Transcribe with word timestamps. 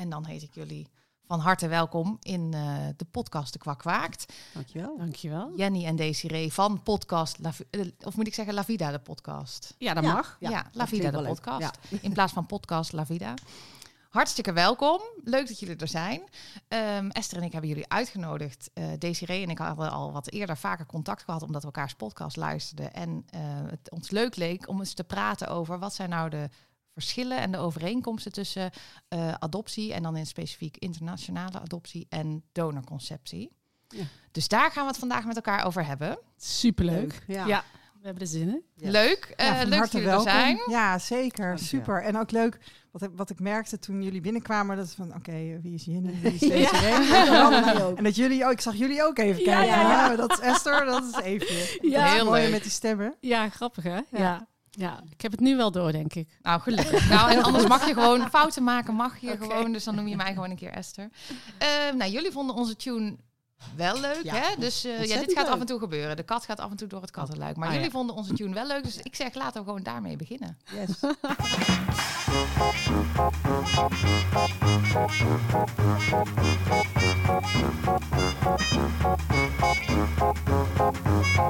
En 0.00 0.10
dan 0.10 0.24
heet 0.24 0.42
ik 0.42 0.54
jullie 0.54 0.88
van 1.26 1.40
harte 1.40 1.68
welkom 1.68 2.18
in 2.20 2.52
uh, 2.54 2.76
de 2.96 3.04
podcast 3.04 3.52
De 3.52 3.58
Kwak 3.58 3.78
Kwaakt. 3.78 4.32
Dankjewel. 4.54 4.98
Dankjewel. 4.98 5.52
Jenny 5.56 5.84
en 5.84 5.96
Desiree 5.96 6.52
van 6.52 6.82
podcast, 6.82 7.38
La, 7.38 7.52
uh, 7.70 7.86
of 8.00 8.16
moet 8.16 8.26
ik 8.26 8.34
zeggen 8.34 8.54
La 8.54 8.64
Vida 8.64 8.90
de 8.90 8.98
podcast? 8.98 9.74
Ja, 9.78 9.94
dat 9.94 10.04
ja, 10.04 10.12
mag. 10.12 10.36
Ja, 10.40 10.50
ja 10.50 10.66
La 10.72 10.86
Vida 10.86 11.10
de 11.10 11.22
podcast. 11.22 11.78
Ja. 11.88 11.98
In 12.00 12.12
plaats 12.12 12.32
van 12.32 12.46
podcast 12.46 12.92
La 12.92 13.06
Vida. 13.06 13.34
Hartstikke 14.08 14.52
welkom. 14.52 15.00
Leuk 15.24 15.48
dat 15.48 15.60
jullie 15.60 15.76
er 15.76 15.88
zijn. 15.88 16.20
Um, 16.68 17.10
Esther 17.10 17.38
en 17.38 17.44
ik 17.44 17.52
hebben 17.52 17.70
jullie 17.70 17.88
uitgenodigd. 17.88 18.70
Uh, 18.74 18.84
Desiree 18.98 19.42
en 19.42 19.50
ik 19.50 19.58
hadden 19.58 19.90
al 19.90 20.12
wat 20.12 20.30
eerder 20.30 20.56
vaker 20.56 20.86
contact 20.86 21.22
gehad 21.22 21.42
omdat 21.42 21.60
we 21.60 21.66
elkaars 21.66 21.94
podcast 21.94 22.36
luisterden. 22.36 22.94
En 22.94 23.24
het 23.70 23.90
ons 23.90 24.10
leuk 24.10 24.36
leek 24.36 24.68
om 24.68 24.78
eens 24.78 24.94
te 24.94 25.04
praten 25.04 25.48
over 25.48 25.78
wat 25.78 25.94
zijn 25.94 26.10
nou 26.10 26.30
de 26.30 26.48
verschillen 26.92 27.38
en 27.38 27.50
de 27.52 27.58
overeenkomsten 27.58 28.32
tussen 28.32 28.70
uh, 29.08 29.32
adoptie 29.32 29.92
en 29.94 30.02
dan 30.02 30.16
in 30.16 30.26
specifiek 30.26 30.76
internationale 30.76 31.60
adoptie 31.60 32.06
en 32.08 32.42
donorconceptie. 32.52 33.52
Ja. 33.88 34.04
Dus 34.30 34.48
daar 34.48 34.70
gaan 34.70 34.82
we 34.82 34.88
het 34.88 34.98
vandaag 34.98 35.24
met 35.24 35.36
elkaar 35.36 35.64
over 35.64 35.86
hebben. 35.86 36.18
Superleuk. 36.36 37.24
Ja. 37.26 37.46
ja. 37.46 37.64
We 38.00 38.06
hebben 38.06 38.22
er 38.22 38.30
zin 38.30 38.48
in. 38.48 38.62
Ja. 38.74 38.90
Leuk. 38.90 39.34
Uh, 39.36 39.46
ja, 39.46 39.64
leuk 39.64 39.80
dat 39.80 39.92
jullie 39.92 40.08
er 40.08 40.20
zijn. 40.20 40.60
Ja, 40.66 40.98
zeker. 40.98 41.58
Super. 41.58 42.02
En 42.02 42.16
ook 42.16 42.30
leuk 42.30 42.58
wat, 42.90 43.08
wat 43.14 43.30
ik 43.30 43.40
merkte 43.40 43.78
toen 43.78 44.02
jullie 44.02 44.20
binnenkwamen. 44.20 44.76
Dat 44.76 44.86
is 44.86 44.92
van, 44.92 45.08
oké, 45.08 45.16
okay, 45.16 45.60
wie 45.62 45.74
is 45.74 45.84
Jenny? 45.84 46.14
Wie 46.20 46.32
is 46.32 46.40
deze 46.48 46.76
ja. 46.76 47.92
En 47.94 48.04
dat 48.04 48.16
jullie 48.16 48.44
ook, 48.44 48.52
ik 48.52 48.60
zag 48.60 48.74
jullie 48.74 49.04
ook 49.04 49.18
even 49.18 49.42
kijken. 49.44 49.78
Ja, 49.78 50.16
dat 50.16 50.32
is 50.32 50.38
Esther, 50.38 50.84
dat 50.84 51.04
is 51.04 51.22
Eefje. 51.22 51.88
Ja, 51.88 52.12
heel 52.12 52.24
mooi 52.24 52.50
met 52.50 52.62
die 52.62 52.70
stemmen. 52.70 53.14
Ja, 53.20 53.48
grappig 53.48 53.84
hè? 53.84 54.00
Ja. 54.10 54.48
Ja, 54.70 55.02
ik 55.10 55.20
heb 55.20 55.30
het 55.30 55.40
nu 55.40 55.56
wel 55.56 55.70
door, 55.70 55.92
denk 55.92 56.14
ik. 56.14 56.28
Nou, 56.42 56.60
gelukkig. 56.60 57.08
nou, 57.08 57.30
en 57.30 57.42
anders 57.42 57.66
mag 57.66 57.86
je 57.86 57.94
gewoon 57.94 58.28
fouten 58.36 58.64
maken, 58.64 58.94
mag 58.94 59.18
je 59.18 59.32
okay. 59.32 59.48
gewoon. 59.48 59.72
Dus 59.72 59.84
dan 59.84 59.94
noem 59.94 60.08
je 60.08 60.16
mij 60.16 60.32
gewoon 60.32 60.50
een 60.50 60.56
keer 60.56 60.72
Esther. 60.72 61.10
Uh, 61.62 61.94
nou, 61.94 62.10
jullie 62.10 62.30
vonden 62.30 62.56
onze 62.56 62.76
tune 62.76 63.16
wel 63.76 64.00
leuk, 64.00 64.22
ja, 64.22 64.34
hè? 64.34 64.54
Dus 64.58 64.84
uh, 64.84 65.04
ja, 65.04 65.18
dit 65.18 65.32
gaat 65.32 65.44
leuk. 65.44 65.54
af 65.54 65.60
en 65.60 65.66
toe 65.66 65.78
gebeuren. 65.78 66.16
De 66.16 66.22
kat 66.22 66.44
gaat 66.44 66.60
af 66.60 66.70
en 66.70 66.76
toe 66.76 66.88
door 66.88 67.00
het 67.00 67.10
kattenluik. 67.10 67.56
Maar 67.56 67.66
ah, 67.66 67.72
jullie 67.72 67.88
ja. 67.88 67.94
vonden 67.94 68.16
onze 68.16 68.32
tune 68.32 68.54
wel 68.54 68.66
leuk, 68.66 68.84
dus 68.84 68.96
ik 68.96 69.16
zeg 69.16 69.34
laten 69.34 69.60
we 69.60 69.66
gewoon 69.66 69.82
daarmee 69.82 70.16
beginnen. 70.16 70.58
Yes. 70.72 71.00
We 81.40 81.46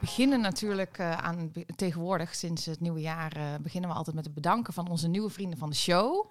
beginnen 0.00 0.40
natuurlijk 0.40 0.98
uh, 0.98 1.12
aan 1.12 1.52
tegenwoordig, 1.76 2.34
sinds 2.34 2.66
het 2.66 2.80
nieuwe 2.80 3.00
jaar, 3.00 3.36
uh, 3.36 3.42
beginnen 3.60 3.90
we 3.90 3.96
altijd 3.96 4.16
met 4.16 4.24
het 4.24 4.34
bedanken 4.34 4.72
van 4.72 4.88
onze 4.88 5.08
nieuwe 5.08 5.30
vrienden 5.30 5.58
van 5.58 5.70
de 5.70 5.76
show. 5.76 6.26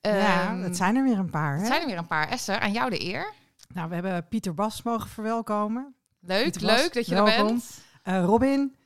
Ja, 0.00 0.52
um, 0.52 0.62
het 0.62 0.76
zijn 0.76 0.96
er 0.96 1.04
weer 1.04 1.18
een 1.18 1.30
paar. 1.30 1.52
Hè? 1.52 1.58
Het 1.58 1.66
zijn 1.66 1.80
er 1.80 1.86
weer 1.86 1.98
een 1.98 2.06
paar. 2.06 2.28
Esther, 2.28 2.58
aan 2.58 2.72
jou 2.72 2.90
de 2.90 3.04
eer. 3.04 3.32
Nou, 3.74 3.88
we 3.88 3.94
hebben 3.94 4.28
Pieter 4.28 4.54
Bas 4.54 4.82
mogen 4.82 5.08
verwelkomen. 5.08 5.94
Leuk, 6.20 6.52
Bas, 6.52 6.62
leuk 6.62 6.94
dat 6.94 7.06
je 7.06 7.14
welkom. 7.14 7.32
er 7.32 7.44
bent. 7.44 7.84
Uh, 8.04 8.24
Robin, 8.24 8.76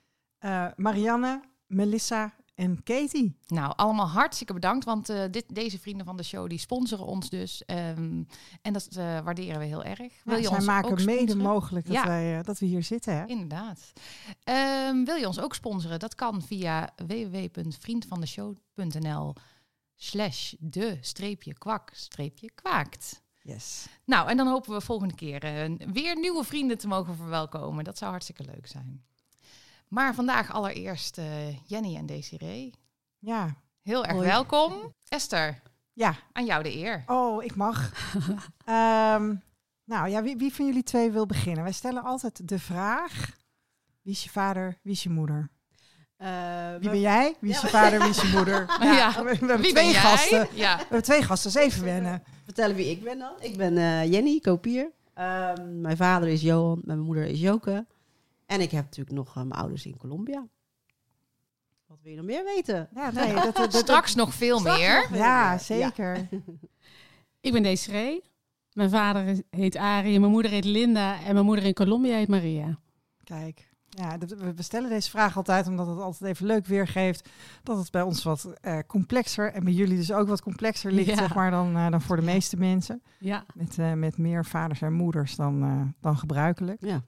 Marianne, 0.77 1.41
Melissa 1.67 2.35
en 2.59 2.83
Katie. 2.83 3.37
Nou, 3.47 3.73
allemaal 3.77 4.09
hartstikke 4.09 4.53
bedankt, 4.53 4.85
want 4.85 5.11
uh, 5.11 5.25
dit, 5.31 5.55
deze 5.55 5.79
vrienden 5.79 6.07
van 6.07 6.17
de 6.17 6.23
show 6.23 6.49
die 6.49 6.59
sponsoren 6.59 7.07
ons 7.07 7.31
dus. 7.31 7.63
Um, 7.67 8.27
en 8.63 8.73
dat 8.73 8.89
uh, 8.91 9.21
waarderen 9.21 9.59
we 9.59 9.65
heel 9.65 9.85
erg. 9.85 9.99
Wil 9.99 10.35
ja, 10.35 10.37
je 10.37 10.47
zij 10.47 10.57
ons 10.57 10.67
maken 10.67 10.91
ook 10.91 11.05
mede 11.05 11.37
mogelijk 11.37 11.87
dat, 11.87 11.95
ja. 11.95 12.07
wij, 12.07 12.39
uh, 12.39 12.45
dat 12.45 12.59
we 12.59 12.67
hier 12.67 12.83
zitten. 12.83 13.17
Hè? 13.17 13.27
Inderdaad. 13.27 13.93
Um, 14.89 15.05
wil 15.05 15.17
je 15.17 15.27
ons 15.27 15.41
ook 15.41 15.55
sponsoren? 15.55 15.99
Dat 15.99 16.15
kan 16.15 16.43
via 16.43 16.91
www.vriendvandeshow.nl 17.07 19.35
slash 19.97 20.55
de 20.59 20.99
streepje 21.01 21.59
kwak 21.59 21.91
streepje 21.95 22.51
kwaakt. 22.55 23.23
Yes. 23.43 23.87
Nou, 24.05 24.29
en 24.29 24.37
dan 24.37 24.47
hopen 24.47 24.73
we 24.73 24.81
volgende 24.81 25.15
keer 25.15 25.41
weer 25.93 26.19
nieuwe 26.19 26.45
vrienden 26.45 26.79
te 26.79 26.89
mogen 26.89 27.17
verwelkomen. 27.17 27.85
Dat 27.85 27.99
zou 27.99 28.11
hartstikke 28.11 28.45
leuk 28.45 28.67
zijn. 28.67 29.03
Maar 29.89 30.15
vandaag 30.15 30.53
allereerst 30.53 31.19
uh, 31.19 31.25
Jenny 31.67 31.97
en 31.97 32.07
Desiree. 32.07 32.75
Ja. 33.19 33.57
Heel 33.83 34.05
erg 34.05 34.13
Hoi. 34.13 34.27
welkom. 34.27 34.95
Esther. 35.09 35.63
Ja. 35.93 36.15
Aan 36.33 36.45
jou 36.45 36.63
de 36.63 36.77
eer. 36.77 37.03
Oh, 37.07 37.45
ik 37.45 37.55
mag. 37.55 37.93
um, 38.67 39.43
nou 39.93 40.09
ja, 40.09 40.23
wie, 40.23 40.37
wie 40.37 40.55
van 40.55 40.67
jullie 40.67 40.83
twee 40.83 41.11
wil 41.11 41.27
beginnen? 41.27 41.63
Wij 41.63 41.73
stellen 41.73 42.03
altijd 42.03 42.49
de 42.49 42.59
vraag: 42.59 43.37
wie 44.03 44.13
is 44.13 44.25
je 44.25 44.31
vader, 44.31 44.79
wie 44.83 44.93
is 44.93 45.03
je 45.03 45.11
moeder? 45.11 45.51
Uh, 46.19 46.71
wie 46.79 46.91
ben 46.91 47.01
jij? 47.01 47.37
Wie 47.41 47.51
is 47.51 47.61
je 47.61 47.67
vader? 47.67 47.99
Wie 47.99 48.09
is 48.09 48.21
je 48.21 48.29
moeder? 48.29 48.67
Ja. 48.81 48.93
ja. 49.03 49.23
We, 49.23 49.23
we, 49.23 49.29
hebben 49.31 49.61
wie 49.61 49.73
twee 49.73 49.95
gasten. 49.95 50.49
Ja. 50.53 50.77
We 50.77 50.81
hebben 50.83 51.03
twee 51.03 51.23
gasten, 51.23 51.53
dus 51.53 51.63
even 51.63 51.85
wennen. 51.85 52.23
Vertellen 52.45 52.77
wie 52.77 52.91
ik 52.91 53.03
ben 53.03 53.19
dan. 53.19 53.33
Ik 53.41 53.57
ben 53.57 53.73
uh, 53.73 54.13
Jenny 54.13 54.41
Kopier. 54.41 54.91
Uh, 55.19 55.51
mijn 55.81 55.97
vader 55.97 56.29
is 56.29 56.43
Johan, 56.43 56.81
mijn 56.85 57.01
moeder 57.01 57.25
is 57.25 57.41
Joke. 57.41 57.87
En 58.49 58.61
ik 58.61 58.71
heb 58.71 58.85
natuurlijk 58.85 59.17
nog 59.17 59.29
uh, 59.29 59.35
mijn 59.35 59.61
ouders 59.61 59.87
in 59.87 59.97
Colombia. 59.97 60.49
Wat 61.87 61.99
wil 62.03 62.11
je 62.11 62.17
nog 62.17 62.27
meer 62.27 62.45
weten? 62.45 62.89
Ja, 62.95 63.11
nee, 63.11 63.35
dat, 63.35 63.57
dat, 63.57 63.75
Straks 63.75 64.15
nog 64.15 64.35
veel 64.35 64.59
Straks 64.59 64.79
meer. 64.79 65.07
Nog 65.11 65.19
ja, 65.19 65.51
meer. 65.51 65.59
zeker. 65.59 66.17
Ja. 66.17 66.27
ik 67.47 67.53
ben 67.53 67.63
Desiree. 67.63 68.23
Mijn 68.73 68.91
vader 68.91 69.43
heet 69.51 69.77
Arie, 69.77 70.21
mijn 70.21 70.33
moeder 70.33 70.51
heet 70.51 70.65
Linda 70.65 71.23
en 71.23 71.33
mijn 71.33 71.45
moeder 71.45 71.65
in 71.65 71.75
Colombia 71.75 72.17
heet 72.17 72.29
Maria. 72.29 72.79
Kijk, 73.25 73.71
ja, 73.89 74.19
we 74.55 74.63
stellen 74.63 74.91
deze 74.91 75.11
vraag 75.11 75.37
altijd 75.37 75.67
omdat 75.67 75.87
het 75.87 75.99
altijd 75.99 76.31
even 76.31 76.47
leuk 76.47 76.67
weergeeft 76.67 77.29
dat 77.63 77.79
het 77.79 77.91
bij 77.91 78.03
ons 78.03 78.23
wat 78.23 78.53
uh, 78.63 78.79
complexer 78.87 79.53
en 79.53 79.65
bij 79.65 79.73
jullie 79.73 79.97
dus 79.97 80.13
ook 80.13 80.29
wat 80.29 80.43
complexer 80.43 80.93
ligt, 80.93 81.09
ja. 81.09 81.17
zeg 81.17 81.35
maar, 81.35 81.51
dan, 81.51 81.77
uh, 81.77 81.91
dan 81.91 82.01
voor 82.01 82.17
de 82.17 82.23
meeste 82.23 82.57
mensen. 82.57 83.03
Ja. 83.19 83.45
Met, 83.55 83.79
uh, 83.79 83.93
met 83.93 84.19
meer 84.19 84.45
vaders 84.45 84.81
en 84.81 84.93
moeders 84.93 85.37
dan, 85.37 85.95
dan 86.01 86.17
gebruikelijk. 86.17 86.85
Ja. 86.85 87.05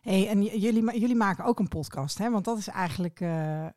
Hey, 0.00 0.28
en 0.28 0.42
jullie, 0.42 0.98
jullie 1.00 1.16
maken 1.16 1.44
ook 1.44 1.58
een 1.58 1.68
podcast, 1.68 2.18
hè? 2.18 2.30
Want 2.30 2.44
dat 2.44 2.58
is 2.58 2.68
eigenlijk 2.68 3.20
uh, 3.20 3.62
uh, 3.62 3.68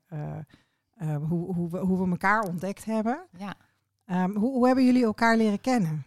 uh, 1.02 1.16
hoe, 1.30 1.54
hoe, 1.54 1.70
we, 1.70 1.78
hoe 1.78 2.04
we 2.04 2.10
elkaar 2.10 2.44
ontdekt 2.44 2.86
hebben. 2.86 3.28
Ja. 3.38 3.56
Um, 4.24 4.36
hoe, 4.36 4.52
hoe 4.52 4.66
hebben 4.66 4.86
jullie 4.86 5.04
elkaar 5.04 5.38
leren 5.38 5.62
kennen? 5.62 6.06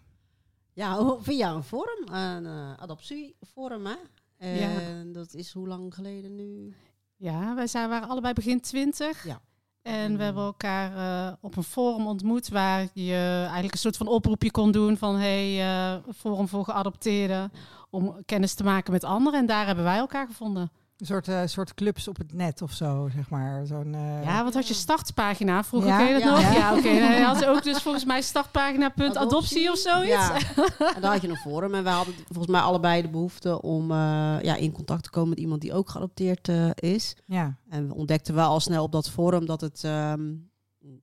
Ja, 0.73 1.17
via 1.21 1.53
een 1.53 1.63
forum, 1.63 2.15
een 2.15 2.47
adoptieforum, 2.79 3.87
hè? 3.87 3.97
En 4.37 4.57
ja. 4.57 5.13
dat 5.13 5.35
is 5.35 5.53
hoe 5.53 5.69
lang 5.69 5.95
geleden 5.95 6.35
nu? 6.35 6.75
Ja, 7.17 7.55
wij 7.55 7.67
zijn, 7.67 7.89
waren 7.89 8.09
allebei 8.09 8.35
begin 8.35 8.61
twintig. 8.61 9.27
Ja. 9.27 9.41
En 9.83 10.17
we 10.17 10.23
hebben 10.23 10.45
elkaar 10.45 10.97
uh, 10.97 11.33
op 11.41 11.57
een 11.57 11.63
forum 11.63 12.07
ontmoet 12.07 12.49
waar 12.49 12.89
je 12.93 13.39
eigenlijk 13.41 13.73
een 13.73 13.79
soort 13.79 13.97
van 13.97 14.07
oproepje 14.07 14.51
kon 14.51 14.73
doen 14.73 14.97
van 14.97 15.17
hey, 15.17 15.59
uh, 15.59 16.03
forum 16.17 16.49
voor 16.49 16.65
geadopteerden 16.65 17.53
om 17.95 18.17
kennis 18.25 18.55
te 18.55 18.65
maken 18.65 18.93
met 18.93 19.05
anderen. 19.05 19.41
En 19.41 19.47
daar 19.47 19.67
hebben 19.67 19.85
wij 19.85 19.99
elkaar 19.99 20.27
gevonden. 20.27 20.71
Een 20.97 21.07
soort, 21.07 21.29
uh, 21.29 21.41
soort 21.45 21.75
clubs 21.75 22.09
op 22.09 22.17
het 22.17 22.33
net 22.33 22.63
of 22.63 22.73
zo, 22.73 23.09
zeg 23.15 23.31
maar. 23.31 23.67
Zo'n, 23.67 23.93
uh... 23.93 24.25
Ja, 24.25 24.45
wat 24.45 24.55
had 24.55 24.69
je 24.69 24.75
startpagina? 24.75 25.65
Vroeger 25.65 25.91
ja? 25.91 25.97
ken 25.97 26.07
je 26.07 26.13
dat 26.13 26.23
ja, 26.23 26.31
nog? 26.31 26.41
Ja, 26.41 26.53
ja 26.53 26.71
oké. 26.71 26.79
Okay. 26.79 26.97
Hij 26.97 27.21
had 27.21 27.45
ook 27.45 27.63
dus 27.63 27.83
volgens 27.83 28.05
mij 28.05 28.23
startpagina.adoptie 28.23 29.21
adoptie 29.21 29.71
of 29.71 29.79
zoiets. 29.79 30.09
Ja. 30.09 30.37
en 30.95 31.01
daar 31.01 31.13
had 31.13 31.23
je 31.23 31.29
een 31.29 31.37
forum. 31.37 31.75
En 31.75 31.85
wij 31.85 31.93
hadden 31.93 32.15
volgens 32.15 32.47
mij 32.47 32.61
allebei 32.61 33.03
de 33.03 33.09
behoefte 33.09 33.63
om 33.63 33.91
uh, 33.91 33.97
ja, 34.43 34.55
in 34.55 34.73
contact 34.73 35.03
te 35.03 35.11
komen 35.11 35.29
met 35.29 35.39
iemand 35.39 35.61
die 35.61 35.73
ook 35.73 35.91
geadopteerd 35.91 36.49
is. 36.75 37.17
Ja. 37.27 37.57
En 37.69 37.89
we 37.89 37.95
ontdekten 37.95 38.35
wel 38.35 38.49
al 38.49 38.61
snel 38.61 38.83
op 38.83 38.93
dat 38.93 39.11
forum 39.11 39.47
dat 39.47 39.61
het... 39.61 39.83
Um, 39.85 40.53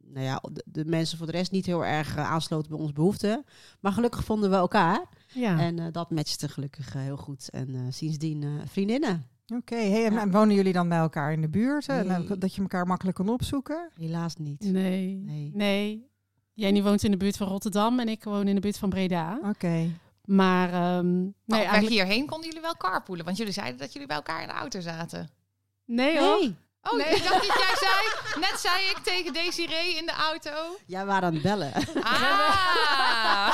nou 0.03 0.25
ja, 0.25 0.41
de, 0.51 0.63
de, 0.65 0.85
mensen 0.85 1.17
voor 1.17 1.25
de 1.25 1.31
rest 1.31 1.51
niet 1.51 1.65
heel 1.65 1.85
erg 1.85 2.17
aansloten 2.17 2.69
bij 2.69 2.79
onze 2.79 2.93
behoeften. 2.93 3.45
Maar 3.79 3.91
gelukkig 3.91 4.23
vonden 4.23 4.49
we 4.49 4.55
elkaar. 4.55 5.05
Ja. 5.33 5.59
En 5.59 5.91
dat 5.91 6.11
matchte 6.11 6.49
gelukkig 6.49 6.93
heel 6.93 7.17
goed. 7.17 7.49
En 7.49 7.93
sindsdien 7.93 8.61
vriendinnen. 8.65 9.25
Oké, 9.45 9.73
okay. 9.73 9.89
hey, 9.89 10.05
en, 10.05 10.13
ja. 10.13 10.29
wonen 10.29 10.55
jullie 10.55 10.73
dan 10.73 10.89
bij 10.89 10.97
elkaar 10.97 11.31
in 11.31 11.41
de 11.41 11.49
buurt? 11.49 11.87
Nee. 11.87 12.37
Dat 12.37 12.55
je 12.55 12.61
elkaar 12.61 12.87
makkelijk 12.87 13.17
kan 13.17 13.29
opzoeken? 13.29 13.89
Helaas 13.95 14.35
niet. 14.35 14.63
Nee. 14.63 15.15
Nee. 15.15 15.51
nee. 15.53 16.09
Jenny 16.53 16.83
woont 16.83 17.03
in 17.03 17.11
de 17.11 17.17
buurt 17.17 17.37
van 17.37 17.47
Rotterdam 17.47 17.99
en 17.99 18.09
ik 18.09 18.23
woon 18.23 18.47
in 18.47 18.55
de 18.55 18.61
buurt 18.61 18.77
van 18.77 18.89
Breda. 18.89 19.37
Oké. 19.37 19.47
Okay. 19.47 19.91
Maar 20.25 20.97
um, 20.97 21.33
nee, 21.45 21.59
eigenlijk... 21.59 21.89
hierheen 21.89 22.25
konden 22.25 22.47
jullie 22.47 22.61
wel 22.61 22.77
carpoolen, 22.77 23.25
want 23.25 23.37
jullie 23.37 23.53
zeiden 23.53 23.79
dat 23.79 23.93
jullie 23.93 24.07
bij 24.07 24.17
elkaar 24.17 24.41
in 24.41 24.47
de 24.47 24.53
auto 24.53 24.79
zaten. 24.79 25.29
Nee 25.85 26.19
hoor. 26.19 26.39
Nee. 26.39 26.55
Oh, 26.83 26.97
nee. 26.97 27.15
ik 27.15 27.23
dacht 27.23 27.47
dat 27.47 27.57
jij 27.57 27.75
zei. 27.79 28.39
Net 28.39 28.59
zei 28.59 28.89
ik 28.89 28.97
tegen 29.03 29.33
Desiree 29.33 29.97
in 29.97 30.05
de 30.05 30.11
auto. 30.11 30.77
Ja, 30.85 30.99
we 30.99 31.05
waren 31.05 31.23
aan 31.23 31.33
het 31.33 31.43
bellen. 31.43 31.73
Ah. 32.01 33.53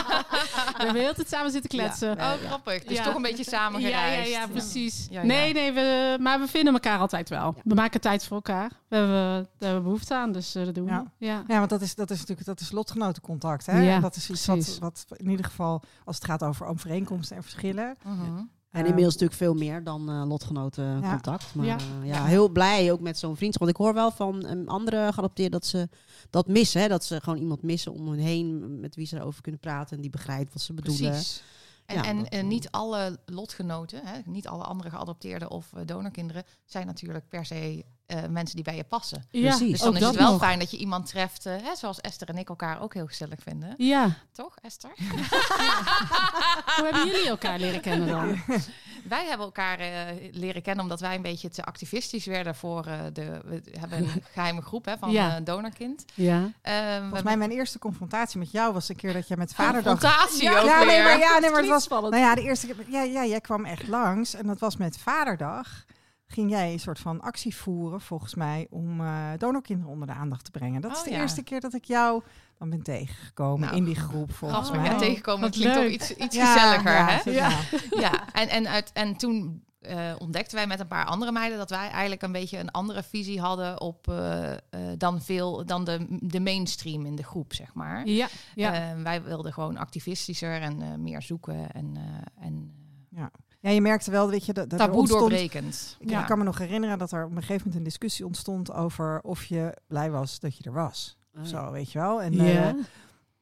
we 0.78 0.84
hebben 0.84 1.02
heel 1.02 1.14
tijd 1.14 1.30
samen 1.30 1.52
zitten 1.52 1.70
kletsen. 1.70 2.16
Ja, 2.16 2.34
oh, 2.34 2.40
grappig. 2.46 2.84
Dus 2.84 2.98
ja. 2.98 3.04
toch 3.04 3.16
een 3.16 3.22
beetje 3.22 3.44
samen 3.44 3.82
gereisd. 3.82 4.30
Ja, 4.30 4.38
ja, 4.38 4.42
ja 4.42 4.48
precies. 4.48 5.08
Nee, 5.10 5.54
nee, 5.54 5.72
we, 5.72 6.18
maar 6.20 6.40
we 6.40 6.48
vinden 6.48 6.74
elkaar 6.74 7.00
altijd 7.00 7.30
wel. 7.30 7.56
We 7.64 7.74
maken 7.74 8.02
tijd 8.02 8.26
voor 8.26 8.36
elkaar. 8.36 8.72
We 8.88 8.96
hebben, 8.96 9.16
daar 9.34 9.48
hebben 9.58 9.78
we 9.78 9.84
behoefte 9.84 10.16
aan, 10.16 10.32
dus 10.32 10.56
uh, 10.56 10.66
dat 10.66 10.76
doen 10.76 10.86
we. 10.86 11.26
Ja, 11.26 11.44
ja. 11.48 11.58
want 11.58 11.70
dat 11.70 11.82
is, 11.82 11.96
dat 11.96 12.10
is 12.10 12.20
natuurlijk 12.20 12.48
dat 12.48 12.60
is 12.60 12.72
lotgenotencontact. 12.72 13.66
Hè? 13.66 13.82
Ja, 13.82 14.00
dat 14.00 14.16
is 14.16 14.30
iets 14.30 14.46
wat, 14.46 14.78
wat 14.80 15.06
in 15.18 15.30
ieder 15.30 15.46
geval, 15.46 15.82
als 16.06 16.16
het 16.16 16.26
gaat 16.26 16.44
over 16.44 16.66
overeenkomsten 16.66 17.36
en 17.36 17.44
verschillen, 17.44 17.98
uh 18.08 18.20
-huh. 18.20 18.40
En 18.72 18.86
inmiddels 18.86 19.14
natuurlijk 19.14 19.40
veel 19.40 19.54
meer 19.54 19.84
dan 19.84 20.10
uh, 20.10 20.24
lotgenoten 20.28 21.00
Ja. 21.02 21.10
contact. 21.12 21.56
Maar 21.56 21.66
Ja. 21.66 21.78
ja. 22.04 22.16
ja, 22.16 22.26
heel 22.26 22.50
blij 22.50 22.92
ook 22.92 23.00
met 23.00 23.18
zo'n 23.18 23.36
vriendschap. 23.38 23.62
Want 23.68 23.78
ik 23.78 23.86
hoor 23.86 23.94
wel 23.94 24.12
van 24.12 24.46
um, 24.46 24.68
andere 24.68 25.10
geadopteerden 25.14 25.60
dat 25.60 25.70
ze 25.70 25.90
dat 26.30 26.48
missen. 26.48 26.82
Hè? 26.82 26.88
Dat 26.88 27.04
ze 27.06 27.22
gewoon 27.22 27.40
iemand 27.40 27.62
missen 27.62 27.92
om 27.94 28.08
hen 28.08 28.20
heen 28.20 28.80
met 28.80 28.96
wie 28.96 29.06
ze 29.08 29.16
erover 29.16 29.42
kunnen 29.42 29.62
praten. 29.62 29.96
En 29.96 30.02
die 30.02 30.12
begrijpt 30.12 30.54
wat 30.54 30.62
ze 30.62 30.74
bedoelen. 30.74 31.12
Precies. 31.12 31.44
En, 31.86 31.96
Ja, 31.96 32.04
en 32.04 32.26
eh, 32.30 32.40
eh, 32.40 32.46
niet 32.46 32.72
alle 32.72 33.20
lotgenoten, 33.26 34.02
hè, 34.06 34.20
niet 34.26 34.48
alle 34.48 34.64
andere 34.64 34.90
geadopteerden 34.90 35.52
of 35.52 35.74
eh, 35.74 35.82
donorkinderen 35.86 36.44
zijn 36.66 36.86
natuurlijk 36.86 37.30
per 37.30 37.46
se 37.46 37.86
eh, 38.08 38.18
mensen 38.30 38.56
die 38.56 38.64
bij 38.64 38.76
je 38.76 38.84
passen. 38.84 39.26
Ja, 39.30 39.42
Precies. 39.50 39.72
Dus 39.72 39.80
dan 39.80 39.90
ook 39.90 39.96
is 39.96 40.02
het 40.06 40.16
wel 40.16 40.32
nog. 40.32 40.42
fijn 40.42 40.60
dat 40.60 40.72
je 40.72 40.78
iemand 40.78 41.06
treft, 41.06 41.46
eh, 41.46 41.54
hè, 41.64 41.76
zoals 41.76 42.02
Esther 42.02 42.30
en 42.30 42.38
ik 42.38 42.50
elkaar 42.50 42.82
ook 42.82 42.94
heel 42.94 43.08
gezellig 43.08 43.40
vinden. 43.44 43.74
Ja. 43.78 44.10
Toch, 44.32 44.56
Esther? 44.62 44.92
Hoe 46.76 46.86
hebben 46.92 47.06
jullie 47.06 47.28
elkaar 47.28 47.60
leren 47.60 47.82
kennen 47.82 48.08
dan? 48.08 48.38
wij 49.08 49.26
hebben 49.26 49.46
elkaar 49.46 49.80
eh, 49.80 49.90
leren 50.32 50.62
kennen 50.62 50.84
omdat 50.84 51.00
wij 51.00 51.16
een 51.16 51.22
beetje 51.22 51.50
te 51.50 51.64
activistisch 51.64 52.26
werden 52.26 52.56
voor 52.56 52.86
eh, 52.86 53.00
de... 53.14 53.42
We 53.46 53.62
hebben 53.80 53.98
een 54.00 54.24
geheime 54.34 54.62
groep 54.62 54.86
hè, 54.86 54.98
van 54.98 55.12
Ja. 55.12 55.36
eh, 55.36 55.46
donorkind. 55.46 56.06
Ja. 56.14 56.52
Ehm, 56.62 57.02
Volgens 57.02 57.24
mij 57.24 57.38
mijn 57.38 57.52
eerste 57.52 57.80
confrontatie 57.80 58.40
met 58.40 58.52
jou 58.52 58.74
was 58.74 58.90
een 58.90 58.96
keer 58.96 59.14
dat 59.14 59.28
je 59.28 59.38
met 59.38 59.54
vaderdag... 59.54 60.00
Confrontatie 60.00 60.44
Ja, 60.44 60.60
ook 60.60 60.66
ja, 60.66 60.84
nee, 60.84 61.04
maar, 61.04 61.20
ja, 61.20 61.40
nee, 61.40 61.50
maar 61.50 61.60
het 61.60 61.70
was... 61.70 61.84
spannend. 61.84 62.14
Nou 62.14 62.26
ja, 62.26 62.36
de 62.36 62.42
eerste 62.42 62.68
keer... 62.68 62.76
Ja, 62.90 63.02
ja, 63.02 63.26
jij 63.26 63.42
kwam 63.42 63.66
echt 63.66 63.88
langs 63.88 64.34
en 64.34 64.48
dat 64.48 64.60
was 64.60 64.78
met 64.78 64.98
vaderdag. 64.98 65.86
Ging 66.28 66.50
jij 66.50 66.72
een 66.74 66.80
soort 66.80 67.00
van 67.00 67.22
actie 67.22 67.56
voeren, 67.56 68.02
volgens 68.02 68.36
mij, 68.36 68.68
om 68.70 69.02
eh, 69.02 69.30
donorkinderen 69.38 69.92
onder 69.92 70.08
de 70.08 70.14
aandacht 70.14 70.44
te 70.46 70.52
brengen. 70.52 70.82
Dat 70.82 70.92
is 70.92 70.98
Oh, 70.98 71.04
de 71.04 71.10
ja. 71.12 71.20
eerste 71.22 71.44
keer 71.44 71.60
dat 71.60 71.74
ik 71.74 71.86
jou 71.86 72.24
dan 72.58 72.70
ben 72.70 72.82
tegengekomen 72.82 73.60
Nou, 73.66 73.76
in 73.78 73.84
die 73.84 73.96
groep, 73.96 74.34
volgens 74.34 74.72
mij. 74.72 74.84
ja, 74.86 74.96
tegenkomen 74.98 75.42
Wat 75.42 75.52
klinkt 75.52 75.76
leuk. 75.76 75.84
toch 75.84 75.94
iets, 75.94 76.12
iets 76.16 76.36
Ja, 76.36 76.54
gezelliger, 76.54 76.92
ja, 76.92 77.06
hè? 77.24 77.32
Ja. 77.32 77.50
ja. 77.50 77.60
Ja, 78.10 78.34
en, 78.34 78.50
en, 78.50 78.68
uit, 78.68 78.92
en 78.94 79.16
toen 79.18 79.64
eh, 79.80 80.14
ontdekten 80.18 80.56
wij 80.58 80.68
met 80.68 80.80
een 80.80 80.88
paar 80.88 81.06
andere 81.06 81.32
meiden 81.32 81.58
dat 81.58 81.70
wij 81.70 81.90
eigenlijk 81.90 82.22
een 82.22 82.32
beetje 82.32 82.58
een 82.60 82.72
andere 82.72 83.04
visie 83.04 83.40
hadden 83.42 83.82
op 83.82 84.08
eh, 84.08 84.52
eh, 84.54 84.60
dan 84.98 85.22
veel 85.22 85.66
dan 85.66 85.84
de, 85.84 86.06
de 86.10 86.40
mainstream 86.40 87.06
in 87.06 87.16
de 87.16 87.24
groep, 87.24 87.54
zeg 87.54 87.74
maar. 87.74 88.08
Ja. 88.08 88.28
Ja. 88.56 88.96
Wij 89.04 89.24
wilden 89.24 89.54
gewoon 89.54 89.78
activistischer 89.78 90.62
en 90.62 90.82
eh, 90.82 90.96
meer 90.96 91.22
zoeken 91.22 91.72
en, 91.72 91.92
eh, 91.96 92.46
en 92.46 92.72
Ja, 93.10 93.32
je 93.60 93.82
merkte 93.82 94.12
wel, 94.12 94.30
weet 94.30 94.46
je, 94.46 94.54
dat, 94.54 94.70
dat 94.70 94.80
taboe 94.80 94.96
ontstond- 94.96 95.22
doorbrekend. 95.22 95.98
Ik, 96.00 96.10
ja. 96.10 96.20
ik 96.22 96.26
kan 96.28 96.38
me 96.38 96.44
nog 96.44 96.58
herinneren 96.58 96.98
dat 96.98 97.12
er 97.12 97.24
op 97.26 97.30
een 97.32 97.36
gegeven 97.38 97.58
moment 97.58 97.76
een 97.76 97.84
discussie 97.84 98.26
ontstond 98.26 98.72
over 98.74 99.22
of 99.22 99.44
je 99.44 99.78
blij 99.88 100.12
was 100.12 100.40
dat 100.40 100.58
je 100.58 100.64
er 100.64 100.74
was. 100.74 101.18
Oh, 101.34 101.42
ja. 101.44 101.48
Zo, 101.48 101.72
weet 101.72 101.92
je 101.92 102.00
wel. 102.00 102.22
En, 102.22 102.34
Ja. 102.34 102.44
eh, 102.44 102.74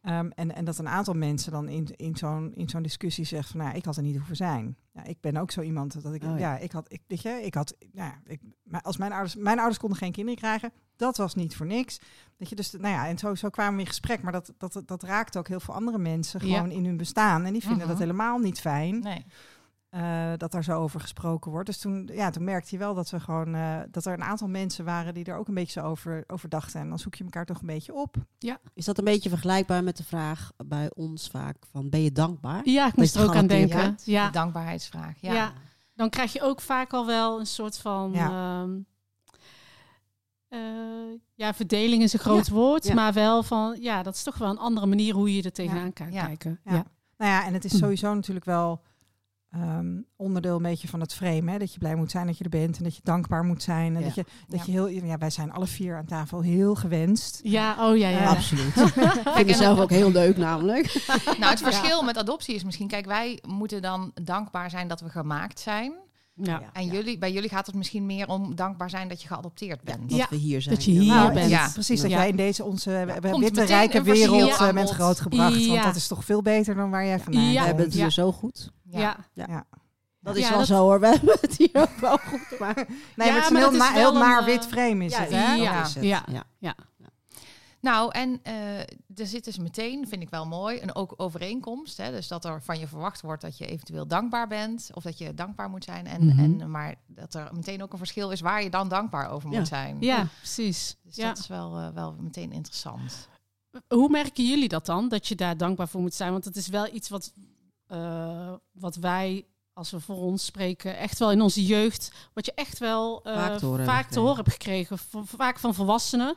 ehm, 0.02 0.30
en, 0.36 0.56
en 0.56 0.66
dat 0.66 0.78
een 0.78 0.88
aantal 0.88 1.14
mensen 1.14 1.52
dan 1.52 1.68
in, 1.70 1.88
in 1.96 2.16
zo'n 2.16 2.52
in 2.56 2.70
zo'n 2.70 2.82
discussie 2.82 3.26
zegt 3.26 3.50
van, 3.50 3.60
nou, 3.60 3.76
ik 3.76 3.86
had 3.86 3.96
er 3.98 4.04
niet 4.04 4.16
hoeven 4.18 4.36
zijn. 4.36 4.76
Ja, 4.94 5.04
ik 5.04 5.18
ben 5.22 5.38
ook 5.38 5.52
zo 5.52 5.62
iemand 5.62 6.04
dat 6.04 6.14
ik, 6.14 6.24
Oh, 6.24 6.30
ja. 6.30 6.38
ja. 6.38 6.58
ik 6.58 6.72
had, 6.72 6.86
ik, 6.92 7.02
weet 7.08 7.22
je, 7.22 7.30
ik 7.30 7.54
had, 7.54 7.76
nou, 7.92 8.10
ja, 8.10 8.20
ik, 8.26 8.40
maar 8.64 8.82
als 8.82 8.98
mijn 8.98 9.12
ouders, 9.12 9.36
mijn 9.36 9.58
ouders 9.58 9.80
konden 9.80 9.98
geen 9.98 10.12
kinderen 10.12 10.40
krijgen, 10.40 10.72
dat 10.96 11.18
was 11.18 11.36
niet 11.36 11.56
voor 11.56 11.66
niks. 11.66 12.00
Dat 12.38 12.50
je 12.50 12.56
dus, 12.56 12.72
nou 12.72 12.88
ja, 12.94 13.08
en 13.08 13.18
zo, 13.18 13.36
zo 13.36 13.50
kwamen 13.50 13.74
we 13.76 13.80
in 13.82 13.88
gesprek, 13.88 14.22
maar 14.22 14.32
dat, 14.32 14.54
dat, 14.58 14.82
dat 14.86 15.04
raakt 15.04 15.38
ook 15.38 15.48
heel 15.48 15.60
veel 15.60 15.74
andere 15.74 15.98
mensen 15.98 16.48
Ja. 16.48 16.56
gewoon 16.56 16.72
in 16.72 16.86
hun 16.86 16.98
bestaan 16.98 17.46
en 17.46 17.52
die 17.54 17.62
vinden 17.62 17.80
Mhm. 17.80 17.88
dat 17.90 18.00
helemaal 18.00 18.38
niet 18.38 18.60
fijn 18.62 19.00
Nee. 19.00 19.26
Eh, 19.96 20.32
dat 20.38 20.52
daar 20.52 20.64
zo 20.64 20.80
over 20.80 21.00
gesproken 21.00 21.52
wordt. 21.52 21.66
Dus 21.66 21.78
toen, 21.78 22.10
ja, 22.14 22.30
toen 22.30 22.44
merkte 22.44 22.70
je 22.72 22.78
wel 22.78 22.94
dat 22.94 23.10
we 23.10 23.20
gewoon 23.20 23.56
eh, 23.56 23.80
dat 23.92 24.06
er 24.06 24.14
een 24.14 24.24
aantal 24.24 24.48
mensen 24.48 24.86
waren 24.86 25.14
die 25.14 25.26
er 25.26 25.38
ook 25.38 25.48
een 25.48 25.54
beetje 25.54 25.80
zo 25.80 25.88
over, 25.88 26.24
over 26.28 26.50
dachten. 26.50 26.80
En 26.80 26.90
dan 26.90 27.00
zoek 27.00 27.16
je 27.16 27.24
elkaar 27.24 27.46
toch 27.46 27.60
een 27.60 27.68
beetje 27.68 27.94
op. 27.94 28.16
Is 28.74 28.86
dat 28.86 28.98
een 28.98 29.04
beetje 29.04 29.30
vergelijkbaar 29.30 29.84
met 29.84 29.98
de 29.98 30.04
vraag 30.04 30.52
bij 30.66 30.92
ons 30.96 31.28
vaak 31.28 31.56
van 31.72 31.90
ben 31.90 32.02
je 32.02 32.12
dankbaar? 32.12 32.70
ja, 32.70 32.88
ik 32.88 32.96
moest 32.96 33.16
er 33.16 33.24
ook 33.24 33.36
aan 33.36 33.48
denken. 33.48 33.98
Ja. 34.04 34.26
De 34.26 34.32
dankbaarheidsvraag. 34.32 35.16
Ja. 35.20 35.34
Ja. 35.34 35.54
Dan 35.94 36.10
krijg 36.10 36.34
je 36.34 36.42
ook 36.42 36.62
vaak 36.62 36.94
al 36.94 37.06
wel 37.06 37.40
een 37.40 37.48
soort 37.48 37.78
van. 37.78 38.12
Ja. 38.14 38.30
Ja, 40.50 40.58
ja 41.36 41.54
verdeling 41.54 42.04
is 42.04 42.14
een 42.14 42.20
groot 42.20 42.50
woord, 42.50 42.86
Ja. 42.86 42.94
maar 42.94 43.14
wel 43.14 43.44
van. 43.44 43.78
Ja, 43.80 44.04
dat 44.04 44.14
is 44.16 44.24
toch 44.24 44.38
wel 44.38 44.50
een 44.50 44.58
andere 44.58 44.86
manier 44.86 45.14
hoe 45.14 45.36
je 45.36 45.44
er 45.44 45.52
tegenaan 45.52 45.94
kan 45.94 46.12
Ja. 46.12 46.26
kijken. 46.26 46.60
Ja. 46.64 46.74
Ja. 46.74 46.86
Nou 47.18 47.32
ja, 47.32 47.46
en 47.46 47.54
het 47.54 47.66
is 47.66 47.72
Hm. 47.72 47.78
sowieso 47.78 48.14
natuurlijk 48.14 48.46
wel 48.46 48.82
ehm, 49.56 49.88
onderdeel 50.16 50.56
een 50.56 50.62
beetje 50.62 50.88
van 50.88 51.00
het 51.00 51.14
frame. 51.14 51.52
Hè? 51.52 51.58
Dat 51.58 51.74
je 51.74 51.80
blij 51.80 51.96
moet 51.96 52.12
zijn 52.12 52.28
dat 52.28 52.38
je 52.38 52.44
er 52.44 52.50
bent 52.50 52.78
en 52.78 52.84
dat 52.84 52.96
je 52.96 53.02
dankbaar 53.04 53.44
moet 53.44 53.64
zijn. 53.64 53.94
En 53.96 54.00
Ja. 54.00 54.06
dat 54.06 54.16
je, 54.16 54.26
dat 54.48 54.60
Ja. 54.60 54.66
je 54.66 54.72
heel, 54.72 54.88
ja, 54.88 55.18
wij 55.18 55.30
zijn 55.30 55.52
alle 55.52 55.68
vier 55.68 55.98
aan 55.98 56.06
tafel 56.06 56.42
heel 56.42 56.76
gewenst. 56.76 57.40
Ja, 57.44 57.90
oh 57.90 57.98
ja, 57.98 58.10
ja. 58.10 58.26
Absoluut. 58.30 58.76
Ik 58.86 59.32
vind 59.36 59.48
het 59.48 59.58
zelf 59.58 59.80
ook 59.80 59.90
heel 59.90 60.12
leuk 60.12 60.38
namelijk. 60.38 61.06
Nou, 61.40 61.52
het 61.52 61.62
verschil 61.62 62.04
met 62.04 62.18
adoptie 62.18 62.56
is 62.56 62.64
misschien, 62.64 62.88
kijk, 62.88 63.06
wij 63.06 63.40
moeten 63.48 63.82
dan 63.82 64.12
dankbaar 64.24 64.70
zijn 64.70 64.88
dat 64.88 65.02
we 65.02 65.10
gemaakt 65.10 65.60
zijn. 65.60 65.94
Ja. 66.44 66.62
En 66.74 66.86
jullie, 66.86 67.18
bij 67.18 67.32
jullie 67.32 67.50
gaat 67.50 67.66
het 67.66 67.76
misschien 67.76 68.06
meer 68.06 68.28
om 68.28 68.56
dankbaar 68.56 68.90
zijn 68.90 69.08
dat 69.08 69.22
je 69.22 69.28
geadopteerd 69.28 69.82
bent. 69.82 70.10
Dat 70.10 70.18
Ja, 70.18 70.28
we 70.30 70.36
hier 70.36 70.62
zijn. 70.62 70.76
dat 70.76 70.84
je 70.84 70.92
hier 70.92 71.14
Nou, 71.14 71.34
bent. 71.34 71.50
Ja. 71.50 71.70
Precies, 71.74 72.02
dat 72.02 72.10
Ja. 72.10 72.18
jij 72.18 72.30
in 72.30 72.36
deze 72.36 72.64
onze 72.64 73.06
witte 73.40 73.64
rijke 73.64 74.02
wereld 74.02 74.58
aan 74.58 74.68
eh, 74.68 74.74
bent 74.74 74.90
grootgebracht. 74.90 75.68
Want 75.68 75.84
dat 75.84 75.96
is 75.96 76.08
toch 76.08 76.26
veel 76.26 76.42
beter 76.42 76.76
dan 76.76 76.90
waar 76.90 77.06
jij 77.06 77.20
vandaan 77.20 77.44
Ja. 77.52 77.60
We 77.62 77.66
hebben 77.68 77.86
het 77.86 77.94
Ja. 77.94 78.02
hier 78.02 78.12
zo 78.12 78.32
goed. 78.32 78.72
Ja. 78.84 79.18
Ja. 79.34 79.66
Dat 80.20 80.36
is 80.36 80.42
Ja, 80.44 80.50
wel 80.50 80.58
dat- 80.58 80.68
zo 80.68 80.76
hoor. 80.82 81.00
We 81.00 81.08
hebben 81.08 81.38
het 81.42 81.56
hier 81.58 81.70
ook 81.74 81.98
wel 82.00 82.18
goed. 82.18 82.60
Maar 82.60 82.76
Nee, 83.16 83.28
Ja, 83.28 83.34
maar 83.34 83.34
het 83.34 83.44
is 83.44 83.48
een 83.48 83.54
maar 83.54 83.62
heel, 83.62 83.72
het 83.72 83.82
is 83.82 83.90
na- 83.90 83.94
heel 83.94 84.16
een, 84.16 84.22
eh, 84.40 84.46
wit 84.46 84.66
frame 84.66 85.06
is 85.06 85.12
ja, 85.12 85.20
het, 85.20 85.30
hè? 85.32 85.54
Ja. 85.54 85.78
dat 85.78 85.88
is 85.88 85.94
het. 85.96 86.04
Ja. 86.04 86.24
Ja. 86.60 86.76
Nou, 87.86 88.12
en 88.12 88.40
eh, 88.44 88.80
er 89.16 89.28
zit 89.28 89.44
dus 89.44 89.58
meteen, 89.58 90.08
vind 90.08 90.22
ik 90.22 90.30
wel 90.30 90.46
mooi, 90.46 90.82
een 90.82 90.96
ook 90.96 91.14
overeenkomst. 91.18 91.98
Hè? 91.98 92.12
Dus 92.12 92.28
dat 92.28 92.46
er 92.46 92.62
van 92.64 92.80
je 92.80 92.88
verwacht 92.88 93.22
wordt 93.22 93.42
dat 93.42 93.58
je 93.58 93.66
eventueel 93.66 94.08
dankbaar 94.08 94.48
bent. 94.48 94.90
Of 94.94 95.04
dat 95.04 95.18
je 95.18 95.34
dankbaar 95.34 95.70
moet 95.70 95.84
zijn. 95.84 96.08
En, 96.08 96.26
Mhm. 96.26 96.40
en, 96.40 96.72
maar 96.72 96.96
dat 97.08 97.34
er 97.34 97.50
meteen 97.54 97.84
ook 97.84 97.92
een 97.92 97.98
verschil 97.98 98.30
is 98.32 98.42
waar 98.42 98.64
je 98.64 98.70
dan 98.70 98.88
dankbaar 98.90 99.30
over 99.30 99.52
Ja. 99.52 99.58
moet 99.58 99.68
zijn. 99.68 99.98
Ja, 100.00 100.28
precies. 100.38 100.96
Dus 101.04 101.16
Ja. 101.16 101.28
dat 101.28 101.38
is 101.38 101.48
wel, 101.48 101.78
eh, 101.78 101.90
wel 101.90 102.16
meteen 102.20 102.52
interessant. 102.52 103.28
Hoe 103.88 104.10
merken 104.10 104.46
jullie 104.48 104.68
dat 104.70 104.86
dan? 104.86 105.10
Dat 105.10 105.28
je 105.28 105.36
daar 105.36 105.58
dankbaar 105.58 105.88
voor 105.88 106.02
moet 106.02 106.14
zijn? 106.14 106.32
Want 106.32 106.46
het 106.46 106.56
is 106.56 106.68
wel 106.68 106.94
iets 106.94 107.10
wat, 107.10 107.34
eh, 107.88 108.54
wat 108.72 108.96
wij, 108.96 109.46
als 109.76 109.92
we 109.92 110.00
voor 110.00 110.16
ons 110.16 110.46
spreken, 110.46 110.98
echt 110.98 111.20
wel 111.20 111.32
in 111.32 111.42
onze 111.42 111.66
jeugd, 111.66 112.12
wat 112.34 112.46
je 112.46 112.52
echt 112.56 112.78
wel 112.80 113.24
eh, 113.24 113.34
Vaak 113.34 113.58
te 113.58 113.66
horen 113.66 113.78
hebben 113.78 113.86
vaak 113.86 114.02
te 114.02 114.08
gekregen. 114.08 114.22
horen 114.22 114.36
hebt 114.36 114.52
gekregen. 114.52 114.98
Vaak 115.38 115.60
van 115.60 115.74
volwassenen. 115.74 116.36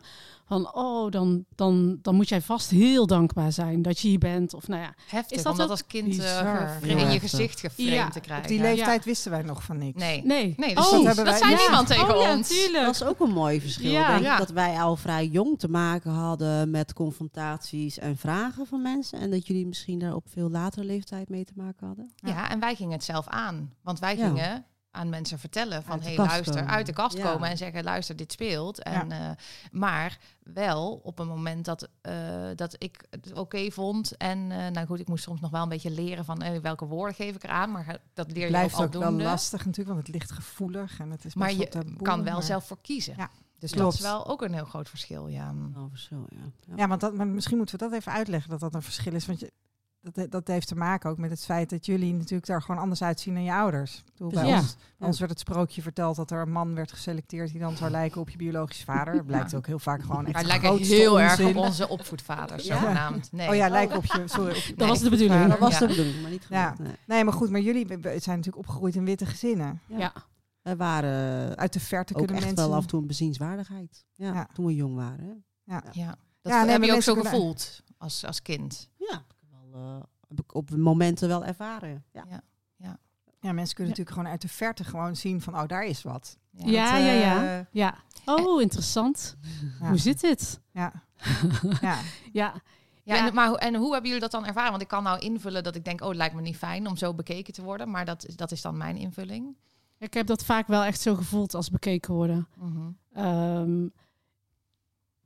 Van, 0.48 0.74
oh, 0.74 1.10
dan, 1.10 1.44
dan, 1.54 1.98
dan 2.02 2.14
moet 2.14 2.28
jij 2.28 2.40
vast 2.40 2.70
heel 2.70 3.06
dankbaar 3.06 3.52
zijn 3.52 3.82
dat 3.82 3.98
je 3.98 4.08
hier 4.08 4.18
bent. 4.18 4.54
Of 4.54 4.68
nou 4.68 4.82
ja, 4.82 4.94
Heftig, 5.06 5.36
Is 5.36 5.42
dat 5.42 5.52
om 5.52 5.58
dat 5.58 5.66
ook 5.66 5.72
als 5.72 5.86
kind 5.86 6.18
eh, 6.18 6.76
in 6.82 7.10
je 7.10 7.20
gezicht 7.20 7.60
geframed 7.60 7.92
Ja, 7.92 8.08
te 8.08 8.20
krijgen. 8.20 8.44
Op 8.44 8.50
die 8.50 8.60
leeftijd 8.60 9.04
wisten 9.04 9.30
wij 9.30 9.42
nog 9.42 9.62
van 9.62 9.78
niks. 9.78 10.00
Nee. 10.00 10.22
Nee. 10.24 10.54
nee. 10.56 10.74
dus 10.74 10.86
oh, 10.86 10.92
dat 10.92 11.04
hebben 11.04 11.24
dat 11.24 11.38
zei 11.38 11.50
ja. 11.50 11.58
niemand 11.58 11.86
tegen 11.86 12.16
oh, 12.16 12.22
ja, 12.22 12.36
ons. 12.36 12.48
tuurlijk. 12.48 12.84
Dat 12.84 12.94
is 12.94 13.04
ook 13.04 13.20
een 13.20 13.30
mooi 13.30 13.60
verschil. 13.60 13.90
Ja. 13.90 14.18
Denk 14.18 14.32
ik 14.32 14.38
dat 14.38 14.50
wij 14.50 14.80
al 14.80 14.96
vrij 14.96 15.26
jong 15.26 15.58
te 15.58 15.68
maken 15.68 16.10
hadden 16.10 16.70
met 16.70 16.92
confrontaties 16.92 17.98
en 17.98 18.16
vragen 18.16 18.66
van 18.66 18.82
mensen. 18.82 19.20
En 19.20 19.30
dat 19.30 19.46
jullie 19.46 19.66
misschien 19.66 19.98
daar 19.98 20.14
op 20.14 20.24
veel 20.28 20.50
latere 20.50 20.84
leeftijd 20.84 21.28
mee 21.28 21.44
te 21.44 21.52
maken 21.56 21.86
hadden. 21.86 22.10
Ja. 22.16 22.50
en 22.50 22.60
wij 22.60 22.74
gingen 22.74 22.92
het 22.92 23.04
zelf 23.04 23.27
aan. 23.30 23.74
Want 23.82 23.98
wij 23.98 24.16
Ja. 24.16 24.26
gingen 24.26 24.64
aan 24.90 25.08
mensen 25.08 25.38
vertellen 25.38 25.82
van... 25.82 26.00
Hey, 26.00 26.16
luister, 26.16 26.54
komen. 26.54 26.70
uit 26.70 26.86
de 26.86 26.92
kast 26.92 27.16
Ja. 27.16 27.32
komen 27.32 27.48
en 27.48 27.56
zeggen... 27.56 27.84
luister, 27.84 28.16
dit 28.16 28.32
speelt. 28.32 28.82
En, 28.82 29.12
eh, 29.12 29.30
maar 29.70 30.18
wel 30.42 31.00
op 31.02 31.18
een 31.18 31.26
moment 31.26 31.64
dat, 31.64 31.88
eh, 32.00 32.14
dat 32.56 32.74
ik 32.78 33.04
het 33.10 33.32
oké 33.32 33.70
vond. 33.70 34.16
En 34.16 34.50
eh, 34.52 34.66
nou 34.68 34.86
goed, 34.86 35.00
ik 35.00 35.08
moest 35.08 35.22
soms 35.24 35.40
nog 35.40 35.50
wel 35.50 35.62
een 35.62 35.68
beetje 35.68 35.90
leren 35.90 36.24
van... 36.24 36.60
welke 36.60 36.84
woorden 36.84 37.14
geef 37.14 37.34
ik 37.34 37.44
eraan. 37.44 37.70
Maar 37.70 37.98
dat 38.14 38.32
leer 38.32 38.42
je 38.42 38.48
blijft 38.48 38.74
ook 38.74 38.80
ook 38.82 38.92
wel 38.92 39.02
aldoende. 39.02 39.24
lastig 39.24 39.64
natuurlijk, 39.64 39.94
want 39.94 40.06
het 40.06 40.16
ligt 40.16 40.30
gevoelig 40.32 41.00
en 41.00 41.10
het 41.10 41.24
is 41.24 41.34
Maar 41.34 41.48
best 41.48 41.60
je 41.60 41.68
taboe, 41.68 42.02
kan 42.02 42.24
wel 42.24 42.32
maar- 42.32 42.42
zelf 42.42 42.66
voor 42.66 42.80
kiezen. 42.80 43.14
Ja, 43.16 43.30
Dus 43.58 43.70
klopt. 43.70 43.84
dat 43.84 43.94
is 43.94 44.00
wel 44.00 44.26
ook 44.26 44.42
een 44.42 44.54
heel 44.54 44.64
groot 44.64 44.88
verschil, 44.88 45.26
ja. 45.28 45.54
Oh, 45.76 45.84
verschil, 45.90 46.26
ja. 46.28 46.38
Ja. 46.66 46.72
Ja, 46.76 46.88
want 46.88 47.00
dat, 47.00 47.14
maar 47.14 47.26
misschien 47.26 47.56
moeten 47.56 47.78
we 47.78 47.84
dat 47.84 47.94
even 47.94 48.12
uitleggen 48.12 48.50
dat 48.50 48.60
dat 48.60 48.74
een 48.74 48.82
verschil 48.82 49.14
is. 49.14 49.26
Want 49.26 49.40
je, 49.40 49.52
dat, 50.00 50.30
dat 50.30 50.46
heeft 50.46 50.68
te 50.68 50.74
maken 50.76 51.10
ook 51.10 51.18
met 51.18 51.30
het 51.30 51.44
feit 51.44 51.70
dat 51.70 51.86
jullie 51.86 52.14
natuurlijk 52.14 52.46
daar 52.46 52.62
gewoon 52.62 52.80
anders 52.80 53.02
uitzien 53.02 53.34
dan 53.34 53.42
je 53.44 53.52
ouders. 53.52 54.02
Bedoel, 54.12 54.30
bij, 54.30 54.42
Precies. 54.42 54.60
ons, 54.60 54.76
bij 54.98 55.06
ons 55.08 55.18
werd 55.18 55.30
het 55.30 55.40
sprookje 55.40 55.82
verteld 55.82 56.16
dat 56.16 56.30
er 56.30 56.40
een 56.40 56.52
man 56.52 56.74
werd 56.74 56.92
geselecteerd 56.92 57.50
die 57.50 57.60
dan 57.60 57.76
zou 57.76 57.90
lijken 57.90 58.20
op 58.20 58.30
je 58.30 58.36
biologische 58.36 58.84
vader. 58.84 59.14
Dat 59.14 59.26
blijkt 59.26 59.54
ook 59.54 59.66
heel 59.66 59.78
vaak 59.78 60.02
gewoon 60.02 60.24
echt 60.24 60.34
Maar 60.34 60.44
lijken 60.44 60.76
heel 60.76 61.20
erg 61.20 61.40
op 61.40 61.56
onze 61.56 61.88
opvoedvaders, 61.88 62.64
Ja. 62.66 62.80
zogenaamd. 62.80 63.32
Nee. 63.32 63.48
Oh 63.48 63.54
ja, 63.54 63.68
lijken 63.68 63.96
op 63.96 64.04
je. 64.04 64.22
Sorry. 64.26 64.50
Op 64.56 64.62
je 64.62 64.74
Dat 64.76 64.88
was 64.88 65.00
de 65.00 65.10
bedoeling. 65.10 65.40
vader. 65.40 65.48
Dat 65.48 65.58
was 65.58 65.72
Ja. 65.72 65.78
de 65.78 65.86
bedoeling, 65.86 66.20
maar 66.22 66.30
niet 66.30 66.46
Ja. 66.48 66.62
gelukt. 66.70 66.78
Nee. 66.78 66.96
Nee, 67.06 67.24
maar 67.24 67.32
goed, 67.34 67.50
maar 67.50 67.60
jullie 67.60 67.86
zijn 68.00 68.08
natuurlijk 68.12 68.56
opgegroeid 68.56 68.94
in 68.94 69.04
witte 69.04 69.26
gezinnen. 69.26 69.80
Ja. 69.86 69.98
Ja. 69.98 70.12
We 70.62 70.76
waren 70.76 71.56
Uit 71.56 71.72
de 71.72 71.80
verte 71.80 72.12
ook 72.12 72.18
kunnen 72.18 72.36
echt 72.36 72.46
mensen. 72.46 72.66
wel 72.68 72.76
af 72.76 72.82
en 72.82 72.88
toe 72.88 73.00
een 73.00 73.06
bezienswaardigheid. 73.06 74.04
Ja, 74.14 74.32
Ja. 74.34 74.48
Toen 74.52 74.66
we 74.66 74.74
jong 74.74 74.94
waren. 74.94 75.44
Ja, 75.64 75.80
dat 75.80 75.94
Ja, 75.94 76.62
nee, 76.62 76.70
heb 76.72 76.82
je 76.82 76.92
ook 76.94 77.02
zo 77.02 77.14
gevoeld 77.14 77.82
als, 77.98 78.24
als 78.24 78.42
kind. 78.42 78.88
Ja, 78.96 79.22
heb 79.72 79.74
ik, 79.76 79.80
wel, 79.82 79.96
eh, 79.96 80.02
heb 80.28 80.40
ik 80.40 80.54
op 80.54 80.70
momenten 80.76 81.28
wel 81.28 81.44
ervaren. 81.44 82.04
Ja. 82.12 82.24
Ja, 83.40 83.52
mensen 83.52 83.74
kunnen 83.74 83.92
natuurlijk 83.94 84.16
gewoon 84.16 84.32
uit 84.32 84.42
de 84.42 84.48
verte 84.48 84.84
gewoon 84.84 85.16
zien 85.16 85.40
van, 85.40 85.54
oh, 85.54 85.66
daar 85.66 85.84
is 85.84 86.02
wat. 86.02 86.38
Ja, 86.50 86.64
Dat, 86.64 86.70
ja, 86.74 86.96
ja. 86.96 87.58
eh, 87.58 87.64
Ja. 87.70 87.94
Oh, 88.24 88.62
interessant. 88.62 89.36
ja. 89.80 89.88
Hoe 89.88 89.96
zit 89.98 90.20
dit? 90.20 90.60
Ja. 90.72 90.92
ja. 91.80 91.80
Ja. 91.80 91.98
Ja, 92.32 92.54
Ja. 93.02 93.26
En, 93.26 93.34
maar, 93.34 93.48
hoe- 93.48 93.58
en 93.58 93.74
hoe 93.74 93.90
hebben 93.92 94.06
jullie 94.06 94.20
dat 94.20 94.30
dan 94.30 94.46
ervaren? 94.46 94.70
Want 94.70 94.82
ik 94.82 94.88
kan 94.88 95.02
nou 95.02 95.18
invullen 95.18 95.62
dat 95.62 95.74
ik 95.74 95.84
denk, 95.84 96.00
oh, 96.00 96.08
het 96.08 96.16
lijkt 96.16 96.34
me 96.34 96.40
niet 96.40 96.56
fijn 96.56 96.86
om 96.86 96.96
zo 96.96 97.14
bekeken 97.14 97.52
te 97.52 97.62
worden. 97.62 97.90
Maar 97.90 98.04
dat, 98.04 98.26
is- 98.26 98.36
dat 98.36 98.50
is 98.52 98.62
dan 98.62 98.76
mijn 98.76 98.96
invulling. 98.96 99.56
Ik 99.98 100.14
heb 100.14 100.26
dat 100.26 100.44
vaak 100.44 100.66
wel 100.66 100.82
echt 100.84 101.00
zo 101.00 101.14
gevoeld 101.14 101.54
als 101.54 101.70
bekeken 101.70 102.14
worden. 102.14 102.48
Mhm. 102.56 102.88
Ehm, 103.12 103.86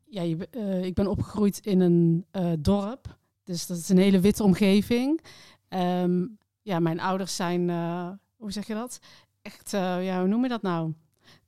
ja, 0.04 0.22
je, 0.22 0.48
eh, 0.50 0.84
ik 0.84 0.94
ben 0.94 1.06
opgegroeid 1.06 1.58
in 1.58 1.80
een 1.80 2.26
eh, 2.30 2.52
dorp. 2.58 3.18
Dus 3.44 3.66
dat 3.66 3.76
is 3.76 3.88
een 3.88 3.98
hele 3.98 4.20
witte 4.20 4.42
omgeving. 4.42 5.20
Ehm, 5.68 6.24
ja, 6.62 6.78
mijn 6.78 7.00
ouders 7.00 7.36
zijn, 7.36 7.70
eh, 7.70 8.08
hoe 8.36 8.52
zeg 8.52 8.66
je 8.66 8.74
dat? 8.74 8.98
Echt, 9.42 9.72
eh, 9.74 10.04
ja, 10.04 10.18
hoe 10.18 10.28
noem 10.28 10.42
je 10.42 10.48
dat 10.48 10.62
nou? 10.62 10.92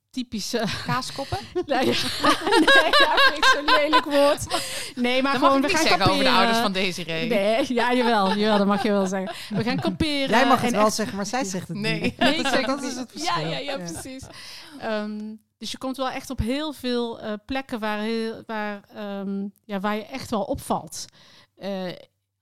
Typische. 0.09 0.63
Kaaskoppen? 0.85 1.37
nee, 1.53 1.85
ja. 1.85 1.93
nee, 2.59 2.89
ja, 2.99 3.33
ik 3.35 3.45
zo'n 3.55 3.65
lelijk 3.65 4.05
woord. 4.05 4.61
Nee, 4.95 5.21
maar 5.21 5.31
dat 5.31 5.41
mag 5.41 5.49
gewoon, 5.51 5.55
ik 5.57 5.61
we 5.61 5.67
niet 5.67 5.77
gaan 5.77 5.87
zeggen 5.87 6.11
over 6.11 6.23
de 6.23 6.29
ouders 6.29 6.57
van 6.57 6.71
Desiree. 6.71 7.27
Nee, 7.29 7.73
ja, 7.73 7.93
jawel, 7.93 8.35
jawel, 8.35 8.57
dat 8.57 8.67
mag 8.67 8.83
je 8.83 8.89
wel 8.91 9.05
zeggen. 9.07 9.57
We 9.57 9.63
gaan 9.63 9.79
kamperen. 9.79 10.29
Jij 10.29 10.47
mag 10.47 10.61
het 10.61 10.71
wel 10.71 10.85
echt- 10.85 10.95
zeggen, 10.95 11.15
maar 11.15 11.25
zij 11.25 11.43
zegt 11.43 11.67
het 11.67 11.77
Nee. 11.77 12.01
niet. 12.01 12.17
Nee, 12.17 12.43
dat, 12.43 12.51
zeg 12.53 12.65
dat 12.65 12.79
het 12.81 12.91
is 12.91 12.95
het 12.95 13.11
verschil. 13.11 13.39
Ja, 13.39 13.47
ja, 13.47 13.57
ja, 13.57 13.77
precies. 13.77 14.23
Ehm, 14.79 15.19
dus 15.57 15.71
je 15.71 15.77
komt 15.77 15.97
wel 15.97 16.09
echt 16.09 16.29
op 16.29 16.39
heel 16.39 16.73
veel 16.73 17.19
eh, 17.19 17.33
plekken 17.45 17.79
waar, 17.79 17.99
heel, 17.99 18.43
waar, 18.45 18.81
ehm, 18.95 19.47
ja, 19.65 19.79
waar 19.79 19.95
je 19.95 20.05
echt 20.05 20.29
wel 20.29 20.41
opvalt. 20.43 21.05
Eh, 21.55 21.91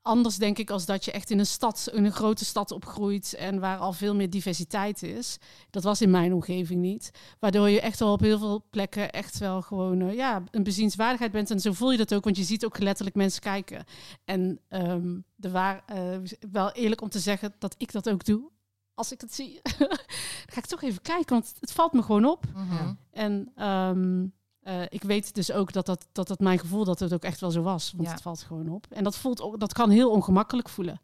anders 0.01 0.37
denk 0.37 0.57
ik 0.57 0.69
als 0.69 0.85
dat 0.85 1.05
je 1.05 1.11
echt 1.11 1.29
in 1.29 1.39
een 1.39 1.45
stad, 1.45 1.89
in 1.93 2.05
een 2.05 2.11
grote 2.11 2.45
stad 2.45 2.71
opgroeit 2.71 3.33
en 3.33 3.59
waar 3.59 3.77
al 3.77 3.93
veel 3.93 4.15
meer 4.15 4.29
diversiteit 4.29 5.03
is. 5.03 5.37
Dat 5.69 5.83
was 5.83 6.01
in 6.01 6.09
mijn 6.09 6.33
omgeving 6.33 6.81
niet. 6.81 7.11
Waardoor 7.39 7.69
je 7.69 7.81
echt 7.81 7.99
wel 7.99 8.11
op 8.11 8.19
heel 8.19 8.39
veel 8.39 8.65
plekken 8.69 9.11
echt 9.11 9.37
wel 9.37 9.61
gewoon 9.61 10.01
eh, 10.01 10.15
ja, 10.15 10.43
een 10.51 10.63
bezienswaardigheid 10.63 11.31
bent. 11.31 11.51
En 11.51 11.59
zo 11.59 11.73
voel 11.73 11.91
je 11.91 11.97
dat 11.97 12.13
ook, 12.13 12.23
want 12.23 12.37
je 12.37 12.43
ziet 12.43 12.65
ook 12.65 12.79
letterlijk 12.79 13.15
mensen 13.15 13.41
kijken. 13.41 13.83
En 14.25 14.59
ehm 14.67 15.15
er 15.43 15.51
waar, 15.51 15.83
eh, 15.85 16.17
wel 16.51 16.71
eerlijk 16.71 17.01
om 17.01 17.09
te 17.09 17.19
zeggen 17.19 17.53
dat 17.59 17.75
ik 17.77 17.91
dat 17.91 18.09
ook 18.09 18.25
doe. 18.25 18.51
Als 18.93 19.11
ik 19.11 19.21
het 19.21 19.33
zie, 19.33 19.59
dan 19.77 19.97
ga 20.45 20.57
ik 20.57 20.65
toch 20.65 20.81
even 20.81 21.01
kijken, 21.01 21.33
want 21.33 21.53
het 21.59 21.71
valt 21.71 21.93
me 21.93 22.01
gewoon 22.01 22.25
op. 22.25 22.45
Mhm. 22.53 22.93
En 23.11 23.51
ehm, 23.55 24.25
eh, 24.63 24.81
ik 24.89 25.03
weet 25.03 25.35
dus 25.35 25.51
ook 25.51 25.73
dat 25.73 25.85
dat, 25.85 26.07
dat 26.11 26.27
dat 26.27 26.39
mijn 26.39 26.59
gevoel 26.59 26.83
dat 26.85 26.99
het 26.99 27.13
ook 27.13 27.23
echt 27.23 27.39
wel 27.39 27.51
zo 27.51 27.61
was. 27.61 27.91
Want 27.91 28.07
Ja. 28.07 28.13
het 28.13 28.21
valt 28.21 28.41
gewoon 28.43 28.69
op. 28.69 28.85
En 28.89 29.03
dat, 29.03 29.17
voelt, 29.17 29.41
ook- 29.41 29.59
dat 29.59 29.73
kan 29.73 29.89
heel 29.89 30.11
ongemakkelijk 30.11 30.69
voelen. 30.69 31.01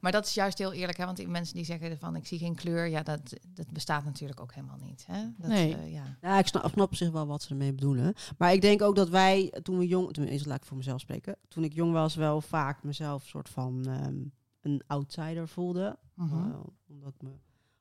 Maar 0.00 0.12
dat 0.12 0.26
is 0.26 0.34
juist 0.34 0.58
heel 0.58 0.72
eerlijk, 0.72 0.98
hè? 0.98 1.04
want 1.04 1.16
die 1.16 1.28
mensen 1.28 1.54
die 1.54 1.64
zeggen 1.64 1.98
van 1.98 2.16
ik 2.16 2.26
zie 2.26 2.38
geen 2.38 2.54
kleur, 2.54 2.86
ja, 2.86 3.02
dat, 3.02 3.20
dat 3.54 3.70
bestaat 3.72 4.04
natuurlijk 4.04 4.40
ook 4.40 4.54
helemaal 4.54 4.78
niet. 4.82 5.04
Hè? 5.06 5.22
Dat, 5.38 5.48
Nee. 5.50 5.76
eh, 5.76 5.92
ja. 5.92 6.16
Ja, 6.20 6.38
ik 6.38 6.46
snap, 6.46 6.70
snap 6.72 6.86
op 6.86 6.94
zich 6.94 7.10
wel 7.10 7.26
wat 7.26 7.42
ze 7.42 7.48
ermee 7.50 7.72
bedoelen. 7.72 8.14
Maar 8.38 8.52
ik 8.52 8.60
denk 8.60 8.82
ook 8.82 8.96
dat 8.96 9.08
wij, 9.08 9.52
toen 9.62 9.78
we 9.78 9.86
jong... 9.86 10.12
Tenminste, 10.12 10.48
laat 10.48 10.58
ik 10.60 10.64
voor 10.66 10.76
mezelf 10.76 11.00
spreken. 11.00 11.36
Toen 11.48 11.64
ik 11.64 11.72
jong 11.72 11.92
was, 11.92 12.14
wel 12.14 12.40
vaak 12.40 12.82
mezelf 12.82 13.26
soort 13.26 13.48
van 13.48 13.86
ehm, 13.86 14.16
een 14.60 14.82
outsider 14.86 15.48
voelde. 15.48 15.98
Mhm. 16.14 16.34
Eh, 16.50 16.56
omdat 16.88 17.12
ik 17.14 17.22
me 17.22 17.30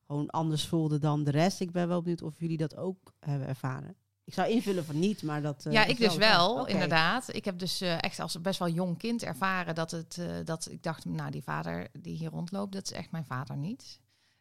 gewoon 0.07 0.29
anders 0.29 0.67
voelde 0.67 0.97
dan 0.99 1.23
de 1.23 1.31
rest. 1.31 1.59
Ik 1.59 1.71
ben 1.71 1.87
wel 1.87 2.01
benieuwd 2.01 2.21
of 2.21 2.39
jullie 2.39 2.57
dat 2.57 2.75
ook 2.75 3.13
hebben 3.19 3.47
ervaren. 3.47 3.95
Ik 4.25 4.33
zou 4.33 4.49
invullen 4.49 4.85
van 4.85 4.99
niet, 4.99 5.23
maar 5.23 5.41
dat... 5.41 5.65
eh, 5.65 5.73
ja, 5.73 5.85
ik 5.85 5.97
dus 5.97 6.15
wel, 6.15 6.65
inderdaad. 6.65 7.35
Ik 7.35 7.45
heb 7.45 7.59
dus 7.59 7.81
eh, 7.81 8.03
echt 8.03 8.19
als 8.19 8.41
best 8.41 8.59
wel 8.59 8.69
jong 8.69 8.97
kind 8.97 9.23
ervaren 9.23 9.75
dat 9.75 9.91
het 9.91 10.17
eh, 10.17 10.35
dat 10.45 10.67
ik 10.71 10.83
dacht, 10.83 11.05
nou, 11.05 11.31
die 11.31 11.43
vader 11.43 11.87
die 11.99 12.17
hier 12.17 12.29
rondloopt, 12.29 12.73
dat 12.73 12.83
is 12.83 12.91
echt 12.91 13.11
mijn 13.11 13.25
vader 13.25 13.57
niet. 13.57 13.99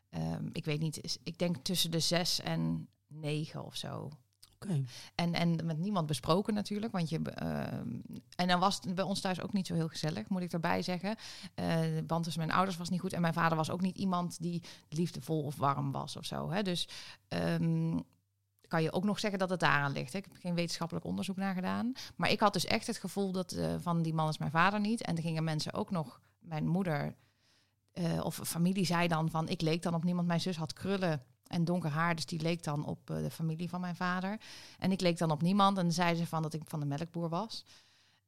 Ehm, 0.08 0.48
ik 0.52 0.64
weet 0.64 0.80
niet, 0.80 1.18
ik 1.22 1.38
denk 1.38 1.56
tussen 1.56 1.90
de 1.90 2.00
zes 2.00 2.40
en 2.40 2.88
negen 3.06 3.64
of 3.64 3.76
zo. 3.76 4.10
Oké. 4.54 4.84
En, 5.14 5.32
en 5.32 5.66
met 5.66 5.78
niemand 5.78 6.06
besproken 6.06 6.54
natuurlijk. 6.54 6.92
Want 6.92 7.08
je, 7.08 7.20
ehm, 7.22 7.88
en 8.36 8.48
dan 8.48 8.60
was 8.60 8.74
het 8.80 8.94
bij 8.94 9.04
ons 9.04 9.20
thuis 9.20 9.40
ook 9.40 9.52
niet 9.52 9.66
zo 9.66 9.74
heel 9.74 9.88
gezellig, 9.88 10.28
moet 10.28 10.42
ik 10.42 10.52
erbij 10.52 10.82
zeggen. 10.82 11.16
De 11.54 12.04
band 12.06 12.24
tussen 12.24 12.42
mijn 12.42 12.56
ouders 12.56 12.76
was 12.76 12.88
niet 12.88 13.00
goed. 13.00 13.12
En 13.12 13.20
mijn 13.20 13.32
vader 13.32 13.56
was 13.56 13.70
ook 13.70 13.80
niet 13.80 13.96
iemand 13.96 14.40
die 14.40 14.62
liefdevol 14.88 15.42
of 15.42 15.56
warm 15.56 15.92
was 15.92 16.16
of 16.16 16.24
zo. 16.24 16.50
Hè. 16.50 16.62
Dus 16.62 16.88
ehm, 17.28 17.98
kan 18.72 18.82
je 18.82 18.92
ook 18.92 19.04
nog 19.04 19.20
zeggen 19.20 19.38
dat 19.38 19.50
het 19.50 19.60
daaraan 19.60 19.92
ligt. 19.92 20.14
Ik 20.14 20.24
heb 20.24 20.36
geen 20.40 20.54
wetenschappelijk 20.54 21.06
onderzoek 21.06 21.36
naar 21.36 21.54
gedaan. 21.54 21.92
Maar 22.16 22.30
ik 22.30 22.40
had 22.40 22.52
dus 22.52 22.64
echt 22.64 22.86
het 22.86 22.98
gevoel 22.98 23.32
dat 23.32 23.52
eh, 23.52 23.74
van 23.78 24.02
die 24.02 24.14
man 24.14 24.28
is 24.28 24.38
mijn 24.38 24.50
vader 24.50 24.80
niet. 24.80 25.02
En 25.02 25.16
er 25.16 25.22
gingen 25.22 25.44
mensen 25.44 25.72
ook 25.72 25.90
nog, 25.90 26.20
mijn 26.38 26.66
moeder 26.66 27.14
eh, 27.92 28.24
of 28.24 28.40
familie 28.44 28.84
zei 28.84 29.08
dan 29.08 29.30
van 29.30 29.48
ik 29.48 29.60
leek 29.60 29.82
dan 29.82 29.94
op 29.94 30.04
niemand. 30.04 30.26
Mijn 30.26 30.40
zus 30.40 30.56
had 30.56 30.72
krullen 30.72 31.22
en 31.46 31.64
donker 31.64 31.90
haar, 31.90 32.14
dus 32.14 32.26
die 32.26 32.40
leek 32.40 32.62
dan 32.62 32.84
op 32.84 33.10
eh, 33.10 33.16
de 33.16 33.30
familie 33.30 33.68
van 33.68 33.80
mijn 33.80 33.96
vader. 33.96 34.40
En 34.78 34.92
ik 34.92 35.00
leek 35.00 35.18
dan 35.18 35.30
op 35.30 35.42
niemand. 35.42 35.76
En 35.76 35.82
dan 35.82 35.92
zei 35.92 36.14
ze 36.14 36.26
van 36.26 36.42
dat 36.42 36.54
ik 36.54 36.62
van 36.64 36.80
de 36.80 36.86
melkboer 36.86 37.28
was. 37.28 37.64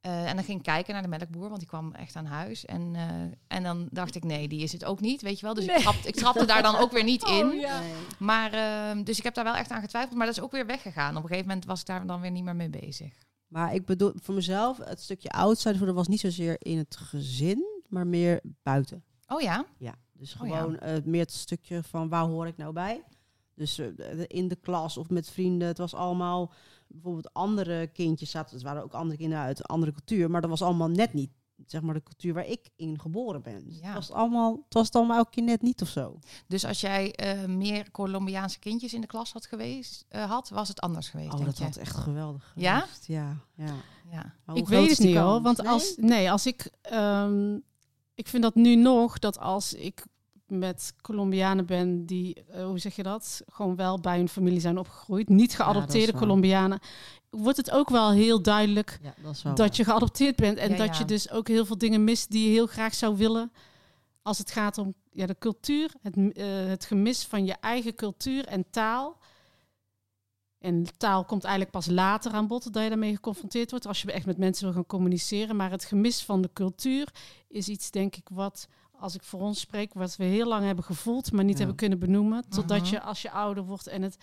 Eh, 0.04 0.28
en 0.28 0.36
dan 0.36 0.44
ging 0.44 0.58
ik 0.58 0.64
kijken 0.64 0.92
naar 0.92 1.02
de 1.02 1.08
melkboer, 1.08 1.48
want 1.48 1.58
die 1.58 1.68
kwam 1.68 1.92
echt 1.92 2.16
aan 2.16 2.26
huis. 2.26 2.64
En, 2.64 2.94
eh, 2.94 3.56
en 3.56 3.62
dan 3.62 3.88
dacht 3.90 4.14
ik, 4.14 4.24
nee, 4.24 4.48
die 4.48 4.62
is 4.62 4.72
het 4.72 4.84
ook 4.84 5.00
niet, 5.00 5.22
weet 5.22 5.38
je 5.40 5.46
wel. 5.46 5.54
Dus 5.54 5.66
ik, 5.66 5.76
trapte, 5.76 6.08
ik 6.08 6.14
trapte 6.14 6.44
daar 6.46 6.62
dan 6.62 6.76
ook 6.76 6.92
weer 6.92 7.04
niet 7.04 7.22
in. 7.38 7.46
Oh, 7.46 7.54
ja. 7.54 7.80
Nee. 7.80 7.92
Maar, 8.18 8.52
ehm, 8.52 9.02
dus 9.02 9.18
ik 9.18 9.24
heb 9.24 9.34
daar 9.34 9.44
wel 9.44 9.54
echt 9.54 9.70
aan 9.70 9.80
getwijfeld. 9.80 10.16
Maar 10.16 10.26
dat 10.26 10.36
is 10.36 10.42
ook 10.42 10.52
weer 10.52 10.66
weggegaan. 10.66 11.16
Op 11.16 11.22
een 11.22 11.28
gegeven 11.28 11.48
moment 11.48 11.66
was 11.66 11.80
ik 11.80 11.86
daar 11.86 12.06
dan 12.06 12.20
weer 12.20 12.30
niet 12.30 12.44
meer 12.44 12.56
mee 12.56 12.70
bezig. 12.70 13.12
Maar 13.46 13.74
ik 13.74 13.84
bedoel, 13.86 14.12
voor 14.14 14.34
mezelf, 14.34 14.78
het 14.78 15.00
stukje 15.00 15.30
outsider 15.30 15.76
voelen 15.76 15.94
was 15.94 16.08
niet 16.08 16.20
zozeer 16.20 16.56
in 16.58 16.78
het 16.78 16.96
gezin, 16.96 17.82
maar 17.88 18.06
meer 18.06 18.40
buiten. 18.62 19.04
Oh 19.26 19.40
ja? 19.40 19.64
Ja, 19.78 19.94
dus 20.12 20.36
Oh 20.40 20.48
ja. 20.48 20.58
gewoon 20.58 20.78
eh, 20.78 21.02
meer 21.04 21.20
het 21.20 21.32
stukje 21.32 21.82
van 21.82 22.08
waar 22.08 22.24
hoor 22.24 22.46
ik 22.46 22.56
nou 22.56 22.72
bij. 22.72 23.02
Dus 23.54 23.80
in 24.26 24.48
de 24.48 24.56
klas 24.56 24.96
of 24.96 25.10
met 25.10 25.30
vrienden. 25.30 25.68
Het 25.68 25.78
was 25.78 25.94
allemaal 25.94 26.52
bijvoorbeeld 26.88 27.32
andere 27.32 27.86
kindjes 27.86 28.30
zaten. 28.30 28.54
Het 28.54 28.64
waren 28.64 28.82
ook 28.82 28.92
andere 28.92 29.18
kinderen 29.18 29.44
uit 29.44 29.58
een 29.58 29.64
andere 29.64 29.92
cultuur, 29.92 30.30
maar 30.30 30.40
dat 30.40 30.50
was 30.50 30.62
allemaal 30.62 30.88
net 30.88 31.12
niet 31.12 31.30
zeg 31.66 31.80
maar 31.80 31.94
de 31.94 32.02
cultuur 32.02 32.34
waar 32.34 32.46
ik 32.46 32.68
in 32.76 33.00
geboren 33.00 33.42
ben. 33.42 33.64
Dus 33.68 33.78
Ja. 33.78 33.84
het 33.84 33.94
was 33.94 34.06
het 34.08 34.16
allemaal, 34.16 34.52
het 34.64 34.74
was 34.74 34.86
het 34.86 34.94
allemaal 34.96 35.16
elke 35.16 35.30
keer 35.30 35.42
net 35.42 35.62
niet 35.62 35.82
of 35.82 35.88
zo. 35.88 36.18
Dus 36.46 36.64
als 36.64 36.80
jij 36.80 37.12
eh, 37.14 37.44
meer 37.44 37.90
Colombiaanse 37.90 38.58
kindjes 38.58 38.94
in 38.94 39.00
de 39.00 39.06
klas 39.06 39.32
had 39.32 39.46
geweest, 39.46 40.04
eh, 40.08 40.30
had, 40.30 40.48
was 40.48 40.68
het 40.68 40.80
anders 40.80 41.08
geweest, 41.08 41.28
Oh, 41.30 41.34
denk 41.34 41.46
dat 41.46 41.58
je? 41.58 41.64
had 41.64 41.76
echt 41.76 41.96
geweldig. 41.96 42.52
Ja? 42.56 42.80
geweest. 42.80 43.06
Ja, 43.06 43.36
ja. 43.54 43.74
Ja. 44.10 44.34
Ik 44.54 44.68
weet 44.68 44.90
het 44.90 44.98
niet 44.98 45.14
kans? 45.14 45.42
Want 45.42 45.56
Nee? 45.62 45.68
als, 45.68 45.94
nee, 45.96 46.30
als 46.30 46.46
ik. 46.46 46.70
ehm, 46.82 47.54
ik 48.14 48.28
vind 48.28 48.42
dat 48.42 48.54
nu 48.54 48.74
nog 48.76 49.18
dat 49.18 49.38
als 49.38 49.74
ik 49.74 50.04
met 50.46 50.94
Colombianen 51.00 51.66
ben 51.66 52.06
die, 52.06 52.44
eh, 52.44 52.64
hoe 52.64 52.78
zeg 52.78 52.96
je 52.96 53.02
dat? 53.02 53.42
Gewoon 53.46 53.76
wel 53.76 54.00
bij 54.00 54.16
hun 54.16 54.28
familie 54.28 54.60
zijn 54.60 54.78
opgegroeid. 54.78 55.28
Niet 55.28 55.54
geadopteerde. 55.54 56.12
Colombianen. 56.12 56.78
Wordt 57.30 57.56
het 57.56 57.70
ook 57.70 57.90
wel 57.90 58.10
heel 58.10 58.42
duidelijk 58.42 58.98
Ja, 59.02 59.14
dat 59.32 59.56
wel 59.56 59.68
je 59.72 59.84
geadopteerd 59.84 60.36
bent. 60.36 60.58
En 60.58 60.70
Ja, 60.70 60.76
dat 60.76 60.96
je 60.96 61.04
dus 61.04 61.30
ook 61.30 61.48
heel 61.48 61.66
veel 61.66 61.78
dingen 61.78 62.04
mist 62.04 62.30
die 62.30 62.44
je 62.46 62.52
heel 62.52 62.66
graag 62.66 62.94
zou 62.94 63.16
willen. 63.16 63.52
Als 64.22 64.38
het 64.38 64.50
gaat 64.50 64.78
om 64.78 64.94
ja, 65.10 65.26
de 65.26 65.36
cultuur, 65.38 65.90
het, 66.02 66.16
eh, 66.16 66.46
het 66.66 66.84
gemis 66.84 67.24
van 67.24 67.44
je 67.44 67.56
eigen 67.60 67.94
cultuur 67.94 68.46
en 68.46 68.64
taal. 68.70 69.18
En 70.58 70.86
taal 70.96 71.24
komt 71.24 71.44
eigenlijk 71.44 71.74
pas 71.74 71.86
later 71.86 72.32
aan 72.32 72.46
bod 72.46 72.72
dat 72.72 72.82
je 72.82 72.88
daarmee 72.88 73.14
geconfronteerd 73.14 73.70
wordt. 73.70 73.86
Als 73.86 74.02
je 74.02 74.12
echt 74.12 74.26
met 74.26 74.38
mensen 74.38 74.64
wil 74.64 74.74
gaan 74.74 74.86
communiceren. 74.86 75.56
Maar 75.56 75.70
het 75.70 75.84
gemis 75.84 76.22
van 76.22 76.42
de 76.42 76.50
cultuur 76.52 77.08
is 77.48 77.68
iets, 77.68 77.90
denk 77.90 78.16
ik, 78.16 78.28
wat, 78.32 78.68
als 78.98 79.14
ik 79.14 79.22
voor 79.22 79.40
ons 79.40 79.60
spreek, 79.60 79.94
wat 79.94 80.16
we 80.16 80.24
heel 80.24 80.48
lang 80.48 80.64
hebben 80.64 80.84
gevoeld, 80.84 81.32
maar 81.32 81.44
niet 81.44 81.52
Ja. 81.52 81.58
hebben 81.58 81.76
kunnen 81.76 81.98
benoemen. 81.98 82.48
Totdat 82.48 82.80
Mhm. 82.80 82.90
je, 82.90 83.00
als 83.00 83.22
je 83.22 83.30
ouder 83.30 83.64
wordt 83.64 83.86
en 83.86 84.02
het 84.02 84.16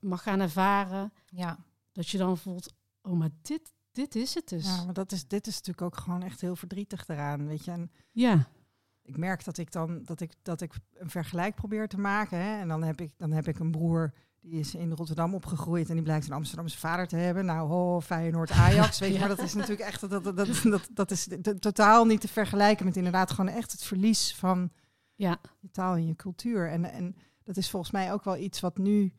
mag 0.00 0.22
gaan 0.22 0.40
ervaren, 0.40 1.12
ja. 1.28 1.58
dat 1.92 2.08
je 2.08 2.18
dan 2.18 2.38
voelt, 2.38 2.72
oh, 3.02 3.12
maar 3.12 3.30
dit, 3.42 3.72
dit 3.92 4.14
is 4.14 4.34
het 4.34 4.48
dus. 4.48 4.64
Ja, 4.66 4.84
maar 4.84 4.94
dat 4.94 5.12
is, 5.12 5.26
dit 5.28 5.46
is 5.46 5.54
natuurlijk 5.54 5.82
ook 5.82 5.96
gewoon 5.96 6.22
echt 6.22 6.40
heel 6.40 6.56
verdrietig 6.56 7.08
eraan, 7.08 7.46
weet 7.46 7.64
je. 7.64 7.70
En 7.70 7.90
ja. 8.12 8.48
ik 9.02 9.16
merk 9.16 9.44
dat 9.44 9.58
ik 9.58 9.72
dan 9.72 10.04
dat 10.04 10.20
ik, 10.20 10.32
dat 10.42 10.60
ik 10.60 10.74
een 10.94 11.10
vergelijk 11.10 11.54
probeer 11.54 11.88
te 11.88 11.98
maken. 11.98 12.38
Hè? 12.38 12.60
En 12.60 12.68
dan 12.68 12.82
heb, 12.82 13.00
ik, 13.00 13.12
dan 13.16 13.32
heb 13.32 13.48
ik 13.48 13.58
een 13.58 13.70
broer 13.70 14.12
die 14.42 14.58
is 14.60 14.74
in 14.74 14.92
Rotterdam 14.92 15.34
opgegroeid 15.34 15.88
en 15.88 15.94
die 15.94 16.02
blijkt 16.02 16.26
een 16.26 16.32
Amsterdamse 16.32 16.78
vader 16.78 17.06
te 17.06 17.16
hebben. 17.16 17.44
Nou, 17.44 17.68
ho, 17.68 18.00
Feyenoord, 18.00 18.50
Ajax, 18.66 18.98
weet 18.98 19.12
je, 19.12 19.18
maar 19.18 19.28
dat 19.28 19.42
is 19.42 19.54
natuurlijk 19.54 19.88
echt 19.88 20.00
dat, 20.00 20.10
dat, 20.24 20.36
dat, 20.36 20.62
dat, 20.62 20.88
dat 20.92 21.10
is 21.10 21.28
totaal 21.58 22.04
niet 22.04 22.20
te 22.20 22.28
vergelijken 22.28 22.84
met 22.84 22.96
inderdaad 22.96 23.30
gewoon 23.30 23.54
echt 23.54 23.72
het 23.72 23.82
verlies 23.84 24.34
van 24.34 24.70
Ja. 25.14 25.40
je 25.60 25.70
taal 25.70 25.94
en 25.94 26.06
je 26.06 26.16
cultuur. 26.16 26.70
En, 26.70 26.84
en 26.92 27.16
dat 27.44 27.56
is 27.56 27.70
volgens 27.70 27.92
mij 27.92 28.12
ook 28.12 28.24
wel 28.24 28.36
iets 28.36 28.60
wat 28.60 28.78
nu 28.78 29.12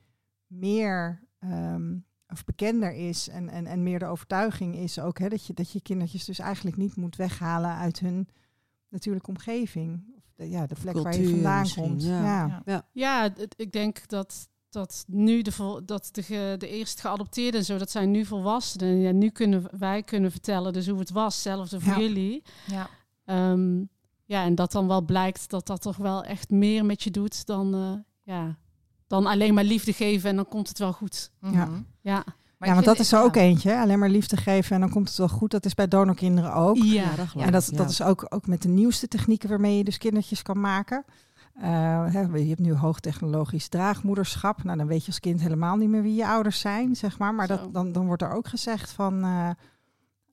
meer 0.47 1.27
ehm, 1.39 1.97
of 2.27 2.43
bekender 2.45 2.93
is 2.93 3.27
en, 3.29 3.49
en, 3.49 3.65
en 3.65 3.83
meer 3.83 3.99
de 3.99 4.05
overtuiging 4.05 4.75
is 4.75 4.99
ook 4.99 5.19
hè, 5.19 5.29
dat, 5.29 5.45
je, 5.45 5.53
dat 5.53 5.71
je 5.71 5.81
kindertjes 5.81 6.25
dus 6.25 6.39
eigenlijk 6.39 6.77
niet 6.77 6.95
moet 6.95 7.15
weghalen 7.15 7.75
uit 7.75 7.99
hun 7.99 8.27
natuurlijke 8.89 9.29
omgeving. 9.29 10.03
Of 10.17 10.23
de, 10.35 10.49
ja, 10.49 10.65
de 10.67 10.75
plek 10.81 10.95
waar 10.97 11.15
je 11.17 11.29
vandaan 11.29 11.67
komt. 11.75 12.03
ja. 12.03 12.23
Ja. 12.23 12.61
Ja. 12.65 12.87
Ja, 12.91 13.21
het- 13.35 13.53
ik 13.57 13.71
denk 13.71 14.07
dat, 14.07 14.49
dat 14.73 15.03
nu 15.07 15.41
de, 15.41 15.51
vol- 15.51 15.85
dat 15.85 16.09
de, 16.11 16.23
ge- 16.23 16.55
de 16.57 16.67
eerst 16.69 16.99
geadopteerden 17.01 17.59
en 17.59 17.65
zo, 17.65 17.77
dat 17.77 17.91
zijn 17.91 18.11
nu 18.11 18.25
volwassenen. 18.25 18.87
En 18.87 18.99
ja, 18.99 19.11
nu 19.11 19.29
kunnen 19.29 19.63
wij 19.77 20.03
kunnen 20.03 20.31
vertellen 20.31 20.73
dus 20.73 20.87
hoe 20.87 20.99
het 20.99 21.11
was, 21.11 21.33
hetzelfde 21.33 21.79
voor 21.79 21.93
Ja. 21.93 21.99
jullie. 21.99 22.43
ja. 22.67 22.89
Ehm, 23.25 23.77
ja, 24.25 24.43
en 24.43 24.55
dat 24.55 24.71
dan 24.71 24.87
wel 24.87 25.01
blijkt 25.01 25.49
dat 25.49 25.67
dat 25.67 25.81
toch 25.81 25.97
wel 25.97 26.23
echt 26.23 26.49
meer 26.49 26.85
met 26.85 27.03
je 27.03 27.11
doet 27.11 27.45
dan, 27.45 27.73
eh, 27.75 27.91
ja, 28.35 28.57
dan 29.07 29.25
alleen 29.25 29.53
maar 29.53 29.63
liefde 29.63 29.93
geven 29.93 30.29
en 30.29 30.35
dan 30.35 30.47
komt 30.47 30.67
het 30.67 30.79
wel 30.79 30.93
goed. 30.93 31.31
Ja. 31.41 31.49
Mhm. 31.49 31.81
Ja, 32.01 32.23
Maar 32.57 32.67
ja, 32.69 32.73
want 32.73 32.85
dat 32.85 32.99
is 32.99 33.11
er 33.11 33.21
ook 33.21 33.35
ja. 33.35 33.41
eentje. 33.41 33.79
Alleen 33.79 33.99
maar 33.99 34.09
liefde 34.09 34.37
geven 34.37 34.75
en 34.75 34.81
dan 34.81 34.89
komt 34.89 35.07
het 35.07 35.17
wel 35.17 35.27
goed. 35.29 35.51
Dat 35.51 35.65
is 35.65 35.73
bij 35.73 35.87
donorkinderen 35.87 36.53
ook. 36.53 36.77
Ja, 36.77 37.15
dat 37.15 37.27
en 37.35 37.51
dat, 37.51 37.69
dat 37.73 37.89
is 37.89 38.01
ook, 38.01 38.25
ook 38.29 38.47
met 38.47 38.61
de 38.61 38.67
nieuwste 38.67 39.07
technieken 39.07 39.49
waarmee 39.49 39.77
je 39.77 39.83
dus 39.83 39.97
kindertjes 39.97 40.41
kan 40.41 40.59
maken. 40.59 41.05
Eh, 41.53 42.13
hè, 42.13 42.21
je 42.21 42.47
hebt 42.47 42.59
nu 42.59 42.73
hoogtechnologisch 42.73 43.67
draagmoederschap. 43.67 44.63
Nou, 44.63 44.77
dan 44.77 44.87
weet 44.87 45.01
je 45.01 45.07
als 45.07 45.19
kind 45.19 45.41
helemaal 45.41 45.75
niet 45.77 45.89
meer 45.89 46.01
wie 46.01 46.15
je 46.15 46.27
ouders 46.27 46.59
zijn, 46.59 46.95
zeg 46.95 47.19
maar. 47.19 47.33
Maar 47.33 47.47
dat, 47.47 47.73
dan, 47.73 47.91
dan 47.91 48.05
wordt 48.05 48.21
er 48.21 48.31
ook 48.31 48.47
gezegd 48.47 48.91
van... 48.91 49.23
eh, 49.23 49.49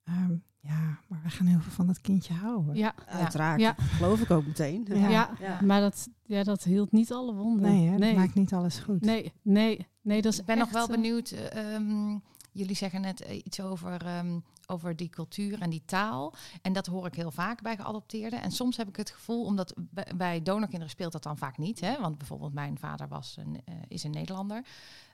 ehm, 0.04 0.32
ja, 0.62 0.98
maar 1.08 1.20
we 1.22 1.28
gaan 1.30 1.46
heel 1.46 1.60
veel 1.60 1.72
van 1.72 1.86
dat 1.86 2.00
kindje 2.00 2.34
houden. 2.34 2.74
ja, 2.74 2.94
Uiteraard. 3.06 3.60
Ja. 3.60 3.74
Geloof 3.78 4.20
ik 4.20 4.30
ook 4.30 4.46
meteen. 4.46 4.86
Ja. 4.88 5.08
ja. 5.08 5.30
Ja. 5.40 5.58
maar 5.64 5.80
dat, 5.80 6.08
ja, 6.24 6.42
dat 6.42 6.62
hield 6.64 6.92
niet 6.92 7.12
alle 7.12 7.34
wonden. 7.34 7.70
Nee, 7.70 7.88
hè, 7.88 7.96
nee. 7.96 8.08
dat 8.14 8.18
maakt 8.22 8.34
niet 8.34 8.52
alles 8.52 8.78
goed. 8.78 9.00
nee, 9.00 9.32
nee, 9.42 9.86
nee, 10.02 10.22
dat 10.22 10.32
is 10.32 10.38
Ik 10.38 10.44
ben 10.44 10.58
nog 10.58 10.70
wel 10.70 10.84
eh, 10.84 10.90
benieuwd. 10.90 11.30
eh, 11.30 11.74
ehm, 11.74 12.18
jullie 12.52 12.76
zeggen 12.76 13.00
net 13.00 13.21
eh, 13.21 13.37
iets 13.37 13.61
over, 13.61 14.07
ehm, 14.07 14.40
over 14.66 14.97
die 14.97 15.09
cultuur 15.09 15.61
en 15.61 15.71
die 15.71 15.85
taal. 15.85 16.35
En 16.62 16.73
dat 16.73 16.87
hoor 16.87 17.07
ik 17.07 17.14
heel 17.14 17.30
vaak 17.30 17.62
bij 17.62 17.76
geadopteerden. 17.76 18.42
En 18.42 18.50
soms 18.50 18.76
heb 18.76 18.88
ik 18.88 18.97
het 18.97 19.11
gevoel, 19.11 19.45
omdat 19.45 19.75
bij, 20.16 20.42
donorkinderen 20.42 20.90
speelt 20.90 21.12
dat 21.12 21.23
dan 21.23 21.38
vaak 21.38 21.59
niet. 21.59 21.80
Hè? 21.80 22.00
Want 22.00 22.19
bijvoorbeeld 22.19 22.52
mijn 22.52 22.78
vader 22.78 23.09
was 23.09 23.37
een, 23.37 23.62
eh, 23.64 23.75
is 23.88 24.04
een 24.04 24.11
Nederlander. 24.11 24.66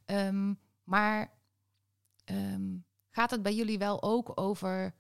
Ehm, 0.05 0.55
maar 0.85 1.35
ehm, 2.25 2.77
gaat 3.11 3.31
het 3.31 3.43
bij 3.43 3.55
jullie 3.55 3.79
wel 3.79 4.03
ook 4.03 4.33
over... 4.35 4.95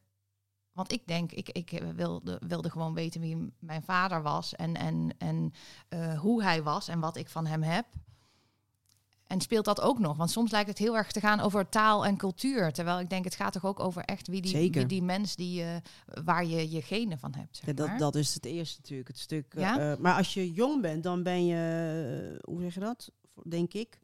Want 0.72 0.92
ik 0.92 1.06
denk, 1.06 1.32
ik, 1.32 1.48
ik 1.48 1.82
wilde, 1.94 2.40
wilde 2.46 2.70
gewoon 2.70 2.94
weten 2.94 3.20
wie 3.20 3.52
mijn 3.58 3.82
vader 3.82 4.22
was 4.22 4.54
en, 4.54 4.74
en, 4.74 5.14
en 5.18 5.52
eh, 5.88 6.18
hoe 6.18 6.42
hij 6.42 6.62
was 6.62 6.88
en 6.88 7.00
wat 7.00 7.16
ik 7.16 7.28
van 7.28 7.46
hem 7.46 7.62
heb. 7.62 7.86
En 9.26 9.40
speelt 9.40 9.64
dat 9.64 9.80
ook 9.80 9.98
nog? 9.98 10.16
Want 10.16 10.30
soms 10.30 10.50
lijkt 10.50 10.68
het 10.68 10.78
heel 10.78 10.96
erg 10.96 11.12
te 11.12 11.20
gaan 11.20 11.40
over 11.40 11.68
taal 11.68 12.06
en 12.06 12.16
cultuur. 12.16 12.72
Terwijl 12.72 13.00
ik 13.00 13.10
denk, 13.10 13.24
het 13.24 13.34
gaat 13.34 13.52
toch 13.52 13.64
ook 13.64 13.80
over 13.80 14.02
echt 14.02 14.28
wie 14.28 14.40
die, 14.40 14.50
Zeker. 14.50 14.78
wie 14.80 14.86
die 14.86 15.02
mens 15.02 15.36
die, 15.36 15.62
eh, 15.62 15.76
waar 16.24 16.44
je 16.46 16.70
je 16.70 16.82
genen 16.82 17.18
van 17.18 17.34
hebt. 17.34 17.56
Zeg 17.56 17.66
Ja, 17.66 17.72
dat, 17.72 17.86
maar. 17.86 17.98
dat 17.98 18.14
is 18.14 18.34
het 18.34 18.44
eerste 18.44 18.76
natuurlijk. 18.80 19.08
Het 19.08 19.18
stuk. 19.18 19.54
eh, 19.54 19.60
Ja? 19.62 19.92
eh, 19.92 19.98
maar 19.98 20.14
als 20.16 20.34
je 20.34 20.52
jong 20.52 20.82
bent, 20.82 21.02
dan 21.02 21.22
ben 21.22 21.44
je, 21.46 21.54
eh, 22.34 22.52
hoe 22.52 22.60
zeg 22.62 22.74
je 22.74 22.80
dat? 22.80 23.10
Denk 23.48 23.72
ik, 23.72 23.98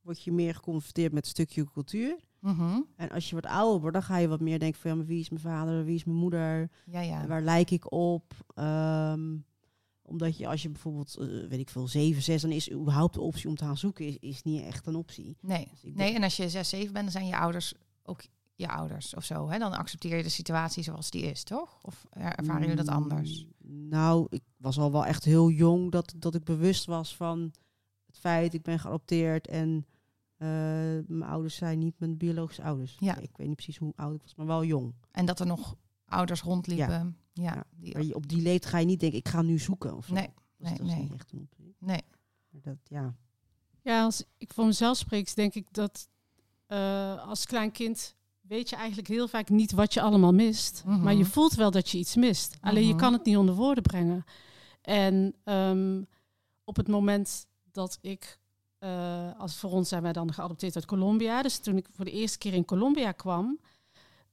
word 0.00 0.22
je 0.22 0.32
meer 0.32 0.54
geconfronteerd 0.54 1.12
met 1.12 1.24
een 1.24 1.30
stukje 1.30 1.64
cultuur. 1.72 2.16
Mhm. 2.40 2.80
En 2.96 3.08
als 3.10 3.28
je 3.28 3.34
wat 3.34 3.46
ouder 3.46 3.80
wordt, 3.80 3.94
dan 3.94 4.02
ga 4.04 4.16
je 4.16 4.28
wat 4.28 4.40
meer 4.40 4.58
denken 4.58 4.80
van 4.80 4.90
ja, 4.90 4.96
maar 4.96 5.06
wie 5.06 5.20
is 5.20 5.28
mijn 5.28 5.42
vader, 5.42 5.84
wie 5.84 5.94
is 5.94 6.04
mijn 6.04 6.18
moeder, 6.18 6.70
Ja, 6.86 7.00
ja. 7.00 7.26
waar 7.26 7.42
lijk 7.42 7.70
ik 7.70 7.92
op? 7.92 8.32
Ehm, 8.54 9.36
omdat 10.08 10.36
je 10.38 10.46
als 10.48 10.62
je 10.62 10.68
bijvoorbeeld, 10.70 11.16
eh, 11.16 11.26
weet 11.26 11.58
ik 11.60 11.70
veel, 11.70 11.88
7, 11.88 12.22
6, 12.22 12.42
dan 12.42 12.50
is 12.50 12.70
überhaupt 12.72 13.14
de 13.14 13.20
optie 13.20 13.48
om 13.48 13.54
te 13.56 13.64
gaan 13.64 13.76
zoeken, 13.76 14.06
is, 14.06 14.16
is 14.20 14.42
niet 14.42 14.62
echt 14.62 14.86
een 14.86 14.96
optie. 14.96 15.36
Nee. 15.40 15.68
Dus 15.82 15.92
nee, 15.94 16.14
en 16.14 16.22
als 16.22 16.36
je 16.36 16.48
6, 16.48 16.68
7 16.68 16.92
bent, 16.92 17.04
dan 17.04 17.12
zijn 17.12 17.26
je 17.26 17.36
ouders 17.38 17.74
ook 18.02 18.20
je 18.54 18.68
ouders 18.68 19.14
of 19.14 19.24
zo. 19.24 19.48
Hè? 19.50 19.58
Dan 19.58 19.72
accepteer 19.72 20.16
je 20.16 20.22
de 20.22 20.28
situatie 20.28 20.82
zoals 20.82 21.10
die 21.10 21.22
is, 21.22 21.42
toch? 21.42 21.78
Of 21.82 22.06
er- 22.10 22.22
ervaren 22.34 22.60
jullie 22.60 22.76
dat 22.76 22.88
anders? 22.88 23.46
Mm, 23.58 23.88
Nou, 23.88 24.26
ik 24.30 24.42
was 24.56 24.78
al 24.78 24.92
wel 24.92 25.04
echt 25.06 25.24
heel 25.24 25.50
jong 25.50 25.90
dat, 25.90 26.14
dat 26.16 26.34
ik 26.34 26.44
bewust 26.44 26.84
was 26.84 27.16
van 27.16 27.52
het 28.06 28.18
feit, 28.18 28.54
ik 28.54 28.62
ben 28.62 28.78
geadopteerd 28.78 29.46
en 29.48 29.86
eh, 30.36 30.48
mijn 31.06 31.22
ouders 31.22 31.54
zijn 31.56 31.78
niet 31.78 31.98
mijn 31.98 32.16
biologische 32.16 32.62
ouders. 32.62 32.96
Ja. 33.00 33.16
Ik 33.16 33.36
weet 33.36 33.46
niet 33.46 33.56
precies 33.56 33.76
hoe 33.76 33.92
oud 33.96 34.14
ik 34.14 34.22
was, 34.22 34.34
maar 34.34 34.46
wel 34.46 34.64
jong. 34.64 34.94
En 35.10 35.26
dat 35.26 35.40
er 35.40 35.46
nog 35.46 35.76
ouders 36.08 36.42
rondliepen. 36.42 37.16
Ja. 37.32 37.42
Ja. 37.54 37.64
die- 37.76 37.94
Maar 37.98 38.06
op 38.16 38.28
die 38.28 38.42
leeftijd 38.42 38.66
ga 38.72 38.78
je 38.78 38.86
niet 38.86 39.00
denken, 39.00 39.18
ik 39.18 39.28
ga 39.28 39.42
nu 39.42 39.58
zoeken 39.58 39.96
of 39.96 40.06
zo. 40.06 40.14
Nee, 40.14 40.28
nee, 40.56 40.76
dat 40.76 40.86
nee. 40.86 40.96
niet 40.96 41.12
echt 41.12 41.32
nee. 41.78 42.02
Maar 42.50 42.62
dat, 42.62 42.76
ja. 42.84 43.14
Ja, 43.82 44.04
als 44.04 44.24
ik 44.38 44.52
voor 44.52 44.66
mezelf 44.66 44.96
spreek, 44.96 45.34
denk 45.34 45.54
ik 45.54 45.66
dat 45.72 46.08
eh, 46.66 47.26
als 47.28 47.46
klein 47.46 47.70
kind 47.72 48.14
weet 48.40 48.68
je 48.70 48.76
eigenlijk 48.76 49.08
heel 49.08 49.28
vaak 49.28 49.48
niet 49.48 49.72
wat 49.72 49.94
je 49.94 50.00
allemaal 50.00 50.32
mist. 50.34 50.82
Mhm. 50.86 51.02
Maar 51.02 51.14
je 51.14 51.24
voelt 51.24 51.54
wel 51.54 51.70
dat 51.70 51.88
je 51.90 51.98
iets 51.98 52.14
mist. 52.16 52.56
Alleen 52.60 52.82
je 52.86 52.88
Mhm. 52.94 52.98
kan 52.98 53.12
het 53.12 53.24
niet 53.24 53.36
onder 53.36 53.54
woorden 53.54 53.82
brengen. 53.82 54.24
En 54.82 55.34
ehm, 55.44 56.02
op 56.64 56.76
het 56.76 56.88
moment 56.88 57.46
dat 57.72 57.98
ik, 58.00 58.38
eh, 58.78 59.38
als 59.38 59.56
voor 59.56 59.70
ons 59.70 59.88
zijn 59.88 60.02
wij 60.02 60.12
dan 60.12 60.32
geadopteerd 60.32 60.74
uit 60.76 60.84
Colombia. 60.86 61.42
Dus 61.42 61.58
toen 61.58 61.76
ik 61.76 61.88
voor 61.92 62.04
de 62.04 62.10
eerste 62.10 62.38
keer 62.38 62.52
in 62.54 62.64
Colombia 62.64 63.12
kwam, 63.12 63.58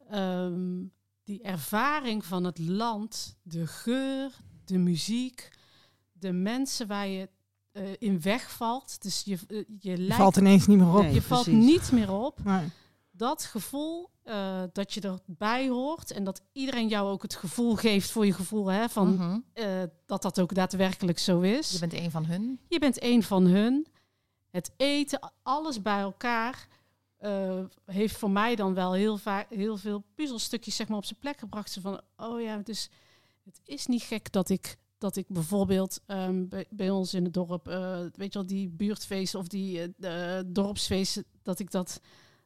ehm, 0.10 0.84
die 1.26 1.42
ervaring 1.42 2.26
van 2.26 2.44
het 2.44 2.60
land, 2.60 3.38
de 3.42 3.68
geur, 3.68 4.32
de 4.66 4.78
muziek, 4.78 5.50
de 6.12 6.32
mensen 6.32 6.88
waar 6.88 7.08
je 7.08 7.30
eh, 7.72 7.84
in 8.00 8.22
wegvalt. 8.22 9.02
Dus 9.02 9.22
je, 9.26 9.34
eh, 9.48 9.58
je 9.58 9.66
Je 9.92 9.98
lijkt 9.98 10.16
valt 10.16 10.38
ineens 10.38 10.68
niet 10.68 10.78
meer 10.78 10.94
op. 10.96 11.02
Nee. 11.02 11.14
je 11.14 11.22
valt 11.22 11.48
niet 11.48 11.92
meer 11.92 12.12
op. 12.12 12.44
Nee. 12.44 12.68
Dat 13.12 13.44
gevoel 13.44 14.10
eh, 14.24 14.64
dat 14.74 14.94
je 14.94 15.02
erbij 15.28 15.68
hoort 15.70 16.12
en 16.12 16.24
dat 16.24 16.42
iedereen 16.52 16.88
jou 16.88 17.10
ook 17.10 17.22
het 17.22 17.36
gevoel 17.36 17.76
geeft 17.76 18.12
voor 18.12 18.26
je 18.26 18.34
gevoel 18.34 18.68
hè, 18.68 18.90
van 18.90 19.14
Mhm. 19.14 19.40
eh, 19.54 19.68
dat 20.06 20.22
dat 20.22 20.40
ook 20.40 20.54
daadwerkelijk 20.54 21.20
zo 21.20 21.42
is. 21.42 21.72
Je 21.72 21.80
bent 21.80 21.94
een 21.94 22.12
van 22.12 22.26
hun. 22.26 22.60
Je 22.68 22.80
bent 22.80 23.04
een 23.04 23.24
van 23.24 23.46
hun. 23.46 23.88
Het 24.52 24.72
eten, 24.78 25.32
alles 25.44 25.82
bij 25.82 26.00
elkaar 26.00 26.68
eh, 27.26 27.64
heeft 27.86 28.18
voor 28.18 28.30
mij 28.32 28.56
dan 28.56 28.74
wel 28.74 28.94
heel, 28.94 29.18
vaak 29.18 29.50
heel 29.50 29.78
veel 29.78 30.04
puzzelstukjes 30.16 30.76
zeg 30.76 30.88
maar, 30.88 30.98
op 30.98 31.06
zijn 31.06 31.20
plek 31.20 31.40
gebracht. 31.40 31.72
Zo 31.72 31.82
van, 31.82 32.02
oh 32.18 32.42
ja, 32.42 32.58
dus 32.58 32.90
het 33.44 33.62
is 33.64 33.86
niet 33.86 34.02
gek 34.04 34.32
dat 34.32 34.50
ik, 34.50 34.78
dat 34.98 35.16
ik 35.16 35.26
bijvoorbeeld 35.28 36.02
ehm, 36.06 36.48
bij, 36.48 36.66
bij 36.70 36.90
ons 36.90 37.14
in 37.14 37.24
het 37.24 37.34
dorp, 37.34 37.68
eh, 37.68 38.00
weet 38.00 38.34
je 38.34 38.40
wel, 38.40 38.48
die 38.48 38.70
buurtfeesten 38.70 39.40
of 39.40 39.48
die 39.48 39.94
de 39.98 40.44
dorpsfeesten, 40.48 41.26
dat 41.42 41.60
ik 41.60 41.72
dat, 41.72 42.02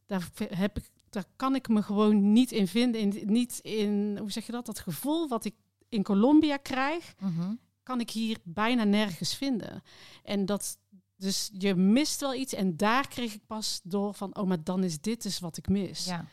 daar 0.05 0.29
heb 0.49 0.77
ik, 0.77 0.89
daar 1.09 1.25
kan 1.35 1.55
ik 1.55 1.67
me 1.67 1.81
gewoon 1.83 2.31
niet 2.31 2.51
in 2.51 2.67
vinden. 2.67 3.01
In, 3.01 3.21
niet 3.25 3.59
in, 3.59 4.17
hoe 4.19 4.31
zeg 4.31 4.45
je 4.45 4.51
dat, 4.51 4.65
dat 4.65 4.79
gevoel 4.79 5.27
wat 5.27 5.45
ik 5.45 5.55
in 5.89 6.03
Colombia 6.03 6.57
krijg, 6.57 7.15
Mhm. 7.19 7.53
kan 7.83 7.99
ik 7.99 8.09
hier 8.09 8.37
bijna 8.43 8.83
nergens 8.83 9.35
vinden. 9.35 9.81
En 10.23 10.45
dat, 10.45 10.77
dus 11.19 11.49
je 11.53 11.75
mist 11.75 12.19
wel 12.19 12.33
iets. 12.33 12.53
En 12.53 12.77
daar 12.77 13.07
kreeg 13.07 13.33
ik 13.33 13.41
pas 13.47 13.79
door 13.83 14.13
van, 14.13 14.35
oh, 14.35 14.47
maar 14.47 14.63
dan 14.63 14.83
is 14.83 15.01
dit 15.01 15.23
dus 15.23 15.39
wat 15.39 15.57
ik 15.57 15.69
mis. 15.69 16.05
Ja. 16.05 16.25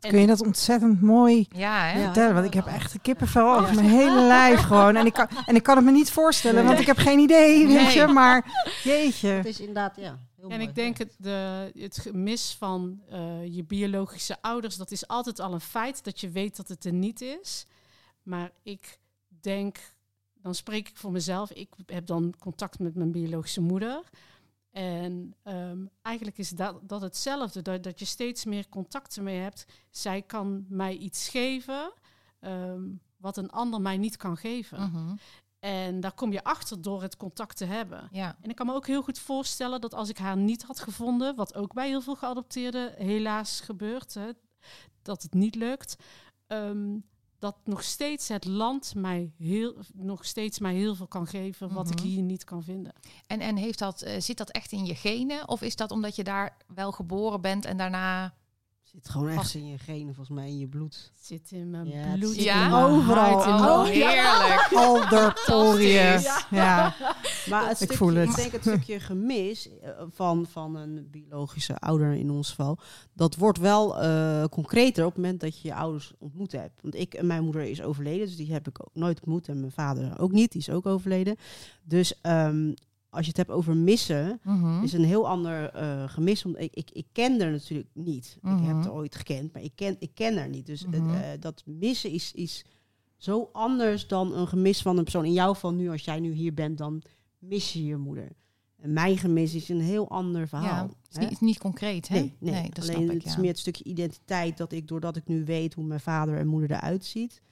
Kun 0.00 0.20
je 0.20 0.26
dat 0.26 0.42
ontzettend 0.42 1.00
mooi 1.00 1.46
Ja, 1.48 1.84
hè? 1.84 1.98
Ja. 1.98 2.04
vertellen? 2.04 2.34
Want 2.34 2.46
ik 2.46 2.54
heb 2.54 2.66
echt 2.66 2.94
een 2.94 3.00
kippenvel 3.00 3.54
over 3.54 3.74
mijn 3.74 3.88
hele 3.88 4.22
lijf 4.22 4.60
gewoon. 4.60 4.96
En 4.96 5.06
ik 5.06 5.12
kan, 5.12 5.28
en 5.46 5.54
ik 5.54 5.62
kan 5.62 5.76
het 5.76 5.84
me 5.84 5.90
niet 5.90 6.10
voorstellen, 6.10 6.64
want 6.64 6.78
ik 6.78 6.86
heb 6.86 6.96
geen 6.96 7.18
idee, 7.18 7.66
weet 7.66 7.92
je. 7.92 8.06
Maar 8.06 8.66
jeetje. 8.84 9.28
Het 9.28 9.46
is 9.46 9.58
inderdaad, 9.60 9.96
ja. 9.96 10.18
Heel 10.36 10.50
En 10.50 10.56
mooi 10.56 10.68
ik 10.68 10.74
denk 10.74 10.98
het, 10.98 11.14
de, 11.18 11.70
het 11.78 11.98
gemis 11.98 12.56
van 12.58 13.00
eh, 13.10 13.54
je 13.54 13.64
biologische 13.64 14.36
ouders, 14.40 14.76
dat 14.76 14.90
is 14.90 15.08
altijd 15.08 15.40
al 15.40 15.52
een 15.52 15.60
feit 15.60 16.04
dat 16.04 16.20
je 16.20 16.30
weet 16.30 16.56
dat 16.56 16.68
het 16.68 16.84
er 16.84 16.92
niet 16.92 17.20
is. 17.20 17.66
Maar 18.22 18.50
ik 18.62 18.98
denk, 19.40 19.78
dan 20.46 20.54
spreek 20.54 20.88
ik 20.88 20.96
voor 20.96 21.12
mezelf, 21.12 21.50
ik 21.50 21.68
heb 21.86 22.06
dan 22.06 22.34
contact 22.38 22.78
met 22.78 22.94
mijn 22.94 23.12
biologische 23.12 23.60
moeder. 23.60 24.02
En 24.70 25.34
ehm, 25.42 25.86
eigenlijk 26.02 26.38
is 26.38 26.50
dat, 26.50 26.88
dat 26.88 27.00
hetzelfde, 27.00 27.62
dat, 27.62 27.82
dat 27.82 27.98
je 27.98 28.04
steeds 28.04 28.44
meer 28.44 28.68
contacten 28.68 29.22
mee 29.22 29.38
hebt. 29.38 29.64
Zij 29.90 30.22
kan 30.22 30.64
mij 30.68 30.96
iets 30.96 31.28
geven 31.28 31.92
ehm, 32.40 32.82
wat 33.16 33.36
een 33.36 33.50
ander 33.50 33.80
mij 33.80 33.96
niet 33.96 34.16
kan 34.16 34.36
geven. 34.36 34.80
Mhm. 34.80 35.14
En 35.58 36.00
daar 36.00 36.12
kom 36.12 36.32
je 36.32 36.44
achter 36.44 36.82
door 36.82 37.02
het 37.02 37.16
contact 37.16 37.56
te 37.56 37.64
hebben. 37.64 38.08
Ja. 38.12 38.36
En 38.40 38.50
ik 38.50 38.56
kan 38.56 38.66
me 38.66 38.74
ook 38.74 38.86
heel 38.86 39.02
goed 39.02 39.18
voorstellen 39.18 39.80
dat 39.80 39.94
als 39.94 40.08
ik 40.08 40.18
haar 40.18 40.36
niet 40.36 40.62
had 40.62 40.80
gevonden, 40.80 41.36
wat 41.36 41.54
ook 41.54 41.74
bij 41.74 41.88
heel 41.88 42.02
veel 42.02 42.16
geadopteerden 42.16 42.94
helaas 42.96 43.60
gebeurt, 43.60 44.14
hè, 44.14 44.30
dat 45.02 45.22
het 45.22 45.34
niet 45.34 45.54
lukt, 45.54 45.96
ehm, 46.46 46.98
dat 47.46 47.56
nog 47.64 47.82
steeds 47.82 48.28
het 48.28 48.44
land 48.44 48.94
mij 48.94 49.32
heel, 49.38 49.74
nog 49.94 50.24
steeds 50.24 50.58
mij 50.58 50.74
heel 50.74 50.94
veel 50.94 51.06
kan 51.06 51.26
geven 51.26 51.72
wat 51.72 51.90
ik 51.90 51.98
Mhm. 51.98 52.06
hier 52.06 52.22
niet 52.22 52.44
kan 52.44 52.62
vinden. 52.62 52.92
En, 53.26 53.40
en 53.40 53.56
heeft 53.56 53.78
dat, 53.78 54.02
eh, 54.02 54.20
zit 54.20 54.36
dat 54.36 54.50
echt 54.50 54.72
in 54.72 54.86
je 54.86 54.94
genen? 54.94 55.48
Of 55.48 55.62
is 55.62 55.76
dat 55.76 55.90
omdat 55.90 56.16
je 56.16 56.24
daar 56.24 56.56
wel 56.74 56.92
geboren 56.92 57.40
bent 57.40 57.64
en 57.64 57.76
daarna... 57.76 58.34
zit 59.02 59.08
gewoon 59.08 59.28
echt 59.28 59.54
in 59.54 59.66
je 59.66 59.78
genen, 59.78 60.14
volgens 60.14 60.36
mij, 60.36 60.48
in 60.48 60.58
je 60.58 60.66
bloed. 60.68 61.12
Het 61.16 61.26
zit 61.26 61.50
in 61.50 61.70
mijn 61.70 61.88
Ja, 61.88 62.16
bloed, 62.16 62.34
zit 62.34 62.42
Ja? 62.42 62.66
in 62.66 62.72
Overal. 62.74 63.42
in 63.44 63.48
Oh, 63.48 63.84
heerlijk. 63.84 64.68
Ja. 66.50 66.94
Maar 67.50 67.62
het 67.62 67.70
Ik 67.70 67.76
stukje, 67.76 67.96
voel 67.96 68.14
het. 68.14 68.28
Ik 68.28 68.36
denk 68.36 68.52
het 68.52 68.60
stukje 68.60 69.00
gemis 69.00 69.68
eh, 69.80 69.90
van, 70.10 70.46
van 70.50 70.76
een 70.76 71.08
biologische 71.10 71.76
ouder 71.78 72.12
in 72.12 72.30
ons 72.30 72.48
geval, 72.48 72.78
dat 73.12 73.36
wordt 73.36 73.58
wel 73.58 74.00
eh, 74.00 74.44
concreter 74.50 75.04
op 75.04 75.12
het 75.14 75.22
moment 75.22 75.40
dat 75.40 75.60
je 75.60 75.68
je 75.68 75.74
ouders 75.74 76.12
ontmoet 76.18 76.52
hebt. 76.52 76.82
Want 76.82 76.94
ik 76.94 77.14
en 77.14 77.26
mijn 77.26 77.44
moeder 77.44 77.62
is 77.62 77.82
overleden, 77.82 78.26
dus 78.26 78.36
die 78.36 78.52
heb 78.52 78.68
ik 78.68 78.80
ook 78.80 78.90
nooit 78.94 79.20
ontmoet. 79.20 79.48
En 79.48 79.60
mijn 79.60 79.72
vader 79.72 80.18
ook 80.18 80.32
niet, 80.32 80.52
die 80.52 80.60
is 80.60 80.70
ook 80.70 80.86
overleden. 80.86 81.36
Dus 81.84 82.20
ehm, 82.20 82.72
als 83.16 83.24
je 83.24 83.28
het 83.36 83.36
hebt 83.46 83.50
over 83.58 83.76
missen, 83.76 84.40
Mhm. 84.42 84.82
is 84.82 84.92
een 84.92 85.04
heel 85.04 85.28
ander 85.28 85.70
eh, 85.70 86.08
gemis. 86.08 86.42
Want 86.42 86.58
ik, 86.60 86.74
ik, 86.74 86.90
ik 86.90 87.06
ken 87.12 87.40
er 87.40 87.50
natuurlijk 87.50 87.88
niet. 87.92 88.34
Ik 88.36 88.42
Mhm. 88.42 88.64
heb 88.64 88.76
haar 88.76 88.92
ooit 88.92 89.14
gekend, 89.16 89.52
maar 89.52 89.62
ik 89.62 89.72
ken, 89.74 89.96
ik 89.98 90.10
ken 90.14 90.36
haar 90.36 90.48
niet. 90.48 90.66
Dus 90.66 90.80
het, 90.80 91.02
Mhm. 91.02 91.14
eh, 91.14 91.28
dat 91.40 91.62
missen 91.66 92.10
is, 92.10 92.32
is 92.34 92.64
zo 93.16 93.48
anders 93.52 94.06
dan 94.08 94.34
een 94.34 94.48
gemis 94.48 94.82
van 94.82 94.96
een 94.96 95.02
persoon. 95.02 95.24
In 95.24 95.32
jouw 95.32 95.52
geval 95.54 95.72
nu, 95.72 95.90
als 95.90 96.04
jij 96.04 96.20
nu 96.20 96.32
hier 96.32 96.54
bent, 96.54 96.78
dan 96.78 97.02
mis 97.38 97.72
je 97.72 97.84
je 97.84 97.96
moeder. 97.96 98.28
En 98.76 98.92
mijn 98.92 99.18
gemis 99.18 99.54
is 99.54 99.68
een 99.68 99.80
heel 99.80 100.08
ander 100.10 100.48
verhaal. 100.48 100.88
Ja, 101.08 101.20
het 101.20 101.30
is 101.30 101.40
niet, 101.40 101.58
concreet, 101.58 102.08
hè? 102.08 102.14
Nee, 102.14 102.34
nee. 102.38 102.62
dat 102.70 102.78
alleen 102.78 102.96
snap 102.96 103.02
ik, 103.10 103.16
het 103.16 103.24
is 103.26 103.32
ja. 103.34 103.40
meer 103.40 103.50
het 103.50 103.58
stukje 103.58 103.84
identiteit 103.84 104.56
dat 104.56 104.72
ik, 104.72 104.88
doordat 104.88 105.16
ik 105.16 105.26
nu 105.26 105.44
weet 105.44 105.74
hoe 105.74 105.84
mijn 105.84 106.00
vader 106.00 106.38
en 106.38 106.46
moeder 106.46 106.70
eruit 106.70 107.04
ziet, 107.04 107.42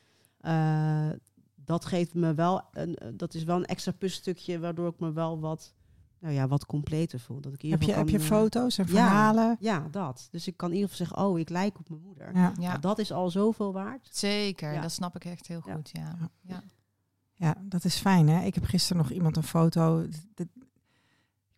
eh, 0.40 1.08
dat 1.64 1.84
geeft 1.84 2.14
me 2.14 2.34
wel, 2.34 2.62
een, 2.72 2.96
eh, 2.96 3.08
dat 3.14 3.34
is 3.34 3.44
wel 3.44 3.56
een 3.56 3.64
extra 3.64 3.92
puzzelstukje 3.92 4.58
waardoor 4.58 4.88
ik 4.88 4.98
me 4.98 5.12
wel 5.12 5.40
wat, 5.40 5.74
nou 6.18 6.34
ja, 6.34 6.48
wat 6.48 6.66
completer 6.66 7.20
voel. 7.20 7.40
Dat 7.40 7.52
ik 7.52 7.62
in 7.62 7.70
Heb 7.70 7.82
je, 7.82 7.92
heb 7.92 8.08
je 8.08 8.18
eh, 8.18 8.24
foto's 8.24 8.78
en 8.78 8.86
verhalen? 8.86 9.56
Ja, 9.60 9.88
dat. 9.90 10.28
Dus 10.30 10.46
ik 10.46 10.56
kan 10.56 10.68
in 10.68 10.74
ieder 10.74 10.90
geval 10.90 11.06
zeggen, 11.06 11.26
oh, 11.26 11.38
ik 11.38 11.48
lijk 11.48 11.78
op 11.78 11.88
mijn 11.88 12.02
moeder. 12.02 12.34
Ja. 12.34 12.52
Ja, 12.58 12.68
Nou, 12.68 12.80
dat 12.80 12.98
is 12.98 13.12
al 13.12 13.30
zoveel 13.30 13.72
waard. 13.72 14.08
zeker. 14.10 14.72
Ja. 14.72 14.80
Dat 14.80 14.92
snap 14.92 15.16
ik 15.16 15.24
echt 15.24 15.46
heel 15.46 15.60
goed, 15.60 15.90
ja. 15.92 16.16
Ja. 16.20 16.30
ja. 16.40 16.62
Ja, 17.36 17.54
dat 17.62 17.84
is 17.84 17.96
fijn 17.96 18.28
hè. 18.28 18.44
Ik 18.44 18.54
heb 18.54 18.64
gisteren 18.64 19.02
nog 19.02 19.10
iemand 19.10 19.36
een 19.36 19.42
foto. 19.42 20.06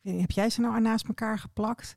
heb 0.03 0.31
jij 0.31 0.51
ze 0.51 0.61
nou 0.61 0.75
aan 0.75 0.83
naast 0.83 1.07
elkaar 1.07 1.39
geplakt? 1.39 1.97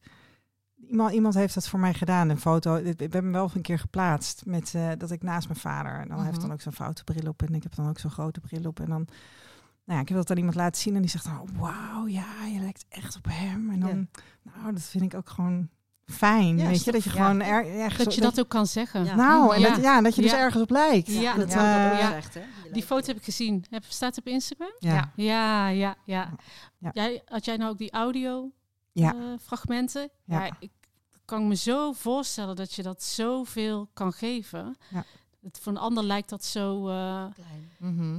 Iemand, 0.88 1.14
iemand 1.14 1.34
heeft 1.34 1.54
dat 1.54 1.68
voor 1.68 1.80
mij 1.80 1.94
gedaan, 1.94 2.30
een 2.30 2.40
foto. 2.40 2.76
Ik 2.76 3.00
heb 3.00 3.14
hem 3.14 3.32
wel 3.32 3.52
een 3.54 3.62
keer 3.62 3.80
geplaatst 3.80 4.46
met 4.46 4.74
eh, 4.76 4.90
dat 4.98 5.12
ik 5.12 5.24
naast 5.24 5.48
mijn 5.48 5.60
vader. 5.60 6.00
En 6.00 6.08
dan 6.08 6.18
Mhm. 6.18 6.26
heeft 6.26 6.42
dan 6.42 6.52
ook 6.52 6.62
zo'n 6.62 6.74
foute 6.74 7.04
bril 7.04 7.30
op 7.30 7.42
en 7.44 7.54
ik 7.56 7.64
heb 7.64 7.76
dan 7.76 7.90
ook 7.90 8.00
zo'n 8.00 8.12
grote 8.12 8.40
bril 8.40 8.64
op. 8.66 8.80
En 8.80 8.86
dan, 8.90 9.06
nou 9.86 9.98
ja, 9.98 10.00
ik 10.00 10.08
heb 10.08 10.18
dat 10.18 10.30
aan 10.32 10.38
iemand 10.38 10.56
laten 10.56 10.82
zien 10.82 10.96
en 10.96 11.02
die 11.02 11.10
zegt 11.10 11.24
dan, 11.24 11.40
oh, 11.40 11.48
wauw, 11.60 12.08
ja, 12.08 12.46
je 12.54 12.60
lijkt 12.60 12.86
echt 12.90 13.16
op 13.16 13.26
hem. 13.30 13.70
En 13.70 13.80
dan, 13.80 14.08
nou, 14.44 14.74
dat 14.74 14.82
vind 14.84 15.04
ik 15.04 15.14
ook 15.14 15.30
gewoon 15.30 15.70
fijn, 16.06 16.58
Ja, 16.58 16.68
weet 16.68 16.84
je, 16.84 16.92
dat 16.92 17.04
je 17.04 17.10
ja. 17.14 17.16
gewoon 17.16 17.42
er, 17.42 17.66
ergens 17.80 18.04
Dat 18.04 18.16
je 18.16 18.22
dat 18.22 18.40
ook 18.40 18.50
kan 18.50 18.68
zeggen. 18.68 19.06
Ja. 19.06 19.16
nou, 19.16 19.56
en 19.56 19.60
Ja. 19.62 19.70
dat, 19.70 19.82
ja, 19.84 20.02
dat 20.02 20.16
je 20.16 20.22
dus 20.22 20.34
ergens 20.34 20.64
op 20.64 20.70
lijkt. 20.70 21.08
Ja, 21.08 21.34
dat, 21.36 21.52
ja, 21.52 21.76
eh, 21.78 21.84
dat 21.84 21.94
ook 21.94 22.00
ja. 22.00 22.10
zegt, 22.10 22.34
hè? 22.34 22.40
Je 22.40 22.72
Die 22.72 22.84
foto 22.84 23.06
heb 23.08 23.18
ik 23.18 23.24
gezien. 23.24 23.66
Heb, 23.70 23.84
staat 23.88 24.16
het 24.16 24.26
op 24.26 24.32
Instagram? 24.34 24.72
ja. 24.80 24.94
Ja. 24.94 25.12
Ja, 25.16 25.68
ja, 25.68 25.96
ja. 26.06 26.30
Ja. 26.78 26.90
Jij, 26.94 27.22
had 27.26 27.46
jij 27.46 27.58
nou 27.58 27.72
ook 27.72 27.78
die 27.78 27.92
audio 27.92 28.52
Ja. 29.00 29.14
eh, 29.16 29.40
fragmenten? 29.42 30.10
Ja. 30.24 30.46
Ja. 30.46 30.56
ik 30.60 30.72
kan 31.26 31.48
me 31.48 31.56
zo 31.56 31.92
voorstellen 31.94 32.56
dat 32.56 32.74
je 32.74 32.84
dat 32.84 33.04
zoveel 33.04 33.88
kan 33.94 34.14
geven. 34.14 34.78
Ja. 34.90 35.04
Het, 35.42 35.60
voor 35.60 35.72
een 35.72 35.78
ander 35.78 36.04
lijkt 36.04 36.30
dat 36.30 36.44
zo... 36.46 36.88
eh, 36.88 37.26
Klein. 37.34 37.70
Mhm. 37.78 38.12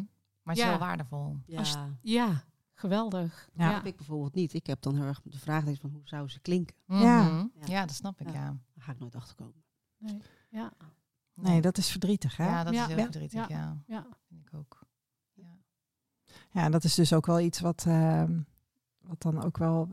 Maar 0.43 0.55
het 0.55 0.57
is 0.57 0.63
Ja. 0.63 0.69
wel 0.71 0.79
waardevol. 0.79 1.37
Ja. 1.47 1.59
Als- 1.59 1.77
ja, 2.03 2.45
geweldig. 2.75 3.49
Ja. 3.53 3.67
Dat 3.67 3.75
heb 3.75 3.87
ik 3.87 3.97
bijvoorbeeld 3.97 4.35
niet. 4.35 4.53
Ik 4.55 4.67
heb 4.67 4.83
dan 4.83 4.95
heel 4.97 5.05
erg 5.05 5.21
de 5.25 5.39
vraag 5.39 5.65
van 5.81 5.91
hoe 5.91 6.01
zou 6.05 6.29
ze 6.29 6.41
klinken? 6.41 6.77
Mhm. 6.87 7.01
Ja. 7.03 7.49
Ja. 7.67 7.87
dat 7.87 7.95
snap 7.97 8.21
ik, 8.21 8.27
Ja. 8.27 8.33
ja. 8.35 8.47
Daar 8.75 8.85
ga 8.85 8.93
ik 8.93 8.99
nooit 8.99 9.15
achter 9.15 9.35
komen. 9.37 9.63
Nee. 9.99 10.23
Ja, 10.51 10.73
Nee, 11.35 11.61
dat 11.61 11.79
is 11.79 11.91
verdrietig, 11.91 12.37
hè? 12.37 12.47
Ja, 12.47 12.65
dat 12.65 12.75
Ja. 12.75 12.81
is 12.81 12.87
heel 12.87 12.97
Ja. 12.97 13.03
verdrietig, 13.03 13.49
ja. 13.49 13.77
ja. 13.87 14.07
Vind 14.29 14.47
ik 14.47 14.55
ook. 14.55 14.79
Ja. 15.35 15.59
Ja, 16.51 16.69
dat 16.69 16.85
is 16.85 16.95
dus 16.95 17.13
ook 17.13 17.27
wel 17.27 17.41
iets 17.41 17.61
wat, 17.61 17.85
ehm, 17.87 18.41
wat 18.99 19.23
dan 19.23 19.43
ook 19.43 19.59
wel 19.59 19.89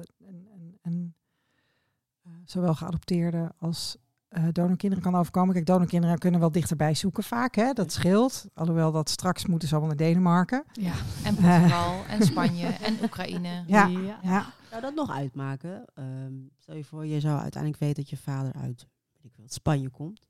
eh, 0.93 2.31
zowel 2.45 2.75
geadopteerde 2.75 3.51
als 3.57 3.97
eh 4.27 4.43
donorkinderen 4.51 5.03
kan 5.03 5.15
overkomen. 5.15 5.53
Kijk, 5.53 5.65
donorkinderen 5.65 6.17
kunnen 6.17 6.39
wel 6.39 6.51
dichterbij 6.51 6.93
zoeken 6.93 7.23
vaak, 7.23 7.55
hè? 7.55 7.73
dat 7.73 7.91
scheelt. 7.91 8.45
Alhoewel 8.53 8.91
dat 8.91 9.09
straks 9.09 9.45
moeten 9.45 9.67
ze 9.67 9.75
allemaal 9.75 9.95
naar 9.95 10.07
Denemarken. 10.07 10.63
ja. 10.71 10.93
En 11.23 11.35
Portugal, 11.35 12.03
en 12.05 12.23
Spanje, 12.23 12.67
en 12.67 12.97
Oekraïne. 13.03 13.63
Ja. 13.67 13.85
ja. 13.87 14.19
Ja, 14.23 14.53
Zou 14.69 14.81
dat 14.81 14.95
nog 14.95 15.11
uitmaken? 15.11 15.85
Ehm, 15.93 16.33
stel 16.57 16.75
je 16.75 16.83
voor, 16.83 17.05
je 17.05 17.19
zou 17.19 17.39
uiteindelijk 17.39 17.81
weten 17.81 17.95
dat 18.03 18.09
je 18.09 18.17
vader 18.17 18.53
uit 18.53 18.87
weet 19.13 19.23
ik 19.23 19.31
veel, 19.35 19.43
Spanje 19.47 19.89
komt. 19.89 20.27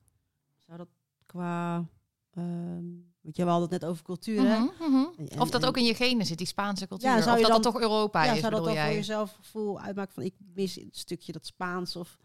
Zou 0.56 0.78
dat 0.78 0.90
qua... 1.26 1.86
ehm 2.34 2.86
weet 3.28 3.36
je, 3.36 3.44
hadden 3.44 3.70
het 3.70 3.82
net 3.82 3.90
over 3.90 4.04
cultuur, 4.04 4.42
hè? 4.42 4.56
En- 4.56 5.40
Of 5.40 5.50
dat 5.50 5.66
ook 5.66 5.78
in 5.78 5.84
je 5.84 5.94
genen 5.96 6.26
zit, 6.26 6.38
die 6.38 6.48
Spaanse 6.48 6.88
cultuur. 6.88 7.10
Ja, 7.10 7.22
zou 7.22 7.30
of 7.30 7.36
je 7.36 7.42
dat 7.42 7.52
dan- 7.52 7.62
dat 7.62 7.72
toch 7.74 7.82
Europa 7.82 8.24
ja, 8.24 8.32
is, 8.34 8.40
zou 8.40 8.52
dat 8.54 8.64
dan 8.64 8.74
voor 8.76 8.84
jezelf 8.94 9.36
gevoel 9.42 9.80
uitmaken 9.80 10.14
van 10.14 10.24
ik 10.24 10.34
mis 10.54 10.78
een 10.80 10.90
stukje 10.92 11.32
dat 11.32 11.46
Spaans 11.46 11.96
of... 11.96 12.18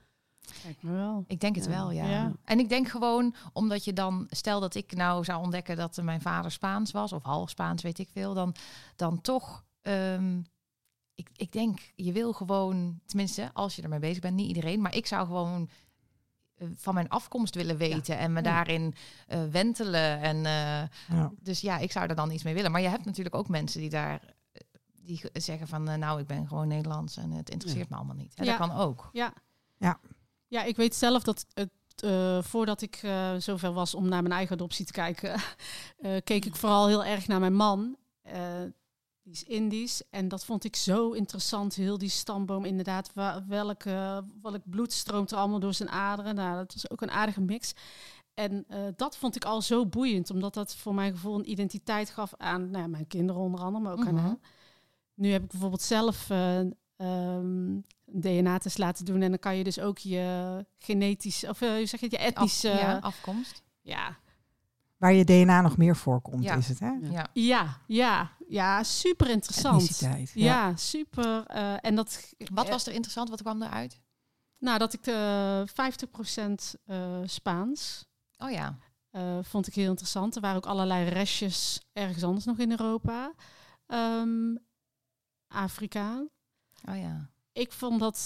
Lijkt 0.65 0.83
me 0.83 0.93
wel. 0.93 1.25
Ik 1.27 1.41
denk 1.41 1.55
het 1.55 1.65
Ja. 1.65 1.71
wel, 1.71 1.91
ja. 1.91 2.07
Ja. 2.11 2.33
En 2.45 2.59
ik 2.59 2.69
denk 2.69 2.89
gewoon, 2.89 3.35
omdat 3.53 3.85
je 3.85 3.93
dan, 3.93 4.27
stel 4.31 4.61
dat 4.61 4.75
ik 4.75 4.95
nou 4.97 5.25
zou 5.25 5.43
ontdekken 5.43 5.77
dat 5.77 5.97
mijn 6.03 6.21
vader 6.21 6.51
Spaans 6.51 6.91
was, 6.91 7.13
of 7.13 7.23
half 7.23 7.51
Spaans, 7.51 7.83
weet 7.83 7.99
ik 7.99 8.09
veel, 8.13 8.35
dan, 8.35 8.55
dan 8.97 9.21
toch, 9.21 9.65
ehm, 9.83 10.39
ik, 11.15 11.29
ik 11.37 11.53
denk, 11.53 11.93
je 11.95 12.13
wil 12.13 12.33
gewoon, 12.33 13.01
tenminste, 13.07 13.51
als 13.53 13.77
je 13.77 13.83
ermee 13.83 13.99
bezig 13.99 14.21
bent, 14.21 14.35
niet 14.35 14.49
iedereen, 14.49 14.81
maar 14.81 14.95
ik 14.97 15.07
zou 15.07 15.27
gewoon 15.27 15.69
van 16.77 16.95
mijn 16.95 17.09
afkomst 17.09 17.55
willen 17.55 17.77
weten 17.77 18.19
en 18.19 18.31
me 18.33 18.37
Ja. 18.39 18.43
daarin 18.45 18.95
eh, 19.27 19.45
wentelen. 19.51 20.21
En, 20.21 20.37
eh, 20.37 21.17
ja. 21.17 21.33
dus 21.41 21.61
ja, 21.61 21.79
ik 21.79 21.93
zou 21.93 22.07
er 22.09 22.15
dan 22.17 22.31
iets 22.31 22.43
mee 22.43 22.55
willen. 22.55 22.71
Maar 22.71 22.81
je 22.81 22.89
hebt 22.89 23.05
natuurlijk 23.05 23.35
ook 23.35 23.49
mensen 23.49 23.81
die 23.81 23.91
daar, 23.91 24.21
eh, 24.53 24.63
die 25.03 25.17
ge- 25.17 25.31
zeggen 25.33 25.69
van, 25.69 25.99
nou, 25.99 26.21
ik 26.21 26.27
ben 26.27 26.49
gewoon 26.49 26.69
Nederlands 26.69 27.17
en 27.17 27.31
het 27.31 27.51
interesseert 27.51 27.89
me 27.89 27.97
allemaal 27.97 28.17
niet. 28.17 28.33
Hè, 28.37 28.45
Ja. 28.45 28.59
Dat 28.59 28.69
kan 28.69 28.77
ook. 28.79 29.09
Ja. 29.13 29.33
Ja. 29.79 29.99
Ja, 30.49 30.63
ik 30.63 30.77
weet 30.77 30.95
zelf 30.95 31.23
dat 31.23 31.47
het, 31.55 31.71
eh, 31.97 32.43
voordat 32.43 32.83
ik 32.83 32.97
eh, 33.03 33.31
zover 33.39 33.73
was 33.73 33.95
om 33.95 34.09
naar 34.09 34.23
mijn 34.23 34.35
eigen 34.35 34.55
adoptie 34.55 34.87
te 34.87 34.93
kijken, 34.93 35.35
eh, 35.99 36.17
keek 36.25 36.45
ik 36.45 36.57
vooral 36.57 36.87
heel 36.87 37.05
erg 37.05 37.27
naar 37.27 37.41
mijn 37.41 37.55
man. 37.55 37.97
Die 39.23 39.33
is 39.33 39.43
Indisch. 39.43 40.03
En 40.11 40.29
dat 40.29 40.45
vond 40.45 40.65
ik 40.65 40.77
zo 40.77 41.11
interessant. 41.11 41.75
Heel 41.75 41.99
die 41.99 42.09
stamboom, 42.09 42.65
inderdaad. 42.65 43.13
Welke, 43.47 44.25
welk 44.43 44.61
bloed 44.65 44.93
stroomt 44.93 45.31
er 45.31 45.37
allemaal 45.37 45.61
door 45.61 45.75
zijn 45.75 45.89
aderen. 45.91 46.35
Nou, 46.35 46.57
dat 46.57 46.73
was 46.75 46.91
ook 46.91 47.01
een 47.01 47.11
aardige 47.11 47.41
mix. 47.41 47.73
En 48.35 48.65
eh, 48.69 48.79
dat 48.97 49.17
vond 49.17 49.37
ik 49.37 49.45
al 49.45 49.63
zo 49.63 49.87
boeiend, 49.87 50.31
omdat 50.31 50.55
dat 50.55 50.75
voor 50.77 50.95
mijn 50.95 51.13
gevoel 51.13 51.39
een 51.39 51.51
identiteit 51.51 52.11
gaf 52.11 52.35
aan 52.37 52.71
nou 52.71 52.83
ja, 52.83 52.89
mijn 52.89 53.07
kinderen 53.07 53.43
onder 53.43 53.61
andere, 53.61 53.85
maar 53.85 53.93
ook 53.93 54.07
aan 54.07 54.15
Mhm. 54.15 54.35
Nu 55.15 55.31
heb 55.31 55.43
ik 55.43 55.51
bijvoorbeeld 55.51 55.83
zelf 55.83 56.31
eh, 56.31 56.59
ehm, 56.59 56.71
een 56.97 57.85
DNA-test 58.07 58.79
laten 58.79 59.05
doen 59.05 59.23
en 59.23 59.29
dan 59.31 59.39
kan 59.39 59.57
je 59.57 59.65
dus 59.65 59.79
ook 59.81 59.99
je 59.99 60.67
genetisch, 60.79 61.47
of 61.49 61.61
eh, 61.61 61.69
hoe 61.69 61.87
zeg 61.87 62.01
je 62.01 62.07
het, 62.07 62.15
je 62.15 62.21
etnische, 62.21 62.69
ja, 62.69 62.99
afkomst. 62.99 63.63
ja, 63.83 64.17
Waar 64.97 65.13
je 65.13 65.25
DNA 65.25 65.61
nog 65.61 65.77
meer 65.77 65.97
voorkomt, 65.97 66.43
Ja. 66.45 66.55
is 66.55 66.69
het, 66.69 66.79
hè? 66.81 66.91
Ja. 67.03 67.27
ja, 67.33 67.77
ja, 67.87 68.31
ja, 68.53 68.83
super 68.83 69.31
interessant. 69.31 69.83
Etniciteit. 69.83 70.31
Ja, 70.35 70.77
super. 70.77 71.47
eh, 71.47 71.75
en 71.81 71.95
dat, 71.95 72.35
Wat 72.53 72.65
eh, 72.65 72.71
was 72.71 72.87
er 72.87 72.93
interessant? 72.93 73.29
Wat 73.29 73.41
kwam 73.43 73.63
eruit? 73.63 74.01
Nou, 74.59 74.79
dat 74.79 74.93
ik 74.93 75.03
de 75.05 75.65
50% 75.67 76.81
eh 76.85 77.21
Spaans 77.25 78.05
Oh 78.39 78.51
ja. 78.51 78.79
eh, 79.11 79.39
vond 79.43 79.67
ik 79.67 79.75
heel 79.75 79.91
interessant. 79.91 80.35
Er 80.35 80.41
waren 80.41 80.57
ook 80.57 80.67
allerlei 80.67 81.09
restjes 81.09 81.81
ergens 81.93 82.23
anders 82.25 82.45
nog 82.45 82.59
in 82.59 82.71
Europa. 82.71 83.33
Ehm, 83.87 84.57
Afrika. 85.49 86.27
Oh 86.89 86.97
ja. 86.97 87.31
Ik 87.53 87.73
vond 87.73 88.01
dat. 88.01 88.17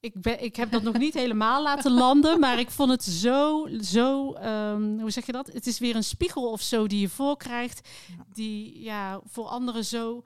ik, 0.00 0.20
ben, 0.20 0.42
ik 0.44 0.56
heb 0.56 0.70
dat 0.70 0.82
nog 0.82 0.98
niet 0.98 1.14
helemaal 1.14 1.62
laten 1.62 1.92
landen, 1.92 2.40
maar 2.40 2.58
ik 2.58 2.70
vond 2.70 2.90
het 2.90 3.02
zo. 3.04 3.66
zo 3.80 4.32
ehm, 4.32 4.98
hoe 5.00 5.10
zeg 5.10 5.26
je 5.26 5.32
dat? 5.32 5.46
Het 5.52 5.66
is 5.66 5.78
weer 5.78 5.96
een 5.96 6.04
spiegel 6.04 6.50
of 6.50 6.60
zo 6.62 6.86
die 6.86 7.00
je 7.00 7.08
voorkrijgt, 7.08 7.88
die 8.32 8.82
ja, 8.82 9.20
voor 9.24 9.44
anderen 9.46 9.84
zo 9.84 10.22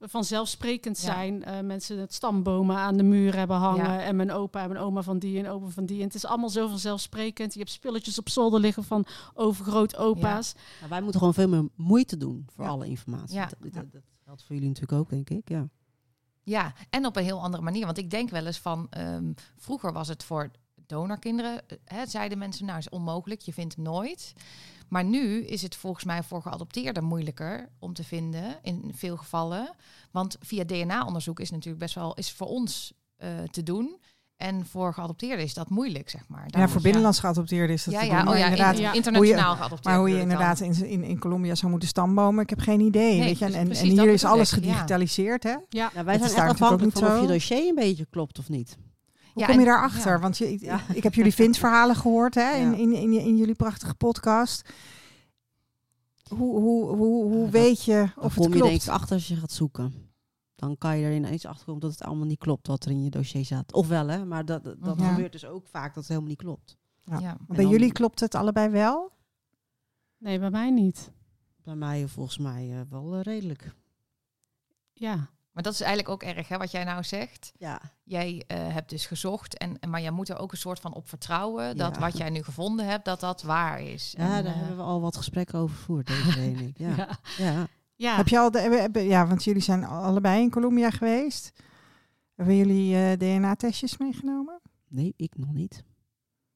vanzelfsprekend 0.00 1.00
Ja. 1.00 1.04
zijn. 1.12 1.44
Eh, 1.44 1.60
mensen 1.60 1.98
het 1.98 2.14
stambomen 2.14 2.76
aan 2.76 2.96
de 2.96 3.02
muur 3.02 3.36
hebben 3.36 3.56
hangen 3.56 3.84
Ja. 3.92 4.00
en 4.02 4.16
mijn 4.16 4.32
opa 4.32 4.62
en 4.62 4.68
mijn 4.68 4.80
oma 4.80 5.02
van 5.02 5.18
die 5.18 5.38
en 5.38 5.48
opa 5.48 5.66
van 5.68 5.86
die. 5.86 5.98
En 5.98 6.04
het 6.06 6.14
is 6.14 6.24
allemaal 6.24 6.48
zo 6.48 6.68
vanzelfsprekend. 6.68 7.52
Je 7.52 7.58
hebt 7.58 7.70
spulletjes 7.70 8.18
op 8.18 8.28
zolder 8.28 8.60
liggen 8.60 8.84
van 8.84 9.06
overgrootopa's. 9.34 10.52
Nou, 10.78 10.90
wij 10.90 11.00
moeten 11.00 11.18
gewoon 11.20 11.34
veel 11.34 11.48
meer 11.48 11.68
moeite 11.76 12.16
doen 12.16 12.46
voor 12.54 12.64
Ja. 12.64 12.70
alle 12.70 12.86
informatie. 12.86 13.34
Ja. 13.34 13.46
Dat, 13.60 13.72
dat, 13.72 13.92
dat 13.92 14.02
geldt 14.24 14.42
voor 14.44 14.54
jullie 14.54 14.70
natuurlijk 14.70 15.00
ook, 15.00 15.10
denk 15.10 15.30
ik. 15.30 15.48
Ja. 15.48 15.68
Ja, 16.42 16.74
en 16.90 17.06
op 17.06 17.16
een 17.16 17.24
heel 17.24 17.42
andere 17.42 17.62
manier. 17.62 17.84
Want 17.84 17.98
ik 17.98 18.10
denk 18.10 18.30
wel 18.30 18.46
eens 18.46 18.58
van, 18.58 18.86
ehm, 18.90 19.32
vroeger 19.56 19.92
was 19.92 20.08
het 20.08 20.24
voor 20.24 20.50
donorkinderen, 20.86 21.68
eh, 21.68 21.76
hè, 21.84 22.06
zeiden 22.06 22.38
mensen, 22.38 22.66
nou 22.66 22.78
is 22.78 22.88
onmogelijk, 22.88 23.40
je 23.40 23.52
vindt 23.52 23.76
nooit. 23.76 24.32
Maar 24.88 25.04
nu 25.04 25.44
is 25.44 25.62
het 25.62 25.76
volgens 25.76 26.04
mij 26.04 26.22
voor 26.22 26.42
geadopteerden 26.42 27.04
moeilijker 27.04 27.68
om 27.78 27.92
te 27.92 28.04
vinden, 28.04 28.58
in 28.62 28.92
veel 28.94 29.16
gevallen. 29.16 29.74
Want 30.10 30.36
via 30.40 30.64
DNA-onderzoek 30.64 31.40
is 31.40 31.50
natuurlijk 31.50 31.82
best 31.82 31.94
wel, 31.94 32.14
is 32.14 32.32
voor 32.32 32.46
ons 32.46 32.92
eh, 33.16 33.42
te 33.50 33.62
doen. 33.62 34.00
En 34.42 34.66
voor 34.66 34.94
geadopteerden 34.94 35.44
is 35.44 35.54
dat 35.54 35.70
moeilijk, 35.70 36.10
zeg 36.10 36.22
maar. 36.28 36.44
Daar 36.50 36.60
Ja, 36.60 36.68
voor 36.68 36.80
binnenlands 36.80 37.18
geadopteerden 37.18 37.74
is 37.76 37.84
dat 37.84 37.94
Ja, 37.94 38.02
ja, 38.02 38.24
oh 38.30 38.36
ja, 38.36 38.42
inderdaad, 38.44 38.78
ja. 38.78 38.92
internationaal 38.92 39.50
je- 39.50 39.56
geadopteerd. 39.56 39.84
Maar 39.84 39.98
hoe 39.98 40.08
je 40.10 40.20
inderdaad 40.20 40.60
in, 40.60 40.84
in, 40.86 41.04
in 41.04 41.18
Colombia 41.18 41.54
zou 41.54 41.70
moeten 41.70 41.88
stambomen, 41.88 42.42
ik 42.42 42.50
heb 42.50 42.60
geen 42.60 42.80
idee. 42.80 43.18
Nee, 43.18 43.24
weet 43.28 43.38
je? 43.38 43.44
En, 43.44 43.50
dus 43.50 43.60
en, 43.60 43.66
precies, 43.66 43.88
en 43.90 43.94
dat 43.96 44.04
hier 44.04 44.14
is 44.14 44.24
alles 44.24 44.50
ja. 44.50 44.56
gedigitaliseerd, 44.56 45.42
hè? 45.42 45.50
Ja, 45.68 45.90
Nou, 45.94 46.04
wij 46.04 46.04
Dat 46.04 46.04
zijn 46.04 46.18
is 46.20 46.22
echt 46.22 46.36
daar 46.36 46.46
natuurlijk 46.46 46.60
afhankelijk 46.60 46.96
ook 46.96 47.02
van 47.02 47.08
of 47.10 47.14
je 47.14 47.20
niet 47.20 47.42
zo. 47.42 47.54
dossier 47.54 47.68
een 47.68 47.74
beetje 47.74 48.06
klopt 48.10 48.38
of 48.38 48.48
niet. 48.48 48.76
Hoe 49.32 49.42
Ja, 49.42 49.48
kom 49.48 49.58
je 49.58 49.64
daarachter? 49.66 50.12
ja. 50.12 50.18
Want 50.18 50.38
je, 50.38 50.52
ik, 50.52 50.60
Ja. 50.60 50.80
ik 50.94 51.02
heb 51.02 51.14
jullie 51.14 51.34
vindverhalen 51.44 51.96
gehoord 51.96 52.34
hè, 52.34 52.52
in, 52.56 52.70
Ja. 52.70 52.76
in, 52.76 52.92
in, 52.92 53.12
in 53.12 53.36
jullie 53.36 53.54
prachtige 53.54 53.94
podcast. 53.94 54.68
Hoe, 56.28 56.60
hoe, 56.60 56.86
hoe, 56.96 57.24
hoe 57.24 57.36
Ja, 57.36 57.40
dat- 57.42 57.50
weet 57.50 57.84
je 57.84 58.02
of 58.16 58.34
kom 58.34 58.44
het 58.44 58.52
je 58.54 58.58
denk 58.58 58.64
klopt? 58.70 58.82
ik 58.86 58.88
achter 58.92 59.14
als 59.14 59.28
je 59.28 59.36
gaat 59.36 59.52
zoeken. 59.52 60.10
Dan 60.62 60.78
kan 60.78 60.98
je 60.98 61.04
er 61.06 61.14
ineens 61.14 61.46
achter 61.46 61.64
komen 61.66 61.80
dat 61.80 61.90
het 61.90 62.02
allemaal 62.02 62.26
niet 62.26 62.38
klopt 62.38 62.66
wat 62.66 62.84
er 62.84 62.90
in 62.90 63.04
je 63.04 63.10
dossier 63.10 63.44
staat. 63.44 63.72
Ofwel 63.72 64.06
hè, 64.08 64.24
maar 64.24 64.44
dat, 64.44 64.64
dat 64.64 65.02
gebeurt 65.02 65.32
dus 65.32 65.44
ook 65.44 65.66
vaak 65.66 65.86
dat 65.86 65.94
het 65.94 66.08
helemaal 66.08 66.28
niet 66.28 66.38
klopt. 66.38 66.76
Ja. 67.04 67.18
Ja. 67.18 67.36
Bij 67.46 67.56
dan- 67.56 67.68
jullie 67.68 67.92
klopt 67.92 68.20
het 68.20 68.34
allebei 68.34 68.68
wel? 68.68 69.12
nee, 70.18 70.38
bij 70.38 70.50
mij 70.50 70.70
niet. 70.70 71.12
Bij 71.62 71.74
mij 71.74 72.06
volgens 72.08 72.38
mij 72.38 72.70
eh, 72.72 72.80
wel 72.90 73.14
eh, 73.14 73.20
redelijk. 73.20 73.74
Ja, 74.92 75.30
Maar 75.52 75.62
dat 75.62 75.72
is 75.72 75.80
eigenlijk 75.80 76.08
ook 76.08 76.22
erg, 76.22 76.48
hè, 76.48 76.58
wat 76.58 76.70
jij 76.70 76.84
nou 76.84 77.04
zegt. 77.04 77.52
Ja. 77.56 77.80
Jij 78.04 78.44
eh, 78.46 78.58
hebt 78.72 78.90
dus 78.90 79.06
gezocht, 79.06 79.58
en, 79.58 79.78
maar 79.88 80.00
jij 80.00 80.10
moet 80.10 80.28
er 80.28 80.38
ook 80.38 80.52
een 80.52 80.58
soort 80.58 80.80
van 80.80 80.94
op 80.94 81.08
vertrouwen 81.08 81.76
dat 81.76 81.94
Ja. 81.94 82.00
wat 82.00 82.16
jij 82.16 82.30
nu 82.30 82.42
gevonden 82.42 82.86
hebt, 82.86 83.04
dat 83.04 83.20
dat 83.20 83.42
waar 83.42 83.80
is. 83.80 84.14
Ja, 84.16 84.36
En, 84.36 84.44
daar 84.44 84.52
eh, 84.54 84.58
hebben 84.58 84.76
we 84.76 84.82
al 84.82 85.00
wat 85.00 85.16
gesprekken 85.16 85.58
over 85.58 85.76
gevoerd, 85.76 86.06
deze. 86.06 86.72
Ja. 86.84 87.18
Ja. 87.38 87.66
Ja. 88.02 88.16
Heb 88.16 88.28
je 88.28 88.38
al 88.38 88.50
de, 88.50 88.58
hebben- 88.60 89.04
ja, 89.04 89.26
want 89.26 89.44
jullie 89.44 89.62
zijn 89.62 89.84
allebei 89.84 90.42
in 90.42 90.50
Colombia 90.50 90.90
geweest. 90.90 91.52
Hebben 92.34 92.56
jullie 92.56 92.96
eh, 92.96 93.12
DNA-testjes 93.18 93.96
meegenomen? 93.96 94.60
Nee, 94.88 95.14
ik 95.16 95.32
nog 95.36 95.52
niet. 95.52 95.84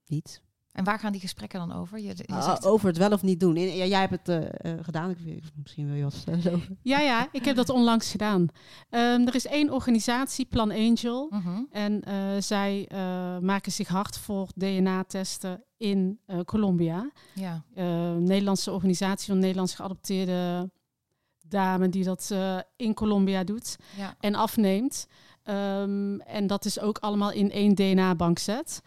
Niet. 0.06 0.42
En 0.72 0.84
waar 0.84 0.98
gaan 0.98 1.12
die 1.12 1.20
gesprekken 1.20 1.58
dan 1.58 1.72
over? 1.72 1.98
Je, 1.98 2.12
je 2.16 2.26
Ah, 2.26 2.44
zegt- 2.44 2.66
over 2.66 2.86
het 2.88 2.96
wel 2.96 3.10
of 3.12 3.22
niet 3.22 3.40
doen. 3.40 3.56
En, 3.56 3.76
ja, 3.76 3.84
jij 3.84 4.00
hebt 4.00 4.26
het 4.26 4.28
eh, 4.28 4.72
eh, 4.72 4.84
gedaan. 4.84 5.10
Ik, 5.10 5.42
misschien 5.62 5.86
wil 5.86 5.94
je 5.94 6.02
wat 6.02 6.14
vertellen 6.14 6.52
over. 6.52 6.76
Ja, 6.82 7.00
ja, 7.00 7.28
ik 7.32 7.44
heb 7.44 7.56
dat 7.56 7.68
onlangs 7.68 8.10
gedaan. 8.10 8.46
Ehm, 8.90 9.26
er 9.26 9.34
is 9.34 9.46
één 9.46 9.70
organisatie, 9.72 10.44
Plan 10.44 10.70
Angel. 10.70 11.26
Mhm. 11.30 11.62
En 11.70 12.02
eh, 12.02 12.14
zij 12.38 12.86
eh, 12.88 13.38
maken 13.38 13.72
zich 13.72 13.88
hard 13.88 14.18
voor 14.18 14.48
DNA-testen 14.54 15.64
in 15.76 16.18
eh, 16.26 16.40
Colombia. 16.40 17.10
Ja. 17.34 17.64
Eh, 17.74 18.14
Nederlandse 18.14 18.72
organisatie 18.72 19.26
van 19.32 19.38
Nederlands 19.38 19.74
geadopteerde 19.74 20.70
dame 21.48 21.88
die 21.88 22.04
dat 22.04 22.28
eh, 22.32 22.56
in 22.76 22.94
Colombia 22.94 23.44
doet 23.44 23.76
Ja. 23.96 24.14
en 24.20 24.34
afneemt. 24.34 25.06
Ehm, 25.42 26.18
en 26.20 26.46
dat 26.46 26.64
is 26.64 26.80
ook 26.80 26.98
allemaal 26.98 27.30
in 27.32 27.50
één 27.50 27.74
DNA-bank 27.74 28.38
zet. 28.38 28.82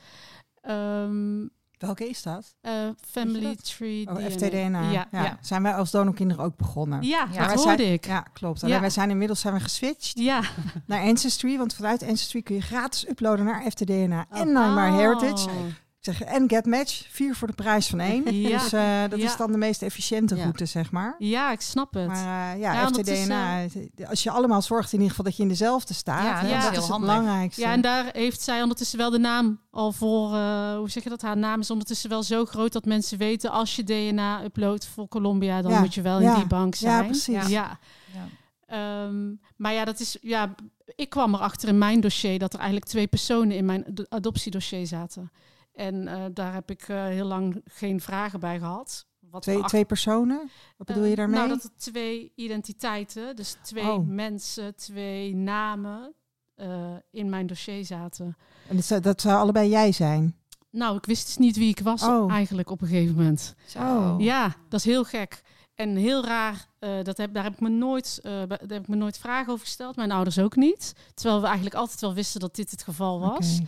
Ehm, 0.62 1.48
Welke 1.78 2.10
is 2.10 2.22
dat? 2.22 2.56
eh, 2.62 2.74
family 3.10 3.44
dat? 3.44 3.66
Tree 3.66 4.08
Oh, 4.08 4.16
DNA. 4.16 4.30
FTDNA. 4.30 4.92
Ja, 4.92 5.08
Ja, 5.12 5.24
ja. 5.24 5.38
Zijn 5.42 5.64
wij 5.64 5.74
als 5.74 5.92
donorkinderen 5.92 6.44
ook 6.46 6.56
begonnen? 6.58 7.02
ja, 7.04 7.28
Ja, 7.32 7.48
dat 7.48 7.56
hoorde 7.64 7.78
zijn- 7.84 7.94
ik. 7.94 8.06
Ja, 8.06 8.20
klopt. 8.34 8.60
Ja. 8.60 8.68
Alleen 8.68 8.80
wij 8.80 8.90
zijn 8.90 9.10
inmiddels 9.10 9.40
zijn 9.40 9.54
we 9.54 9.60
geswitcht 9.60 10.20
Ja. 10.20 10.42
naar 10.88 11.02
Ancestry. 11.04 11.58
Want 11.58 11.74
vanuit 11.74 12.04
Ancestry 12.04 12.42
kun 12.42 12.56
je 12.56 12.62
gratis 12.62 13.08
uploaden 13.10 13.46
naar 13.46 13.72
FTDNA 13.72 14.26
en 14.30 14.48
Oh. 14.48 14.54
naar 14.54 14.70
MyHeritage. 14.92 15.50
Oh. 15.50 15.56
Ik 16.02 16.06
zeg, 16.06 16.22
en 16.22 16.50
GetMatch, 16.50 17.06
vier 17.10 17.36
voor 17.36 17.48
de 17.48 17.54
prijs 17.54 17.88
van 17.88 18.00
één. 18.00 18.36
Ja. 18.36 18.50
Dus 18.60 18.74
eh, 18.74 19.02
dat 19.10 19.20
Ja. 19.20 19.26
is 19.26 19.36
dan 19.38 19.52
de 19.52 19.58
meest 19.58 19.82
efficiënte 19.82 20.36
Ja. 20.36 20.42
route, 20.42 20.66
zeg 20.66 20.92
maar. 20.92 21.16
Ja, 21.18 21.52
ik 21.52 21.62
snap 21.62 21.94
het. 21.94 22.08
Maar 22.08 22.54
eh, 22.56 22.60
ja, 22.62 22.74
Ja, 22.74 22.88
FTDNA, 22.88 23.66
als 24.10 24.24
je 24.24 24.30
allemaal 24.32 24.62
zorgt 24.62 24.88
in 24.94 24.98
ieder 24.98 25.10
geval 25.10 25.26
dat 25.26 25.36
je 25.36 25.44
in 25.44 25.50
dezelfde 25.50 25.94
staat, 25.94 26.24
Ja, 26.24 26.36
hè, 26.36 26.48
dat 26.48 26.50
is 26.50 26.52
dat 26.52 26.62
heel 26.62 26.72
is 26.72 26.78
het 26.78 26.88
handig. 26.88 27.10
belangrijkste. 27.10 27.62
Ja, 27.62 27.72
en 27.72 27.82
daar 27.82 28.10
heeft 28.12 28.42
zij 28.42 28.62
ondertussen 28.62 28.98
wel 28.98 29.10
de 29.10 29.20
naam 29.20 29.60
al 29.72 29.92
voor. 29.92 30.34
eh, 30.34 30.76
hoe 30.78 30.90
zeg 30.90 31.04
je 31.04 31.10
dat? 31.10 31.22
Haar 31.22 31.38
naam 31.38 31.60
is 31.60 31.72
ondertussen 31.72 32.10
wel 32.10 32.24
zo 32.24 32.46
groot 32.46 32.74
dat 32.74 32.86
mensen 32.86 33.18
weten 33.18 33.52
als 33.52 33.76
je 33.76 33.84
DNA 33.84 34.44
uploadt 34.44 34.86
voor 34.88 35.08
Colombia, 35.08 35.62
dan 35.62 35.72
Ja, 35.72 35.80
moet 35.80 35.94
je 35.94 36.02
wel 36.02 36.22
ja, 36.22 36.30
in 36.30 36.36
die 36.36 36.48
bank 36.48 36.74
ja, 36.74 36.80
zijn. 36.80 37.06
precies. 37.06 37.48
Ja. 37.48 37.78
Ja. 38.14 38.28
Ehm, 38.68 39.32
maar 39.56 39.74
ja, 39.74 39.86
dat 39.86 40.00
is. 40.00 40.18
Ja, 40.22 40.56
ik 40.96 41.10
kwam 41.10 41.34
erachter 41.34 41.70
in 41.70 41.78
mijn 41.78 42.02
dossier 42.02 42.40
dat 42.40 42.54
er 42.54 42.60
eigenlijk 42.60 42.90
twee 42.90 43.08
personen 43.08 43.56
in 43.58 43.66
mijn 43.66 43.86
ad- 43.86 44.10
adoptiedossier 44.10 44.88
zaten. 44.88 45.32
En 45.80 46.08
eh, 46.08 46.26
daar 46.34 46.54
heb 46.54 46.70
ik 46.70 46.82
eh, 46.82 47.04
heel 47.06 47.26
lang 47.26 47.62
geen 47.66 48.02
vragen 48.02 48.40
bij 48.40 48.60
gehad. 48.60 49.06
Wat 49.20 49.42
Twee, 49.42 49.64
twee 49.64 49.86
personen? 49.86 50.50
Wat 50.78 50.88
bedoel 50.88 51.04
je 51.04 51.10
eh, 51.12 51.18
daarmee? 51.18 51.38
Nou, 51.38 51.50
dat 51.50 51.64
er 51.64 51.70
twee 51.78 52.32
identiteiten, 52.36 53.36
dus 53.36 53.56
twee 53.62 53.92
Oh. 53.92 54.08
mensen, 54.08 54.76
twee 54.76 55.36
namen 55.36 56.14
eh, 56.56 56.96
in 57.12 57.30
mijn 57.30 57.48
dossier 57.48 57.86
zaten. 57.86 58.38
En 58.68 58.76
dat, 58.76 58.86
zou, 58.86 59.02
dat 59.02 59.22
zou 59.22 59.38
allebei 59.38 59.70
jij 59.70 59.92
zijn? 59.92 60.36
Nou, 60.70 60.98
ik 60.98 61.06
wist 61.06 61.26
dus 61.26 61.38
niet 61.38 61.58
wie 61.58 61.70
ik 61.70 61.80
was 61.80 62.04
Oh. 62.04 62.32
eigenlijk 62.32 62.70
op 62.70 62.82
een 62.82 62.88
gegeven 62.88 63.16
moment. 63.16 63.56
Zo. 63.68 63.80
Oh. 63.80 64.16
Ja, 64.18 64.56
dat 64.70 64.80
is 64.80 64.86
heel 64.86 65.04
gek. 65.04 65.42
En 65.76 65.96
heel 65.96 66.26
raar, 66.26 66.68
eh, 66.80 67.04
dat 67.04 67.18
heb, 67.18 67.34
daar, 67.34 67.44
heb 67.44 67.54
ik 67.54 67.60
me 67.60 67.70
nooit, 67.70 68.20
eh, 68.24 68.32
daar 68.48 68.60
heb 68.68 68.82
ik 68.82 68.88
me 68.88 68.96
nooit 68.96 69.18
vragen 69.18 69.54
over 69.54 69.66
gesteld. 69.66 69.96
Mijn 69.96 70.12
ouders 70.12 70.40
ook 70.40 70.56
niet. 70.56 70.94
Terwijl 71.14 71.40
we 71.40 71.46
eigenlijk 71.46 71.76
altijd 71.76 72.00
wel 72.02 72.14
wisten 72.14 72.40
dat 72.40 72.56
dit 72.56 72.72
het 72.72 72.84
geval 72.84 73.20
was. 73.20 73.60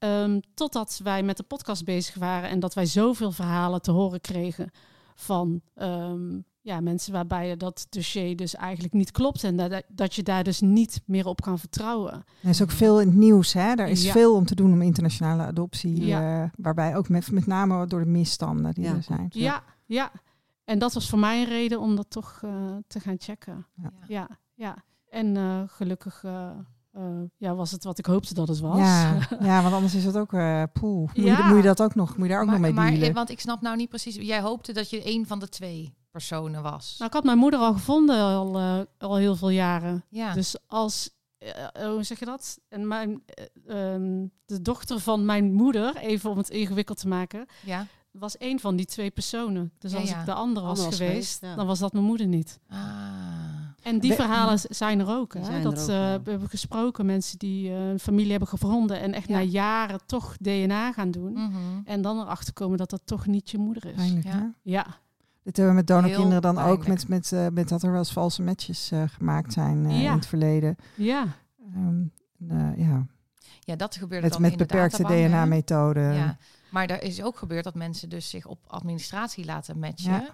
Ehm, 0.00 0.40
totdat 0.54 1.00
wij 1.02 1.22
met 1.22 1.36
de 1.36 1.42
podcast 1.42 1.84
bezig 1.84 2.14
waren 2.14 2.50
en 2.50 2.60
dat 2.60 2.74
wij 2.74 2.86
zoveel 2.86 3.32
verhalen 3.32 3.82
te 3.82 3.90
horen 3.90 4.20
kregen 4.20 4.70
van 5.14 5.60
ehm, 5.74 6.38
ja, 6.60 6.80
mensen 6.80 7.12
waarbij 7.12 7.56
dat 7.56 7.86
dossier 7.90 8.36
dus 8.36 8.54
eigenlijk 8.54 8.94
niet 8.94 9.10
klopt. 9.10 9.44
En 9.44 9.56
dat, 9.56 9.82
dat 9.88 10.14
je 10.14 10.22
daar 10.22 10.44
dus 10.44 10.60
niet 10.60 11.00
meer 11.06 11.26
op 11.26 11.40
kan 11.40 11.58
vertrouwen. 11.58 12.12
Er 12.42 12.48
is 12.48 12.62
ook 12.62 12.70
veel 12.70 13.00
in 13.00 13.06
het 13.06 13.16
nieuws, 13.16 13.52
hè? 13.52 13.74
Er 13.74 13.88
is 13.88 14.04
Ja. 14.04 14.12
veel 14.12 14.34
om 14.34 14.44
te 14.46 14.54
doen 14.54 14.72
om 14.72 14.82
internationale 14.82 15.42
adoptie. 15.42 16.04
Ja. 16.06 16.42
eh, 16.42 16.50
waarbij 16.56 16.96
ook 16.96 17.08
met, 17.08 17.30
met 17.30 17.46
name 17.46 17.86
door 17.86 18.00
de 18.00 18.10
misstanden 18.10 18.74
die 18.74 18.84
Ja. 18.84 18.94
er 18.94 19.02
zijn. 19.02 19.26
Ja, 19.28 19.62
ja. 19.86 20.12
En 20.64 20.78
dat 20.78 20.92
was 20.94 21.08
voor 21.08 21.18
mij 21.18 21.40
een 21.42 21.48
reden 21.48 21.80
om 21.80 21.96
dat 21.96 22.10
toch 22.10 22.40
eh, 22.44 22.76
te 22.86 23.00
gaan 23.00 23.16
checken. 23.18 23.66
Ja. 23.82 23.92
Ja, 24.08 24.28
ja. 24.54 24.76
En 25.08 25.36
eh, 25.36 25.62
gelukkig 25.66 26.24
eh, 26.92 27.02
ja, 27.36 27.54
was 27.54 27.70
het 27.70 27.84
wat 27.84 27.98
ik 27.98 28.06
hoopte 28.06 28.34
dat 28.34 28.48
het 28.48 28.60
was. 28.60 28.78
Ja, 28.78 29.18
ja, 29.40 29.62
want 29.62 29.74
anders 29.74 29.94
is 29.94 30.04
het 30.04 30.16
ook 30.16 30.32
eh 30.32 30.62
poel. 30.72 31.00
Moet, 31.00 31.10
je, 31.14 31.22
Ja. 31.22 31.46
moet 31.48 31.56
je 31.56 31.62
dat 31.62 31.82
ook 31.82 31.94
nog, 31.94 32.16
moet 32.16 32.26
je 32.26 32.32
daar 32.32 32.40
ook 32.40 32.46
maar, 32.46 32.54
nog 32.54 32.64
mee 32.64 32.72
maar, 32.72 32.90
dealen? 32.90 33.08
eh, 33.08 33.14
want 33.14 33.30
ik 33.30 33.40
snap 33.40 33.60
nou 33.60 33.76
niet 33.76 33.88
precies. 33.88 34.14
Jij 34.14 34.40
hoopte 34.40 34.72
dat 34.72 34.90
je 34.90 35.00
een 35.14 35.26
van 35.26 35.38
de 35.38 35.48
twee 35.48 35.94
personen 36.10 36.62
was. 36.62 36.94
Nou, 36.98 37.08
ik 37.10 37.16
had 37.16 37.24
mijn 37.24 37.38
moeder 37.38 37.60
al 37.60 37.72
gevonden 37.72 38.16
al, 38.20 38.56
eh, 38.58 38.78
al 38.98 39.16
heel 39.16 39.36
veel 39.36 39.50
jaren. 39.50 40.04
ja. 40.08 40.32
Dus 40.34 40.56
als, 40.66 41.10
hoe 41.82 42.02
zeg 42.02 42.18
je 42.18 42.24
dat? 42.24 42.58
En 42.68 42.88
mijn, 42.88 43.22
eh, 43.64 43.94
ehm, 43.94 44.26
de 44.44 44.62
dochter 44.62 45.00
van 45.00 45.24
mijn 45.24 45.52
moeder, 45.52 45.96
even 45.96 46.30
om 46.30 46.36
het 46.38 46.50
ingewikkeld 46.50 46.98
te 46.98 47.08
maken, 47.08 47.46
ja. 47.64 47.86
was 48.10 48.36
één 48.36 48.60
van 48.60 48.76
die 48.76 48.86
twee 48.86 49.10
personen. 49.10 49.72
Dus 49.78 49.92
Ja, 49.92 49.98
als 49.98 50.10
ja. 50.10 50.20
ik 50.20 50.26
de 50.26 50.32
andere 50.32 50.66
was, 50.66 50.78
Ander 50.78 50.90
was 50.90 50.98
geweest, 51.00 51.12
geweest, 51.12 51.40
ja. 51.42 51.54
dan 51.56 51.66
was 51.66 51.78
dat 51.78 51.92
mijn 51.92 52.04
moeder 52.04 52.26
niet. 52.26 52.60
Ah. 52.68 52.78
En 53.82 53.98
die 53.98 54.10
We- 54.10 54.16
verhalen 54.16 54.58
zijn 54.68 55.00
er 55.00 55.08
ook. 55.08 55.32
Die 55.32 55.40
Hè? 55.40 55.46
zijn 55.46 55.62
dat 55.62 55.72
er 55.76 55.82
ook, 55.82 55.88
eh, 55.88 55.94
ja. 56.10 56.22
we 56.22 56.30
hebben 56.30 56.48
gesproken, 56.48 57.06
mensen 57.06 57.38
die 57.38 57.70
eh, 57.70 57.88
een 57.88 57.98
familie 58.00 58.30
hebben 58.30 58.48
gevonden 58.48 59.00
en 59.00 59.12
echt 59.14 59.28
Ja. 59.28 59.34
na 59.36 59.42
jaren 59.42 60.00
toch 60.06 60.36
DNA 60.40 60.92
gaan 60.92 61.10
doen. 61.10 61.32
Mhm. 61.32 61.50
En 61.84 62.02
dan 62.02 62.20
erachter 62.20 62.52
komen 62.52 62.78
dat 62.78 62.90
dat 62.90 63.00
toch 63.04 63.26
niet 63.26 63.50
je 63.50 63.58
moeder 63.58 63.86
is. 63.86 63.94
Pijnlijk, 63.94 64.24
Ja. 64.26 64.52
Ja, 64.62 64.86
Dit 65.42 65.56
hebben 65.56 65.74
we 65.74 65.80
met 65.80 65.86
donorkinderen 65.86 66.42
dan 66.42 66.58
ook 66.58 66.86
met, 66.86 67.08
met, 67.08 67.32
eh, 67.32 67.46
met 67.52 67.68
dat 67.68 67.82
er 67.82 67.90
wel 67.90 67.98
eens 67.98 68.12
valse 68.12 68.42
matches 68.42 68.90
gemaakt 69.06 69.52
zijn 69.52 69.90
Ja. 69.90 70.10
in 70.10 70.16
het 70.16 70.26
verleden. 70.26 70.76
ja. 70.94 71.24
Ehm, 71.74 72.02
eh, 72.48 72.78
ja, 72.88 73.06
Ja, 73.60 73.76
dat 73.76 73.94
gebeurde 73.96 74.22
met, 74.24 74.32
dan 74.32 74.40
met 74.42 74.50
in 74.50 74.56
beperkte? 74.56 75.02
DNA-methoden. 75.02 76.14
Ja, 76.14 76.36
maar 76.70 76.86
er 76.86 77.02
is 77.02 77.22
ook 77.22 77.36
gebeurd 77.38 77.64
dat 77.64 77.74
mensen 77.74 78.08
dus 78.08 78.30
zich 78.30 78.46
op 78.46 78.58
administratie 78.66 79.44
laten 79.44 79.78
matchen. 79.78 80.12
Ja. 80.12 80.28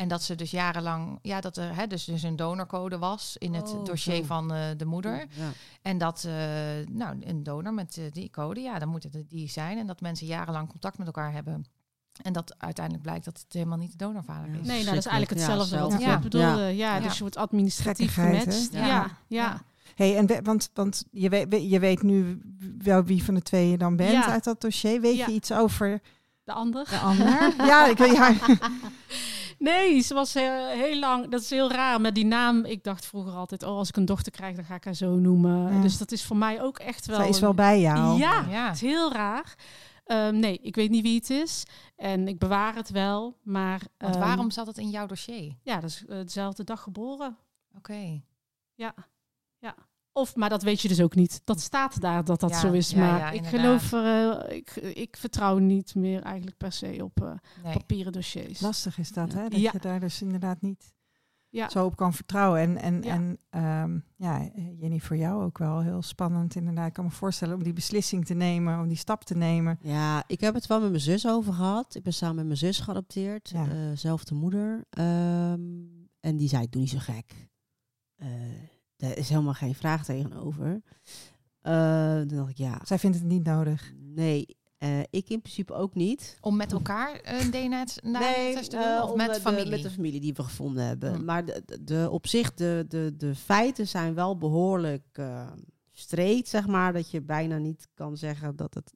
En 0.00 0.08
dat 0.08 0.22
ze 0.22 0.34
dus 0.34 0.50
jarenlang, 0.50 1.18
ja, 1.22 1.40
dat 1.40 1.56
er 1.56 1.76
hè, 1.76 1.86
dus, 1.86 2.04
dus 2.04 2.22
een 2.22 2.36
donorcode 2.36 2.98
was 2.98 3.36
in 3.38 3.54
het 3.54 3.72
Oh, 3.74 3.84
dossier 3.84 4.16
zo. 4.16 4.22
van 4.24 4.52
eh, 4.52 4.62
de 4.76 4.84
moeder. 4.84 5.16
Ja. 5.30 5.50
En 5.82 5.98
dat, 5.98 6.24
eh, 6.26 6.32
nou, 6.90 7.16
een 7.20 7.42
donor 7.42 7.74
met 7.74 7.96
eh, 7.96 8.04
die 8.12 8.30
code, 8.30 8.60
ja, 8.60 8.78
dan 8.78 8.88
moet 8.88 9.02
het 9.02 9.24
die 9.28 9.48
zijn. 9.48 9.78
En 9.78 9.86
dat 9.86 10.00
mensen 10.00 10.26
jarenlang 10.26 10.68
contact 10.68 10.98
met 10.98 11.06
elkaar 11.06 11.32
hebben. 11.32 11.64
En 12.22 12.32
dat 12.32 12.54
uiteindelijk 12.58 13.04
blijkt 13.04 13.24
dat 13.24 13.38
het 13.44 13.52
helemaal 13.52 13.78
niet 13.78 13.90
de 13.90 13.96
donorvader 13.96 14.52
Ja. 14.54 14.60
is. 14.60 14.66
Nee, 14.66 14.82
nou, 14.82 14.94
dat 14.94 15.04
is 15.04 15.10
eigenlijk 15.10 15.40
Ja, 15.40 15.46
hetzelfde 15.46 15.78
wat 15.78 16.00
ik 16.14 16.20
bedoelde. 16.20 16.60
Ja, 16.76 16.96
Ja. 16.96 17.00
dus 17.00 17.14
je 17.14 17.20
wordt 17.20 17.36
administratief 17.36 18.14
gematcht. 18.14 18.68
Ja. 18.72 18.86
Ja, 18.86 18.86
ja. 18.86 19.10
Ja. 19.26 19.62
Hey, 19.94 20.16
en 20.16 20.26
we- 20.26 20.40
want, 20.42 20.70
want 20.74 21.04
je, 21.10 21.28
weet, 21.28 21.70
je 21.70 21.78
weet 21.78 22.02
nu 22.02 22.40
wel 22.78 23.04
wie 23.04 23.24
van 23.24 23.34
de 23.34 23.42
twee 23.42 23.70
je 23.70 23.78
dan 23.78 23.96
bent 23.96 24.10
Ja. 24.12 24.26
uit 24.26 24.44
dat 24.44 24.60
dossier. 24.60 25.00
Weet 25.00 25.16
Ja. 25.16 25.26
je 25.26 25.32
iets 25.32 25.52
over 25.52 26.00
De 26.44 26.52
ander? 26.52 26.84
de 26.90 26.98
ander? 26.98 27.54
ja, 27.66 27.86
ik 27.86 27.98
wil 27.98 28.12
ja. 28.12 28.34
Nee, 29.60 30.00
ze 30.00 30.14
was 30.14 30.34
heel, 30.34 30.66
heel 30.66 30.98
lang. 30.98 31.28
Dat 31.30 31.40
is 31.40 31.50
heel 31.50 31.70
raar 31.72 32.00
met 32.00 32.14
die 32.14 32.24
naam. 32.24 32.64
Ik 32.64 32.84
dacht 32.84 33.06
vroeger 33.06 33.32
altijd, 33.32 33.62
oh, 33.62 33.76
als 33.76 33.88
ik 33.88 33.96
een 33.96 34.04
dochter 34.04 34.32
krijg, 34.32 34.56
dan 34.56 34.64
ga 34.64 34.74
ik 34.74 34.84
haar 34.84 34.94
zo 34.94 35.14
noemen. 35.14 35.74
Ja. 35.74 35.80
Dus 35.82 35.98
dat 35.98 36.12
is 36.12 36.24
voor 36.24 36.36
mij 36.36 36.62
ook 36.62 36.78
echt 36.78 37.06
wel. 37.06 37.16
Zij 37.16 37.28
is 37.28 37.40
wel 37.40 37.54
bij 37.54 37.80
jou. 37.80 38.18
Ja, 38.18 38.44
Ja. 38.48 38.66
het 38.66 38.74
is 38.74 38.80
heel 38.80 39.12
raar. 39.12 39.54
Ehm, 40.04 40.38
nee, 40.38 40.58
ik 40.62 40.74
weet 40.74 40.90
niet 40.90 41.02
wie 41.02 41.14
het 41.16 41.30
is. 41.30 41.62
En 41.96 42.28
ik 42.28 42.38
bewaar 42.38 42.74
het 42.74 42.90
wel. 42.90 43.36
Maar 43.42 43.80
Want 43.98 44.14
ehm, 44.14 44.24
waarom 44.24 44.50
zat 44.50 44.66
het 44.66 44.78
in 44.78 44.90
jouw 44.90 45.06
dossier? 45.06 45.56
Ja, 45.62 45.80
dat 45.80 45.90
is 45.90 46.04
eh, 46.06 46.16
dezelfde 46.18 46.64
dag 46.64 46.82
geboren. 46.82 47.36
Oké. 47.76 48.20
Ja. 48.74 48.94
Of, 50.12 50.36
maar 50.36 50.48
dat 50.48 50.62
weet 50.62 50.80
je 50.80 50.88
dus 50.88 51.00
ook 51.00 51.14
niet. 51.14 51.40
Dat 51.44 51.60
staat 51.60 52.00
daar 52.00 52.24
dat 52.24 52.40
dat 52.40 52.50
Ja, 52.50 52.58
zo 52.60 52.72
is. 52.72 52.90
ja, 52.90 52.98
maar 52.98 53.18
ja, 53.18 53.30
ik 53.30 53.46
geloof 53.46 53.92
er, 53.92 54.38
eh, 54.48 54.56
ik, 54.56 54.70
ik 54.76 55.16
vertrouw 55.16 55.58
niet 55.58 55.94
meer 55.94 56.22
eigenlijk 56.22 56.56
per 56.56 56.72
se 56.72 56.98
op 57.04 57.22
eh, 57.22 57.32
Nee. 57.64 57.72
papieren 57.72 58.12
dossiers. 58.12 58.60
Lastig 58.60 58.98
is 58.98 59.12
dat, 59.12 59.32
hè? 59.32 59.48
Dat 59.48 59.60
Ja. 59.60 59.70
je 59.72 59.78
daar 59.78 60.00
dus 60.00 60.22
inderdaad 60.22 60.60
niet 60.60 60.92
Ja. 61.48 61.68
zo 61.68 61.84
op 61.84 61.96
kan 61.96 62.12
vertrouwen. 62.14 62.60
En, 62.60 62.76
en, 62.76 63.02
Ja. 63.02 63.14
en 63.14 63.38
ehm, 63.50 63.98
ja, 64.16 64.50
Jenny, 64.78 64.98
voor 64.98 65.16
jou 65.16 65.44
ook 65.44 65.58
wel 65.58 65.80
heel 65.82 66.02
spannend 66.02 66.54
inderdaad. 66.54 66.86
Ik 66.86 66.92
kan 66.92 67.04
me 67.04 67.10
voorstellen 67.10 67.54
om 67.56 67.62
die 67.62 67.72
beslissing 67.72 68.26
te 68.26 68.34
nemen, 68.34 68.80
om 68.80 68.88
die 68.88 68.96
stap 68.96 69.24
te 69.24 69.36
nemen. 69.36 69.78
Ja, 69.82 70.24
ik 70.26 70.40
heb 70.40 70.54
het 70.54 70.66
wel 70.66 70.80
met 70.80 70.90
mijn 70.90 71.02
zus 71.02 71.26
over 71.28 71.52
gehad. 71.52 71.94
Ik 71.94 72.02
ben 72.02 72.12
samen 72.12 72.36
met 72.36 72.44
mijn 72.46 72.56
zus 72.58 72.78
geadopteerd. 72.80 73.48
Ja. 73.50 73.68
eh, 73.68 73.76
zelfde 73.94 74.34
moeder. 74.34 74.84
Ehm, 74.90 75.60
en 76.20 76.36
die 76.36 76.48
zei, 76.48 76.66
doe 76.68 76.80
niet 76.80 76.90
zo 76.90 76.98
gek. 76.98 77.48
Eh 79.00 79.08
daar 79.08 79.16
is 79.18 79.28
helemaal 79.28 79.54
geen 79.54 79.74
vraag 79.74 80.04
tegenover. 80.04 80.82
Eh 81.60 82.20
dacht 82.26 82.50
ik, 82.50 82.56
ja, 82.56 82.80
Zij 82.84 82.98
vindt 82.98 83.16
het 83.16 83.26
niet 83.26 83.44
nodig. 83.44 83.92
nee. 83.98 84.58
Eh, 84.78 84.98
ik 85.10 85.28
in 85.28 85.40
principe 85.40 85.72
ook 85.74 85.94
niet. 85.94 86.38
Om 86.40 86.56
met 86.56 86.72
elkaar 86.72 87.20
een 87.24 87.50
DNA-test 87.50 88.70
te 88.70 88.76
doen? 88.76 88.80
eh, 88.80 89.02
of 89.04 89.14
met 89.16 89.34
de- 89.34 89.40
familie? 89.40 89.70
met 89.70 89.82
de 89.82 89.90
familie 89.90 90.20
die 90.20 90.34
we 90.34 90.42
gevonden 90.42 90.84
hebben. 90.84 91.14
Hm. 91.14 91.24
Maar 91.24 91.44
de, 91.44 91.62
de, 91.66 91.84
de- 91.84 92.08
op 92.10 92.26
zich, 92.26 92.54
de, 92.54 92.84
de, 92.88 93.14
de 93.16 93.34
feiten 93.34 93.88
zijn 93.88 94.14
wel 94.14 94.36
behoorlijk 94.38 95.04
eh 95.12 95.46
streed, 95.92 96.48
zeg 96.48 96.66
maar. 96.66 96.92
Dat 96.92 97.10
je 97.10 97.20
bijna 97.22 97.56
niet 97.58 97.88
kan 97.94 98.16
zeggen 98.16 98.56
dat 98.56 98.74
het... 98.74 98.92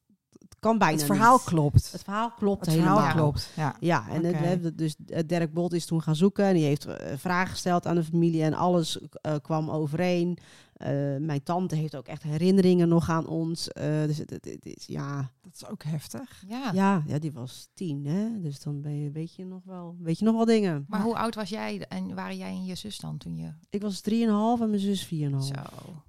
Het 0.65 0.73
kan 0.73 0.89
bijna 0.89 0.97
Het 0.97 1.07
verhaal 1.07 1.37
niet. 1.37 1.45
klopt. 1.45 1.93
Het 1.93 2.03
verhaal 2.03 2.31
klopt 2.31 2.61
Het 2.67 2.75
helemaal. 2.75 2.97
verhaal 2.97 3.15
klopt. 3.15 3.51
Ja. 3.57 3.77
Ja, 3.81 4.09
en 4.09 4.25
het, 4.25 4.39
we 4.41 4.47
hebben 4.47 4.77
dus 4.77 4.97
eh, 5.07 5.23
Dirk 5.27 5.53
Bolt 5.53 5.73
is 5.73 5.87
toen 5.87 6.03
gaan 6.03 6.17
zoeken 6.17 6.45
en 6.45 6.55
die 6.55 6.65
heeft 6.65 6.85
eh, 6.87 7.17
vragen 7.17 7.51
gesteld 7.51 7.87
aan 7.87 7.95
de 7.95 8.05
familie 8.05 8.43
en 8.43 8.55
alles 8.55 8.99
eh, 9.21 9.35
kwam 9.43 9.71
overeen. 9.71 10.39
Eh, 10.75 10.91
mijn 11.21 11.43
tante 11.43 11.75
heeft 11.77 11.97
ook 11.97 12.07
echt 12.07 12.23
herinneringen 12.23 12.89
nog 12.89 13.11
aan 13.11 13.27
ons. 13.27 13.69
Eh, 13.69 14.03
dus 14.05 14.19
het, 14.19 14.31
het- 14.31 14.45
het 14.45 14.67
is, 14.67 14.87
ja, 14.87 15.31
Dat 15.43 15.53
is 15.55 15.67
ook 15.69 15.83
heftig. 15.83 16.45
Ja. 16.49 16.71
ja, 16.73 17.03
ja, 17.07 17.19
die 17.19 17.33
was 17.33 17.69
tien, 17.75 18.07
hè? 18.07 18.41
Dus 18.41 18.61
dan 18.63 18.81
ben 18.81 19.01
je, 19.03 19.11
weet 19.11 19.35
je 19.35 19.45
nog 19.45 19.61
wel, 19.65 19.97
weet 20.01 20.19
je 20.19 20.25
nog 20.25 20.35
wel 20.37 20.45
dingen. 20.45 20.85
Maar 20.89 21.01
hoe 21.03 21.17
oud 21.17 21.35
was 21.35 21.49
jij 21.49 21.87
en 21.89 22.15
waren 22.15 22.37
jij 22.37 22.49
en 22.51 22.65
je 22.65 22.75
zus 22.75 22.99
dan 22.99 23.17
toen 23.19 23.37
je... 23.37 23.49
Ik 23.71 23.83
was 23.83 24.01
3,5 24.11 24.15
en 24.15 24.59
mijn 24.59 24.79
zus 24.79 25.05
4,5. 25.07 25.11
Zo. 25.39 25.53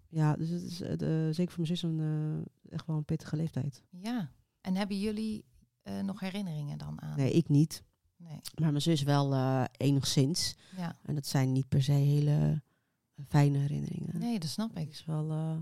Ja, 0.09 0.35
dus 0.35 0.49
het 0.49 0.63
is 0.63 0.77
de- 0.77 1.29
zeker 1.31 1.53
voor 1.53 1.63
mijn 1.65 1.77
zus 1.77 1.81
een, 1.83 1.99
eh, 1.99 2.73
echt 2.73 2.87
wel 2.87 2.95
een 2.97 3.05
pittige 3.05 3.35
leeftijd. 3.35 3.81
Ja. 3.89 4.29
En 4.65 4.75
hebben 4.75 4.99
jullie 4.99 5.45
eh, 5.81 5.99
nog 5.99 6.19
herinneringen 6.19 6.77
dan 6.77 7.01
aan? 7.01 7.17
Nee, 7.17 7.31
ik 7.31 7.49
niet. 7.49 7.83
Nee. 8.17 8.39
Maar 8.59 8.69
mijn 8.69 8.81
zus 8.81 9.01
wel 9.03 9.33
eh, 9.33 9.63
enigszins. 9.77 10.55
Ja. 10.75 10.99
En 11.03 11.15
dat 11.15 11.25
zijn 11.25 11.51
niet 11.51 11.67
per 11.67 11.83
se 11.83 11.91
hele 11.91 12.61
fijne 13.27 13.57
herinneringen. 13.57 14.19
Nee, 14.19 14.39
dat 14.39 14.49
snap 14.49 14.69
Het 14.69 14.83
ik. 14.83 14.89
is 14.89 15.05
wel 15.05 15.31
eh, 15.31 15.57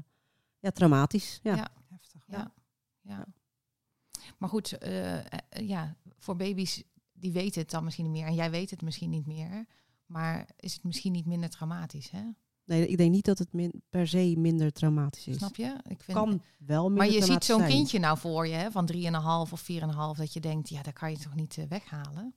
ja, 0.59 0.71
traumatisch. 0.71 1.39
Ja. 1.43 1.55
Ja. 1.55 1.67
Heftig. 1.89 2.23
Ja. 2.27 2.53
ja. 3.01 3.25
Maar 4.37 4.49
goed, 4.49 4.77
ja, 5.49 5.95
voor 6.17 6.35
baby's, 6.35 6.83
die 7.13 7.31
weten 7.31 7.61
het 7.61 7.69
dan 7.71 7.83
misschien 7.83 8.11
niet 8.11 8.13
meer. 8.13 8.27
En 8.27 8.35
jij 8.35 8.51
weet 8.51 8.69
het 8.69 8.81
misschien 8.81 9.09
niet 9.09 9.25
meer. 9.25 9.65
Maar 10.05 10.49
is 10.59 10.73
het 10.73 10.83
misschien 10.83 11.11
niet 11.11 11.25
minder 11.25 11.49
traumatisch, 11.49 12.09
hè? 12.09 12.23
Nee, 12.65 12.87
ik 12.87 12.97
denk 12.97 13.11
niet 13.11 13.25
dat 13.25 13.37
het 13.39 13.53
min- 13.53 13.81
per 13.89 14.07
se 14.07 14.35
minder 14.37 14.71
traumatisch 14.71 15.27
is. 15.27 15.37
Snap 15.37 15.55
je? 15.55 15.75
Ik 15.89 16.03
vind, 16.03 16.17
Kan 16.17 16.41
wel 16.57 16.89
minder 16.89 17.05
maar 17.07 17.13
je 17.15 17.23
ziet 17.23 17.43
zo'n 17.43 17.65
kindje 17.65 17.99
nou 17.99 18.17
voor 18.17 18.47
je, 18.47 18.53
hè, 18.53 18.71
van 18.71 18.85
3,5 18.85 19.51
of 19.51 19.61
4,5, 19.61 20.17
dat 20.17 20.33
je 20.33 20.39
denkt, 20.39 20.69
ja, 20.69 20.81
dat 20.81 20.93
kan 20.93 21.11
je 21.11 21.17
toch 21.17 21.35
niet 21.35 21.57
eh, 21.57 21.65
weghalen? 21.69 22.33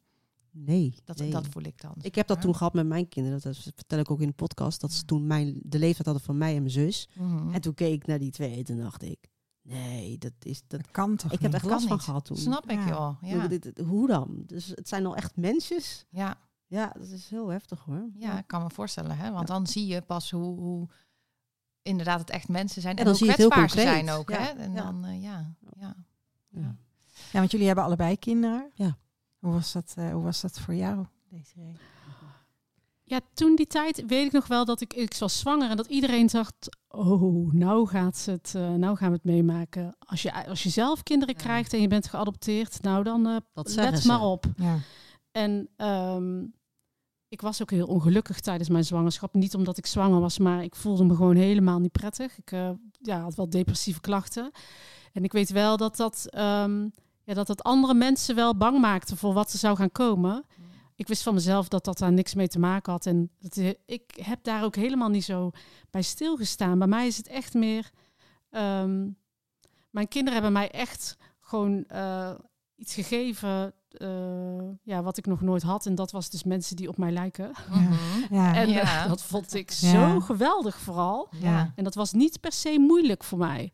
Nee, 0.50 0.94
Dat, 1.04 1.18
nee. 1.18 1.30
dat 1.30 1.46
voel 1.46 1.62
ik 1.62 1.80
dan. 1.80 1.94
Ik 2.00 2.14
heb 2.14 2.26
dat 2.26 2.40
toen 2.40 2.54
gehad 2.56 2.72
met 2.74 2.86
mijn 2.86 3.08
kinderen. 3.08 3.40
Dat 3.42 3.56
vertel 3.56 3.98
ik 3.98 4.10
ook 4.10 4.20
in 4.20 4.26
de 4.28 4.32
podcast. 4.34 4.80
Dat 4.80 4.92
ze 4.92 5.04
toen 5.04 5.26
mijn, 5.26 5.60
de 5.62 5.78
leeftijd 5.78 6.06
hadden 6.06 6.24
van 6.24 6.38
mij 6.38 6.50
en 6.54 6.58
mijn 6.60 6.70
zus. 6.70 7.08
Mhm. 7.14 7.52
En 7.54 7.60
toen 7.60 7.74
keek 7.74 7.92
ik 7.94 8.06
naar 8.06 8.18
die 8.18 8.30
twee 8.30 8.56
en 8.56 8.64
toen 8.64 8.76
dacht 8.78 9.02
ik... 9.02 9.28
Nee, 9.62 10.18
dat 10.18 10.32
is... 10.42 10.62
Dat, 10.66 10.80
Dat 10.80 10.90
kan 10.90 11.16
toch 11.16 11.32
ik 11.32 11.40
heb 11.40 11.50
er 11.50 11.56
echt 11.56 11.66
last 11.66 11.86
van 11.86 12.00
gehad 12.00 12.24
toen. 12.24 12.36
Snap 12.36 12.70
ik, 12.70 12.78
Ja. 12.78 12.88
joh. 12.88 13.22
Ja. 13.22 13.48
hoe 13.84 14.06
dan? 14.06 14.42
Dus 14.46 14.66
het 14.66 14.88
zijn 14.88 15.06
al 15.06 15.16
echt 15.16 15.36
mensjes. 15.36 16.04
Ja. 16.10 16.38
Ja, 16.66 16.92
dat 16.98 17.08
is 17.08 17.28
heel 17.28 17.48
heftig 17.48 17.80
hoor. 17.84 18.08
ja, 18.14 18.38
ik 18.38 18.46
kan 18.46 18.62
me 18.62 18.70
voorstellen, 18.70 19.16
hè? 19.16 19.30
Want 19.32 19.46
dan 19.46 19.66
zie 19.66 19.86
je 19.86 20.00
pas 20.02 20.30
hoe, 20.30 20.58
hoe 20.60 20.88
inderdaad 21.82 22.20
het 22.20 22.30
echt 22.30 22.48
mensen 22.48 22.82
zijn. 22.82 22.94
Ja, 22.96 23.00
En, 23.00 23.06
dan 23.06 23.14
hoe 23.18 23.26
zie 23.26 23.26
je 23.26 23.32
het 23.32 23.40
heel 23.40 23.50
kwetsbaar 23.50 23.84
ze 23.84 23.88
zijn 23.90 24.06
concreet. 24.06 24.38
ook, 24.40 24.46
Ja, 24.46 24.54
hè? 24.54 24.62
En 24.62 24.72
ja. 24.72 24.82
dan, 24.82 25.04
eh, 25.04 25.22
ja, 25.22 25.54
ja. 25.78 25.96
Ja. 26.48 26.76
Ja, 27.32 27.38
want 27.38 27.50
jullie 27.50 27.66
hebben 27.66 27.84
allebei 27.84 28.16
kinderen. 28.18 28.70
Ja. 28.74 28.96
Hoe 29.38 29.52
was 29.52 29.72
dat, 29.72 29.94
eh, 29.96 30.10
hoe 30.12 30.22
was 30.22 30.40
dat 30.40 30.58
voor 30.60 30.74
jou, 30.74 31.06
Desiree? 31.28 31.76
Ja, 33.02 33.20
toen 33.34 33.56
die 33.56 33.66
tijd 33.66 34.06
weet 34.06 34.26
ik 34.26 34.32
nog 34.32 34.46
wel 34.46 34.64
dat 34.64 34.80
ik, 34.80 34.92
ik 34.94 35.14
was 35.18 35.38
zwanger 35.38 35.70
en 35.70 35.76
dat 35.76 35.86
iedereen 35.86 36.26
dacht, 36.26 36.76
oh, 36.88 37.52
nou, 37.52 37.86
gaat 37.88 38.16
ze 38.16 38.30
het, 38.30 38.52
eh, 38.54 38.70
nou 38.74 38.96
gaan 38.96 39.08
we 39.08 39.14
het 39.14 39.24
meemaken. 39.24 39.96
Als 39.98 40.22
je, 40.22 40.46
als 40.48 40.62
je 40.62 40.68
zelf 40.70 41.02
kinderen 41.02 41.34
Ja. 41.36 41.40
krijgt 41.42 41.72
en 41.72 41.80
je 41.80 41.88
bent 41.88 42.06
geadopteerd, 42.08 42.82
nou 42.82 43.04
dan 43.04 43.26
eh 43.26 43.36
let 43.64 43.98
ze. 43.98 44.06
maar 44.06 44.20
op. 44.20 44.44
Ja. 44.56 44.78
En 45.30 45.68
ehm, 45.76 46.44
ik 47.36 47.42
was 47.42 47.62
ook 47.62 47.70
heel 47.70 47.86
ongelukkig 47.86 48.40
tijdens 48.40 48.68
mijn 48.68 48.84
zwangerschap. 48.84 49.34
Niet 49.34 49.54
omdat 49.54 49.78
ik 49.78 49.86
zwanger 49.86 50.20
was, 50.20 50.38
maar 50.38 50.62
ik 50.62 50.74
voelde 50.74 51.04
me 51.04 51.14
gewoon 51.14 51.36
helemaal 51.36 51.78
niet 51.78 51.92
prettig. 51.92 52.38
Ik 52.38 52.52
eh, 52.52 52.70
ja, 53.00 53.20
had 53.20 53.34
wel 53.34 53.50
depressieve 53.50 54.00
klachten. 54.00 54.50
En 55.12 55.24
ik 55.24 55.32
weet 55.32 55.50
wel 55.50 55.76
dat 55.76 55.96
dat, 55.96 56.26
ehm, 56.30 56.82
ja, 57.24 57.34
dat 57.34 57.46
dat 57.46 57.62
andere 57.62 57.94
mensen 57.94 58.34
wel 58.34 58.56
bang 58.56 58.80
maakte 58.80 59.16
voor 59.16 59.32
wat 59.32 59.52
er 59.52 59.58
zou 59.58 59.76
gaan 59.76 59.92
komen. 59.92 60.44
Ik 60.94 61.08
wist 61.08 61.22
van 61.22 61.34
mezelf 61.34 61.68
dat 61.68 61.84
dat 61.84 61.98
daar 61.98 62.12
niks 62.12 62.34
mee 62.34 62.48
te 62.48 62.58
maken 62.58 62.92
had. 62.92 63.06
En 63.06 63.30
dat, 63.38 63.56
eh, 63.56 63.70
ik 63.86 64.18
heb 64.22 64.44
daar 64.44 64.64
ook 64.64 64.76
helemaal 64.76 65.08
niet 65.08 65.24
zo 65.24 65.50
bij 65.90 66.02
stilgestaan. 66.02 66.78
Bij 66.78 66.88
mij 66.88 67.06
is 67.06 67.16
het 67.16 67.28
echt 67.28 67.54
meer... 67.54 67.90
ehm, 68.50 69.08
mijn 69.90 70.08
kinderen 70.08 70.32
hebben 70.32 70.52
mij 70.52 70.70
echt 70.70 71.16
gewoon 71.40 71.84
eh, 71.84 72.34
iets 72.76 72.94
gegeven... 72.94 73.74
eh, 73.98 74.68
ja, 74.82 75.02
wat 75.02 75.16
ik 75.16 75.26
nog 75.26 75.40
nooit 75.40 75.62
had. 75.62 75.86
En 75.86 75.94
dat 75.94 76.10
was 76.10 76.30
dus 76.30 76.44
mensen 76.44 76.76
die 76.76 76.88
op 76.88 76.96
mij 76.98 77.10
lijken. 77.12 77.50
Mhm. 77.70 78.34
Ja. 78.34 78.54
En 78.54 78.68
Ja. 78.68 79.02
eh, 79.02 79.08
dat 79.08 79.22
vond 79.22 79.54
ik 79.54 79.70
Ja. 79.70 79.90
zo 79.90 80.20
geweldig 80.20 80.78
vooral. 80.78 81.28
Ja. 81.40 81.72
En 81.76 81.84
dat 81.84 81.94
was 81.94 82.12
niet 82.12 82.40
per 82.40 82.52
se 82.52 82.78
moeilijk 82.78 83.24
voor 83.24 83.38
mij. 83.38 83.72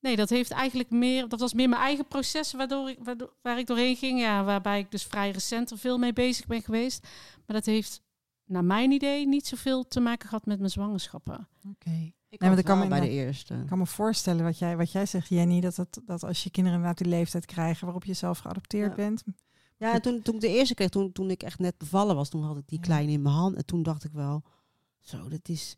Nee, 0.00 0.16
dat 0.16 0.28
heeft 0.30 0.50
eigenlijk 0.50 0.90
meer. 0.90 1.28
Dat 1.28 1.40
was 1.40 1.54
meer 1.54 1.68
mijn 1.68 1.82
eigen 1.82 2.06
proces 2.08 2.52
waardoor 2.52 2.88
ik, 2.88 2.98
waardoor, 3.02 3.32
waar 3.42 3.58
ik 3.58 3.66
doorheen 3.66 3.96
ging. 3.96 4.20
Ja, 4.20 4.44
waarbij 4.44 4.78
ik 4.78 4.90
dus 4.90 5.02
vrij 5.04 5.30
recent 5.30 5.70
er 5.70 5.78
veel 5.78 5.98
mee 5.98 6.12
bezig 6.12 6.46
ben 6.46 6.62
geweest. 6.62 7.06
Maar 7.46 7.56
dat 7.56 7.64
heeft, 7.66 8.02
naar 8.44 8.64
mijn 8.64 8.90
idee, 8.90 9.26
niet 9.26 9.46
zoveel 9.46 9.86
te 9.88 10.00
maken 10.00 10.28
gehad 10.28 10.46
met 10.46 10.58
mijn 10.58 10.70
zwangerschappen. 10.70 11.48
Oké. 11.70 12.12
Ik 12.28 12.42
had 12.42 12.58
ik 12.58 12.64
kan 12.64 12.74
wel 12.78 12.84
me 12.84 12.90
bij 12.90 13.00
de 13.00 13.08
eerste. 13.10 13.54
Ik 13.54 13.66
kan 13.66 13.78
me 13.78 13.86
voorstellen 13.86 14.44
wat 14.44 14.58
jij, 14.58 14.76
wat 14.76 14.92
jij 14.92 15.06
zegt, 15.06 15.28
Jenny, 15.28 15.60
dat, 15.60 15.76
dat, 15.76 16.00
dat 16.06 16.24
als 16.24 16.42
je 16.44 16.50
kinderen 16.50 16.78
inderdaad 16.78 17.02
die 17.04 17.12
leeftijd 17.16 17.46
krijgen 17.46 17.84
waarop 17.84 18.04
je 18.04 18.12
zelf 18.14 18.38
geadopteerd 18.38 18.88
Ja. 18.90 18.94
bent. 18.96 19.22
Ja, 19.84 19.94
en 19.94 20.02
toen, 20.02 20.22
toen 20.22 20.34
ik 20.34 20.40
de 20.40 20.48
eerste 20.48 20.74
kreeg, 20.74 20.88
toen, 20.88 21.12
toen 21.12 21.30
ik 21.30 21.42
echt 21.42 21.58
net 21.58 21.78
bevallen 21.78 22.14
was, 22.16 22.28
toen 22.28 22.42
had 22.42 22.56
ik 22.56 22.68
die 22.68 22.80
kleine 22.80 23.12
in 23.12 23.22
mijn 23.22 23.34
hand. 23.34 23.56
En 23.56 23.64
toen 23.64 23.82
dacht 23.82 24.04
ik 24.04 24.12
wel, 24.12 24.42
zo, 25.00 25.28
dat 25.28 25.48
is 25.48 25.76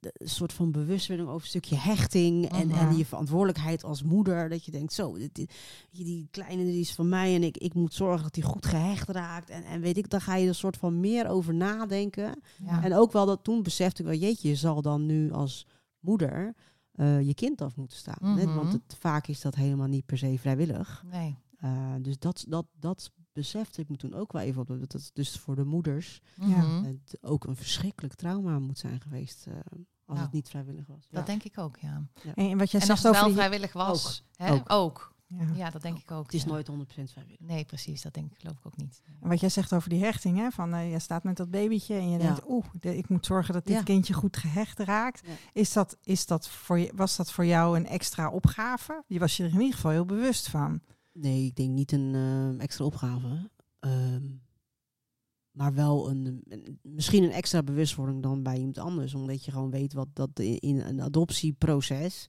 een 0.00 0.28
soort 0.28 0.52
van 0.52 0.72
bewustwording 0.72 1.28
over 1.28 1.40
een 1.42 1.48
stukje 1.48 1.76
hechting. 1.76 2.48
En, 2.50 2.70
en 2.70 2.96
je 2.96 3.06
verantwoordelijkheid 3.06 3.84
als 3.84 4.02
moeder. 4.02 4.48
Dat 4.48 4.64
je 4.64 4.70
denkt, 4.70 4.92
zo, 4.92 5.14
dit, 5.18 5.34
dit- 5.34 5.54
die, 5.90 6.04
die 6.04 6.28
kleine 6.30 6.64
die 6.64 6.80
is 6.80 6.94
van 6.94 7.08
mij 7.08 7.34
en 7.34 7.42
ik, 7.42 7.56
ik 7.56 7.74
moet 7.74 7.94
zorgen 7.94 8.22
dat 8.22 8.34
hij 8.34 8.44
goed 8.44 8.66
gehecht 8.66 9.08
raakt. 9.08 9.50
En, 9.50 9.64
en 9.64 9.80
weet 9.80 9.96
ik, 9.96 10.10
dan 10.10 10.20
ga 10.20 10.34
je 10.36 10.48
er 10.48 10.54
soort 10.54 10.76
van 10.76 11.00
meer 11.00 11.28
over 11.28 11.54
nadenken. 11.54 12.40
Ja. 12.64 12.84
En 12.84 12.94
ook 12.94 13.12
wel 13.12 13.26
dat 13.26 13.44
toen 13.44 13.62
besefte 13.62 14.02
ik 14.02 14.08
wel, 14.08 14.18
jeetje, 14.18 14.48
je 14.48 14.54
zal 14.56 14.82
dan 14.82 15.06
nu 15.06 15.32
als 15.32 15.66
moeder 16.00 16.54
eh, 16.92 17.20
je 17.20 17.34
kind 17.34 17.60
af 17.60 17.76
moeten 17.76 17.96
staan. 17.96 18.16
Mhm. 18.34 18.54
Want 18.54 18.72
het, 18.72 18.96
vaak 18.98 19.26
is 19.26 19.40
dat 19.40 19.54
helemaal 19.54 19.86
niet 19.88 20.06
per 20.06 20.18
se 20.18 20.38
vrijwillig. 20.38 21.04
Nee. 21.10 21.36
Uh, 21.64 21.94
dus 22.00 22.18
dat, 22.18 22.44
dat, 22.48 22.66
dat 22.78 23.10
besefte 23.32 23.80
ik 23.80 23.88
me 23.88 23.96
toen 23.96 24.14
ook 24.14 24.32
wel 24.32 24.42
even 24.42 24.60
op. 24.60 24.66
Dat 24.66 24.92
het 24.92 25.10
dus 25.14 25.38
voor 25.38 25.56
de 25.56 25.64
moeders 25.64 26.20
Mhm. 26.36 26.84
het 26.84 27.18
ook 27.20 27.44
een 27.44 27.56
verschrikkelijk 27.56 28.14
trauma 28.14 28.58
moet 28.58 28.78
zijn 28.78 29.00
geweest. 29.00 29.46
uh, 29.48 29.54
als 29.54 30.16
Nou, 30.16 30.20
het 30.20 30.32
niet 30.32 30.48
vrijwillig 30.48 30.86
was. 30.86 31.06
Dat 31.10 31.26
denk 31.26 31.42
ik 31.42 31.58
ook, 31.58 31.76
ja. 31.76 32.06
En 32.34 32.58
wat 32.58 32.70
jij 32.70 32.80
En 32.80 32.90
als 32.90 33.02
het 33.02 33.12
wel 33.14 33.24
die... 33.24 33.32
vrijwillig 33.34 33.72
was, 33.72 34.24
hè? 34.36 34.52
Ook. 34.52 34.72
ook. 34.72 35.16
Ja. 35.26 35.46
Ja, 35.54 35.70
dat 35.70 35.82
denk 35.82 35.98
ik 35.98 36.10
ook. 36.10 36.24
Het 36.24 36.34
is 36.34 36.42
ja. 36.42 36.48
nooit 36.48 36.68
100% 36.70 37.12
vrijwillig. 37.12 37.40
Nee, 37.40 37.64
precies. 37.64 38.02
Dat 38.02 38.14
denk 38.14 38.30
ik, 38.32 38.38
geloof 38.38 38.56
ik 38.58 38.66
ook 38.66 38.76
niet. 38.76 39.02
En 39.20 39.28
wat 39.28 39.40
jij 39.40 39.48
zegt 39.48 39.72
over 39.72 39.88
die 39.88 40.04
hechting, 40.04 40.38
hè? 40.38 40.50
van 40.50 40.74
eh, 40.74 40.92
je 40.92 40.98
staat 40.98 41.24
met 41.24 41.36
dat 41.36 41.50
babytje 41.50 41.94
en 41.94 42.10
je 42.10 42.18
Ja. 42.18 42.24
denkt, 42.24 42.40
oeh, 42.48 42.64
de- 42.80 42.96
ik 42.96 43.08
moet 43.08 43.26
zorgen 43.26 43.54
dat 43.54 43.64
dit 43.66 43.76
Ja. 43.76 43.82
kindje 43.82 44.12
goed 44.14 44.36
gehecht 44.36 44.78
raakt. 44.78 45.26
Ja. 45.26 45.32
Is 45.52 45.72
dat, 45.72 45.96
is 46.02 46.26
dat 46.26 46.48
voor 46.48 46.78
je, 46.78 46.92
was 46.94 47.16
dat 47.16 47.32
voor 47.32 47.46
jou 47.46 47.76
een 47.76 47.86
extra 47.86 48.30
opgave? 48.30 49.02
Je 49.06 49.18
was 49.18 49.36
je 49.36 49.44
er 49.44 49.52
in 49.52 49.58
ieder 49.60 49.74
geval 49.74 49.90
heel 49.90 50.04
bewust 50.06 50.48
van. 50.48 50.80
Nee, 51.20 51.44
ik 51.46 51.54
denk 51.56 51.70
niet 51.70 51.92
een 51.92 52.14
eh, 52.14 52.60
extra 52.60 52.84
opgave. 52.84 53.50
Ehm, 53.80 54.26
maar 55.50 55.74
wel 55.74 56.10
een, 56.10 56.42
een- 56.48 56.78
misschien 56.82 57.22
een 57.22 57.30
extra 57.30 57.62
bewustwording 57.62 58.22
dan 58.22 58.42
bij 58.42 58.56
iemand 58.56 58.78
anders. 58.78 59.14
Omdat 59.14 59.44
je 59.44 59.50
gewoon 59.50 59.70
weet 59.70 59.92
wat 59.92 60.08
dat 60.12 60.30
in, 60.40 60.58
in 60.58 60.80
een 60.80 61.00
adoptieproces 61.02 62.26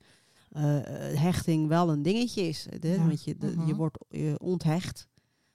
eh, 0.49 0.77
eh, 1.11 1.19
hechting 1.19 1.67
wel 1.67 1.89
een 1.91 2.01
dingetje 2.01 2.41
is. 2.41 2.67
Ja. 2.79 3.05
Want 3.05 3.23
je, 3.23 3.37
de- 3.37 3.53
Mhm. 3.55 3.67
je 3.67 3.75
wordt 3.75 3.97
onthecht 4.37 5.07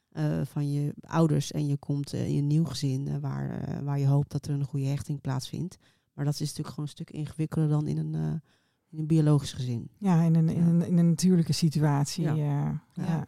eh, 0.09 0.41
van 0.45 0.71
je 0.73 0.95
ouders 1.01 1.53
en 1.53 1.67
je 1.67 1.77
komt 1.77 2.13
in 2.13 2.37
een 2.39 2.47
nieuw 2.47 2.65
gezin 2.65 3.21
waar, 3.21 3.81
waar 3.85 3.99
je 3.99 4.07
hoopt 4.07 4.31
dat 4.31 4.47
er 4.47 4.55
een 4.55 4.65
goede 4.65 4.87
hechting 4.87 5.21
plaatsvindt. 5.21 5.77
Maar 6.13 6.25
dat 6.25 6.35
is 6.35 6.41
natuurlijk 6.41 6.69
gewoon 6.69 6.85
een 6.85 6.91
stuk 6.91 7.11
ingewikkelder 7.11 7.71
dan 7.71 7.87
in 7.87 7.99
een, 7.99 8.43
in 8.95 9.01
een 9.01 9.07
biologisch 9.07 9.53
gezin. 9.53 9.91
Ja, 9.99 10.23
in 10.23 10.35
een, 10.35 10.49
in 10.49 10.67
een, 10.67 10.87
in 10.87 10.99
een 10.99 11.09
natuurlijke 11.09 11.53
situatie. 11.53 12.25
Ja. 12.25 12.35
Ja. 12.35 12.83
Ja. 12.93 13.27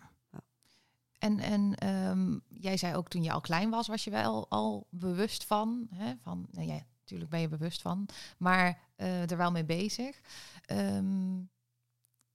En, 1.18 1.38
en 1.38 1.74
ehm, 1.74 2.38
jij 2.48 2.76
zei 2.76 2.94
ook 2.94 3.08
toen 3.08 3.22
je 3.22 3.32
al 3.32 3.40
klein 3.40 3.70
was, 3.70 3.86
was 3.86 4.04
je 4.04 4.10
wel 4.10 4.48
al 4.48 4.86
bewust 4.90 5.44
van. 5.44 5.86
Hè? 5.94 6.14
van 6.20 6.46
nou 6.50 6.66
ja, 6.66 6.80
natuurlijk 7.00 7.30
ben 7.30 7.40
je 7.40 7.48
bewust 7.48 7.82
van, 7.82 8.08
maar 8.38 8.78
eh, 8.96 9.30
er 9.30 9.36
wel 9.36 9.50
mee 9.50 9.64
bezig. 9.64 10.20
Ehm, 10.64 11.40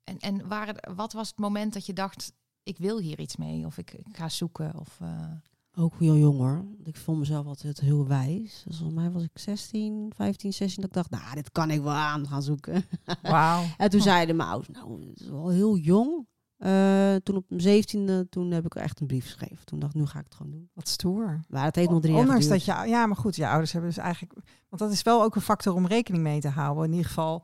en 0.04 0.20
en 0.20 0.48
waren, 0.48 0.96
wat 0.96 1.14
was 1.14 1.28
het 1.28 1.40
moment 1.40 1.74
dat 1.74 1.86
je 1.86 1.94
dacht, 1.94 2.34
ik 2.64 2.78
wil 2.78 3.00
hier 3.00 3.20
iets 3.20 3.36
mee? 3.36 3.66
Of 3.66 3.78
ik, 3.78 3.94
ik 3.94 4.18
ga 4.18 4.30
zoeken? 4.30 4.80
Of, 4.80 4.98
eh, 5.02 5.32
Ook 5.76 6.00
heel 6.00 6.18
jong 6.18 6.38
hoor. 6.38 6.56
Want 6.56 6.88
Ik 6.88 6.98
vond 6.98 7.20
mezelf 7.20 7.46
altijd 7.46 7.80
heel 7.80 8.08
wijs. 8.08 8.64
Dus 8.68 8.78
volgens 8.78 9.00
mij 9.00 9.12
was 9.12 9.24
ik 9.24 9.30
16, 9.34 10.12
15, 10.16 10.54
16. 10.54 10.82
Dat 10.82 10.90
ik 10.90 10.96
dacht, 10.96 11.10
nou, 11.24 11.36
dit 11.36 11.52
kan 11.52 11.72
ik 11.72 11.82
wel 11.82 11.94
aan 11.94 12.28
gaan 12.28 12.44
zoeken. 12.44 12.84
Wauw. 13.22 13.64
En 13.78 13.90
toen 13.90 14.02
zeiden 14.02 14.36
mijn 14.36 14.50
ouders, 14.50 14.78
nou, 14.78 15.10
het 15.10 15.20
is 15.20 15.30
wel 15.30 15.50
heel 15.50 15.78
jong. 15.78 16.28
Eh, 16.58 17.16
toen 17.16 17.36
op 17.36 17.46
mijn 17.48 17.62
zeventiende, 17.62 18.30
toen 18.30 18.52
heb 18.52 18.66
ik 18.66 18.76
echt 18.76 19.00
een 19.00 19.08
brief 19.08 19.24
geschreven. 19.24 19.66
Toen 19.66 19.80
dacht 19.80 19.94
ik, 19.94 20.00
nu 20.00 20.06
ga 20.08 20.20
ik 20.20 20.26
het 20.26 20.36
gewoon 20.36 20.52
doen. 20.52 20.70
Wat 20.74 20.88
stoer. 20.88 21.40
Maar 21.48 21.64
het 21.64 21.76
heeft 21.76 21.90
nog 21.90 22.02
drie 22.02 22.14
jaar 22.14 22.22
Ondanks 22.22 22.48
dat 22.48 22.66
je, 22.66 22.72
ja, 22.72 23.06
maar 23.06 23.18
goed, 23.18 23.36
je 23.36 23.48
ouders 23.48 23.72
hebben 23.72 23.90
dus 23.90 24.04
eigenlijk, 24.04 24.34
want 24.70 24.82
dat 24.82 24.92
is 24.92 25.02
wel 25.02 25.24
ook 25.24 25.36
een 25.36 25.42
factor 25.42 25.74
om 25.74 25.88
rekening 25.88 26.24
mee 26.24 26.40
te 26.40 26.50
houden. 26.50 26.84
In 26.84 26.92
ieder 26.92 27.08
geval, 27.08 27.44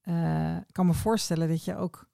eh, 0.00 0.56
ik 0.56 0.72
kan 0.72 0.86
me 0.86 0.94
voorstellen 0.94 1.48
dat 1.48 1.64
je 1.64 1.76
ook 1.76 2.07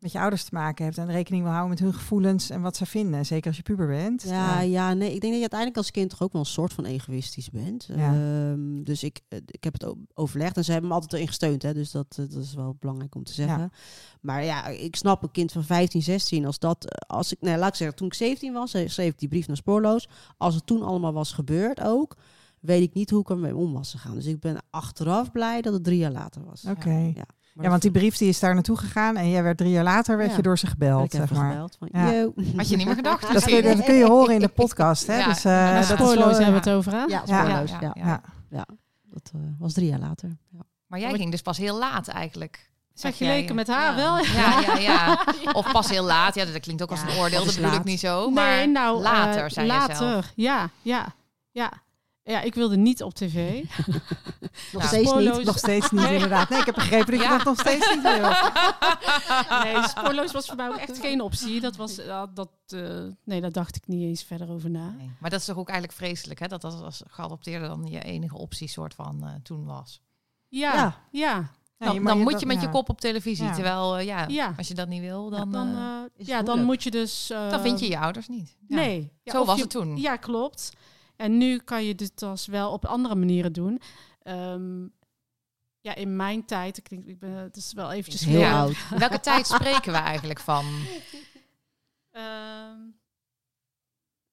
met 0.00 0.12
je 0.12 0.18
ouders 0.20 0.44
te 0.44 0.54
maken 0.54 0.84
hebt 0.84 0.98
en 0.98 1.06
rekening 1.06 1.42
wil 1.42 1.52
houden 1.52 1.70
met 1.70 1.78
hun 1.84 1.94
gevoelens 1.94 2.50
en 2.50 2.60
wat 2.60 2.76
ze 2.76 2.86
vinden. 2.86 3.26
Zeker 3.26 3.46
als 3.46 3.56
je 3.56 3.62
puber 3.62 3.86
bent. 3.86 4.22
Ja, 4.22 4.60
ja, 4.60 4.94
nee. 4.94 5.14
Ik 5.14 5.20
denk 5.20 5.22
dat 5.22 5.32
je 5.34 5.40
uiteindelijk 5.40 5.76
als 5.78 5.90
kind 5.90 6.10
toch 6.10 6.22
ook 6.22 6.32
wel 6.32 6.40
een 6.40 6.46
soort 6.46 6.72
van 6.72 6.84
egoïstisch 6.84 7.50
bent. 7.50 7.88
Ja. 7.96 8.12
Ehm, 8.14 8.82
dus 8.82 9.02
ik, 9.02 9.20
eh, 9.28 9.38
ik 9.46 9.64
heb 9.64 9.72
het 9.72 9.94
overlegd 10.14 10.56
en 10.56 10.64
ze 10.64 10.70
hebben 10.72 10.88
me 10.88 10.94
altijd 10.94 11.12
erin 11.12 11.26
gesteund. 11.26 11.62
Hè, 11.62 11.74
dus 11.74 11.90
dat, 11.90 12.06
eh, 12.18 12.24
dat 12.30 12.42
is 12.42 12.54
wel 12.54 12.76
belangrijk 12.80 13.14
om 13.14 13.24
te 13.24 13.32
zeggen. 13.32 13.72
Maar 14.20 14.44
ja, 14.44 14.66
ik 14.66 14.96
snap 14.96 15.22
een 15.22 15.30
kind 15.30 15.52
van 15.52 15.64
15, 15.64 16.02
16 16.02 16.46
als 16.46 16.58
dat... 16.58 16.84
eh, 16.84 17.16
Als 17.16 17.32
ik, 17.32 17.40
nee, 17.40 17.56
laat 17.56 17.68
ik 17.68 17.74
zeggen, 17.74 17.96
toen 17.96 18.06
ik 18.06 18.14
17 18.14 18.52
was, 18.52 18.70
schreef 18.70 18.98
ik 19.12 19.18
die 19.18 19.28
brief 19.28 19.46
naar 19.46 19.56
Spoorloos. 19.56 20.08
Als 20.36 20.54
het 20.54 20.66
toen 20.66 20.82
allemaal 20.82 21.12
was 21.12 21.32
gebeurd 21.32 21.80
ook, 21.80 22.16
weet 22.60 22.82
ik 22.82 22.94
niet 22.94 23.10
hoe 23.10 23.20
ik 23.20 23.30
ermee 23.30 23.56
om 23.56 23.72
was 23.72 23.90
gegaan. 23.90 24.14
Dus 24.14 24.26
ik 24.26 24.40
ben 24.40 24.56
achteraf 24.70 25.30
blij 25.32 25.60
dat 25.60 25.72
het 25.72 25.84
drie 25.84 25.98
jaar 25.98 26.12
later 26.12 26.44
was. 26.44 26.64
Oké. 26.64 27.12
Ja, 27.14 27.24
Ja, 27.54 27.68
want 27.68 27.82
die 27.82 27.90
brief 27.90 28.16
die 28.16 28.28
is 28.28 28.40
daar 28.40 28.54
naartoe 28.54 28.76
gegaan 28.76 29.16
en 29.16 29.30
jij 29.30 29.42
werd 29.42 29.56
drie 29.58 29.70
jaar 29.70 29.84
later 29.84 30.16
werd 30.16 30.30
Ja. 30.30 30.36
je 30.36 30.42
door 30.42 30.58
ze 30.58 30.66
gebeld, 30.66 31.12
zeg 31.12 31.30
maar. 31.32 31.50
gebeld 31.50 31.76
van, 31.78 31.88
Ja. 31.92 32.28
Had 32.56 32.68
je 32.68 32.76
niet 32.76 32.86
meer 32.86 32.94
gedacht? 32.94 33.32
Dat 33.32 33.44
kun, 33.44 33.54
je, 33.56 33.62
dat 33.62 33.84
kun 33.84 33.94
je 33.94 34.04
horen 34.06 34.34
in 34.34 34.40
de 34.40 34.48
podcast, 34.48 35.06
hè? 35.06 35.18
Ja, 35.18 35.26
dus, 35.28 35.44
eh, 35.44 35.72
dat 35.74 35.80
is 35.82 35.88
Spoorloos 35.88 36.36
hebben 36.36 36.62
we 36.62 36.68
het 36.70 36.70
over, 36.70 36.92
hè? 36.92 36.98
Ja, 36.98 37.22
Ja. 37.26 37.42
Spoorloos, 37.44 37.70
Ja, 37.70 37.78
ja. 37.80 37.92
ja. 37.94 38.20
Ja. 38.50 38.66
Dat 39.10 39.30
eh, 39.34 39.40
was 39.58 39.72
drie 39.72 39.88
jaar 39.88 39.98
later. 39.98 40.36
Ja. 40.50 40.60
Maar 40.86 40.98
jij 41.00 41.12
ging 41.14 41.30
dus 41.30 41.42
pas 41.42 41.58
heel 41.58 41.78
laat 41.78 42.08
eigenlijk. 42.08 42.70
Zeg 42.94 43.14
Vergeleken 43.16 43.46
jij. 43.46 43.54
met 43.54 43.68
haar 43.68 43.90
Ja. 43.90 43.96
wel. 43.96 44.18
Ja, 44.18 44.60
ja, 44.66 44.76
ja. 44.78 45.24
Of 45.52 45.72
pas 45.72 45.88
heel 45.88 46.04
laat. 46.04 46.34
Ja, 46.34 46.44
dat 46.44 46.60
klinkt 46.60 46.82
ook 46.82 46.90
als 46.90 47.00
Ja, 47.00 47.08
een 47.08 47.16
oordeel. 47.18 47.44
dat 47.44 47.54
bedoel 47.54 47.72
ik 47.72 47.84
niet 47.84 48.00
zo. 48.00 48.30
Maar 48.30 48.56
nee, 48.56 48.66
nou, 48.68 49.00
later, 49.00 49.44
eh, 49.44 49.50
zei 49.50 49.66
later. 49.66 49.90
je 49.90 49.96
zelf. 49.96 50.32
Ja, 50.34 50.70
ja, 50.82 51.06
ja. 51.50 51.72
Ja, 52.22 52.40
ik 52.40 52.54
wilde 52.54 52.76
niet 52.76 53.02
op 53.02 53.14
tv. 53.14 53.62
Nog 54.72 54.82
Ja. 54.82 54.88
steeds 54.88 55.14
niet. 55.14 55.44
Nog 55.44 55.58
steeds 55.58 55.90
niet, 55.90 56.00
Nee. 56.02 56.12
inderdaad. 56.14 56.48
Nee, 56.48 56.58
ik 56.58 56.66
heb 56.66 56.74
begrepen 56.74 57.10
dat 57.10 57.20
je 57.20 57.26
Ja. 57.28 57.36
dat 57.36 57.44
nog 57.46 57.60
steeds 57.60 57.94
niet 57.94 58.02
wil. 58.02 58.30
nee, 59.64 59.88
spoorloos 59.88 60.32
was 60.32 60.46
voor 60.46 60.56
mij 60.56 60.68
ook 60.68 60.76
echt 60.76 60.98
geen 60.98 61.20
optie. 61.20 61.60
Dat 61.60 61.76
was, 61.76 61.94
ja, 61.94 62.26
dat, 62.26 62.50
eh, 62.66 62.80
nee, 63.24 63.40
daar 63.40 63.52
dacht 63.52 63.76
ik 63.76 63.86
niet 63.86 64.02
eens 64.02 64.22
verder 64.22 64.50
over 64.50 64.70
na. 64.70 64.88
Nee. 64.98 65.10
Maar 65.18 65.30
dat 65.30 65.40
is 65.40 65.46
toch 65.46 65.56
ook 65.56 65.68
eigenlijk 65.68 65.98
vreselijk, 65.98 66.40
hè? 66.40 66.46
Dat 66.46 66.60
dat 66.60 66.82
als 66.82 67.02
geadopteerde 67.06 67.66
dan 67.66 67.86
je 67.86 68.02
enige 68.02 68.36
optie 68.38 68.68
soort 68.68 68.94
van 68.94 69.22
eh, 69.24 69.30
toen 69.42 69.64
was. 69.64 70.00
Ja, 70.48 70.74
Ja. 70.74 70.96
ja. 71.10 71.34
Nee, 71.78 71.88
Dan, 71.88 72.02
maar 72.02 72.12
dan 72.12 72.22
moet 72.22 72.32
dat- 72.32 72.40
je 72.40 72.46
met 72.46 72.60
je 72.60 72.68
kop 72.70 72.88
op 72.88 73.00
televisie. 73.00 73.44
Ja. 73.44 73.52
Terwijl, 73.54 73.96
eh, 73.96 74.04
ja, 74.06 74.24
Ja. 74.28 74.54
als 74.56 74.68
je 74.68 74.74
dat 74.74 74.88
niet 74.88 75.00
wil, 75.00 75.30
dan, 75.30 75.54
eh, 75.54 75.60
eh, 75.60 76.26
ja, 76.26 76.42
dan 76.42 76.62
moet 76.64 76.82
je 76.82 76.90
dus... 76.90 77.30
eh, 77.30 77.50
dan 77.50 77.60
vind 77.60 77.80
je 77.80 77.88
je 77.88 77.98
ouders 77.98 78.28
niet. 78.28 78.56
Ja. 78.68 78.76
Nee. 78.76 79.12
Ja, 79.22 79.32
Zo 79.32 79.44
was 79.44 79.56
je- 79.56 79.62
het 79.62 79.70
toen. 79.70 79.96
Ja, 79.96 80.16
klopt. 80.16 80.72
En 81.20 81.38
nu 81.38 81.58
kan 81.58 81.84
je 81.84 81.94
dit 81.94 82.22
als 82.22 82.46
wel 82.46 82.72
op 82.72 82.84
andere 82.84 83.14
manieren 83.14 83.52
doen. 83.52 83.80
Ehm, 84.22 84.86
ja, 85.80 85.94
in 85.94 86.16
mijn 86.16 86.44
tijd, 86.44 86.76
ik 86.78 86.88
denk, 86.88 87.04
ik 87.04 87.18
ben, 87.18 87.30
het 87.30 87.56
is 87.56 87.72
wel 87.72 87.92
eventjes 87.92 88.24
Heel 88.24 88.44
oud. 88.44 88.88
Welke 88.98 89.20
tijd 89.20 89.46
spreken 89.46 89.92
we 89.92 89.98
eigenlijk 89.98 90.40
van? 90.40 90.64
Ehm, 92.10 92.78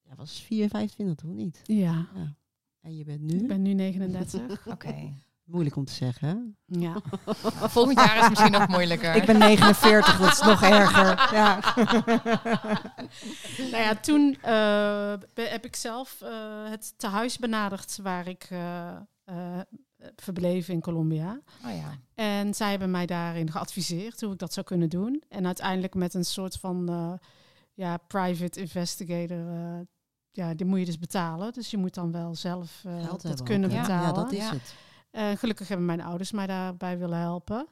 Ja, 0.01 0.15
was 0.15 0.41
4, 0.41 0.69
25 0.69 1.15
toen 1.15 1.35
niet. 1.35 1.61
ja, 1.63 2.07
Ja. 2.15 2.35
En 2.81 2.95
je 2.97 3.03
bent 3.03 3.31
ik 3.31 3.41
nu? 3.41 3.47
ben 3.47 3.61
nu 3.61 3.73
39. 3.73 4.67
Oké. 4.73 5.13
Moeilijk 5.47 5.75
om 5.75 5.85
te 5.85 5.93
zeggen, 5.93 6.27
hè? 6.27 6.35
ja. 6.79 6.95
Volgend 7.77 7.97
jaar 7.99 8.15
is 8.15 8.21
het 8.21 8.29
misschien 8.29 8.51
nog 8.51 8.67
moeilijker. 8.67 9.15
Ik 9.15 9.25
ben 9.25 9.37
49, 9.37 10.17
dat 10.19 10.31
is 10.31 10.39
nog 10.41 10.61
erger. 10.61 11.35
Ja. 11.35 11.59
Nou 13.71 13.83
ja, 13.83 13.95
toen 13.95 14.37
eh, 14.41 15.13
heb 15.33 15.65
ik 15.65 15.75
zelf 15.75 16.21
eh, 16.21 16.29
het 16.69 16.93
tehuis 16.97 17.37
benaderd 17.37 17.99
waar 18.01 18.27
ik 18.27 18.47
eh, 18.49 18.87
eh, 19.23 19.59
verbleef 20.15 20.67
in 20.69 20.81
Colombia. 20.81 21.39
Oh 21.65 21.75
ja. 21.75 21.97
En 22.15 22.53
zij 22.53 22.69
hebben 22.69 22.91
mij 22.91 23.05
daarin 23.05 23.51
geadviseerd 23.51 24.21
hoe 24.21 24.33
ik 24.33 24.39
dat 24.39 24.53
zou 24.53 24.65
kunnen 24.65 24.89
doen. 24.89 25.23
En 25.29 25.45
uiteindelijk 25.45 25.93
met 25.95 26.13
een 26.13 26.25
soort 26.25 26.55
van 26.55 26.89
eh, 26.89 27.11
ja, 27.73 27.97
private 27.97 28.59
investigator. 28.59 29.47
eh, 29.49 29.79
ja, 30.31 30.53
die 30.53 30.65
moet 30.65 30.79
je 30.79 30.85
dus 30.85 30.99
betalen. 30.99 31.53
Dus 31.53 31.71
je 31.71 31.77
moet 31.77 31.93
dan 31.93 32.11
wel 32.11 32.35
zelf 32.35 32.81
eh, 32.85 32.93
Geld 32.93 33.09
dat 33.11 33.21
hebben 33.23 33.45
kunnen 33.45 33.69
betalen. 33.69 34.01
Ja, 34.07 34.11
dat 34.11 34.31
is 34.31 34.37
Ja. 34.43 34.51
het. 34.51 34.75
Eh, 35.17 35.31
gelukkig 35.37 35.67
hebben 35.67 35.85
mijn 35.85 36.01
ouders 36.01 36.31
mij 36.31 36.47
daarbij 36.47 36.97
willen 36.97 37.17
helpen. 37.19 37.67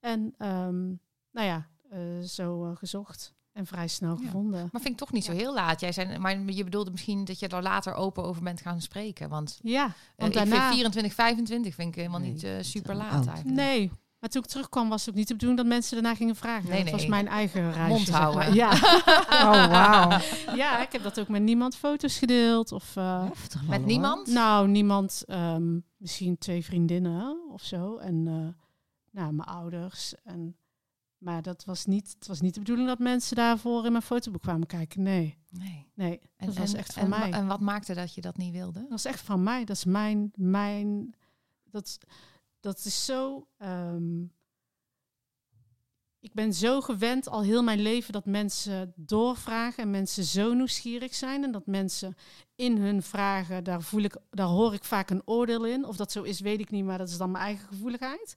En 0.00 0.34
ehm, 0.38 0.86
nou 1.32 1.46
ja, 1.46 1.66
eh, 1.90 2.00
zo 2.20 2.64
eh, 2.70 2.76
gezocht 2.76 3.34
en 3.52 3.66
vrij 3.66 3.88
snel 3.88 4.16
Ja. 4.18 4.24
gevonden. 4.24 4.68
Maar 4.72 4.80
vind 4.80 4.92
ik 4.94 4.96
toch 4.96 5.12
niet 5.12 5.24
zo 5.24 5.32
heel 5.32 5.54
laat. 5.54 5.80
Jij 5.80 5.92
zei, 5.92 6.18
maar 6.18 6.40
je 6.40 6.64
bedoelde 6.64 6.90
misschien 6.90 7.24
dat 7.24 7.38
je 7.38 7.48
er 7.48 7.62
later 7.62 7.94
open 7.94 8.24
over 8.24 8.42
bent 8.42 8.60
gaan 8.60 8.80
spreken. 8.80 9.28
Want 9.28 9.58
Ja, 9.62 9.94
want 10.16 10.30
ik 10.30 10.36
daarna... 10.36 10.60
vind 10.60 10.72
24, 10.74 11.14
25 11.14 11.74
vind 11.74 11.88
ik 11.88 11.94
helemaal 11.94 12.20
Nee, 12.20 12.32
niet 12.32 12.66
super 12.66 12.94
laat 12.94 13.26
eigenlijk. 13.26 13.56
Nee, 13.56 13.90
maar 14.20 14.30
toen 14.30 14.42
ik 14.42 14.48
terugkwam 14.48 14.88
was 14.88 15.00
het 15.00 15.10
ook 15.10 15.16
niet 15.16 15.26
de 15.28 15.32
bedoeling 15.34 15.60
dat 15.60 15.68
mensen 15.68 15.94
daarna 16.02 16.14
gingen 16.18 16.36
vragen. 16.36 16.68
Nee, 16.70 16.82
dat 16.84 16.92
was 16.92 17.06
mijn 17.06 17.28
eigen 17.28 17.72
reisje. 17.72 17.88
Mond 17.88 18.00
zeg 18.06 18.10
maar. 18.10 18.22
houden. 18.22 18.54
Ja. 18.54 18.70
Oh, 19.30 19.66
wauw. 19.70 20.18
ja, 20.62 20.82
ik 20.82 20.92
heb 20.92 21.02
dat 21.02 21.20
ook 21.20 21.28
met 21.28 21.42
niemand 21.42 21.76
foto's 21.76 22.18
gedeeld. 22.18 22.72
Of, 22.72 22.96
eh, 22.96 23.24
Heftig 23.24 23.66
Met 23.66 23.84
niemand? 23.86 24.26
nou, 24.26 24.68
niemand, 24.68 25.22
ehm, 25.26 25.78
misschien 25.96 26.38
twee 26.38 26.64
vriendinnen 26.64 27.38
of 27.52 27.62
zo. 27.62 27.96
En 27.96 28.26
eh, 28.26 28.32
nou, 29.10 29.32
mijn 29.32 29.48
ouders. 29.48 30.14
En, 30.24 30.56
maar 31.18 31.42
dat 31.42 31.64
was 31.64 31.84
niet, 31.84 32.14
het 32.18 32.26
was 32.28 32.40
niet 32.40 32.54
de 32.54 32.60
bedoeling 32.60 32.88
dat 32.88 32.98
mensen 32.98 33.36
daarvoor 33.36 33.84
in 33.84 33.92
mijn 33.92 34.04
fotoboek 34.04 34.42
kwamen 34.42 34.66
kijken. 34.66 35.02
Nee, 35.02 35.38
Nee. 35.50 35.86
nee. 35.94 36.20
En, 36.36 36.46
dat 36.46 36.56
was 36.56 36.72
en- 36.72 36.78
echt 36.78 36.92
van 36.92 37.02
en, 37.02 37.08
mij. 37.08 37.30
En 37.30 37.46
wat 37.46 37.60
maakte 37.60 37.94
dat 37.94 38.14
je 38.14 38.20
dat 38.20 38.36
niet 38.36 38.52
wilde? 38.52 38.86
Dat 38.88 38.98
is 38.98 39.04
echt 39.04 39.20
van 39.20 39.42
mij. 39.42 39.64
Dat 39.64 39.76
is 39.76 39.84
mijn, 39.84 40.30
mijn, 40.34 41.14
dat, 41.70 41.98
dat 42.60 42.84
is 42.84 43.04
zo. 43.04 43.46
ehm, 43.58 44.22
ik 46.20 46.32
ben 46.34 46.54
zo 46.54 46.80
gewend 46.80 47.28
al 47.28 47.42
heel 47.42 47.62
mijn 47.62 47.80
leven 47.80 48.12
dat 48.12 48.24
mensen 48.26 48.92
doorvragen 48.96 49.82
en 49.82 49.90
mensen 49.90 50.24
zo 50.24 50.52
nieuwsgierig 50.54 51.14
zijn 51.14 51.44
en 51.44 51.52
dat 51.52 51.66
mensen 51.66 52.16
in 52.54 52.76
hun 52.78 53.02
vragen 53.02 53.64
daar 53.64 53.82
voel 53.82 54.02
ik, 54.02 54.16
daar 54.30 54.46
hoor 54.46 54.74
ik 54.74 54.84
vaak 54.84 55.10
een 55.10 55.22
oordeel 55.24 55.66
in. 55.66 55.84
Of 55.84 55.96
dat 55.96 56.12
zo 56.12 56.22
is, 56.22 56.40
weet 56.40 56.60
ik 56.60 56.70
niet, 56.70 56.84
maar 56.84 56.98
dat 56.98 57.08
is 57.08 57.16
dan 57.16 57.30
mijn 57.30 57.44
eigen 57.44 57.68
gevoeligheid. 57.68 58.36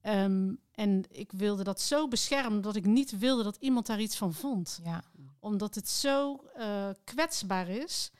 Ehm, 0.00 0.54
en 0.72 1.04
ik 1.10 1.32
wilde 1.32 1.64
dat 1.64 1.80
zo 1.80 2.08
beschermen 2.08 2.60
dat 2.60 2.76
ik 2.76 2.84
niet 2.86 3.18
wilde 3.18 3.42
dat 3.42 3.56
iemand 3.56 3.86
daar 3.86 4.00
iets 4.00 4.16
van 4.16 4.34
vond 4.34 4.80
Ja. 4.84 5.04
omdat 5.40 5.74
het 5.74 5.88
zo 5.88 6.44
eh, 6.54 6.88
kwetsbaar 7.04 7.68
is. 7.68 8.10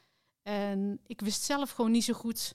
En 0.42 1.00
ik 1.06 1.20
wist 1.20 1.42
zelf 1.42 1.70
gewoon 1.70 1.90
niet 1.90 2.04
zo 2.04 2.12
goed 2.14 2.54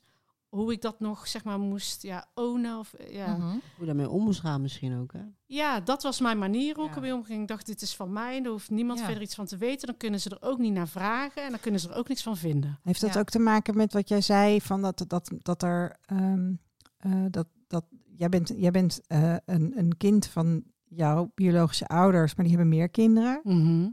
hoe 0.49 0.71
ik 0.71 0.81
dat 0.81 0.99
nog, 0.99 1.27
zeg 1.27 1.43
maar, 1.43 1.59
moest 1.59 2.01
ja, 2.01 2.25
ownen. 2.33 2.77
Of, 2.79 2.93
eh, 2.93 3.13
ja. 3.13 3.35
Mhm. 3.35 3.47
Hoe 3.49 3.59
je 3.79 3.85
daarmee 3.85 4.09
om 4.09 4.23
moest 4.23 4.39
gaan 4.39 4.61
misschien 4.61 4.99
ook, 4.99 5.13
hè? 5.13 5.19
ja, 5.45 5.79
dat 5.79 6.03
was 6.03 6.19
mijn 6.19 6.37
manier 6.37 6.75
hoe 6.75 6.87
ik 6.87 6.95
ermee 6.95 7.13
omging. 7.13 7.41
Ik 7.41 7.47
dacht, 7.47 7.65
dit 7.65 7.81
is 7.81 7.95
van 7.95 8.13
mij, 8.13 8.41
daar 8.41 8.51
hoeft 8.51 8.69
niemand 8.69 8.99
Ja. 8.99 9.05
verder 9.05 9.23
iets 9.23 9.35
van 9.35 9.45
te 9.45 9.57
weten. 9.57 9.87
Dan 9.87 9.97
kunnen 9.97 10.19
ze 10.19 10.29
er 10.29 10.47
ook 10.49 10.57
niet 10.57 10.73
naar 10.73 10.87
vragen 10.87 11.43
en 11.43 11.49
dan 11.49 11.59
kunnen 11.59 11.79
ze 11.79 11.89
er 11.89 11.95
ook 11.95 12.07
niks 12.07 12.23
van 12.23 12.37
vinden. 12.37 12.79
Heeft 12.83 13.01
dat 13.01 13.13
Ja. 13.13 13.19
ook 13.19 13.29
te 13.29 13.39
maken 13.39 13.75
met 13.77 13.93
wat 13.93 14.09
jij 14.09 14.21
zei 14.21 14.61
van 14.61 14.81
dat, 14.81 15.05
dat, 15.07 15.31
dat 15.37 15.63
er 15.63 15.95
ehm, 16.05 16.53
eh, 16.97 17.25
dat, 17.29 17.47
dat 17.67 17.85
jij 18.15 18.29
bent, 18.29 18.53
jij 18.55 18.71
bent 18.71 19.01
eh, 19.07 19.35
een, 19.45 19.77
een 19.77 19.97
kind 19.97 20.27
van 20.27 20.63
jouw 20.89 21.31
biologische 21.35 21.87
ouders, 21.87 22.35
maar 22.35 22.45
die 22.45 22.55
hebben 22.55 22.73
meer 22.75 22.89
kinderen. 22.89 23.41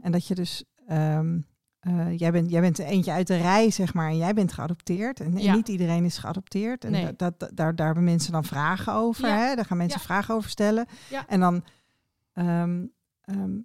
En 0.01 0.11
dat 0.11 0.27
je 0.27 0.35
dus 0.35 0.63
ehm, 0.87 1.39
eh, 1.85 2.17
jij, 2.17 2.31
bent, 2.31 2.49
jij 2.51 2.61
bent 2.61 2.79
eentje 2.79 3.11
uit 3.11 3.27
de 3.27 3.37
rij, 3.37 3.71
zeg 3.71 3.93
maar, 3.93 4.09
en 4.09 4.17
jij 4.17 4.33
bent 4.33 4.53
geadopteerd. 4.53 5.19
En, 5.19 5.33
niet 5.33 5.67
iedereen 5.67 6.05
is 6.05 6.17
geadopteerd. 6.17 6.83
En 6.85 6.91
Nee. 6.91 7.13
dat, 7.15 7.39
dat, 7.39 7.49
daar, 7.53 7.75
daar 7.75 7.85
hebben 7.85 8.03
mensen 8.03 8.31
dan 8.31 8.43
vragen 8.43 8.93
over. 8.93 9.27
Ja. 9.27 9.37
Hè? 9.37 9.55
Daar 9.55 9.65
gaan 9.65 9.77
mensen 9.77 9.99
Ja. 9.99 10.05
vragen 10.05 10.35
over 10.35 10.49
stellen. 10.49 10.85
Ja. 11.09 11.27
En 11.27 11.39
dan 11.39 11.63
ehm, 12.33 12.85
ehm, 13.21 13.55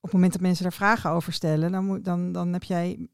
op 0.00 0.02
het 0.02 0.12
moment 0.12 0.32
dat 0.32 0.40
mensen 0.40 0.62
daar 0.62 0.72
vragen 0.72 1.10
over 1.10 1.32
stellen, 1.32 1.72
dan, 1.72 1.84
moet, 1.84 2.04
dan, 2.04 2.32
dan 2.32 2.52
heb 2.52 2.62
jij. 2.62 3.08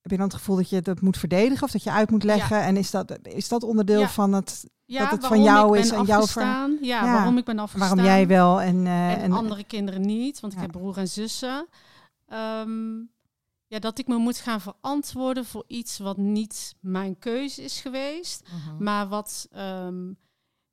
Heb 0.00 0.10
je 0.10 0.16
dan 0.16 0.26
het 0.26 0.36
gevoel 0.36 0.56
dat 0.56 0.70
je 0.70 0.82
dat 0.82 1.00
moet 1.00 1.16
verdedigen 1.16 1.62
of 1.64 1.70
dat 1.70 1.82
je 1.82 1.90
uit 1.90 2.10
moet 2.10 2.24
leggen? 2.24 2.62
En 2.62 2.76
is 2.76 2.90
dat, 2.90 3.18
is 3.22 3.48
dat 3.48 3.62
onderdeel 3.62 4.08
van 4.08 4.32
het, 4.32 4.70
Ja, 4.84 5.00
dat 5.00 5.10
het 5.10 5.26
van 5.26 5.42
jou 5.42 5.78
is 5.78 5.90
en 5.90 6.04
jouw 6.04 6.18
afgestaan. 6.20 6.78
Ja, 6.80 7.04
Ja. 7.04 7.12
waarom 7.12 7.38
ik 7.38 7.44
ben 7.44 7.58
afgestaan. 7.58 7.96
waarom 7.96 8.14
jij 8.14 8.26
wel 8.26 8.60
en, 8.60 8.86
eh, 8.86 9.12
en, 9.12 9.20
en 9.20 9.32
andere 9.32 9.64
kinderen 9.64 10.00
niet, 10.00 10.40
want 10.40 10.52
Ja. 10.52 10.58
ik 10.58 10.64
heb 10.64 10.80
broer 10.80 10.98
en 10.98 11.08
zussen. 11.08 11.66
Ehm, 12.28 12.70
ja, 13.72 13.78
dat 13.78 13.98
ik 13.98 14.06
me 14.06 14.16
moet 14.16 14.38
gaan 14.38 14.60
verantwoorden 14.60 15.44
voor 15.44 15.64
iets 15.66 15.98
wat 15.98 16.16
niet 16.16 16.74
mijn 16.80 17.18
keuze 17.18 17.62
is 17.62 17.80
geweest, 17.80 18.48
Mhm. 18.48 18.82
maar 18.84 19.08
wat, 19.08 19.48
ehm, 19.50 20.12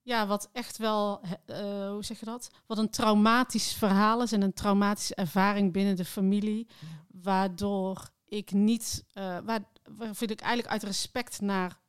ja, 0.01 0.27
wat 0.27 0.49
echt 0.53 0.77
wel, 0.77 1.21
eh, 1.45 1.89
hoe 1.89 2.03
zeg 2.05 2.19
je 2.19 2.25
dat? 2.25 2.49
Wat 2.65 2.77
een 2.77 2.89
traumatisch 2.89 3.73
verhaal 3.73 4.21
is 4.21 4.31
en 4.31 4.41
een 4.41 4.53
traumatische 4.53 5.15
ervaring 5.15 5.73
binnen 5.73 5.95
de 5.95 6.05
familie, 6.05 6.67
waardoor 7.07 8.09
ik 8.25 8.51
niet, 8.51 9.05
waar, 9.13 9.43
waar 9.43 10.15
vind 10.15 10.31
ik 10.31 10.39
eigenlijk 10.39 10.71
uit 10.71 10.83
respect 10.83 11.41
naar 11.41 11.79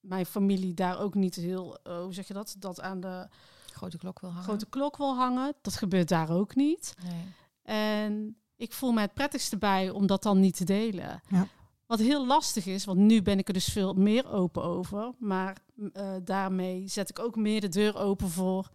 mijn 0.00 0.26
familie 0.26 0.74
daar 0.74 0.98
ook 1.00 1.14
niet 1.14 1.34
heel, 1.34 1.78
eh, 1.82 2.00
hoe 2.00 2.14
zeg 2.14 2.26
je 2.28 2.34
dat? 2.34 2.56
Dat 2.58 2.80
aan 2.80 3.00
de 3.00 3.28
Grote 3.72 3.98
klok 3.98 4.20
wil 4.20 4.30
hangen. 4.30 4.44
grote 4.44 4.66
klok 4.68 4.96
wil 4.96 5.14
hangen. 5.16 5.54
Dat 5.62 5.74
gebeurt 5.76 6.08
daar 6.08 6.30
ook 6.30 6.54
niet. 6.54 6.94
Nee. 7.04 7.24
En 7.62 8.36
ik 8.56 8.72
voel 8.72 8.92
mij 8.92 9.02
het 9.02 9.14
prettigste 9.14 9.56
bij 9.56 9.90
om 9.90 10.06
dat 10.06 10.22
dan 10.22 10.40
niet 10.40 10.56
te 10.56 10.64
delen. 10.64 11.22
Ja. 11.28 11.48
Wat 11.86 11.98
heel 11.98 12.26
lastig 12.26 12.66
is, 12.66 12.84
want 12.84 12.98
nu 12.98 13.22
ben 13.22 13.38
ik 13.38 13.48
er 13.48 13.54
dus 13.54 13.64
veel 13.64 13.94
meer 13.94 14.30
open 14.30 14.62
over. 14.62 15.12
Maar 15.18 15.56
uh, 15.76 16.14
daarmee 16.24 16.88
zet 16.88 17.10
ik 17.10 17.18
ook 17.18 17.36
meer 17.36 17.60
de 17.60 17.68
deur 17.68 17.96
open 17.96 18.28
voor, 18.28 18.70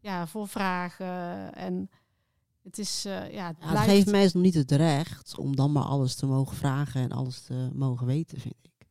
ja, 0.00 0.26
voor 0.26 0.48
vragen. 0.48 1.54
En 1.54 1.90
het 2.62 2.78
is, 2.78 3.06
uh, 3.06 3.32
ja, 3.32 3.46
het, 3.46 3.56
ja, 3.60 3.66
het 3.66 3.78
geeft 3.78 4.10
mensen 4.10 4.36
nog 4.38 4.46
niet 4.46 4.54
het 4.54 4.70
recht 4.70 5.38
om 5.38 5.56
dan 5.56 5.72
maar 5.72 5.84
alles 5.84 6.14
te 6.14 6.26
mogen 6.26 6.56
vragen 6.56 7.00
en 7.00 7.12
alles 7.12 7.40
te 7.40 7.70
mogen 7.72 8.06
weten, 8.06 8.40
vind 8.40 8.54
ik. 8.62 8.86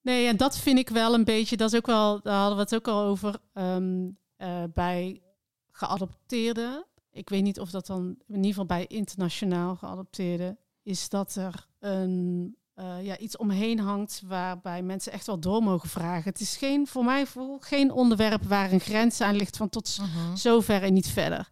Nee, 0.00 0.26
en 0.26 0.36
dat 0.36 0.58
vind 0.58 0.78
ik 0.78 0.88
wel 0.88 1.14
een 1.14 1.24
beetje, 1.24 1.56
dat 1.56 1.72
is 1.72 1.78
ook 1.78 1.86
wel, 1.86 2.20
daar 2.22 2.38
hadden 2.38 2.56
we 2.56 2.62
het 2.62 2.74
ook 2.74 2.88
al 2.88 3.02
over, 3.02 3.38
um, 3.54 4.18
uh, 4.38 4.62
bij 4.72 5.22
geadopteerden. 5.70 6.86
Ik 7.12 7.28
weet 7.28 7.42
niet 7.42 7.60
of 7.60 7.70
dat 7.70 7.86
dan, 7.86 8.02
in 8.26 8.36
ieder 8.36 8.50
geval 8.50 8.66
bij 8.66 8.86
internationaal 8.86 9.76
geadopteerden, 9.76 10.58
is 10.82 11.08
dat 11.08 11.34
er 11.34 11.66
een, 11.78 12.56
uh, 12.76 13.04
ja, 13.04 13.18
iets 13.18 13.36
omheen 13.36 13.78
hangt 13.78 14.22
waarbij 14.26 14.82
mensen 14.82 15.12
echt 15.12 15.26
wel 15.26 15.40
door 15.40 15.62
mogen 15.62 15.88
vragen. 15.88 16.30
Het 16.30 16.40
is 16.40 16.56
geen, 16.56 16.86
voor 16.86 17.04
mij 17.04 17.26
voor, 17.26 17.56
geen 17.60 17.90
onderwerp 17.90 18.42
waar 18.42 18.72
een 18.72 18.80
grens 18.80 19.20
aan 19.20 19.36
ligt 19.36 19.56
van 19.56 19.68
tot 19.68 19.98
uh 20.00 20.14
-huh. 20.14 20.34
zover 20.34 20.82
en 20.82 20.92
niet 20.92 21.08
verder. 21.08 21.48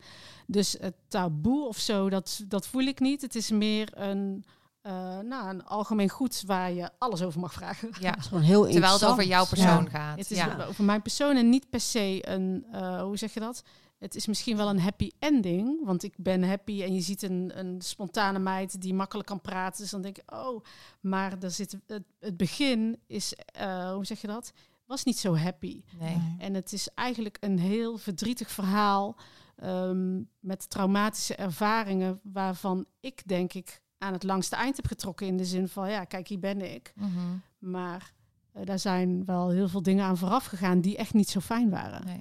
Dus 0.47 0.77
het 0.81 0.95
taboe 1.09 1.67
of 1.67 1.79
zo, 1.79 2.11
dat, 2.11 2.45
dat 2.49 2.67
voel 2.67 2.83
ik 2.83 3.01
niet. 3.01 3.23
Het 3.23 3.35
is 3.35 3.51
meer 3.51 3.89
een, 3.95 4.45
uh, 4.83 5.19
nou, 5.19 5.49
een 5.49 5.65
algemeen 5.65 6.09
goed 6.09 6.43
waar 6.47 6.73
je 6.73 6.91
alles 6.99 7.23
over 7.23 7.41
mag 7.41 7.53
vragen. 7.53 7.91
Ja, 8.01 8.17
is 8.17 8.27
gewoon 8.27 8.43
heel 8.43 8.69
terwijl 8.71 8.93
het 8.93 9.05
over 9.05 9.25
jouw 9.25 9.47
persoon 9.47 9.85
ja. 9.85 9.91
gaat. 9.91 10.19
Het 10.19 10.31
is 10.31 10.37
ja. 10.37 10.67
over 10.69 10.85
mijn 10.85 11.03
persoon 11.03 11.37
en 11.37 11.49
niet 11.49 11.71
per 11.71 11.81
se 11.81 12.19
een, 12.29 12.67
uh, 12.73 13.03
hoe 13.03 13.17
zeg 13.17 13.35
je 13.35 13.41
dat? 13.41 13.63
Het 14.01 14.15
is 14.15 14.27
misschien 14.27 14.57
wel 14.57 14.69
een 14.69 14.81
happy 14.81 15.11
ending, 15.19 15.85
want 15.85 16.03
ik 16.03 16.15
ben 16.17 16.43
happy 16.43 16.83
en 16.83 16.95
je 16.95 17.01
ziet 17.01 17.23
een, 17.23 17.59
een 17.59 17.81
spontane 17.81 18.39
meid 18.39 18.81
die 18.81 18.95
makkelijk 18.95 19.29
kan 19.29 19.41
praten. 19.41 19.83
Dus 19.83 19.91
dan 19.91 20.03
denk 20.03 20.19
ik, 20.19 20.35
oh, 20.35 20.65
maar 21.01 21.43
er 21.43 21.51
zit, 21.51 21.79
het, 21.87 22.05
het 22.21 22.37
begin 22.37 22.99
is, 23.07 23.35
uh, 23.61 23.93
hoe 23.93 24.05
zeg 24.05 24.21
je 24.21 24.27
dat? 24.27 24.53
Was 24.87 25.05
niet 25.05 25.19
zo 25.19 25.37
happy. 25.37 25.83
Nee. 25.99 26.37
En 26.39 26.55
het 26.55 26.73
is 26.73 26.89
eigenlijk 26.95 27.37
een 27.41 27.59
heel 27.59 27.97
verdrietig 27.99 28.51
verhaal 28.51 29.17
um, 29.65 30.29
met 30.39 30.71
traumatische 30.71 31.35
ervaringen 31.35 32.21
waarvan 32.23 32.87
ik 33.01 33.23
denk 33.27 33.53
ik 33.53 33.83
aan 33.99 34.13
het 34.13 34.23
langste 34.23 34.57
eind 34.57 34.77
heb 34.77 34.87
getrokken 34.87 35.27
in 35.27 35.37
de 35.37 35.45
zin 35.45 35.69
van 35.69 35.91
ja, 35.91 36.05
kijk, 36.05 36.29
hier 36.29 36.39
ben 36.39 36.75
ik. 36.75 36.93
Mm 36.95 37.13
-hmm. 37.15 37.43
Maar 37.59 38.13
uh, 38.57 38.65
daar 38.65 38.79
zijn 38.79 39.25
wel 39.25 39.51
heel 39.51 39.69
veel 39.69 39.83
dingen 39.83 40.05
aan 40.05 40.17
vooraf 40.17 40.45
gegaan 40.45 40.81
die 40.81 40.97
echt 40.97 41.15
niet 41.15 41.29
zo 41.29 41.41
fijn 41.41 41.71
waren. 41.71 42.05
Nee. 42.07 42.21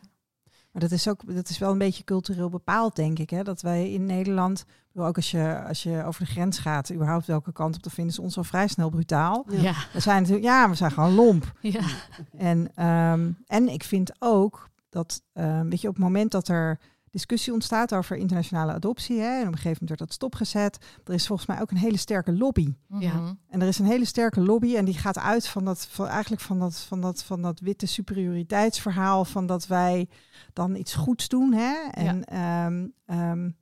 Maar 0.71 0.81
dat 0.81 0.91
is 0.91 1.07
ook, 1.07 1.35
dat 1.35 1.49
is 1.49 1.57
wel 1.57 1.71
een 1.71 1.77
beetje 1.77 2.03
cultureel 2.03 2.49
bepaald, 2.49 2.95
denk 2.95 3.19
ik. 3.19 3.29
Hè? 3.29 3.43
Dat 3.43 3.61
wij 3.61 3.91
in 3.91 4.05
Nederland, 4.05 4.65
ook 4.93 5.15
als 5.15 5.31
je, 5.31 5.63
als 5.67 5.83
je 5.83 6.03
over 6.05 6.25
de 6.25 6.31
grens 6.31 6.59
gaat, 6.59 6.91
überhaupt 6.91 7.25
welke 7.25 7.51
kant 7.51 7.75
op, 7.75 7.83
dan 7.83 7.91
vinden 7.91 8.13
ze 8.13 8.21
ons 8.21 8.37
al 8.37 8.43
vrij 8.43 8.67
snel 8.67 8.89
brutaal. 8.89 9.45
Ja. 9.49 9.73
We 9.93 9.99
zijn 9.99 10.21
natuurlijk, 10.21 10.47
ja, 10.47 10.69
we 10.69 10.75
zijn 10.75 10.91
gewoon 10.91 11.13
lomp. 11.13 11.53
Ja. 11.61 11.81
En, 12.37 12.85
um, 12.85 13.37
en 13.47 13.69
ik 13.69 13.83
vind 13.83 14.11
ook 14.19 14.69
dat, 14.89 15.21
um, 15.33 15.69
weet 15.69 15.81
je, 15.81 15.87
op 15.87 15.93
het 15.93 16.03
moment 16.03 16.31
dat 16.31 16.47
er 16.47 16.79
discussie 17.11 17.53
ontstaat 17.53 17.93
over 17.93 18.17
internationale 18.17 18.71
adoptie. 18.71 19.19
Hè, 19.19 19.39
en 19.39 19.47
op 19.47 19.53
een 19.53 19.57
gegeven 19.57 19.69
moment 19.69 19.87
wordt 19.87 20.01
dat 20.01 20.13
stopgezet. 20.13 20.77
Er 21.03 21.13
is 21.13 21.27
volgens 21.27 21.47
mij 21.47 21.61
ook 21.61 21.71
een 21.71 21.77
hele 21.77 21.97
sterke 21.97 22.33
lobby. 22.33 22.73
Mhm. 22.87 23.01
Ja. 23.01 23.35
En 23.49 23.61
er 23.61 23.67
is 23.67 23.79
een 23.79 23.85
hele 23.85 24.05
sterke 24.05 24.41
lobby 24.41 24.75
en 24.75 24.85
die 24.85 24.97
gaat 24.97 25.17
uit 25.17 25.47
van 25.47 25.65
dat, 25.65 25.85
van, 25.85 26.07
eigenlijk 26.07 26.41
van 26.41 26.59
dat, 26.59 26.79
van, 26.79 27.01
dat, 27.01 27.23
van 27.23 27.41
dat 27.41 27.59
witte 27.59 27.85
superioriteitsverhaal. 27.85 29.25
Van 29.25 29.45
dat 29.45 29.67
wij 29.67 30.09
dan 30.53 30.75
iets 30.75 30.95
goeds 30.95 31.27
doen. 31.27 31.53
Hè? 31.53 31.75
En 31.91 32.23
ja. 32.25 32.65
um, 32.65 32.93
um, 33.05 33.55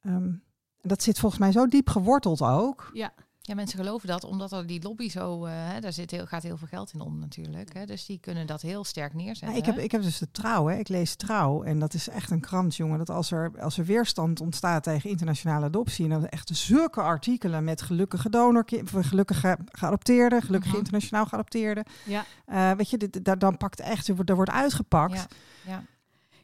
um, 0.00 0.42
dat 0.80 1.02
zit 1.02 1.18
volgens 1.18 1.40
mij 1.40 1.52
zo 1.52 1.66
diep 1.66 1.88
geworteld 1.88 2.42
ook. 2.42 2.90
Ja. 2.92 3.12
Ja, 3.50 3.56
mensen 3.56 3.78
geloven 3.78 4.08
dat 4.08 4.24
omdat 4.24 4.52
er 4.52 4.66
die 4.66 4.82
lobby 4.82 5.08
zo, 5.08 5.46
uh, 5.46 5.52
hè, 5.52 5.80
daar 5.80 5.92
zit 5.92 6.10
heel, 6.10 6.26
gaat 6.26 6.42
heel 6.42 6.56
veel 6.56 6.66
geld 6.66 6.92
in 6.92 7.00
om 7.00 7.18
natuurlijk. 7.18 7.74
Hè, 7.74 7.86
dus 7.86 8.06
die 8.06 8.18
kunnen 8.18 8.46
dat 8.46 8.62
heel 8.62 8.84
sterk 8.84 9.14
neerzetten. 9.14 9.50
Ja, 9.50 9.56
ik, 9.56 9.64
heb, 9.64 9.78
ik 9.78 9.90
heb 9.90 10.02
dus 10.02 10.18
de 10.18 10.30
trouw, 10.30 10.66
hè. 10.66 10.78
ik 10.78 10.88
lees 10.88 11.14
trouw. 11.14 11.62
En 11.62 11.78
dat 11.78 11.94
is 11.94 12.08
echt 12.08 12.30
een 12.30 12.40
krant, 12.40 12.76
jongen. 12.76 12.98
Dat 12.98 13.10
als 13.10 13.30
er, 13.30 13.52
als 13.60 13.78
er 13.78 13.84
weerstand 13.84 14.40
ontstaat 14.40 14.82
tegen 14.82 15.10
internationale 15.10 15.64
adoptie. 15.64 16.04
En 16.04 16.10
dan 16.10 16.26
echt 16.26 16.50
zulke 16.52 17.00
artikelen 17.00 17.64
met 17.64 17.82
gelukkige 17.82 18.30
donor, 18.30 18.64
gelukkige 18.84 19.58
geadopteerden, 19.64 20.42
gelukkige 20.42 20.68
uh 20.68 20.70
-huh. 20.70 20.84
internationaal 20.84 21.26
geadopteerden. 21.26 21.84
Ja. 22.04 22.24
Uh, 22.48 22.72
weet 22.72 22.90
je, 22.90 22.96
dit, 22.96 23.24
daar, 23.24 23.38
dan 23.38 23.56
pakt 23.56 23.80
echt, 23.80 24.08
er 24.08 24.34
wordt 24.34 24.50
uitgepakt. 24.50 25.14
Ja. 25.14 25.26
ja. 25.66 25.84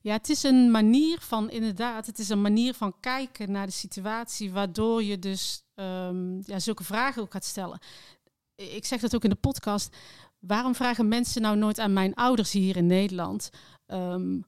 Ja, 0.01 0.13
het 0.13 0.29
is 0.29 0.43
een 0.43 0.71
manier 0.71 1.19
van, 1.21 1.51
inderdaad, 1.51 2.07
het 2.07 2.19
is 2.19 2.29
een 2.29 2.43
manier 2.43 2.75
van 2.75 2.95
kijken 3.01 3.51
naar 3.51 3.67
de 3.67 3.73
situatie, 3.73 4.53
waardoor 4.53 5.03
je 5.03 5.19
dus 5.19 5.66
um, 5.77 6.43
ja, 6.45 6.59
zulke 6.59 6.85
vragen 6.85 7.23
ook 7.23 7.33
gaat 7.33 7.45
stellen. 7.45 7.79
Ik 8.55 8.85
zeg 8.85 9.01
dat 9.01 9.15
ook 9.15 9.25
in 9.25 9.31
de 9.31 9.37
podcast. 9.37 9.97
Waarom 10.39 10.75
vragen 10.75 11.09
mensen 11.09 11.43
nou 11.43 11.57
nooit 11.57 11.79
aan 11.79 11.93
mijn 11.93 12.15
ouders 12.15 12.53
hier 12.53 12.77
in 12.77 12.87
Nederland? 12.87 13.51
Um, 13.87 14.45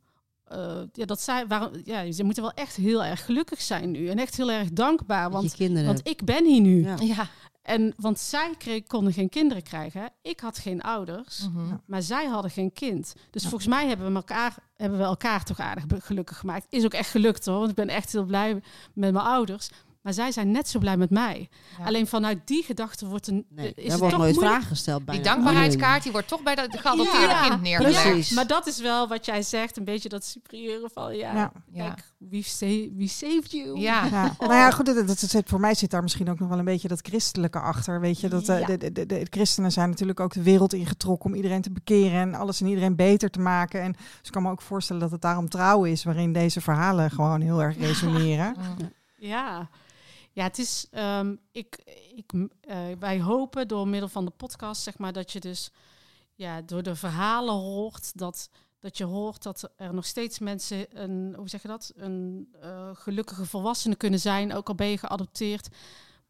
uh, 0.52 0.80
ja, 0.92 1.04
dat 1.04 1.20
zij, 1.20 1.46
waarom, 1.46 1.70
ja, 1.84 2.12
ze 2.12 2.24
moeten 2.24 2.42
wel 2.42 2.52
echt 2.52 2.76
heel 2.76 3.04
erg 3.04 3.24
gelukkig 3.24 3.60
zijn 3.60 3.90
nu 3.90 4.08
en 4.08 4.18
echt 4.18 4.36
heel 4.36 4.50
erg 4.50 4.70
dankbaar, 4.70 5.30
want, 5.30 5.56
want 5.58 6.08
ik 6.08 6.24
ben 6.24 6.46
hier 6.46 6.60
nu. 6.60 6.82
Ja. 6.82 6.96
ja. 7.00 7.28
En 7.62 7.94
want 7.96 8.18
zij 8.18 8.54
kreeg, 8.58 8.86
konden 8.86 9.12
geen 9.12 9.28
kinderen 9.28 9.62
krijgen. 9.62 10.10
Ik 10.22 10.40
had 10.40 10.58
geen 10.58 10.82
ouders, 10.82 11.46
Mm 11.46 11.52
mm-hmm. 11.52 11.82
maar 11.86 12.02
zij 12.02 12.26
hadden 12.26 12.50
geen 12.50 12.72
kind. 12.72 13.14
Dus 13.30 13.42
ja. 13.42 13.48
volgens 13.48 13.70
mij 13.70 13.86
hebben 13.88 14.06
we, 14.06 14.14
elkaar, 14.14 14.56
hebben 14.76 14.98
we 14.98 15.04
elkaar 15.04 15.44
toch 15.44 15.58
aardig 15.58 15.84
gelukkig 16.04 16.38
gemaakt. 16.38 16.66
Is 16.68 16.84
ook 16.84 16.94
echt 16.94 17.10
gelukt 17.10 17.46
hoor, 17.46 17.58
want 17.58 17.70
ik 17.70 17.76
ben 17.76 17.88
echt 17.88 18.12
heel 18.12 18.24
blij 18.24 18.54
met 18.94 19.12
mijn 19.12 19.16
ouders. 19.24 19.70
Maar 20.08 20.16
zij 20.16 20.32
zijn 20.32 20.50
net 20.50 20.68
zo 20.68 20.78
blij 20.78 20.96
met 20.96 21.10
mij. 21.10 21.48
Ja. 21.78 21.84
Alleen 21.84 22.06
vanuit 22.06 22.38
die 22.44 22.62
gedachte 22.62 23.06
wordt 23.06 23.26
een. 23.26 23.46
Nee, 23.48 23.72
is 23.74 23.92
er 23.92 23.98
wordt 23.98 24.16
nooit 24.16 24.38
vragen 24.38 24.66
gesteld 24.66 25.04
bij 25.04 25.14
Die 25.14 25.24
dankbaarheidskaart 25.24 26.02
die 26.02 26.12
wordt 26.12 26.28
toch 26.28 26.42
bij 26.42 26.54
dat 26.54 26.78
geadopteerde 26.78 27.26
ja, 27.26 27.48
kind 27.48 27.62
neergelegd. 27.62 28.02
precies. 28.02 28.30
Maar 28.30 28.46
dat 28.46 28.66
is 28.66 28.80
wel 28.80 29.08
wat 29.08 29.26
jij 29.26 29.42
zegt, 29.42 29.76
een 29.76 29.84
beetje 29.84 30.08
dat 30.08 30.24
superieure 30.24 30.90
van 30.92 31.16
ja. 31.16 31.52
Ja. 31.72 31.84
Kijk, 31.88 32.12
we, 32.18 32.42
save, 32.42 32.90
we 32.96 33.08
saved 33.08 33.50
you. 33.50 33.78
Ja. 33.78 34.04
Ja. 34.10 34.34
Nou 34.38 34.52
ja, 34.52 34.70
goed, 34.70 34.86
dat, 34.86 35.06
dat, 35.06 35.30
dat, 35.30 35.42
voor 35.46 35.60
mij 35.60 35.74
zit 35.74 35.90
daar 35.90 36.02
misschien 36.02 36.30
ook 36.30 36.38
nog 36.38 36.48
wel 36.48 36.58
een 36.58 36.64
beetje 36.64 36.88
dat 36.88 37.00
christelijke 37.02 37.60
achter. 37.60 38.00
Weet 38.00 38.20
je, 38.20 38.28
dat 38.28 38.46
Ja. 38.46 38.60
uh, 38.60 38.66
de, 38.66 38.78
de, 38.78 38.92
de, 38.92 39.06
de 39.06 39.26
christenen 39.30 39.72
zijn 39.72 39.88
natuurlijk 39.88 40.20
ook 40.20 40.32
de 40.32 40.42
wereld 40.42 40.72
ingetrokken 40.72 41.30
om 41.30 41.36
iedereen 41.36 41.62
te 41.62 41.70
bekeren 41.70 42.20
en 42.20 42.34
alles 42.34 42.60
en 42.60 42.66
iedereen 42.66 42.96
beter 42.96 43.30
te 43.30 43.40
maken. 43.40 43.80
En 43.82 43.92
dus 43.92 44.02
ik 44.22 44.32
kan 44.32 44.42
me 44.42 44.50
ook 44.50 44.62
voorstellen 44.62 45.02
dat 45.02 45.10
het 45.10 45.20
daarom 45.22 45.48
trouw 45.48 45.84
is, 45.84 46.04
waarin 46.04 46.32
deze 46.32 46.60
verhalen 46.60 47.10
gewoon 47.10 47.40
heel 47.40 47.62
erg 47.62 47.78
resoneren. 47.78 48.54
Ja. 49.18 49.68
Ja, 50.38 50.44
het 50.44 50.58
is. 50.58 50.86
ehm, 50.90 51.34
ik, 51.52 51.78
ik, 52.16 52.32
eh, 52.60 52.76
wij 52.98 53.20
hopen 53.20 53.68
door 53.68 53.88
middel 53.88 54.08
van 54.08 54.24
de 54.24 54.30
podcast, 54.30 54.82
zeg 54.82 54.98
maar, 54.98 55.12
dat 55.12 55.32
je 55.32 55.40
dus 55.40 55.70
ja, 56.34 56.60
door 56.62 56.82
de 56.82 56.94
verhalen 56.96 57.54
hoort 57.54 58.18
dat, 58.18 58.50
dat 58.78 58.98
je 58.98 59.04
hoort 59.04 59.42
dat 59.42 59.70
er 59.76 59.94
nog 59.94 60.06
steeds 60.06 60.38
mensen 60.38 60.86
een, 61.02 61.34
hoe 61.36 61.48
zeg 61.48 61.62
je 61.62 61.68
dat, 61.68 61.92
een 61.96 62.48
eh, 62.60 62.88
gelukkige 62.92 63.44
volwassene 63.46 63.96
kunnen 63.96 64.20
zijn, 64.20 64.54
ook 64.54 64.68
al 64.68 64.74
ben 64.74 64.86
je 64.86 64.98
geadopteerd. 64.98 65.68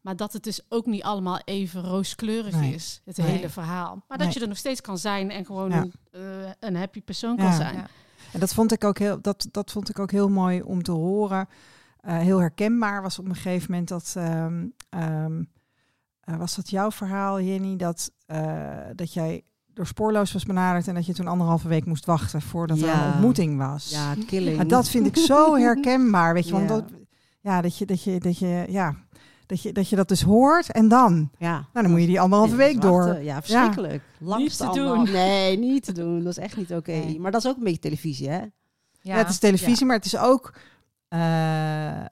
Maar 0.01 0.15
dat 0.15 0.33
het 0.33 0.43
dus 0.43 0.61
ook 0.69 0.85
niet 0.85 1.03
allemaal 1.03 1.39
even 1.45 1.83
rooskleurig 1.83 2.55
Nee. 2.55 2.73
is, 2.73 3.01
het 3.05 3.17
Nee. 3.17 3.27
hele 3.27 3.49
verhaal. 3.49 4.03
Maar 4.07 4.17
dat 4.17 4.27
Nee. 4.27 4.35
je 4.35 4.41
er 4.41 4.47
nog 4.47 4.57
steeds 4.57 4.81
kan 4.81 4.97
zijn 4.97 5.31
en 5.31 5.45
gewoon 5.45 5.69
Ja. 5.69 5.77
een, 5.81 5.93
eh, 6.11 6.51
een 6.59 6.75
happy 6.75 7.01
persoon 7.01 7.35
Ja. 7.35 7.43
kan 7.43 7.53
zijn. 7.53 7.75
Ja. 7.75 7.87
En 8.33 8.39
dat 8.39 8.53
vond 8.53 8.71
ik 8.71 8.83
ook 8.83 8.97
heel, 8.99 9.21
dat, 9.21 9.47
dat 9.51 9.71
vond 9.71 9.89
ik 9.89 9.99
ook 9.99 10.11
heel 10.11 10.29
mooi 10.29 10.61
om 10.61 10.83
te 10.83 10.91
horen. 10.91 11.47
Eh, 11.99 12.17
heel 12.17 12.39
herkenbaar 12.39 13.01
was 13.01 13.19
op 13.19 13.25
een 13.25 13.35
gegeven 13.35 13.71
moment 13.71 13.87
dat. 13.89 14.13
ehm, 14.17 14.65
ehm, 14.89 15.43
eh, 16.21 16.35
was 16.37 16.55
dat 16.55 16.69
jouw 16.69 16.91
verhaal, 16.91 17.41
Jenny? 17.41 17.75
Dat, 17.75 18.11
eh, 18.25 18.77
dat 18.95 19.13
jij 19.13 19.43
door 19.73 19.87
spoorloos 19.87 20.31
was 20.33 20.43
benaderd 20.45 20.87
en 20.87 20.93
dat 20.95 21.05
je 21.05 21.13
toen 21.13 21.27
anderhalve 21.27 21.67
week 21.67 21.85
moest 21.85 22.05
wachten 22.05 22.41
voordat 22.41 22.79
er 22.79 22.85
Ja. 22.85 23.05
een 23.05 23.11
ontmoeting 23.11 23.57
was. 23.57 23.89
Ja, 23.89 24.13
killing. 24.27 24.55
Maar 24.57 24.67
dat 24.67 24.89
vind 24.89 25.05
ik 25.07 25.17
zo 25.17 25.55
herkenbaar, 25.65 26.33
weet 26.33 26.45
je, 26.45 26.51
want 26.51 26.69
Ja. 26.69 26.75
dat, 26.75 26.83
ja, 27.41 27.61
dat 27.61 27.77
je, 27.77 27.85
dat 27.85 28.03
je, 28.03 28.19
dat 28.19 28.37
je, 28.37 28.65
ja, 28.69 28.95
dat 29.45 29.61
je, 29.61 29.71
dat 29.71 29.89
je 29.89 29.95
dat 29.95 30.07
dus 30.07 30.21
hoort 30.21 30.71
en 30.71 30.87
dan, 30.87 31.29
Ja. 31.37 31.51
nou, 31.53 31.67
dan 31.85 31.89
moet 31.91 32.01
je 32.01 32.07
die 32.07 32.19
anderhalve 32.21 32.51
Ja, 32.53 32.57
week 32.57 32.81
door. 32.81 33.05
wachten. 33.05 33.23
Ja, 33.23 33.41
verschrikkelijk. 33.41 34.03
Langs 34.19 34.43
Niet 34.43 34.57
te 34.71 34.79
doen. 34.79 35.03
Nee, 35.11 35.57
niet 35.57 35.83
te 35.83 35.91
doen. 35.91 36.19
Dat 36.23 36.31
is 36.31 36.37
echt 36.43 36.57
niet 36.57 36.73
oké. 36.73 36.91
Nee. 36.91 37.19
Maar 37.19 37.31
dat 37.31 37.43
is 37.43 37.49
ook 37.49 37.57
een 37.57 37.63
beetje 37.63 37.79
televisie, 37.79 38.29
hè? 38.29 38.41
Ja, 39.01 39.15
het 39.15 39.29
is 39.29 39.37
televisie, 39.39 39.85
maar 39.85 39.95
het 39.95 40.05
is 40.05 40.17
ook 40.17 40.53
eh, 41.09 41.99
eh, 41.99 42.05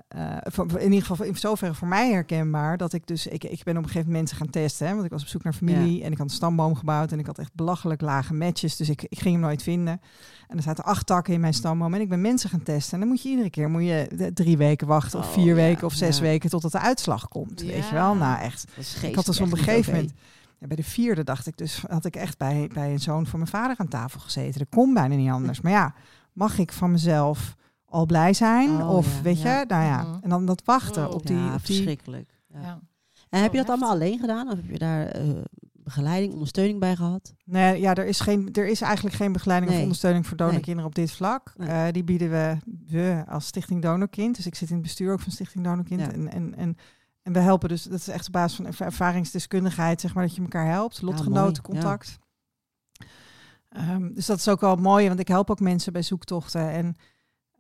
in 0.77 0.91
ieder 0.91 1.05
geval 1.05 1.25
in 1.25 1.35
zoverre 1.35 1.73
voor 1.73 1.87
mij 1.87 2.11
herkenbaar 2.11 2.77
dat 2.77 2.93
ik 2.93 3.07
dus 3.07 3.27
ik, 3.27 3.43
ik 3.43 3.63
ben 3.63 3.77
op 3.77 3.83
een 3.83 3.89
gegeven 3.89 3.95
moment 3.95 4.11
mensen 4.11 4.37
gaan 4.37 4.49
testen, 4.49 4.87
hè, 4.87 4.93
want 4.93 5.05
ik 5.05 5.11
was 5.11 5.21
op 5.21 5.27
zoek 5.27 5.43
naar 5.43 5.53
familie 5.53 6.03
en 6.03 6.11
ik 6.11 6.17
had 6.17 6.27
een 6.27 6.33
stamboom 6.33 6.75
gebouwd 6.75 7.11
en 7.11 7.19
ik 7.19 7.25
had 7.25 7.37
echt 7.37 7.53
belachelijk 7.53 8.01
lage 8.01 8.33
matches, 8.33 8.75
dus 8.75 8.89
ik, 8.89 9.05
ik 9.09 9.19
ging 9.19 9.33
hem 9.33 9.43
nooit 9.43 9.63
vinden. 9.63 10.01
En 10.47 10.57
er 10.57 10.63
zaten 10.63 10.83
acht 10.83 11.05
takken 11.05 11.33
in 11.33 11.39
mijn 11.39 11.53
stamboom 11.53 11.93
en 11.93 12.01
ik 12.01 12.09
ben 12.09 12.21
mensen 12.21 12.49
gaan 12.49 12.63
testen 12.63 12.93
en 12.93 12.99
dan 12.99 13.07
moet 13.07 13.21
je 13.21 13.29
iedere 13.29 13.49
keer 13.49 13.69
moet 13.69 13.83
je 13.83 14.31
drie 14.33 14.57
weken 14.57 14.87
wachten 14.87 15.19
of 15.19 15.25
Oh, 15.27 15.33
vier 15.33 15.45
ja, 15.45 15.53
weken 15.53 15.85
of 15.85 15.93
zes 15.93 16.17
ja. 16.17 16.23
weken 16.23 16.49
totdat 16.49 16.71
de 16.71 16.79
uitslag 16.79 17.27
komt, 17.27 17.61
weet 17.61 17.87
je 17.87 17.93
wel? 17.93 18.15
Nou 18.15 18.41
echt. 18.41 18.65
Ik 19.01 19.15
had 19.15 19.25
dus 19.25 19.39
op 19.39 19.51
een 19.51 19.57
gegeven 19.57 19.93
moment, 19.93 20.13
bij 20.59 20.75
de 20.75 20.83
vierde 20.83 21.23
dacht 21.23 21.47
ik 21.47 21.57
dus, 21.57 21.83
had 21.87 22.05
ik 22.05 22.15
echt 22.15 22.37
bij, 22.37 22.69
bij 22.73 22.91
een 22.91 22.99
zoon 22.99 23.25
van 23.25 23.39
mijn 23.39 23.51
vader 23.51 23.75
aan 23.77 23.87
tafel 23.87 24.19
gezeten. 24.19 24.59
Dat 24.59 24.69
kon 24.69 24.93
bijna 24.93 25.15
niet 25.15 25.31
anders. 25.31 25.61
Maar 25.61 25.71
ja, 25.71 25.93
mag 26.33 26.57
ik 26.57 26.71
van 26.71 26.91
mezelf 26.91 27.55
al 27.89 28.05
blij 28.05 28.33
zijn. 28.33 28.69
Oh, 28.69 28.89
of 28.95 29.15
ja, 29.15 29.21
weet 29.21 29.41
ja. 29.41 29.59
je, 29.59 29.65
nou 29.65 29.83
ja. 29.83 30.01
Mhm. 30.03 30.17
En 30.21 30.29
dan 30.29 30.45
dat 30.45 30.61
wachten 30.65 31.03
Wow. 31.03 31.13
op 31.13 31.25
die... 31.25 31.35
ja, 31.37 31.53
op 31.53 31.65
die 31.65 31.75
verschrikkelijk. 31.75 32.39
Ja. 32.47 32.61
Ja. 32.61 32.79
En 33.29 33.41
heb 33.41 33.53
je 33.53 33.59
Oh, 33.59 33.65
dat 33.65 33.75
allemaal 33.75 33.95
alleen 33.95 34.19
gedaan? 34.19 34.47
Of 34.49 34.55
heb 34.55 34.69
je 34.69 34.77
daar 34.77 35.05
eh, 35.05 35.23
begeleiding, 35.73 36.33
ondersteuning 36.33 36.79
bij 36.79 36.95
gehad? 36.95 37.33
Nee, 37.45 37.79
ja, 37.79 37.93
er 37.95 38.05
is, 38.05 38.19
geen, 38.19 38.49
er 38.53 38.67
is 38.67 38.81
eigenlijk 38.81 39.15
geen 39.15 39.31
begeleiding 39.31 39.71
of 39.73 39.79
ondersteuning 39.81 40.27
voor 40.27 40.37
donorkinderen 40.37 40.75
Nee. 40.77 40.85
op 40.85 40.95
dit 40.95 41.11
vlak. 41.11 41.53
Nee. 41.57 41.67
Eh, 41.69 41.91
die 41.93 42.03
bieden 42.03 42.29
we, 42.29 42.57
we 42.87 43.23
als 43.27 43.45
Stichting 43.47 43.81
Donorkind. 43.81 44.35
Dus 44.35 44.45
ik 44.45 44.55
zit 44.55 44.67
in 44.69 44.73
het 44.75 44.83
bestuur 44.83 45.11
ook 45.13 45.19
van 45.19 45.31
Stichting 45.31 45.63
Donorkind. 45.63 45.99
Ja. 46.01 46.11
En, 46.11 46.31
en, 46.31 46.55
en, 46.55 46.77
en 47.21 47.33
we 47.33 47.39
helpen 47.39 47.69
dus, 47.69 47.83
dat 47.83 47.99
is 47.99 48.07
echt 48.07 48.27
op 48.27 48.33
basis 48.33 48.55
van 48.55 48.65
erva- 48.65 48.85
ervaringsdeskundigheid, 48.85 50.01
zeg 50.01 50.13
maar, 50.13 50.23
dat 50.25 50.35
je 50.35 50.41
elkaar 50.41 50.67
helpt. 50.67 51.01
Lotgenotencontact. 51.01 52.17
Ehm, 53.69 54.13
dus 54.13 54.25
dat 54.25 54.37
is 54.37 54.47
ook 54.47 54.61
wel 54.61 54.75
mooi, 54.75 55.07
want 55.07 55.19
ik 55.19 55.27
help 55.27 55.49
ook 55.51 55.59
mensen 55.59 55.93
bij 55.93 56.01
zoektochten. 56.01 56.69
En 56.71 56.95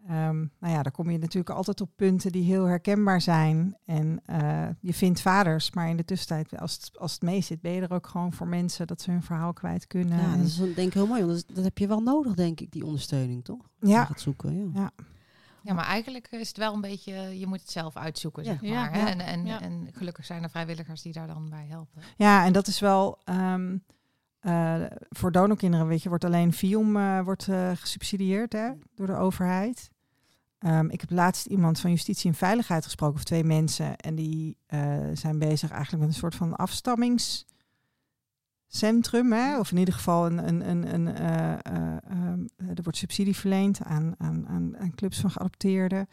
ehm, 0.07 0.37
nou 0.59 0.73
ja, 0.73 0.83
daar 0.83 0.91
kom 0.91 1.09
je 1.09 1.17
natuurlijk 1.17 1.55
altijd 1.55 1.81
op 1.81 1.89
punten 1.95 2.31
die 2.31 2.43
heel 2.43 2.65
herkenbaar 2.65 3.21
zijn. 3.21 3.77
En 3.85 4.21
eh, 4.25 4.67
je 4.79 4.93
vindt 4.93 5.21
vaders, 5.21 5.71
maar 5.71 5.89
in 5.89 5.97
de 5.97 6.05
tussentijd, 6.05 6.59
als 6.59 6.73
het, 6.73 6.99
als 6.99 7.13
het 7.13 7.21
mee 7.21 7.41
zit, 7.41 7.61
ben 7.61 7.71
je 7.71 7.81
er 7.81 7.93
ook 7.93 8.07
gewoon 8.07 8.33
voor 8.33 8.47
mensen 8.47 8.87
dat 8.87 9.01
ze 9.01 9.11
hun 9.11 9.23
verhaal 9.23 9.53
kwijt 9.53 9.87
kunnen. 9.87 10.19
Ja, 10.21 10.35
dat 10.37 10.45
is 10.45 10.55
denk 10.55 10.77
ik 10.77 10.93
heel 10.93 11.07
mooi. 11.07 11.25
Want 11.25 11.55
dat, 11.55 11.63
heb 11.63 11.77
je 11.77 11.87
wel 11.87 12.01
nodig, 12.01 12.33
denk 12.33 12.59
ik, 12.61 12.71
die 12.71 12.85
ondersteuning, 12.85 13.43
toch? 13.43 13.69
Ja. 13.79 14.05
gaat 14.05 14.21
zoeken, 14.21 14.71
ja. 14.73 14.91
Ja, 15.63 15.73
maar 15.73 15.85
eigenlijk 15.85 16.27
is 16.31 16.47
het 16.47 16.57
wel 16.57 16.73
een 16.73 16.81
beetje, 16.81 17.39
je 17.39 17.47
moet 17.47 17.59
het 17.61 17.71
zelf 17.71 17.95
uitzoeken, 17.95 18.43
Ja. 18.43 18.49
zeg 18.51 18.61
maar. 18.61 18.69
Ja, 18.71 18.89
hè? 18.89 18.99
ja. 18.99 19.07
En, 19.07 19.19
en, 19.19 19.45
Ja. 19.45 19.61
en 19.61 19.87
gelukkig 19.93 20.25
zijn 20.25 20.43
er 20.43 20.49
vrijwilligers 20.49 21.01
die 21.01 21.13
daar 21.13 21.27
dan 21.27 21.49
bij 21.49 21.65
helpen. 21.69 22.01
Ja, 22.17 22.45
en 22.45 22.53
dat 22.53 22.67
is 22.67 22.79
wel. 22.79 23.17
ehm, 23.23 23.77
eh, 24.39 24.75
voor 25.09 25.31
donorkinderen, 25.31 25.87
weet 25.87 26.03
je, 26.03 26.09
wordt 26.09 26.23
alleen 26.23 26.53
FIOM 26.53 26.97
eh, 26.97 27.21
wordt, 27.21 27.47
eh, 27.47 27.71
gesubsidieerd 27.75 28.53
hè, 28.53 28.69
door 28.95 29.07
de 29.07 29.15
overheid. 29.15 29.89
Ehm, 30.57 30.89
ik 30.89 31.01
heb 31.01 31.11
laatst 31.11 31.45
iemand 31.45 31.79
van 31.79 31.89
Justitie 31.89 32.29
en 32.29 32.35
Veiligheid 32.35 32.83
gesproken, 32.83 33.15
of 33.15 33.23
twee 33.23 33.43
mensen. 33.43 33.97
En 33.97 34.15
die 34.15 34.57
eh, 34.65 34.97
zijn 35.13 35.39
bezig 35.39 35.71
eigenlijk 35.71 36.03
met 36.03 36.13
een 36.13 36.19
soort 36.19 36.35
van 36.35 36.55
afstammingscentrum. 36.55 39.31
Hè? 39.31 39.59
Of 39.59 39.71
in 39.71 39.77
ieder 39.77 39.93
geval 39.93 40.25
een, 40.25 40.47
een, 40.47 40.69
een, 40.69 40.93
een, 40.93 41.07
eh, 41.15 41.53
eh, 41.53 41.97
ehm, 42.09 42.39
er 42.57 42.83
wordt 42.83 42.97
subsidie 42.97 43.35
verleend 43.35 43.79
aan, 43.83 44.13
aan, 44.17 44.47
aan, 44.47 44.77
aan 44.77 44.95
clubs 44.95 45.19
van 45.19 45.31
geadopteerden. 45.31 46.07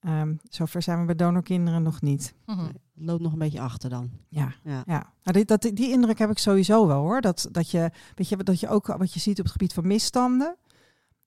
Ehm, 0.00 0.34
zover 0.42 0.82
zijn 0.82 0.98
we 1.00 1.04
bij 1.04 1.14
donorkinderen 1.14 1.82
nog 1.82 2.00
niet. 2.00 2.34
Mhm. 2.46 2.58
Nee, 2.58 2.66
het 2.66 3.04
loopt 3.04 3.22
nog 3.22 3.32
een 3.32 3.38
beetje 3.38 3.60
achter 3.60 3.90
dan. 3.90 4.10
Ja, 4.28 4.54
Ja. 4.62 4.82
ja. 4.86 5.12
Maar 5.22 5.34
die, 5.34 5.44
dat, 5.44 5.62
die 5.62 5.90
indruk 5.90 6.18
heb 6.18 6.30
ik 6.30 6.38
sowieso 6.38 6.86
wel 6.86 7.00
hoor. 7.00 7.20
Dat, 7.20 7.48
dat, 7.50 7.70
je, 7.70 7.90
weet 8.14 8.28
je, 8.28 8.36
dat 8.36 8.60
je 8.60 8.68
ook 8.68 8.86
wat 8.86 9.12
je 9.12 9.20
ziet 9.20 9.38
op 9.38 9.44
het 9.44 9.52
gebied 9.52 9.72
van 9.72 9.86
misstanden. 9.86 10.56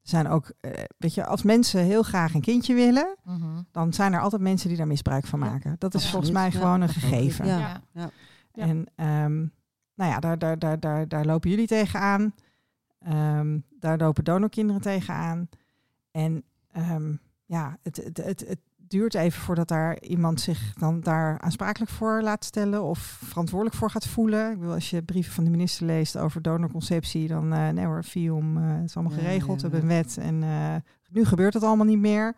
Er 0.06 0.12
zijn 0.12 0.28
ook, 0.28 0.52
eh, 0.60 0.72
weet 0.98 1.14
je, 1.14 1.26
als 1.26 1.44
mensen 1.44 1.84
heel 1.84 2.04
graag 2.04 2.34
een 2.34 2.42
kindje 2.42 2.74
willen, 2.74 3.16
Mhm. 3.24 3.62
dan 3.72 3.94
zijn 3.94 4.14
er 4.14 4.20
altijd 4.22 4.42
mensen 4.42 4.68
die 4.68 4.78
daar 4.78 4.88
misbruik 4.88 5.26
van 5.26 5.40
Ja, 5.40 5.46
maken. 5.46 5.76
Dat 5.78 5.94
is 5.94 6.10
volgens 6.10 6.32
mij 6.32 6.46
Ja, 6.46 6.50
gewoon 6.52 6.82
een 6.82 6.90
gegeven. 6.90 7.46
Ja. 7.46 7.58
Ja. 7.60 7.82
Ja. 7.94 8.10
En 8.54 8.86
ehm, 8.96 9.36
nou 9.96 10.12
ja, 10.12 10.20
daar, 10.20 10.38
daar, 10.38 10.60
daar, 10.60 10.80
daar, 10.80 11.08
daar 11.08 11.26
lopen 11.26 11.50
jullie 11.50 11.68
tegenaan. 11.68 12.34
Ehm 13.00 13.58
daar 13.80 13.98
lopen 13.98 14.24
donorkinderen 14.24 14.82
tegenaan. 14.82 15.50
En 16.12 16.44
ehm, 16.72 17.14
ja, 17.46 17.78
het, 17.84 17.96
het, 17.98 18.18
het, 18.18 18.46
het 18.48 18.60
duurt 18.96 19.14
even 19.14 19.42
voordat 19.42 19.68
daar 19.68 20.02
iemand 20.02 20.42
zich 20.42 20.74
dan 20.74 21.02
daar 21.02 21.40
aansprakelijk 21.40 21.92
voor 21.92 22.22
laat 22.22 22.46
stellen 22.46 22.84
of 22.84 23.00
verantwoordelijk 23.24 23.76
voor 23.78 23.90
gaat 23.90 24.08
voelen. 24.08 24.52
Ik 24.52 24.60
bedoel, 24.60 24.74
als 24.74 24.90
je 24.90 25.04
brieven 25.04 25.34
van 25.34 25.44
de 25.44 25.50
minister 25.50 25.86
leest 25.86 26.18
over 26.18 26.42
donorconceptie, 26.42 27.28
dan 27.28 27.54
uh, 27.54 27.70
nee 27.70 27.86
hoor, 27.86 28.04
FIOM, 28.04 28.58
uh, 28.58 28.76
het 28.76 28.90
is 28.90 28.96
allemaal 28.96 29.18
Ja, 29.18 29.24
geregeld, 29.24 29.62
ja, 29.62 29.68
we 29.70 29.76
hebben 29.76 29.92
een 29.92 30.04
wet 30.04 30.18
en 30.18 30.42
uh, 30.42 30.76
nu 31.10 31.26
gebeurt 31.26 31.54
het 31.54 31.64
allemaal 31.64 31.86
niet 31.86 32.00
meer. 32.00 32.36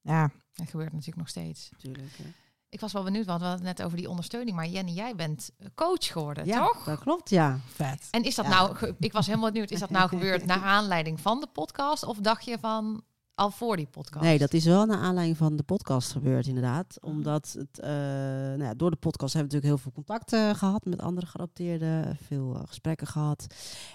Ja. 0.00 0.30
Dat 0.52 0.70
gebeurt 0.70 0.92
natuurlijk 0.92 1.18
nog 1.18 1.28
steeds. 1.28 1.70
Tuurlijk, 1.76 2.10
ja. 2.16 2.24
Ik 2.68 2.80
was 2.80 2.92
wel 2.92 3.02
benieuwd, 3.02 3.26
want 3.26 3.40
we 3.40 3.46
hadden 3.46 3.66
het 3.66 3.76
net 3.76 3.86
over 3.86 3.98
die 3.98 4.08
ondersteuning. 4.08 4.56
Maar 4.56 4.66
Jenny, 4.66 4.92
jij 4.92 5.14
bent 5.14 5.50
coach 5.74 6.06
geworden, 6.06 6.46
ja, 6.46 6.66
toch? 6.66 6.84
dat 6.84 6.98
klopt, 6.98 7.30
ja. 7.30 7.58
Vet. 7.66 8.08
En 8.10 8.22
is 8.22 8.34
dat 8.34 8.44
Ja. 8.44 8.50
nou, 8.50 8.94
ik 8.98 9.12
was 9.12 9.26
helemaal 9.26 9.50
benieuwd, 9.50 9.70
is 9.70 9.80
dat 9.80 9.90
nou 9.90 10.08
gebeurd 10.18 10.46
naar 10.46 10.62
aanleiding 10.62 11.20
van 11.20 11.40
de 11.40 11.46
podcast? 11.46 12.04
Of 12.04 12.16
dacht 12.16 12.44
je 12.44 12.58
van 12.58 13.02
al 13.38 13.50
voor 13.50 13.76
die 13.76 13.86
podcast? 13.86 14.24
Nee, 14.24 14.38
dat 14.38 14.52
is 14.52 14.64
wel 14.64 14.86
naar 14.86 14.98
aanleiding 14.98 15.36
van 15.36 15.56
de 15.56 15.62
podcast 15.62 16.12
gebeurd, 16.12 16.46
inderdaad. 16.46 16.98
Omdat 17.00 17.54
het, 17.58 17.80
uh, 17.80 17.88
nou 17.88 18.62
ja, 18.62 18.74
door 18.74 18.90
de 18.90 18.96
podcast 18.96 19.32
hebben 19.34 19.50
we 19.50 19.56
natuurlijk 19.56 19.64
heel 19.64 19.92
veel 19.92 20.04
contact 20.04 20.32
uh, 20.32 20.54
gehad 20.54 20.84
met 20.84 21.00
andere 21.00 21.26
geadopteerden, 21.26 22.16
veel 22.22 22.54
uh, 22.54 22.62
gesprekken 22.64 23.06
gehad. 23.06 23.46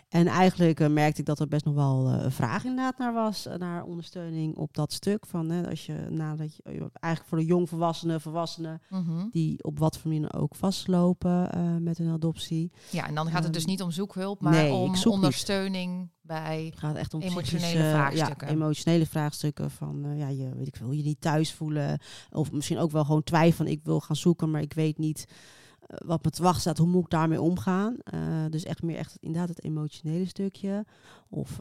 En 0.09 0.27
eigenlijk 0.27 0.89
merkte 0.89 1.19
ik 1.19 1.25
dat 1.25 1.39
er 1.39 1.47
best 1.47 1.65
nog 1.65 1.75
wel 1.75 2.07
een 2.07 2.31
vraag 2.31 2.63
inderdaad 2.63 2.97
naar 2.97 3.13
was, 3.13 3.47
naar 3.57 3.83
ondersteuning 3.83 4.57
op 4.57 4.73
dat 4.73 4.93
stuk. 4.93 5.25
Van 5.25 5.49
hè, 5.49 5.69
als 5.69 5.85
je 5.85 6.07
nadat 6.09 6.55
je 6.55 6.89
eigenlijk 6.99 7.25
voor 7.25 7.37
de 7.37 7.45
jongvolwassenen, 7.45 8.21
volwassenen, 8.21 8.81
mm 8.89 9.05
-hmm. 9.05 9.29
die 9.31 9.63
op 9.63 9.79
wat 9.79 9.97
voor 9.97 10.11
manier 10.11 10.33
ook 10.33 10.55
vastlopen 10.55 11.49
met 11.83 11.97
hun 11.97 12.11
adoptie. 12.11 12.71
Ja, 12.89 13.07
en 13.07 13.15
dan 13.15 13.29
gaat 13.29 13.43
het 13.43 13.53
dus 13.53 13.65
niet 13.65 13.81
om 13.81 13.91
zoekhulp, 13.91 14.41
maar 14.41 14.53
nee, 14.53 14.73
om 14.73 14.91
ik 14.91 14.97
zoek 14.97 15.13
ondersteuning 15.13 15.99
niet. 15.99 16.12
Bij 16.23 16.65
het 16.65 16.79
gaat 16.79 16.95
echt 16.95 17.13
om 17.13 17.21
emotionele 17.21 17.89
vraagstukken. 17.89 18.47
Ja, 18.47 18.53
emotionele 18.53 19.05
vraagstukken 19.05 19.71
van 19.71 20.05
uh, 20.05 20.19
ja, 20.19 20.27
je 20.27 20.55
weet 20.55 20.67
ik 20.67 20.75
veel, 20.75 20.91
je 20.91 21.03
niet 21.03 21.21
thuis 21.21 21.53
voelen 21.53 21.99
of 22.31 22.51
misschien 22.51 22.77
ook 22.77 22.91
wel 22.91 23.05
gewoon 23.05 23.23
twijfelen. 23.23 23.71
Ik 23.71 23.83
wil 23.83 23.99
gaan 23.99 24.15
zoeken, 24.15 24.51
maar 24.51 24.61
ik 24.61 24.73
weet 24.73 24.97
niet 24.97 25.25
uh, 25.27 25.97
wat 26.05 26.23
me 26.23 26.29
te 26.29 26.41
wachten 26.41 26.61
staat. 26.61 26.77
Hoe 26.77 26.87
moet 26.87 27.03
ik 27.03 27.09
daarmee 27.09 27.41
omgaan? 27.41 27.95
Uh, 28.13 28.45
dus 28.49 28.63
echt 28.63 28.81
meer 28.83 28.97
echt 28.97 29.17
inderdaad 29.19 29.49
het 29.49 29.63
emotionele 29.63 30.25
stukje. 30.25 30.85
Of 31.29 31.59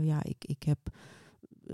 ja, 0.00 0.22
ik, 0.22 0.44
ik 0.44 0.62
heb 0.62 0.78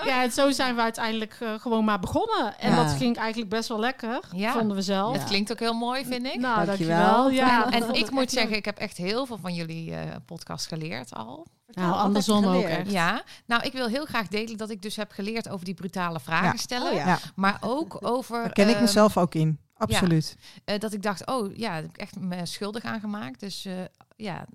ja, 0.04 0.22
en 0.22 0.32
zo 0.32 0.50
zijn 0.50 0.74
we 0.74 0.80
uiteindelijk 0.80 1.38
uh, 1.42 1.50
gewoon 1.58 1.84
maar 1.84 2.00
begonnen. 2.00 2.58
En 2.58 2.70
Ja. 2.70 2.76
dat 2.84 2.92
ging 2.92 3.16
eigenlijk 3.16 3.50
best 3.50 3.68
wel 3.68 3.78
lekker, 3.78 4.20
Ja. 4.32 4.52
vonden 4.52 4.76
we 4.76 4.82
zelf. 4.82 5.12
Het 5.16 5.24
klinkt 5.24 5.52
ook 5.52 5.58
heel 5.58 5.74
mooi, 5.74 6.04
vind 6.04 6.26
ik. 6.26 6.40
Nou, 6.40 6.66
Dankjewel. 6.66 7.14
dankjewel. 7.16 7.46
Ja, 7.48 7.70
en 7.70 7.94
ik 7.94 8.10
moet 8.10 8.30
zeggen, 8.30 8.50
leuk. 8.50 8.58
ik 8.58 8.64
heb 8.64 8.78
echt 8.78 8.96
heel 8.96 9.26
veel 9.26 9.38
van 9.38 9.54
jullie 9.54 9.90
uh, 9.90 9.98
podcast 10.26 10.66
geleerd 10.66 11.14
al. 11.14 11.46
Nou, 11.66 11.92
andersom 11.92 12.44
ook 12.44 12.64
echt. 12.64 12.90
Ja, 12.90 13.22
nou, 13.46 13.62
ik 13.62 13.72
wil 13.72 13.86
heel 13.86 14.04
graag 14.04 14.28
delen 14.28 14.56
dat 14.56 14.70
ik 14.70 14.82
dus 14.82 14.96
heb 14.96 15.10
geleerd 15.10 15.48
over 15.48 15.64
die 15.64 15.74
brutale 15.74 16.20
vragen 16.20 16.46
Ja. 16.46 16.56
stellen. 16.56 16.92
Oh, 16.94 17.16
Maar 17.34 17.58
ook 17.60 17.98
over. 18.00 18.42
daar 18.42 18.52
ken 18.52 18.66
ik 18.68 18.74
ehm, 18.74 18.82
mezelf 18.82 19.16
ook 19.16 19.34
in. 19.34 19.58
Absoluut. 19.76 20.36
eh, 20.64 20.78
dat 20.78 20.92
ik 20.92 21.02
dacht, 21.02 21.26
oh 21.26 21.56
ja, 21.56 21.74
heb 21.74 21.84
ik 21.84 21.96
echt 21.96 22.18
me 22.20 22.46
schuldig 22.46 22.82
aan 22.84 23.00
gemaakt. 23.00 23.40
Dus 23.40 23.64
eh, 23.64 23.84
ja, 24.16 24.46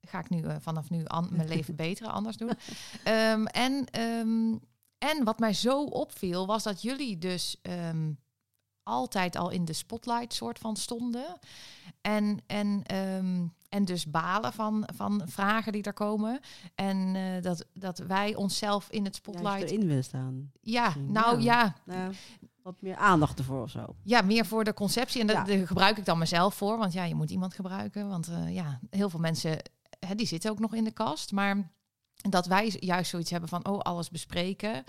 ga 0.00 0.18
ik 0.18 0.28
nu 0.30 0.42
eh, 0.42 0.56
vanaf 0.60 0.90
nu 0.90 1.04
an- 1.04 1.28
mijn 1.30 1.48
leven 1.48 1.76
beter 1.86 2.06
anders 2.08 2.36
doen. 2.36 2.50
Ehm, 3.04 3.44
en, 3.44 3.84
ehm, 3.90 4.54
en 4.98 5.24
wat 5.24 5.38
mij 5.38 5.52
zo 5.52 5.84
opviel, 5.84 6.46
was 6.46 6.62
dat 6.62 6.82
jullie 6.82 7.18
dus 7.18 7.58
ehm, 7.62 8.12
altijd 8.82 9.36
al 9.36 9.50
in 9.50 9.64
de 9.64 9.72
spotlight 9.72 10.34
soort 10.34 10.58
van 10.58 10.76
stonden. 10.76 11.38
En, 12.00 12.38
en, 12.46 12.82
en 13.68 13.84
dus 13.84 14.06
balen 14.10 14.52
van, 14.52 14.88
van 14.94 15.22
vragen 15.24 15.72
die 15.72 15.82
er 15.82 15.92
komen. 15.92 16.40
En 16.74 17.12
dat, 17.42 17.66
dat 17.74 17.98
wij 17.98 18.34
onszelf 18.34 18.90
in 18.90 19.04
het 19.04 19.14
spotlight... 19.14 19.62
Erin 19.70 19.86
willen 19.86 20.04
staan. 20.04 20.50
Ja, 20.60 20.94
nou 20.96 21.40
ja. 21.40 21.74
Nou, 21.84 22.12
wat 22.66 22.82
meer 22.82 22.96
aandacht 22.96 23.38
ervoor 23.38 23.62
of 23.62 23.70
zo. 23.70 23.96
Ja, 24.02 24.22
meer 24.22 24.46
voor 24.46 24.64
de 24.64 24.74
conceptie. 24.74 25.20
En 25.20 25.26
Ja. 25.26 25.44
daar 25.44 25.66
gebruik 25.66 25.98
ik 25.98 26.04
dan 26.04 26.18
mezelf 26.18 26.54
voor. 26.54 26.78
Want 26.78 26.92
ja, 26.92 27.04
je 27.04 27.14
moet 27.14 27.30
iemand 27.30 27.54
gebruiken. 27.54 28.08
Want 28.08 28.28
eh, 28.28 28.54
ja, 28.54 28.80
heel 28.90 29.10
veel 29.10 29.20
mensen, 29.20 29.58
hè, 29.98 30.14
die 30.14 30.26
zitten 30.26 30.50
ook 30.50 30.58
nog 30.58 30.74
in 30.74 30.84
de 30.84 30.90
kast. 30.90 31.32
Maar 31.32 31.70
dat 32.30 32.46
wij 32.46 32.76
juist 32.80 33.10
zoiets 33.10 33.30
hebben 33.30 33.48
van, 33.48 33.66
oh, 33.66 33.78
alles 33.78 34.10
bespreken. 34.10 34.84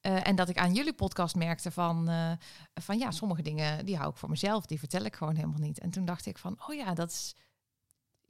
Eh, 0.00 0.26
en 0.26 0.36
dat 0.36 0.48
ik 0.48 0.58
aan 0.58 0.74
jullie 0.74 0.92
podcast 0.92 1.34
merkte 1.34 1.70
van, 1.70 2.08
eh, 2.08 2.32
van, 2.74 2.98
ja, 2.98 3.10
sommige 3.10 3.42
dingen, 3.42 3.86
die 3.86 3.96
hou 3.96 4.10
ik 4.10 4.16
voor 4.16 4.30
mezelf. 4.30 4.66
Die 4.66 4.78
vertel 4.78 5.04
ik 5.04 5.16
gewoon 5.16 5.34
helemaal 5.34 5.60
niet. 5.60 5.78
En 5.78 5.90
toen 5.90 6.04
dacht 6.04 6.26
ik 6.26 6.38
van, 6.38 6.58
oh 6.66 6.74
ja, 6.74 6.94
dat 6.94 7.10
is 7.10 7.34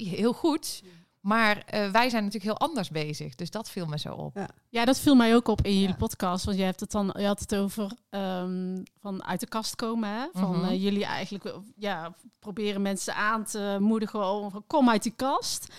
heel 0.07 0.33
goed. 0.33 0.83
Maar 1.23 1.57
eh, 1.67 1.91
wij 1.91 2.09
zijn 2.09 2.25
natuurlijk 2.25 2.59
heel 2.59 2.69
anders 2.69 2.91
bezig. 2.91 3.35
Dus 3.35 3.51
dat 3.51 3.71
viel 3.71 3.87
me 3.87 3.99
zo 3.99 4.13
op. 4.15 4.35
Ja. 4.37 4.49
Ja, 4.69 4.85
dat 4.85 4.99
viel 4.99 5.15
mij 5.15 5.35
ook 5.35 5.49
op 5.49 5.61
in 5.63 5.73
jullie 5.73 5.89
Ja. 5.89 5.95
podcast. 5.95 6.45
Want 6.45 6.57
je 6.59 6.63
hebt 6.65 6.81
het 6.81 6.91
dan, 6.91 7.15
je 7.19 7.27
had 7.27 7.41
het 7.41 7.55
over 7.55 7.91
ehm, 8.11 8.83
van 9.01 9.25
uit 9.25 9.41
de 9.41 9.47
kast 9.47 9.77
komen. 9.77 10.09
Hè? 10.09 10.27
Van 10.33 10.57
Mhm. 10.59 10.65
eh, 10.69 10.83
jullie 10.83 11.05
eigenlijk 11.05 11.45
eh, 11.45 11.53
ja, 11.77 12.15
proberen 12.39 12.83
mensen 12.83 13.15
aan 13.15 13.45
te 13.45 13.77
moedigen 13.81 14.25
om 14.31 14.51
van 14.51 14.65
kom 14.67 14.89
uit 14.91 15.03
die 15.03 15.15
kast. 15.17 15.75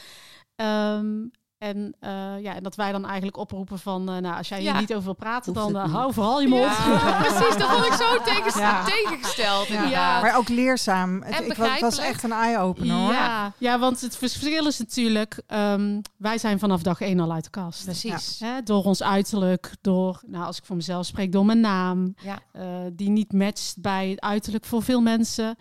Ehm, 0.56 1.16
en, 1.64 1.96
eh, 2.00 2.10
ja, 2.42 2.56
en 2.56 2.64
dat 2.64 2.76
wij 2.76 2.92
dan 2.92 3.06
eigenlijk 3.06 3.38
oproepen 3.38 3.80
van, 3.80 4.10
eh, 4.10 4.18
nou, 4.18 4.38
als 4.38 4.48
jij 4.48 4.62
Ja. 4.64 4.72
hier 4.72 4.80
niet 4.82 4.92
over 4.92 5.04
wil 5.04 5.14
praten, 5.14 5.54
dan 5.54 5.76
eh, 5.78 5.94
hou 5.94 6.14
vooral 6.14 6.42
je 6.42 6.48
mond. 6.48 6.64
Ja, 6.78 7.22
precies. 7.22 7.58
Dat 7.58 7.70
vond 7.70 7.86
ik 7.86 7.94
zo 7.94 8.22
tegen, 8.24 8.62
Ja. 8.62 8.84
tegengesteld. 8.84 9.68
Ja. 9.68 10.22
Maar 10.22 10.38
ook 10.38 10.50
leerzaam. 10.50 11.22
Het, 11.22 11.36
En 11.36 11.46
ik, 11.46 11.58
het 11.58 11.80
was 11.82 11.98
echt 11.98 12.24
een 12.24 12.32
eye-opener 12.32 12.96
hoor. 12.96 13.12
Ja, 13.14 13.54
ja, 13.58 13.80
want 13.80 14.02
het 14.02 14.18
verschil 14.18 14.68
is 14.68 14.80
natuurlijk, 14.80 15.42
ehm, 15.48 16.02
wij 16.18 16.38
zijn 16.38 16.60
vanaf 16.60 16.82
dag 16.82 17.02
één 17.02 17.20
al 17.20 17.32
uit 17.32 17.44
de 17.44 17.50
kast. 17.50 17.84
Precies. 17.84 18.40
Hè, 18.40 18.64
door 18.64 18.84
ons 18.84 19.04
uiterlijk, 19.04 19.76
door, 19.82 20.22
nou, 20.28 20.46
als 20.46 20.58
ik 20.58 20.66
voor 20.66 20.76
mezelf 20.76 21.06
spreek, 21.06 21.32
door 21.32 21.46
mijn 21.46 21.60
naam, 21.60 22.16
Ja. 22.24 22.40
eh, 22.52 22.64
die 22.94 23.10
niet 23.10 23.34
matcht 23.34 23.76
bij 23.82 24.10
het 24.10 24.22
uiterlijk 24.22 24.66
voor 24.66 24.84
veel 24.84 25.02
mensen. 25.02 25.56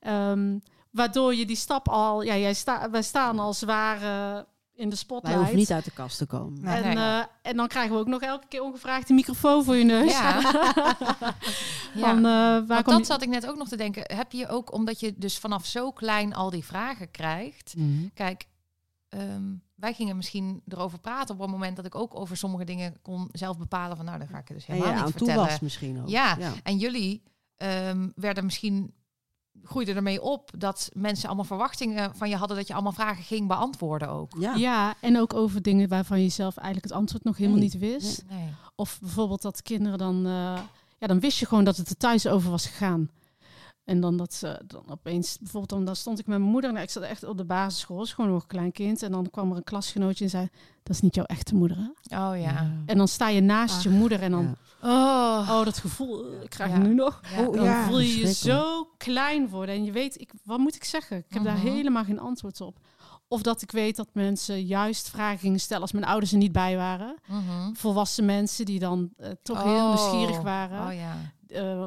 Ehm, 0.00 0.58
waardoor 0.90 1.34
je 1.34 1.46
die 1.46 1.56
stap 1.56 1.88
al, 1.88 2.22
ja, 2.22 2.36
jij 2.36 2.54
sta, 2.54 2.90
wij 2.90 3.02
staan 3.02 3.38
als 3.38 3.62
ware 3.62 4.46
in 4.76 4.84
de 4.84 4.88
Wij 4.88 4.96
spotlight. 4.98 5.36
hoeven 5.38 5.56
niet 5.56 5.72
uit 5.72 5.84
de 5.84 5.90
kast 5.90 6.18
te 6.18 6.26
komen. 6.26 6.60
Nee. 6.62 6.74
en, 6.82 6.82
Nee. 6.94 6.96
eh, 7.20 7.24
en 7.42 7.56
dan 7.56 7.68
krijgen 7.68 7.92
we 7.94 7.98
ook 8.00 8.06
nog 8.06 8.20
elke 8.20 8.46
keer 8.48 8.62
ongevraagd 8.62 9.08
een 9.08 9.14
microfoon 9.14 9.64
voor 9.64 9.76
je 9.76 9.84
neus. 9.84 10.12
Ja. 10.12 10.40
Van, 11.94 12.16
eh, 12.16 12.22
waar 12.22 12.66
Want 12.66 12.84
dat 12.86 12.98
je- 12.98 13.04
zat 13.04 13.22
ik 13.22 13.28
net 13.28 13.46
ook 13.46 13.56
nog 13.56 13.68
te 13.68 13.76
denken. 13.76 14.16
Heb 14.16 14.32
je 14.32 14.48
ook, 14.48 14.72
omdat 14.72 15.00
je 15.00 15.14
dus 15.16 15.38
vanaf 15.38 15.66
zo 15.66 15.90
klein 15.92 16.34
al 16.34 16.50
die 16.50 16.64
vragen 16.64 17.10
krijgt. 17.10 17.74
Mhm. 17.76 18.08
Kijk, 18.14 18.46
ehm, 19.08 19.42
wij 19.74 19.92
gingen 19.94 20.16
misschien 20.16 20.62
erover 20.68 20.98
praten 20.98 21.34
op 21.34 21.40
het 21.40 21.50
moment 21.50 21.76
dat 21.76 21.84
ik 21.86 21.94
ook 21.94 22.18
over 22.18 22.36
sommige 22.36 22.64
dingen 22.64 22.96
kon 23.02 23.28
zelf 23.32 23.58
bepalen 23.58 23.96
van 23.96 24.04
nou, 24.06 24.18
dan 24.18 24.28
ga 24.28 24.38
ik 24.38 24.48
het 24.48 24.56
dus 24.56 24.66
helemaal 24.66 24.88
niet 24.92 24.98
aan 24.98 25.04
toe 25.12 25.18
vertellen. 25.26 25.46
was 25.50 25.60
misschien 25.60 26.00
ook. 26.00 26.08
Ja. 26.08 26.38
En 26.62 26.76
jullie 26.78 27.22
ehm, 27.56 28.08
werden 28.14 28.44
misschien 28.44 28.94
groeiden 29.62 29.96
ermee 29.96 30.22
op 30.22 30.50
dat 30.58 30.90
mensen 30.92 31.26
allemaal 31.26 31.44
verwachtingen 31.44 32.14
van 32.16 32.28
je 32.28 32.36
hadden 32.36 32.56
dat 32.56 32.66
je 32.66 32.72
allemaal 32.74 32.92
vragen 32.92 33.24
ging 33.24 33.48
beantwoorden 33.48 34.08
ook. 34.08 34.32
Ja. 34.38 34.54
Ja, 34.54 34.94
en 35.00 35.18
ook 35.18 35.34
over 35.34 35.62
dingen 35.62 35.88
waarvan 35.88 36.22
je 36.22 36.28
zelf 36.28 36.56
eigenlijk 36.56 36.86
het 36.86 36.96
antwoord 37.00 37.24
nog 37.24 37.36
helemaal 37.36 37.58
Nee, 37.58 37.68
niet 37.68 37.78
wist. 37.78 38.24
Nee. 38.30 38.48
Of 38.74 38.98
bijvoorbeeld 39.00 39.42
dat 39.42 39.62
kinderen 39.62 39.98
dan... 39.98 40.16
eh, 40.26 40.58
ja, 40.98 41.06
dan 41.06 41.20
wist 41.20 41.38
je 41.38 41.46
gewoon 41.46 41.64
dat 41.64 41.76
het 41.76 41.88
er 41.88 41.96
thuis 41.96 42.26
over 42.26 42.50
was 42.50 42.66
gegaan. 42.66 43.10
En 43.84 44.00
dan 44.00 44.16
dat 44.16 44.34
ze 44.34 44.60
dan 44.66 44.82
opeens... 44.90 45.38
Bijvoorbeeld 45.38 45.70
dan, 45.70 45.84
dan 45.84 45.96
stond 45.96 46.18
ik 46.18 46.26
met 46.26 46.38
mijn 46.38 46.50
moeder... 46.50 46.72
Nou, 46.72 46.82
ik 46.84 46.90
zat 46.90 47.02
echt 47.02 47.24
op 47.24 47.36
de 47.36 47.44
basisschool, 47.44 48.02
is 48.02 48.12
gewoon 48.12 48.30
nog 48.30 48.42
een 48.42 48.48
klein 48.48 48.72
kind. 48.72 49.02
En 49.02 49.12
dan 49.12 49.30
kwam 49.30 49.50
er 49.50 49.56
een 49.56 49.64
klasgenootje 49.64 50.24
en 50.24 50.30
zei... 50.30 50.48
Dat 50.82 50.94
is 50.96 51.02
niet 51.02 51.14
jouw 51.14 51.24
echte 51.24 51.54
moeder, 51.54 51.76
hè? 51.76 52.18
Oh 52.30 52.40
ja. 52.40 52.70
En 52.86 52.96
dan 52.98 53.08
sta 53.08 53.28
je 53.28 53.40
naast 53.40 53.82
je 53.82 53.90
moeder 53.90 54.22
en 54.22 54.30
dan... 54.30 54.42
Ja. 54.82 55.38
Oh. 55.40 55.48
Oh, 55.58 55.64
dat 55.64 55.78
gevoel, 55.78 56.24
eh, 56.32 56.42
ik 56.42 56.50
krijg 56.50 56.70
Ja. 56.70 56.78
nu 56.78 56.94
nog. 56.94 57.20
Ja. 57.36 57.46
Oh, 57.46 57.54
Dan 57.54 57.64
ja. 57.64 57.86
voel 57.86 57.98
je 58.00 58.18
je 58.18 58.32
zo 58.32 58.88
klein 58.96 59.48
worden. 59.48 59.74
En 59.74 59.84
je 59.84 59.92
weet, 59.92 60.20
ik, 60.20 60.32
wat 60.44 60.58
moet 60.58 60.74
ik 60.74 60.84
zeggen? 60.84 61.16
Ik 61.16 61.24
heb 61.28 61.44
daar 61.44 61.56
Mhm. 61.56 61.66
helemaal 61.66 62.04
geen 62.04 62.18
antwoord 62.20 62.60
op. 62.60 62.78
Of 63.28 63.42
dat 63.42 63.62
ik 63.62 63.70
weet 63.70 63.96
dat 63.96 64.08
mensen 64.12 64.64
juist 64.64 65.08
vragen 65.10 65.38
gingen 65.38 65.60
stellen 65.60 65.82
als 65.82 65.92
mijn 65.92 66.04
ouders 66.04 66.32
er 66.32 66.38
niet 66.38 66.52
bij 66.52 66.76
waren. 66.76 67.14
Mhm. 67.26 67.72
Volwassen 67.72 68.24
mensen 68.24 68.64
die 68.64 68.78
dan 68.78 69.10
eh, 69.16 69.30
toch 69.42 69.62
heel 69.62 69.72
Oh. 69.74 69.88
nieuwsgierig 69.88 70.40
waren. 70.42 70.86
Oh 70.86 70.94
ja. 70.94 71.16
Eh, 71.48 71.86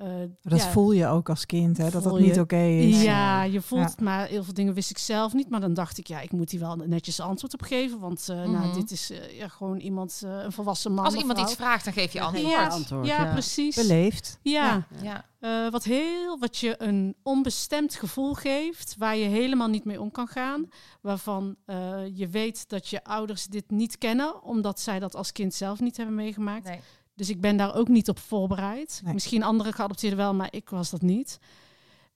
eh, 0.00 0.08
Dat 0.42 0.60
ja, 0.60 0.70
voel 0.70 0.92
je 0.92 1.06
ook 1.06 1.28
als 1.28 1.46
kind, 1.46 1.76
hè, 1.76 1.90
dat 1.90 2.02
dat 2.02 2.18
niet 2.20 2.38
oké 2.40 2.62
is. 2.64 3.02
Ja, 3.02 3.42
je 3.42 3.60
voelt 3.60 3.82
Ja. 3.82 3.88
het, 3.88 4.00
maar 4.00 4.26
heel 4.26 4.44
veel 4.44 4.54
dingen 4.54 4.74
wist 4.74 4.90
ik 4.90 4.98
zelf 4.98 5.32
niet. 5.32 5.50
Maar 5.50 5.60
dan 5.60 5.74
dacht 5.74 5.98
ik, 5.98 6.06
ja, 6.06 6.20
ik 6.20 6.32
moet 6.32 6.50
hier 6.50 6.60
wel 6.60 6.76
netjes 6.76 7.20
antwoord 7.20 7.52
op 7.54 7.62
geven. 7.62 7.98
Want 7.98 8.28
eh, 8.28 8.36
nou, 8.36 8.50
Mhm. 8.66 8.74
dit 8.74 8.90
is 8.90 9.10
eh, 9.10 9.38
ja, 9.38 9.48
gewoon 9.48 9.78
iemand, 9.78 10.22
een 10.24 10.52
volwassen 10.52 10.92
man 10.92 11.04
Als 11.04 11.14
iemand 11.14 11.32
vrouw. 11.38 11.44
iets 11.50 11.56
vraagt, 11.58 11.84
dan 11.84 11.92
geef 11.92 12.12
je 12.12 12.20
antwoord. 12.20 12.50
Ja, 12.52 12.66
antwoord, 12.68 13.06
ja, 13.06 13.24
ja. 13.24 13.32
precies. 13.32 13.76
Beleefd. 13.76 14.38
Ja, 14.42 14.86
Ja. 15.02 15.28
Eh, 15.40 15.70
wat 15.70 15.84
heel, 15.84 16.38
wat 16.38 16.56
je 16.56 16.74
een 16.82 17.14
onbestemd 17.22 17.94
gevoel 17.94 18.34
geeft, 18.34 18.94
waar 18.98 19.16
je 19.16 19.24
helemaal 19.28 19.68
niet 19.68 19.84
mee 19.84 20.00
om 20.00 20.10
kan 20.10 20.28
gaan. 20.28 20.68
Waarvan 21.00 21.56
eh, 21.64 21.76
je 22.14 22.28
weet 22.28 22.68
dat 22.68 22.88
je 22.88 23.04
ouders 23.04 23.44
dit 23.46 23.70
niet 23.70 23.98
kennen, 23.98 24.42
omdat 24.42 24.80
zij 24.80 24.98
dat 24.98 25.16
als 25.16 25.32
kind 25.32 25.54
zelf 25.54 25.80
niet 25.80 25.96
hebben 25.96 26.14
meegemaakt. 26.14 26.64
Nee. 26.64 26.80
Dus 27.20 27.28
ik 27.30 27.40
ben 27.40 27.56
daar 27.56 27.74
ook 27.74 27.88
niet 27.88 28.08
op 28.08 28.18
voorbereid. 28.18 29.00
Nee. 29.04 29.14
Misschien 29.14 29.42
andere 29.42 29.72
geadopteerden 29.72 30.18
wel, 30.18 30.34
maar 30.34 30.48
ik 30.50 30.68
was 30.68 30.90
dat 30.90 31.02
niet. 31.02 31.38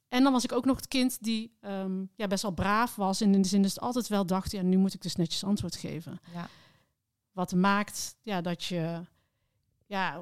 En 0.09 0.23
dan 0.23 0.33
was 0.33 0.45
ik 0.45 0.53
ook 0.53 0.65
nog 0.65 0.77
het 0.77 0.89
kind 0.89 1.19
die 1.23 1.57
ehm, 1.61 2.05
ja, 2.17 2.27
best 2.27 2.43
wel 2.43 2.51
braaf 2.53 2.95
was. 2.97 3.21
En 3.21 3.35
in 3.35 3.43
de 3.43 3.49
zin 3.49 3.63
dus 3.63 3.81
altijd 3.81 4.09
wel 4.09 4.27
dacht, 4.27 4.53
ja, 4.53 4.63
nu 4.63 4.77
moet 4.77 4.95
ik 4.95 5.03
dus 5.03 5.17
netjes 5.17 5.45
antwoord 5.45 5.77
geven. 5.77 6.21
Ja. 6.35 6.49
Wat 7.33 7.55
maakt 7.55 8.17
ja, 8.23 8.41
dat 8.41 8.65
je... 8.65 9.01
Ja, 9.87 10.21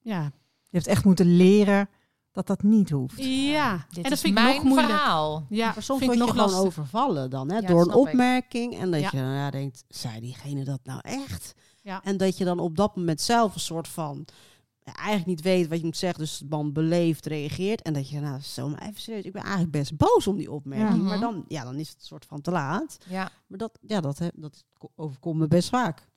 ja, 0.00 0.22
Je 0.60 0.76
hebt 0.76 0.86
echt 0.86 1.04
moeten 1.04 1.36
leren 1.36 1.88
dat 2.32 2.46
dat 2.46 2.62
niet 2.62 2.90
hoeft. 2.90 3.24
ja. 3.24 3.86
Dit 3.88 3.96
en 3.96 4.02
dat 4.02 4.12
is 4.12 4.20
vind 4.20 4.38
ik 4.38 4.42
mijn 4.44 4.54
nog 4.54 4.64
moeilijk. 4.64 4.88
verhaal. 4.92 5.46
Ja, 5.48 5.64
Maar 5.74 5.82
soms 5.82 5.98
vind 6.00 6.10
word 6.10 6.12
ik 6.12 6.12
je 6.14 6.18
nog 6.18 6.30
gewoon 6.30 6.62
lastig. 6.64 6.66
overvallen 6.66 7.30
dan, 7.30 7.50
hè, 7.50 7.58
Ja, 7.58 7.66
door 7.66 7.80
een 7.80 7.88
ik. 7.88 7.96
opmerking. 7.96 8.78
En 8.78 8.90
dat 8.90 9.00
Ja. 9.00 9.08
je 9.12 9.16
dan 9.16 9.30
ja, 9.32 9.50
denkt, 9.50 9.84
zei 9.88 10.20
diegene 10.20 10.64
dat 10.64 10.80
nou 10.84 11.00
echt? 11.02 11.54
Ja. 11.82 12.02
En 12.02 12.16
dat 12.16 12.38
je 12.38 12.44
dan 12.44 12.58
op 12.58 12.76
dat 12.76 12.96
moment 12.96 13.20
zelf 13.20 13.54
een 13.54 13.60
soort 13.60 13.88
van, 13.88 14.24
eigenlijk 14.84 15.26
niet 15.26 15.40
weet 15.40 15.68
wat 15.68 15.78
je 15.78 15.84
moet 15.84 15.96
zeggen. 15.96 16.18
Dus 16.20 16.42
dan 16.44 16.72
beleefd 16.72 17.26
reageert. 17.26 17.82
En 17.82 17.92
dat 17.92 18.08
je, 18.08 18.20
nou, 18.20 18.40
zo 18.40 18.68
maar 18.68 18.82
even 18.82 19.00
serieus. 19.00 19.24
Ik 19.24 19.32
ben 19.32 19.42
eigenlijk 19.42 19.72
best 19.72 19.96
boos 19.96 20.26
om 20.26 20.36
die 20.36 20.50
opmerking. 20.52 20.96
Ja. 20.96 21.02
Maar 21.02 21.18
Mhm. 21.18 21.20
dan, 21.32 21.44
ja, 21.48 21.64
dan 21.64 21.76
is 21.76 21.88
het 21.88 21.96
een 22.00 22.06
soort 22.06 22.24
van 22.26 22.40
te 22.40 22.50
laat. 22.50 22.98
Ja. 23.08 23.30
Maar 23.46 23.58
dat, 23.58 23.78
ja, 23.86 24.00
dat, 24.00 24.18
hè, 24.18 24.28
dat 24.34 24.64
overkomt 24.94 25.38
me 25.38 25.46
best 25.48 25.68
vaak. 25.68 26.08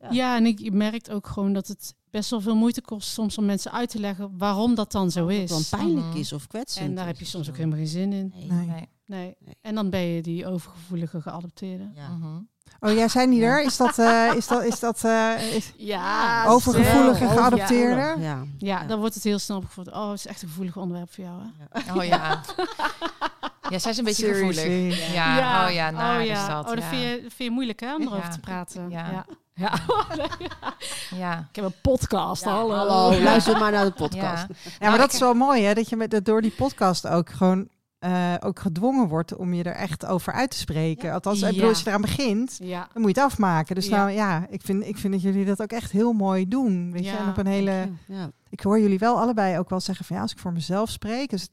Ja. 0.00 0.10
Ja, 0.10 0.36
en 0.36 0.46
ik 0.46 0.58
je 0.58 0.72
merkt 0.72 1.10
ook 1.10 1.26
gewoon 1.26 1.52
dat 1.52 1.68
het 1.68 1.94
best 2.10 2.30
wel 2.30 2.40
veel 2.40 2.56
moeite 2.56 2.80
kost 2.82 3.08
soms 3.08 3.38
om 3.38 3.44
mensen 3.44 3.72
uit 3.72 3.90
te 3.90 4.00
leggen 4.00 4.38
waarom 4.38 4.74
dat 4.74 4.92
dan 4.92 5.10
zo 5.10 5.20
Dat 5.20 5.30
is. 5.30 5.38
het 5.50 5.68
dan 5.70 5.78
pijnlijk 5.80 6.06
Mhm. 6.06 6.16
is 6.16 6.32
of 6.32 6.46
kwetsend. 6.46 6.86
En 6.88 6.94
daar 6.94 7.06
heb 7.06 7.18
je 7.18 7.24
soms 7.24 7.48
ook 7.48 7.56
helemaal 7.56 7.78
geen 7.78 7.86
zin 7.86 8.12
in. 8.12 8.32
Nee. 8.34 8.46
Nee. 8.50 8.66
Nee. 8.66 8.88
Nee. 9.06 9.36
Nee. 9.40 9.56
En 9.60 9.74
dan 9.74 9.90
ben 9.90 10.00
je 10.00 10.22
die 10.22 10.46
overgevoelige 10.46 11.20
geadopteerde. 11.20 11.90
Ja. 11.94 12.08
Mhm. 12.16 12.40
Oh, 12.80 12.92
jij 12.92 13.08
zei 13.08 13.26
niet 13.26 13.42
er? 13.42 13.62
Is 13.62 13.76
dat, 13.76 13.98
eh, 13.98 14.34
is 14.36 14.46
dat, 14.46 14.64
is 14.64 14.80
dat 14.80 15.04
eh, 15.04 15.54
is 15.54 15.72
Ja, 15.76 16.44
overgevoelige 16.46 17.28
geadopteerde? 17.28 18.14
Ja. 18.22 18.42
Ja, 18.58 18.84
dan 18.84 18.98
wordt 18.98 19.14
het 19.14 19.24
heel 19.24 19.38
snel 19.38 19.56
opgevoerd. 19.56 19.92
Oh, 19.92 20.08
het 20.10 20.18
is 20.18 20.26
echt 20.26 20.42
een 20.42 20.48
gevoelig 20.48 20.76
onderwerp 20.76 21.14
voor 21.14 21.24
jou. 21.24 21.40
Hè? 21.70 21.94
Oh 21.94 22.04
ja. 22.04 22.40
ja, 23.70 23.78
zij 23.78 23.90
is 23.90 23.98
een 23.98 24.04
beetje 24.04 24.34
gevoelig. 24.34 24.64
Ja, 25.12 25.66
oh 25.66 25.72
ja, 25.72 25.90
oh, 26.16 26.22
is 26.22 26.28
ja. 26.28 26.48
dat. 26.48 26.64
Oh, 26.64 26.70
dat 26.74 26.82
ja. 26.82 26.88
vind, 26.88 27.02
je, 27.02 27.18
vind 27.20 27.34
je 27.38 27.50
moeilijk 27.50 27.80
hè, 27.80 27.94
om 27.94 28.00
erover 28.02 28.24
Ja. 28.24 28.28
te 28.28 28.40
praten. 28.40 28.90
Ja. 28.90 29.10
Ja. 29.10 29.24
Ja. 29.58 29.72
Ja. 31.16 31.38
Ik 31.50 31.56
heb 31.56 31.64
een 31.64 31.74
podcast, 31.82 32.44
Ja, 32.44 32.50
hallo. 32.50 32.74
hallo, 32.74 33.12
Ja. 33.12 33.22
luister 33.22 33.58
maar 33.58 33.72
naar 33.72 33.84
de 33.84 33.90
podcast. 33.90 34.22
Ja. 34.22 34.46
Ja, 34.62 34.70
Nou, 34.78 34.90
maar 34.90 34.98
dat 34.98 35.12
is 35.12 35.18
wel 35.18 35.34
mooi, 35.34 35.62
hè? 35.64 35.74
Dat 35.74 35.88
je 35.88 35.96
met, 35.96 36.10
dat 36.10 36.24
door 36.24 36.42
die 36.42 36.50
podcast 36.50 37.06
ook 37.06 37.30
gewoon 37.30 37.68
eh, 37.98 38.34
ook 38.40 38.58
gedwongen 38.58 39.08
wordt 39.08 39.36
om 39.36 39.54
je 39.54 39.62
er 39.62 39.74
echt 39.74 40.06
over 40.06 40.32
uit 40.32 40.50
te 40.50 40.56
spreken. 40.58 41.08
Ja. 41.08 41.14
Althans, 41.14 41.42
ik 41.42 41.48
bedoel, 41.54 41.68
als 41.68 41.80
je 41.82 41.88
eraan 41.88 42.00
begint, 42.00 42.58
Ja. 42.62 42.88
dan 42.92 43.02
moet 43.02 43.14
je 43.14 43.20
het 43.20 43.30
afmaken. 43.32 43.74
Dus 43.74 43.88
nou 43.88 44.10
ja, 44.10 44.46
ik 44.50 44.60
vind, 44.62 44.86
ik 44.86 44.96
vind 44.96 45.12
dat 45.12 45.22
jullie 45.22 45.44
dat 45.44 45.62
ook 45.62 45.72
echt 45.72 45.90
heel 45.90 46.12
mooi 46.12 46.48
doen. 46.48 46.92
Weet 46.92 47.04
je, 47.04 47.10
en 47.16 47.28
op 47.28 47.36
een 47.36 47.46
hele. 47.46 47.88
Ik 48.50 48.60
hoor 48.60 48.80
jullie 48.80 48.98
wel 48.98 49.18
allebei 49.20 49.58
ook 49.58 49.70
wel 49.70 49.80
zeggen 49.80 50.04
van 50.04 50.16
ja, 50.16 50.22
als 50.22 50.32
ik 50.32 50.38
voor 50.38 50.52
mezelf 50.52 50.90
spreek, 50.90 51.30
dus, 51.30 51.48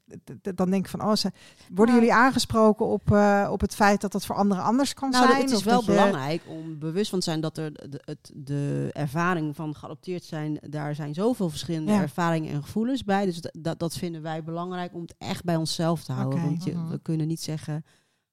dan 0.56 0.70
denk 0.70 0.84
ik 0.86 0.90
van 0.92 1.02
oh, 1.02 1.16
ze, 1.16 1.32
worden 1.74 1.96
jullie 1.96 2.14
aangesproken 2.14 2.86
op, 2.86 3.12
eh, 3.12 3.48
op 3.52 3.62
het 3.62 3.76
feit 3.76 4.02
dat 4.02 4.12
dat 4.12 4.26
voor 4.26 4.36
anderen 4.36 4.64
anders 4.64 4.94
kan 4.94 5.10
Nou, 5.10 5.28
zijn? 5.28 5.42
het 5.42 5.52
is 5.52 5.64
wel 5.64 5.76
dat 5.76 5.86
je- 5.86 5.92
belangrijk 5.92 6.42
om 6.48 6.80
bewust 6.80 7.10
van 7.10 7.20
te 7.20 7.26
zijn 7.26 7.42
dat 7.42 7.58
er 7.58 7.90
de, 7.90 8.02
het, 8.06 8.32
de 8.36 8.90
ervaring 8.94 9.56
van 9.56 9.76
geadopteerd 9.76 10.24
zijn, 10.24 10.58
daar 10.62 10.96
zijn 10.96 11.14
zoveel 11.14 11.50
verschillende 11.50 11.92
Ja. 11.92 12.02
ervaringen 12.02 12.54
en 12.54 12.64
gevoelens 12.64 13.04
bij. 13.04 13.26
Dus 13.26 13.42
dat- 13.42 13.56
dat, 13.60 13.80
dat 13.80 13.98
vinden 13.98 14.22
wij 14.22 14.44
belangrijk 14.44 14.94
om 14.94 15.02
het 15.02 15.16
echt 15.18 15.44
bij 15.44 15.56
onszelf 15.56 16.04
te 16.04 16.12
houden. 16.12 16.42
Want 16.44 16.64
je, 16.64 16.74
Mhm. 16.74 16.90
we 16.90 17.00
kunnen 17.02 17.28
niet 17.28 17.42
zeggen, 17.42 17.86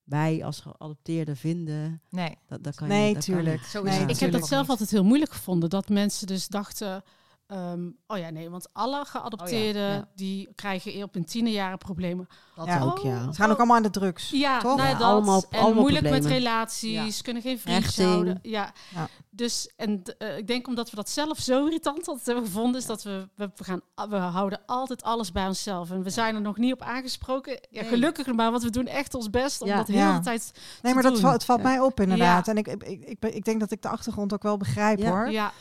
wij 0.04 0.44
als 0.44 0.60
geadopteerden 0.60 1.36
vinden, 1.36 2.00
Nee. 2.10 2.36
dat, 2.46 2.64
dat 2.64 2.74
kan 2.74 2.88
je 2.88 2.92
Nee, 2.94 3.14
dat 3.14 3.24
kan 3.24 3.34
tuurlijk. 3.34 3.62
Zo 3.64 3.82
is 3.82 3.90
Nee, 3.90 4.00
het 4.00 4.10
Ik 4.10 4.18
heb 4.18 4.32
dat 4.32 4.46
zelf 4.48 4.68
altijd 4.68 4.90
heel 4.90 5.04
moeilijk 5.04 5.32
gevonden. 5.32 5.70
Dat 5.70 5.88
mensen 5.88 6.26
dus 6.26 6.48
dachten... 6.48 7.02
Ehm, 7.50 7.88
oh 8.06 8.18
ja, 8.18 8.30
nee, 8.30 8.50
want 8.50 8.68
alle 8.72 9.04
geadopteerden 9.04 9.82
Oh 9.82 9.88
ja, 9.88 9.94
ja. 9.94 10.08
die 10.14 10.48
krijgen 10.54 11.02
op 11.02 11.14
hun 11.14 11.24
tienerjaren 11.24 11.78
problemen. 11.78 12.28
Dat 12.54 12.66
Ja. 12.66 12.80
ook, 12.82 12.98
ja. 12.98 13.32
Ze 13.32 13.40
gaan 13.40 13.50
ook 13.50 13.56
allemaal 13.56 13.76
aan 13.76 13.82
de 13.82 13.90
drugs. 13.90 14.30
Ja, 14.30 14.58
Toch? 14.60 14.76
nou, 14.76 14.88
Ja, 14.88 14.94
dat. 14.94 15.06
allemaal- 15.06 15.44
en 15.50 15.58
allemaal 15.60 15.80
moeilijk 15.80 16.10
met 16.10 16.26
relaties, 16.26 17.22
kunnen 17.22 17.42
geen 17.42 17.60
Hechting. 17.64 18.08
houden. 18.10 18.38
Ja. 18.42 18.72
Ja. 18.94 19.08
Dus 19.30 19.70
en 19.76 20.02
eh, 20.18 20.36
ik 20.38 20.46
denk 20.46 20.66
omdat 20.66 20.90
we 20.90 20.96
dat 20.96 21.08
zelf 21.10 21.38
zo 21.38 21.64
irritant 21.64 22.08
altijd 22.08 22.26
hebben 22.26 22.44
gevonden, 22.44 22.80
is 22.80 22.86
dat 22.86 23.02
we, 23.02 23.28
we, 23.34 23.50
gaan 23.56 23.80
we 24.10 24.16
houden 24.16 24.60
altijd 24.66 25.02
alles 25.02 25.32
bij 25.32 25.46
onszelf. 25.46 25.90
En 25.90 26.02
we 26.02 26.10
zijn 26.10 26.34
er 26.34 26.40
nog 26.40 26.56
niet 26.56 26.72
op 26.72 26.82
aangesproken. 26.82 27.58
Ja, 27.70 27.80
Nee. 27.80 27.90
gelukkig 27.90 28.26
maar, 28.26 28.50
want 28.50 28.62
we 28.62 28.70
doen 28.70 28.86
echt 28.86 29.14
ons 29.14 29.30
best 29.30 29.62
om 29.62 29.68
Ja. 29.68 29.76
dat 29.76 29.86
heel 29.86 30.12
de 30.12 30.20
tijd. 30.20 30.50
Nee, 30.54 30.62
te 30.62 30.94
maar 30.94 31.02
dat 31.02 31.20
doen. 31.20 31.30
het 31.32 31.44
valt 31.44 31.60
Ja. 31.62 31.68
mij 31.68 31.80
op 31.80 32.00
inderdaad. 32.00 32.46
Ja. 32.46 32.52
En 32.52 32.58
ik, 32.58 32.66
ik, 32.68 32.82
ik, 32.82 33.24
ik, 33.34 33.44
denk 33.44 33.60
dat 33.60 33.70
ik 33.70 33.82
de 33.82 33.88
achtergrond 33.88 34.32
ook 34.32 34.42
wel 34.42 34.56
begrijp 34.56 34.98
Ja. 34.98 35.10
hoor. 35.10 35.30
Ja. 35.30 35.52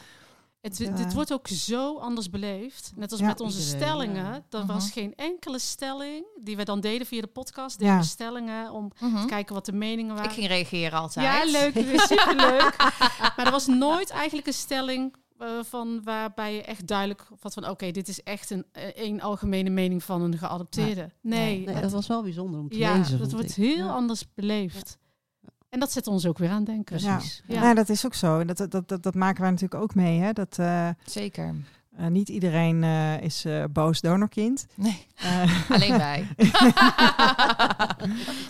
Het, 0.62 0.78
Ja. 0.78 0.89
Dit 0.91 1.14
wordt 1.14 1.34
ook 1.34 1.47
zo 1.47 1.97
anders 1.97 2.30
beleefd. 2.30 2.91
Net 2.95 3.12
als 3.12 3.20
Ja. 3.20 3.26
met 3.28 3.39
onze 3.39 3.60
Iedereen, 3.60 3.82
stellingen. 3.82 4.26
ja. 4.26 4.43
Er 4.49 4.60
Mhm. 4.60 4.68
was 4.68 4.91
geen 4.91 5.16
enkele 5.16 5.60
stelling 5.60 6.26
die 6.41 6.55
we 6.57 6.64
dan 6.66 6.80
deden 6.80 7.07
via 7.07 7.22
de 7.22 7.28
podcast. 7.28 7.80
Deden 7.80 7.93
Ja. 7.93 7.99
we 7.99 8.05
stellingen 8.05 8.72
om 8.72 8.91
Mhm. 8.99 9.22
te 9.22 9.28
kijken 9.28 9.55
wat 9.55 9.66
de 9.66 9.72
meningen 9.74 10.14
waren. 10.16 10.30
Ik 10.30 10.36
ging 10.36 10.47
reageren 10.47 10.99
altijd. 10.99 11.26
Ja, 11.26 11.51
leuk. 11.60 11.74
weer 11.74 11.99
Superleuk. 12.18 12.76
maar 13.36 13.45
er 13.45 13.51
was 13.51 13.68
nooit 13.68 14.10
eigenlijk 14.10 14.47
een 14.47 14.53
stelling 14.53 15.16
eh, 15.38 15.47
van 15.64 16.03
waarbij 16.03 16.53
je 16.55 16.62
echt 16.64 16.88
duidelijk 16.88 17.28
wat 17.41 17.53
van 17.53 17.68
oké, 17.70 17.91
dit 17.91 18.07
is 18.07 18.24
echt 18.24 18.49
een, 18.49 18.66
eh, 18.72 18.84
een 19.07 19.22
algemene 19.22 19.70
mening 19.70 20.03
van 20.03 20.22
een 20.22 20.38
geadopteerde. 20.38 21.10
Nee, 21.22 21.57
Nee, 21.66 21.70
het- 21.74 21.82
dat 21.82 21.91
was 21.91 22.07
wel 22.07 22.22
bijzonder 22.24 22.60
om 22.60 22.70
te 22.70 22.78
ja, 22.78 22.97
lezen. 22.97 23.12
dat 23.12 23.20
vond 23.20 23.32
wordt 23.32 23.49
ik. 23.49 23.55
heel 23.64 23.86
Ja. 23.86 23.91
anders 23.93 24.34
beleefd. 24.34 24.97
En 25.70 25.80
dat 25.80 25.91
zet 25.91 26.07
ons 26.07 26.26
ook 26.26 26.38
weer 26.38 26.49
aan 26.49 26.63
denken. 26.63 26.97
Precies. 26.97 27.43
Ja. 27.47 27.61
Ja. 27.61 27.74
dat 27.74 27.89
is 27.89 28.05
ook 28.05 28.13
zo. 28.13 28.39
En 28.39 28.47
dat, 28.47 28.72
dat, 28.72 28.88
dat, 28.89 29.03
dat 29.03 29.15
maken 29.15 29.41
wij 29.41 29.49
natuurlijk 29.51 29.82
ook 29.82 29.95
mee. 29.95 30.20
Hè? 30.20 30.32
Dat 30.34 30.57
eh, 30.59 30.89
Zeker. 31.05 31.55
eh, 31.97 32.07
niet 32.07 32.30
iedereen 32.30 32.84
eh, 32.84 33.22
is 33.22 33.45
eh, 33.45 33.63
boos 33.72 34.01
donorkind. 34.01 34.65
Nee, 34.76 35.05
Eh, 35.20 35.70
alleen 35.72 35.97
wij. 36.07 36.28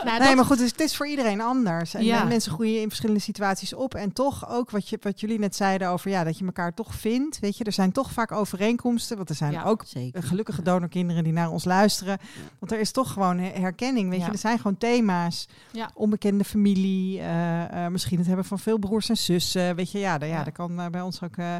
Nou, 0.03 0.19
nee, 0.19 0.35
maar 0.35 0.45
goed, 0.45 0.57
dus 0.57 0.71
het 0.71 0.79
is 0.79 0.95
voor 0.95 1.07
iedereen 1.07 1.41
anders. 1.41 1.93
En 1.93 2.03
Ja. 2.03 2.23
mensen 2.23 2.51
groeien 2.51 2.81
in 2.81 2.87
verschillende 2.87 3.21
situaties 3.21 3.73
op. 3.73 3.93
En 3.95 4.13
toch 4.13 4.49
ook 4.49 4.69
wat, 4.71 4.89
je, 4.89 4.97
wat 5.01 5.19
jullie 5.19 5.39
net 5.39 5.55
zeiden 5.55 5.89
over 5.89 6.09
ja, 6.09 6.23
dat 6.23 6.37
je 6.37 6.45
elkaar 6.45 6.73
toch 6.73 6.93
vindt. 6.95 7.39
Weet 7.39 7.57
je, 7.57 7.63
er 7.63 7.71
zijn 7.71 7.91
toch 7.91 8.11
vaak 8.11 8.31
overeenkomsten. 8.31 9.17
Want 9.17 9.29
er 9.29 9.35
zijn 9.35 9.51
Ja. 9.51 9.63
ook 9.63 9.83
Zeker. 9.87 10.23
gelukkige 10.23 10.61
donorkinderen 10.61 11.23
die 11.23 11.33
naar 11.33 11.49
ons 11.49 11.65
luisteren. 11.65 12.17
Want 12.59 12.71
er 12.71 12.79
is 12.79 12.91
toch 12.91 13.13
gewoon 13.13 13.37
her- 13.39 13.59
herkenning. 13.61 14.09
Weet 14.09 14.21
je, 14.25 14.31
er 14.31 14.37
zijn 14.37 14.57
gewoon 14.57 14.77
thema's. 14.77 15.47
Onbekende 15.93 16.43
familie. 16.43 17.19
eh, 17.19 17.85
eh, 17.85 17.91
misschien 17.91 18.17
het 18.17 18.27
hebben 18.27 18.45
van 18.45 18.59
veel 18.59 18.77
broers 18.77 19.09
en 19.09 19.17
zussen. 19.17 19.75
Weet 19.75 19.91
je, 19.91 19.99
ja, 19.99 20.17
da- 20.17 20.25
ja, 20.25 20.43
kan 20.43 20.79
eh, 20.79 20.87
bij 20.87 21.01
ons 21.01 21.21
ook 21.21 21.37
eh, 21.37 21.55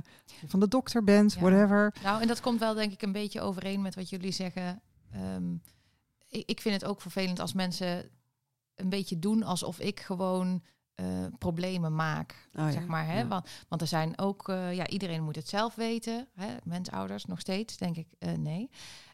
van 0.48 0.60
de 0.60 0.68
dokter 0.68 1.04
bent, 1.04 1.36
whatever. 1.40 1.94
Nou, 2.04 2.22
en 2.22 2.28
dat 2.28 2.42
komt 2.42 2.60
wel 2.60 2.74
denk 2.74 2.92
ik 2.92 3.02
een 3.02 3.12
beetje 3.12 3.42
overeen 3.42 3.82
met 3.82 3.96
wat 3.96 4.10
jullie 4.10 4.32
zeggen. 4.32 4.82
Ehm, 5.12 5.54
ik, 6.28 6.50
ik 6.50 6.62
vind 6.62 6.82
het 6.82 6.90
ook 6.90 7.02
vervelend 7.02 7.40
als 7.40 7.54
mensen 7.54 8.10
een 8.76 8.90
beetje 8.90 9.20
doen 9.20 9.44
alsof 9.44 9.80
ik 9.80 10.00
gewoon 10.00 10.64
eh, 11.00 11.26
problemen 11.38 11.96
maak. 11.96 12.50
Oh 12.54 12.64
ja, 12.64 12.72
Zeg 12.72 12.88
maar, 12.88 13.06
hè? 13.06 13.20
ja. 13.20 13.28
Want, 13.28 13.50
want 13.68 13.82
er 13.82 13.88
zijn 13.88 14.20
ook, 14.20 14.50
eh, 14.50 14.74
ja, 14.74 14.88
iedereen 14.88 15.24
moet 15.24 15.36
het 15.36 15.50
zelf 15.50 15.76
weten. 15.76 16.28
Hè? 16.36 16.56
Mensouders 16.64 17.26
nog 17.26 17.40
steeds, 17.40 17.78
denk 17.78 17.96
ik, 17.98 18.08
eh, 18.20 18.34
nee. 18.34 18.70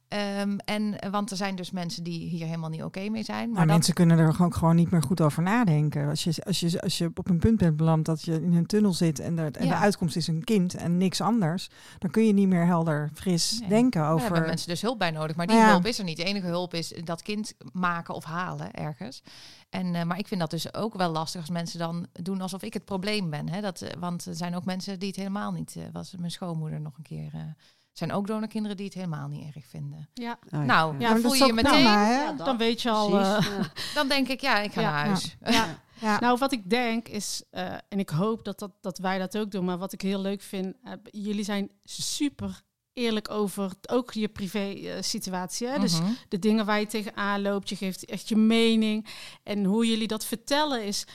Ehm, 0.08 0.58
en 0.66 1.00
eh, 1.00 1.12
want 1.12 1.32
er 1.32 1.38
zijn 1.38 1.56
dus 1.56 1.72
mensen 1.72 2.04
die 2.04 2.30
hier 2.30 2.46
helemaal 2.46 2.70
niet 2.70 2.84
oké 2.84 3.10
mee 3.10 3.24
zijn. 3.24 3.46
Maar 3.46 3.56
Maar 3.58 3.66
dat- 3.66 3.76
mensen 3.76 3.94
kunnen 3.94 4.18
er 4.20 4.34
gewoon, 4.34 4.54
gewoon 4.54 4.76
niet 4.76 4.92
meer 4.92 5.04
goed 5.04 5.22
over 5.22 5.44
nadenken. 5.44 6.10
Als 6.10 6.24
je, 6.24 6.34
als, 6.46 6.60
je, 6.60 6.82
als 6.82 6.98
je 6.98 7.12
op 7.14 7.30
een 7.30 7.40
punt 7.40 7.58
bent 7.58 7.78
beland 7.78 8.06
dat 8.06 8.22
je 8.22 8.34
in 8.42 8.54
een 8.54 8.66
tunnel 8.66 8.94
zit 8.94 9.20
en, 9.20 9.36
de, 9.36 9.42
en 9.42 9.66
Ja. 9.66 9.70
de 9.70 9.76
uitkomst 9.76 10.16
is 10.16 10.28
een 10.28 10.44
kind 10.44 10.76
en 10.76 10.98
niks 10.98 11.22
anders, 11.22 11.70
dan 12.00 12.12
kun 12.12 12.26
je 12.26 12.34
niet 12.34 12.48
meer 12.48 12.66
helder, 12.66 13.10
fris 13.14 13.60
Nee. 13.60 13.70
denken 13.70 14.02
Daar 14.02 14.10
hebben 14.20 14.32
over. 14.32 14.46
mensen 14.46 14.68
dus 14.70 14.82
hulp 14.82 15.00
bij 15.00 15.12
nodig. 15.12 15.36
Maar 15.36 15.46
die 15.48 15.56
Nou 15.56 15.68
ja. 15.68 15.74
hulp 15.74 15.86
is 15.86 15.98
er 15.98 16.04
niet. 16.06 16.18
De 16.18 16.24
enige 16.24 16.48
hulp 16.48 16.74
is 16.74 16.94
dat 17.04 17.22
kind 17.22 17.54
maken 17.72 18.14
of 18.14 18.24
halen 18.24 18.72
ergens. 18.74 19.24
En, 19.70 19.96
eh, 19.96 20.04
maar 20.04 20.18
ik 20.20 20.28
vind 20.28 20.40
dat 20.40 20.50
dus 20.50 20.74
ook 20.74 20.94
wel 20.94 21.12
lastig 21.12 21.42
als 21.42 21.50
mensen 21.50 21.80
dan 21.80 22.08
doen 22.12 22.42
alsof 22.42 22.62
ik 22.64 22.74
het 22.74 22.86
probleem 22.86 23.30
ben. 23.30 23.50
Hè? 23.50 23.62
Dat, 23.62 23.82
eh, 23.82 23.90
want 24.00 24.26
er 24.26 24.36
zijn 24.36 24.56
ook 24.56 24.66
mensen 24.66 25.00
die 25.00 25.08
het 25.08 25.18
helemaal 25.18 25.52
niet... 25.52 25.76
was 25.92 26.16
mijn 26.20 26.32
schoonmoeder 26.32 26.82
nog 26.82 26.98
een 26.98 27.04
keer... 27.04 27.56
zijn 27.98 28.12
ook 28.12 28.28
donorkinderen 28.28 28.78
die 28.78 28.86
het 28.86 28.96
helemaal 28.96 29.28
niet 29.28 29.56
erg 29.56 29.66
vinden. 29.66 30.10
ja, 30.14 30.32
Oh 30.46 30.50
ja. 30.52 30.64
nou, 30.64 31.00
Ja. 31.00 31.18
voel 31.18 31.34
je 31.34 31.46
je 31.46 31.54
meteen... 31.54 31.72
prima? 31.72 32.10
Ja, 32.12 32.32
dan 32.34 32.58
weet 32.58 32.82
je 32.82 32.90
al. 32.90 33.20
Eh. 33.20 33.46
Dan 33.94 34.08
denk 34.08 34.28
ik, 34.28 34.42
ja, 34.42 34.60
ik 34.60 34.72
ga 34.72 34.82
Ja. 34.82 34.92
naar 34.92 35.06
huis. 35.06 35.36
ja. 35.46 35.84
Ja. 36.00 36.20
Nou, 36.20 36.38
wat 36.38 36.52
ik 36.52 36.70
denk 36.70 37.08
is, 37.08 37.44
eh, 37.52 37.74
en 37.90 38.00
ik 38.00 38.10
hoop 38.10 38.46
dat, 38.46 38.60
dat, 38.60 38.72
dat 38.82 38.98
wij 38.98 39.18
dat 39.18 39.38
ook 39.38 39.52
doen, 39.52 39.66
maar 39.66 39.78
wat 39.78 39.94
ik 39.94 40.02
heel 40.02 40.22
leuk 40.22 40.42
vind, 40.42 40.76
eh, 40.84 40.92
jullie 41.12 41.44
zijn 41.44 41.70
super 41.84 42.62
eerlijk 42.94 43.32
over 43.32 43.72
ook 43.90 44.14
je 44.14 44.28
privé 44.28 44.98
situatie. 45.02 45.68
Hè? 45.68 45.80
Dus 45.80 46.00
Mhm. 46.02 46.12
de 46.30 46.40
dingen 46.40 46.66
waar 46.66 46.80
je 46.80 46.86
tegenaan 46.86 47.42
loopt, 47.42 47.70
je 47.70 47.76
geeft 47.76 48.06
echt 48.06 48.30
je 48.30 48.36
mening. 48.36 49.08
En 49.44 49.64
hoe 49.66 49.88
jullie 49.88 50.08
dat 50.08 50.26
vertellen 50.26 50.84
is. 50.84 51.06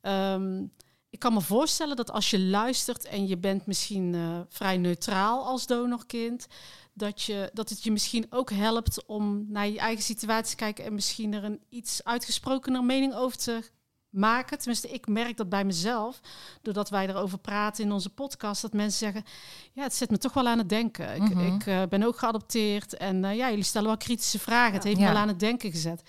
ehm, 0.00 0.64
ik 1.10 1.18
kan 1.18 1.32
me 1.32 1.40
voorstellen 1.40 1.96
dat 1.96 2.10
als 2.10 2.30
je 2.30 2.40
luistert 2.40 3.04
en 3.04 3.26
je 3.26 3.38
bent 3.38 3.66
misschien 3.66 4.14
eh, 4.14 4.40
vrij 4.48 4.76
neutraal 4.76 5.44
als 5.46 5.66
donorkind, 5.66 6.46
dat, 6.94 7.22
je, 7.22 7.50
dat 7.52 7.68
het 7.68 7.82
je 7.82 7.92
misschien 7.92 8.26
ook 8.30 8.50
helpt 8.50 9.06
om 9.06 9.44
naar 9.48 9.68
je 9.68 9.78
eigen 9.78 10.04
situatie 10.04 10.50
te 10.50 10.56
kijken 10.56 10.84
en 10.84 10.94
misschien 10.94 11.34
er 11.34 11.44
een 11.44 11.60
iets 11.68 12.04
uitgesprokener 12.04 12.84
mening 12.84 13.14
over 13.14 13.36
te 13.38 13.62
maken. 14.10 14.58
Tenminste, 14.58 14.88
ik 14.88 15.06
merk 15.08 15.36
dat 15.36 15.48
bij 15.48 15.64
mezelf, 15.64 16.20
doordat 16.62 16.88
wij 16.90 17.08
erover 17.08 17.38
praten 17.38 17.84
in 17.84 17.92
onze 17.92 18.10
podcast, 18.10 18.62
dat 18.62 18.72
mensen 18.72 18.98
zeggen, 18.98 19.24
ja, 19.72 19.82
het 19.82 19.94
zet 19.94 20.10
me 20.10 20.18
toch 20.18 20.32
wel 20.32 20.48
aan 20.48 20.58
het 20.58 20.68
denken. 20.68 21.14
Ik, 21.14 21.34
Mhm. 21.34 21.54
ik 21.54 21.66
eh, 21.66 21.82
ben 21.88 22.02
ook 22.02 22.18
geadopteerd 22.18 22.96
en 22.96 23.24
eh, 23.24 23.36
ja, 23.36 23.48
jullie 23.48 23.64
stellen 23.64 23.88
wel 23.88 23.96
kritische 23.96 24.38
vragen. 24.38 24.74
Het 24.74 24.84
heeft 24.84 24.98
Ja. 24.98 25.06
me 25.06 25.12
wel 25.12 25.20
aan 25.22 25.28
het 25.28 25.40
denken 25.40 25.70
gezet. 25.70 26.02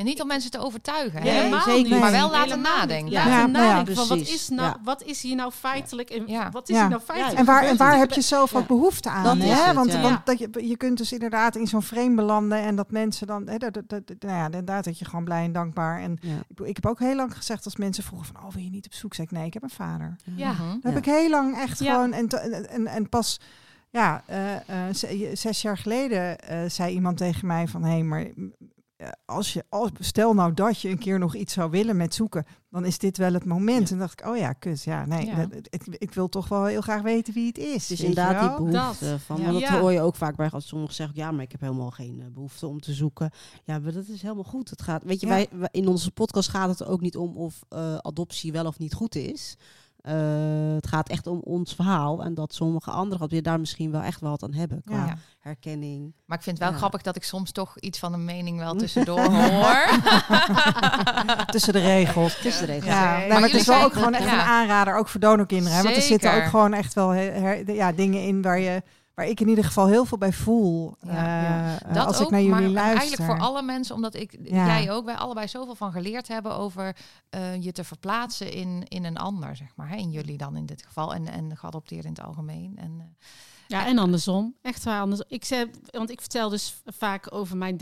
En 0.00 0.06
niet 0.06 0.20
om 0.20 0.26
mensen 0.26 0.50
te 0.50 0.58
overtuigen, 0.58 1.22
Nee, 1.22 1.32
helemaal 1.32 1.60
zeker 1.60 1.90
niet. 1.90 2.00
Maar 2.00 2.10
wel 2.10 2.30
laten 2.30 2.50
Helemaal 2.50 2.76
nadenken. 2.76 3.12
Laten 3.12 3.30
Ja, 3.30 3.46
nou 3.46 3.64
ja, 3.64 3.70
nadenken 3.70 3.94
van 3.94 4.08
wat 4.08 4.18
is, 4.18 4.48
nou, 4.48 4.68
Ja. 4.68 4.76
wat 4.84 5.02
is 5.02 5.22
hier 5.22 5.36
nou 5.36 5.52
feitelijk 5.52 6.10
en 6.10 6.26
Ja. 6.26 6.50
wat 6.50 6.68
is 6.68 6.74
Ja. 6.74 6.80
hier 6.80 6.90
nou 6.90 7.02
feitelijk? 7.02 7.38
En 7.38 7.44
waar, 7.44 7.62
en 7.62 7.76
waar 7.76 7.92
Ik 7.94 7.98
heb 8.00 8.12
je 8.12 8.20
zelf 8.20 8.54
ook 8.54 8.60
Ja. 8.60 8.66
behoefte 8.66 9.08
aan? 9.10 9.24
Dat 9.24 9.36
hè? 9.36 9.54
het, 9.54 9.74
want 9.74 9.92
ja. 9.92 10.00
want 10.00 10.26
dat 10.26 10.38
je, 10.38 10.48
je 10.68 10.76
kunt 10.76 10.98
dus 10.98 11.12
inderdaad 11.12 11.56
in 11.56 11.66
zo'n 11.66 11.82
frame 11.82 12.14
belanden 12.14 12.58
en 12.58 12.76
dat 12.76 12.90
mensen 12.90 13.26
dan... 13.26 13.48
Hè, 13.48 13.56
dat, 13.56 13.74
dat, 13.74 13.88
dat- 13.88 14.02
nou 14.20 14.34
ja, 14.36 14.44
inderdaad 14.44 14.84
dat 14.84 14.98
je 14.98 15.04
gewoon 15.04 15.24
blij 15.24 15.44
en 15.44 15.52
dankbaar... 15.52 16.00
En 16.00 16.18
Ja. 16.20 16.36
ik, 16.48 16.60
ik 16.66 16.74
heb 16.74 16.86
ook 16.86 16.98
heel 16.98 17.16
lang 17.16 17.36
gezegd 17.36 17.64
als 17.64 17.76
mensen 17.76 18.04
vroegen 18.04 18.26
van... 18.34 18.44
Oh, 18.44 18.52
wil 18.52 18.62
je 18.62 18.70
niet 18.70 18.86
op 18.86 18.92
zoek? 18.94 19.14
Zeg 19.14 19.24
ik, 19.26 19.32
nee, 19.32 19.46
ik 19.46 19.54
heb 19.54 19.62
een 19.62 19.70
vader. 19.70 20.16
Ja. 20.36 20.52
Mhm. 20.52 20.72
Dat 20.80 20.92
heb 20.92 20.96
ik 20.96 21.04
heel 21.04 21.30
lang 21.30 21.56
echt 21.58 21.78
Ja. 21.78 21.92
gewoon... 21.92 22.12
En, 22.12 22.28
en, 22.68 22.86
en, 22.86 23.08
pas... 23.08 23.40
Ja, 23.90 24.22
eh, 24.26 24.54
eh, 24.56 24.94
zes 25.32 25.62
jaar 25.62 25.78
geleden 25.78 26.38
eh, 26.38 26.58
zei 26.68 26.94
iemand 26.94 27.16
tegen 27.16 27.46
mij 27.46 27.68
van... 27.68 27.82
Hé, 27.82 27.90
hey, 27.90 28.02
maar 28.02 28.26
als 29.24 29.52
je, 29.52 29.64
als, 29.68 29.90
stel 29.98 30.34
nou 30.34 30.54
dat 30.54 30.80
je 30.80 30.88
een 30.88 30.98
keer 30.98 31.18
nog 31.18 31.34
iets 31.34 31.52
zou 31.52 31.70
willen 31.70 31.96
met 31.96 32.14
zoeken... 32.14 32.44
dan 32.70 32.84
is 32.84 32.98
dit 32.98 33.16
wel 33.16 33.32
het 33.32 33.44
moment. 33.44 33.88
Ja. 33.88 33.94
En 33.94 34.00
dacht 34.00 34.20
ik, 34.20 34.26
oh 34.26 34.36
ja, 34.36 34.52
kut. 34.52 34.82
Ja, 34.82 35.04
nee, 35.06 35.26
Ja. 35.26 35.46
dat- 35.46 35.66
ik, 35.70 35.86
ik 35.86 36.14
wil 36.14 36.28
toch 36.28 36.48
wel 36.48 36.64
heel 36.64 36.80
graag 36.80 37.02
weten 37.02 37.34
wie 37.34 37.46
het 37.46 37.58
is. 37.58 37.66
Het 37.72 37.74
is 37.74 37.88
weet 37.88 37.98
je 37.98 38.06
inderdaad 38.06 38.56
die 38.58 38.70
behoefte 38.70 39.18
van. 39.18 39.36
Ja. 39.36 39.42
Want 39.42 39.60
dat 39.60 39.68
Ja. 39.68 39.80
hoor 39.80 39.92
je 39.92 40.00
ook 40.00 40.16
vaak 40.16 40.36
bij 40.36 40.50
als 40.50 40.66
sommigen 40.68 40.94
zeggen, 40.94 41.16
ja, 41.16 41.30
maar 41.30 41.42
ik 41.42 41.52
heb 41.52 41.60
helemaal 41.60 41.90
geen 41.90 42.20
eh, 42.20 42.26
behoefte 42.32 42.66
om 42.66 42.80
te 42.80 42.92
zoeken. 42.92 43.30
Ja, 43.64 43.78
maar 43.78 43.92
dat 43.92 44.08
is 44.08 44.22
helemaal 44.22 44.44
goed. 44.44 44.70
Het 44.70 44.82
gaat, 44.82 45.02
weet 45.04 45.20
je, 45.20 45.26
Ja. 45.26 45.32
wij, 45.32 45.48
wij- 45.52 45.68
in 45.72 45.88
onze 45.88 46.10
podcast 46.10 46.48
gaat 46.48 46.68
het 46.68 46.80
er 46.80 46.88
ook 46.88 47.00
niet 47.00 47.16
om 47.16 47.36
of 47.36 47.60
eh, 47.68 47.96
adoptie 47.96 48.52
wel 48.52 48.66
of 48.66 48.78
niet 48.78 48.94
goed 48.94 49.14
is. 49.14 49.56
Eh, 50.00 50.14
het 50.74 50.86
gaat 50.86 51.08
echt 51.08 51.26
om 51.26 51.38
ons 51.44 51.74
verhaal 51.74 52.22
en 52.24 52.34
dat 52.34 52.54
sommige 52.54 52.90
anderen 52.90 53.28
die 53.28 53.42
daar 53.42 53.60
misschien 53.60 53.90
wel 53.90 54.00
echt 54.02 54.20
wel 54.20 54.30
wat 54.30 54.42
aan 54.42 54.54
hebben 54.54 54.82
qua 54.84 54.94
Ja. 55.06 55.16
Herkenning. 55.38 56.14
Maar 56.26 56.36
ik 56.38 56.42
vind 56.44 56.56
het 56.56 56.64
wel 56.64 56.72
Ja. 56.74 56.78
grappig 56.80 57.02
dat 57.02 57.16
ik 57.16 57.22
soms 57.24 57.52
toch 57.52 57.78
iets 57.78 57.98
van 57.98 58.12
een 58.12 58.24
mening 58.24 58.58
wel 58.58 58.74
tussendoor 58.82 59.20
hoor. 59.20 59.86
Tussen 61.50 61.72
de 61.72 61.78
regels. 61.80 62.40
Tussen 62.40 62.66
de 62.66 62.72
regels. 62.72 62.90
Ja, 62.92 63.02
Ja. 63.12 63.18
nee, 63.18 63.28
Maar 63.28 63.40
maar, 63.40 63.48
het 63.50 63.60
is 63.60 63.66
wel 63.66 63.82
ook 63.82 63.92
gewoon 63.92 64.14
echt 64.14 64.24
ja. 64.24 64.32
een 64.32 64.40
aanrader, 64.46 64.96
ook 64.96 65.08
voor 65.08 65.20
donorkinderen. 65.20 65.76
Hè? 65.76 65.82
Want 65.82 65.96
er 65.96 66.02
zitten 66.02 66.34
ook 66.34 66.44
gewoon 66.48 66.72
echt 66.72 66.94
wel 66.94 67.08
he- 67.08 67.30
her- 67.30 67.72
ja, 67.74 67.92
dingen 67.92 68.22
in 68.22 68.42
waar, 68.42 68.58
je, 68.60 68.82
waar 69.20 69.28
ik 69.28 69.40
in 69.40 69.48
ieder 69.48 69.64
geval 69.64 69.86
heel 69.86 70.04
veel 70.04 70.18
bij 70.18 70.32
voel. 70.32 70.94
Ja, 71.00 71.10
eh, 71.10 71.80
ja. 71.88 71.92
Dat 71.94 72.06
als 72.06 72.16
ook, 72.18 72.22
ik 72.24 72.30
naar 72.30 72.40
jullie 72.42 72.54
maar 72.54 72.68
luister. 72.68 72.98
eigenlijk 72.98 73.30
voor 73.30 73.40
alle 73.40 73.62
mensen, 73.62 73.94
omdat 73.94 74.14
ik, 74.14 74.38
Ja. 74.42 74.66
jij 74.66 74.90
ook, 74.92 75.04
wij 75.04 75.14
allebei 75.14 75.48
zoveel 75.48 75.74
van 75.74 75.92
geleerd 75.92 76.28
hebben 76.28 76.54
over 76.56 76.96
eh, 77.30 77.62
je 77.62 77.72
te 77.72 77.84
verplaatsen 77.84 78.52
in, 78.52 78.84
in 78.88 79.04
een 79.04 79.16
ander, 79.16 79.56
zeg 79.56 79.68
maar. 79.76 79.88
Hè? 79.88 79.96
In 79.96 80.10
jullie 80.10 80.36
dan 80.36 80.56
in 80.56 80.66
dit 80.66 80.82
geval 80.86 81.14
en, 81.14 81.26
en 81.28 81.56
geadopteerd 81.56 82.04
in 82.04 82.10
het 82.10 82.22
algemeen. 82.22 82.76
En, 82.76 82.94
eh, 82.98 83.06
Ja, 83.66 83.86
en 83.86 83.98
andersom. 83.98 84.54
Echt 84.62 84.84
waar 84.84 85.00
anders. 85.00 85.22
Ik 85.28 85.44
zei, 85.44 85.70
want 85.90 86.10
ik 86.10 86.20
vertel 86.20 86.48
dus 86.48 86.82
vaak 86.84 87.34
over 87.34 87.56
mijn 87.56 87.76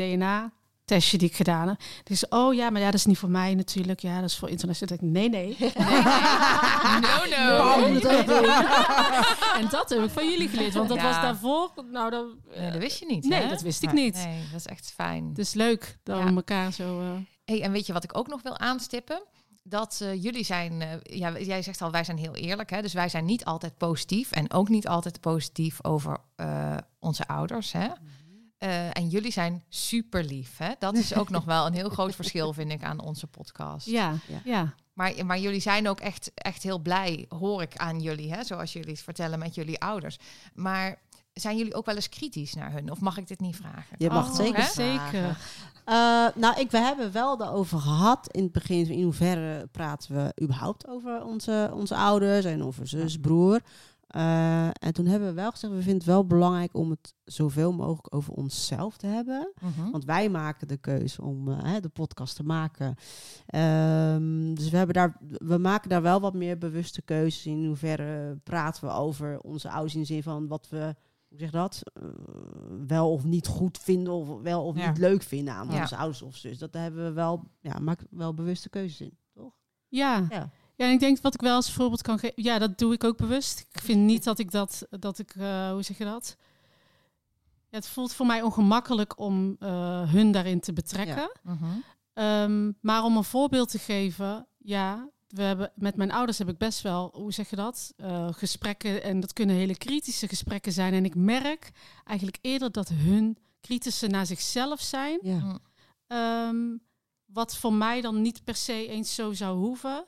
DNA-testje 0.89 1.18
die 1.18 1.28
ik 1.28 1.36
gedaan 1.36 1.68
heb. 1.68 1.80
Dus, 2.05 2.28
oh 2.28 2.55
ja, 2.55 2.70
maar 2.70 2.80
ja, 2.80 2.86
dat 2.86 2.95
is 2.95 3.07
niet 3.07 3.18
voor 3.18 3.30
mij 3.30 3.55
natuurlijk. 3.55 4.01
Ja, 4.01 4.20
dat 4.20 4.30
is 4.30 4.36
voor 4.36 4.49
internationaal. 4.49 4.99
Nee, 5.01 5.28
nee. 5.28 5.57
no, 7.05 7.24
no. 7.36 7.59
Bam, 7.59 8.01
dat 8.01 8.26
doen. 8.26 8.45
en 9.61 9.68
dat 9.70 9.89
heb 9.89 10.03
ik 10.05 10.11
van 10.11 10.30
jullie 10.30 10.49
geleerd. 10.49 10.74
Want 10.74 10.89
dat 10.89 10.99
Ja. 10.99 11.05
was 11.05 11.14
daarvoor... 11.20 11.70
Nou, 11.93 12.11
dat, 12.11 12.26
Nee, 12.57 12.70
dat 12.70 12.80
wist 12.80 12.99
je 12.99 13.07
niet, 13.07 13.24
Nee, 13.24 13.41
hè? 13.43 13.49
dat 13.49 13.61
wist 13.62 13.82
ik 13.82 13.93
niet. 13.93 14.14
Nee, 14.14 14.43
dat 14.53 14.61
is 14.61 14.66
echt 14.66 14.93
fijn. 14.95 15.34
Dus 15.34 15.55
leuk 15.55 15.99
dat 16.03 16.18
Ja. 16.18 16.24
we 16.24 16.34
elkaar 16.34 16.72
zo... 16.72 17.01
eh, 17.01 17.07
Hey, 17.45 17.62
en 17.62 17.72
weet 17.72 17.86
je 17.86 17.93
wat 17.93 18.05
ik 18.05 18.16
ook 18.16 18.28
nog 18.28 18.43
wil 18.43 18.59
aanstippen? 18.59 19.22
dat 19.62 19.99
eh, 20.03 20.22
jullie 20.22 20.45
zijn, 20.45 20.82
eh, 20.82 20.89
ja, 21.18 21.39
jij 21.39 21.62
zegt 21.62 21.82
al, 21.82 21.91
wij 21.91 22.05
zijn 22.05 22.18
heel 22.18 22.34
eerlijk. 22.34 22.70
Hè? 22.70 22.82
Dus 22.82 22.93
wij 22.93 23.09
zijn 23.09 23.24
niet 23.24 23.45
altijd 23.45 23.76
positief 23.78 24.30
en 24.30 24.53
ook 24.53 24.68
niet 24.68 24.89
altijd 24.89 25.20
positief 25.20 25.84
over 25.84 26.16
eh, 26.36 26.76
onze 26.99 27.26
ouders. 27.26 27.72
Hè? 27.72 27.86
Eh, 28.59 28.96
en 28.96 29.09
jullie 29.09 29.32
zijn 29.32 29.62
super 29.68 30.24
lief. 30.24 30.56
Hè? 30.59 30.72
Dat 30.78 30.94
is 30.96 31.14
ook 31.14 31.30
nog 31.30 31.44
wel 31.44 31.66
een 31.66 31.72
heel 31.74 31.88
groot 31.88 32.14
verschil, 32.20 32.52
vind 32.52 32.72
ik, 32.72 32.82
aan 32.82 33.00
onze 33.00 33.26
podcast. 33.26 33.86
Ja, 33.86 34.14
Ja. 34.28 34.40
ja. 34.44 34.74
Maar, 34.92 35.26
maar 35.26 35.38
jullie 35.38 35.61
zijn 35.61 35.88
ook 35.88 36.00
echt, 36.00 36.30
echt 36.34 36.62
heel 36.62 36.78
blij, 36.78 37.26
hoor 37.28 37.62
ik 37.62 37.76
aan 37.76 38.00
jullie, 38.00 38.32
hè? 38.32 38.44
zoals 38.44 38.72
jullie 38.72 38.90
het 38.90 39.00
vertellen 39.00 39.38
met 39.38 39.54
jullie 39.54 39.80
ouders. 39.80 40.18
Maar 40.54 40.98
zijn 41.32 41.56
jullie 41.56 41.74
ook 41.74 41.86
wel 41.86 41.94
eens 41.94 42.09
kritisch 42.09 42.54
naar 42.54 42.72
hun? 42.72 42.90
Of 42.90 43.00
mag 43.00 43.16
ik 43.18 43.26
dit 43.28 43.40
niet 43.40 43.56
vragen? 43.56 43.96
Je 43.98 44.11
mag 44.11 44.28
Oh, 44.28 44.34
zeker 44.34 44.62
hè? 44.62 44.70
Zeker. 44.70 45.36
Eh, 45.84 46.26
nou, 46.34 46.61
ik, 46.61 46.70
we 46.70 46.78
hebben 46.78 47.12
wel 47.12 47.40
erover 47.42 47.78
gehad 47.78 48.28
in 48.32 48.42
het 48.42 48.52
begin. 48.52 48.90
In 48.90 49.02
hoeverre 49.02 49.66
praten 49.72 50.14
we 50.14 50.42
überhaupt 50.42 50.88
over 50.88 51.24
onze, 51.24 51.70
onze 51.74 51.94
ouders 51.96 52.44
en 52.44 52.64
over 52.64 52.88
zus, 52.88 53.18
broer. 53.18 53.61
Eh, 54.09 54.64
en 54.66 54.92
toen 54.92 55.06
hebben 55.06 55.28
we 55.28 55.34
wel 55.34 55.50
gezegd, 55.50 55.72
we 55.72 55.78
vinden 55.78 55.94
het 55.98 56.04
wel 56.06 56.26
belangrijk 56.26 56.74
om 56.74 56.90
het 56.90 57.14
zoveel 57.24 57.72
mogelijk 57.72 58.14
over 58.14 58.32
onszelf 58.32 58.96
te 58.96 59.06
hebben. 59.06 59.52
Mhm. 59.61 59.90
Want 59.90 60.04
wij 60.04 60.28
maken 60.28 60.68
de 60.68 60.76
keuze 60.76 61.22
om 61.22 61.48
eh, 61.48 61.80
de 61.80 61.88
podcast 61.88 62.36
te 62.36 62.42
maken. 62.44 62.94
Ehm, 63.46 64.54
dus 64.54 64.70
we, 64.70 64.76
hebben 64.76 64.94
daar, 64.94 65.16
we 65.38 65.59
maken 65.59 65.88
daar 65.88 66.02
wel 66.02 66.20
wat 66.20 66.34
meer 66.34 66.59
bewuste 66.59 67.02
keuzes 67.02 67.46
in. 67.46 67.59
In 67.61 67.66
hoeverre 67.66 68.36
praten 68.44 68.84
we 68.84 68.90
over 68.94 69.40
onze 69.40 69.70
ouders 69.70 69.94
in 69.94 70.00
de 70.00 70.06
zin 70.06 70.22
van 70.22 70.46
wat 70.46 70.68
we, 70.68 70.94
hoe 71.28 71.38
zeg 71.38 71.50
dat, 71.50 71.82
Eh, 71.92 72.02
wel 72.86 73.12
of 73.12 73.24
niet 73.24 73.46
goed 73.46 73.78
vinden 73.78 74.12
of 74.12 74.40
wel 74.42 74.64
of 74.64 74.76
Ja. 74.76 74.88
niet 74.88 74.98
leuk 74.98 75.22
vinden 75.22 75.54
aan 75.54 75.70
Ja. 75.70 75.80
onze 75.80 75.96
ouders 75.96 76.22
of 76.22 76.36
zus. 76.36 76.59
Dat 76.59 76.74
hebben 76.74 77.04
we 77.04 77.12
wel, 77.12 77.44
ja, 77.61 77.78
maken 77.78 78.06
wel 78.11 78.34
bewuste 78.34 78.68
keuzes 78.68 79.00
in, 79.00 79.16
toch? 79.34 79.52
Ja. 79.88 80.26
Ja. 80.28 80.50
Ja, 80.79 80.87
en 80.87 80.93
ik 80.93 81.01
denk 81.01 81.20
wat 81.20 81.35
ik 81.35 81.41
wel 81.41 81.55
als 81.55 81.72
voorbeeld 81.72 82.03
kan 82.03 82.18
geven. 82.18 82.43
Ja, 82.43 82.59
dat 82.59 82.79
doe 82.79 82.93
ik 82.93 83.05
ook 83.05 83.16
bewust. 83.16 83.66
Ik 83.72 83.81
vind 83.81 84.01
niet 84.01 84.24
dat 84.24 84.39
ik 84.39 84.51
dat, 84.51 84.87
dat 84.91 85.18
ik, 85.18 85.35
eh, 85.35 85.70
hoe 85.70 85.83
zeg 85.83 85.99
je 85.99 86.05
dat? 86.05 86.37
Ja, 87.68 87.76
het 87.76 87.89
voelt 87.89 88.12
voor 88.12 88.26
mij 88.26 88.43
ongemakkelijk 88.43 89.18
om 89.18 89.57
eh, 89.59 90.12
hun 90.12 90.33
daarin 90.33 90.61
te 90.61 90.72
betrekken. 90.72 91.31
Mhm. 91.43 91.64
Ehm, 92.12 92.72
maar 92.81 93.05
om 93.05 93.16
een 93.16 93.24
voorbeeld 93.24 93.70
te 93.70 93.79
geven, 93.79 94.47
ja, 94.59 95.09
we 95.29 95.43
hebben, 95.43 95.72
met 95.74 95.97
mijn 95.97 96.12
ouders 96.12 96.39
heb 96.39 96.49
ik 96.49 96.59
best 96.59 96.83
wel, 96.83 97.11
hoe 97.14 97.33
zeg 97.33 97.51
je 97.51 97.57
dat? 97.57 97.93
Eh, 97.97 98.29
gesprekken, 98.31 99.03
en 99.03 99.20
dat 99.20 99.33
kunnen 99.33 99.57
hele 99.57 99.76
kritische 99.76 100.29
gesprekken 100.29 100.72
zijn. 100.72 100.95
En 100.95 101.05
ik 101.05 101.14
merk 101.14 101.70
eigenlijk 102.05 102.39
eerder 102.41 102.72
dat 102.72 102.89
hun 102.89 103.39
kritische 103.61 104.07
naar 104.07 104.26
zichzelf 104.26 104.81
zijn. 104.81 105.18
Ja. 105.22 105.59
Ehm, 106.07 106.76
wat 107.24 107.57
voor 107.57 107.72
mij 107.72 108.01
dan 108.01 108.22
niet 108.22 108.45
per 108.45 108.57
se 108.57 108.89
eens 108.89 109.14
zo 109.14 109.33
zou 109.33 109.59
hoeven. 109.59 110.05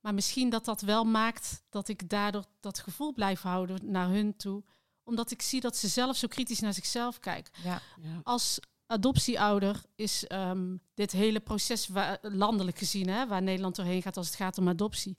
Maar 0.00 0.14
misschien 0.14 0.50
dat 0.50 0.64
dat 0.64 0.80
wel 0.80 1.04
maakt 1.04 1.62
dat 1.68 1.88
ik 1.88 2.08
daardoor 2.08 2.44
dat 2.60 2.78
gevoel 2.78 3.12
blijf 3.12 3.40
houden 3.40 3.90
naar 3.90 4.08
hun 4.08 4.36
toe. 4.36 4.62
Omdat 5.04 5.30
ik 5.30 5.42
zie 5.42 5.60
dat 5.60 5.76
ze 5.76 5.88
zelf 5.88 6.16
zo 6.16 6.28
kritisch 6.28 6.60
naar 6.60 6.74
zichzelf 6.74 7.18
kijken. 7.18 7.52
Ja. 7.62 7.80
Als 8.22 8.58
adoptieouder 8.86 9.82
is 9.94 10.26
ehm, 10.26 10.76
dit 10.94 11.12
hele 11.12 11.40
proces 11.40 11.88
wa- 11.88 12.18
landelijk 12.22 12.78
gezien, 12.78 13.08
hè, 13.08 13.26
waar 13.26 13.42
Nederland 13.42 13.76
doorheen 13.76 14.02
gaat 14.02 14.16
als 14.16 14.26
het 14.26 14.36
gaat 14.36 14.58
om 14.58 14.68
adoptie, 14.68 15.16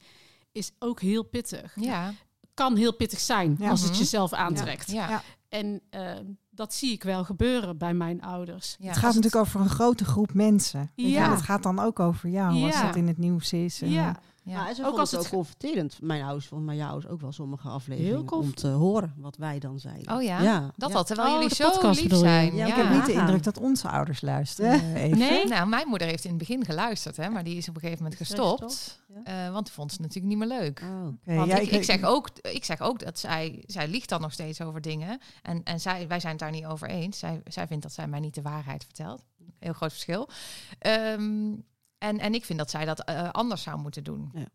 is 0.52 0.72
ook 0.80 1.02
heel 1.02 1.24
pittig. 1.24 1.76
Ja. 1.76 2.14
Kan 2.54 2.76
heel 2.76 2.94
pittig 2.96 3.20
zijn 3.20 3.56
Ja. 3.60 3.70
als 3.70 3.82
het 3.82 3.90
Mhm. 3.92 4.00
jezelf 4.00 4.34
aantrekt. 4.34 4.92
Ja. 4.92 5.10
Ja. 5.10 5.24
En 5.50 5.82
ehm, 5.90 6.26
dat 6.50 6.74
zie 6.74 6.92
ik 6.92 7.04
wel 7.04 7.24
gebeuren 7.24 7.78
bij 7.78 7.94
mijn 7.94 8.22
ouders. 8.22 8.76
Ja. 8.80 8.88
Het 8.88 8.98
gaat 8.98 9.14
natuurlijk 9.16 9.44
over 9.46 9.60
een 9.62 9.70
grote 9.70 10.06
groep 10.06 10.34
mensen. 10.34 10.92
Ja. 10.96 11.26
en 11.26 11.32
het 11.32 11.42
gaat 11.42 11.64
dan 11.64 11.80
ook 11.80 12.00
over 12.00 12.30
jou 12.30 12.64
als 12.66 12.82
dat 12.82 12.96
in 12.96 13.08
het 13.08 13.18
nieuws 13.18 13.54
is. 13.54 13.82
En, 13.82 13.90
Ja, 13.90 14.20
Ja. 14.44 14.56
Nou, 14.56 14.70
en 14.70 14.76
ze 14.76 14.86
Ook 14.86 14.98
als 14.98 15.12
het 15.12 15.24
het 15.24 15.34
ook 15.34 15.38
confronterend. 15.38 16.02
Mijn 16.02 16.24
ouders 16.24 16.48
vonden, 16.48 16.68
maar 16.68 16.76
jouw 16.76 16.90
ouders 16.90 17.12
ook 17.12 17.22
wel 17.22 17.32
sommige 17.32 17.68
afleveringen. 17.68 18.32
Om 18.32 18.56
te 18.56 18.68
horen 18.68 19.14
wat 19.18 19.38
wij 19.38 19.60
dan 19.60 19.80
zeiden. 19.80 20.16
Oh 20.16 20.24
ja? 20.24 20.42
ja. 20.42 20.72
Dat 20.76 20.90
ja. 20.90 20.96
al, 20.96 21.04
terwijl 21.04 21.28
Oh, 21.28 21.34
jullie 21.42 21.56
zo 21.56 21.70
podcast 21.70 22.02
lief 22.02 22.16
zijn. 22.16 22.56
Ja, 22.56 22.66
Ik 22.66 22.74
heb 22.74 22.90
niet 22.90 23.06
de 23.06 23.14
indruk 23.14 23.44
dat 23.44 23.58
onze 23.58 23.90
ouders 23.90 24.22
luisteren. 24.22 24.94
even. 24.96 25.18
Nee? 25.18 25.48
Nou, 25.48 25.68
mijn 25.68 25.88
moeder 25.88 26.08
heeft 26.08 26.24
in 26.24 26.30
het 26.30 26.40
begin 26.40 26.66
geluisterd, 26.66 27.18
hè, 27.18 27.30
maar 27.30 27.44
die 27.44 27.58
is 27.58 27.70
op 27.70 27.76
een 27.76 27.82
gegeven 27.82 28.04
moment 28.04 28.22
gestopt. 28.22 29.00
Eh, 29.24 29.52
want 29.52 29.66
die 29.66 29.74
vond 29.74 29.92
ze 29.92 30.02
natuurlijk 30.02 30.36
niet 30.36 30.48
meer 30.48 30.60
leuk. 30.60 30.82
Oh. 30.84 31.08
Oké, 31.08 31.36
Want 31.36 31.50
ja, 31.50 31.58
ik, 31.58 31.72
ik, 31.72 31.84
zeg 31.84 32.04
ook, 32.04 32.30
ik 32.42 32.66
zeg 32.66 32.82
ook 32.82 33.00
dat 33.00 33.20
zij, 33.20 33.64
zij 33.66 33.88
liegt 33.88 34.10
dan 34.10 34.22
nog 34.22 34.34
steeds 34.34 34.62
over 34.62 34.82
dingen. 34.82 35.20
En, 35.42 35.64
en 35.64 35.80
zij, 35.80 36.08
wij 36.08 36.20
zijn 36.20 36.32
het 36.32 36.42
daar 36.42 36.52
niet 36.52 36.66
over 36.66 36.90
eens. 36.90 37.20
Zij, 37.20 37.42
zij 37.48 37.68
vindt 37.68 37.84
dat 37.84 37.94
zij 37.94 38.08
mij 38.08 38.20
niet 38.20 38.36
de 38.36 38.42
waarheid 38.42 38.84
vertelt. 38.84 39.24
Heel 39.60 39.74
groot 39.74 39.92
verschil. 39.92 40.30
Ehm, 40.80 41.54
en, 42.02 42.20
en 42.20 42.34
ik 42.34 42.46
vind 42.46 42.60
dat 42.60 42.70
zij 42.70 42.86
dat 42.86 43.04
eh, 43.04 43.30
anders 43.32 43.62
zou 43.64 43.78
moeten 43.80 44.04
doen. 44.04 44.32
Ja. 44.34 44.46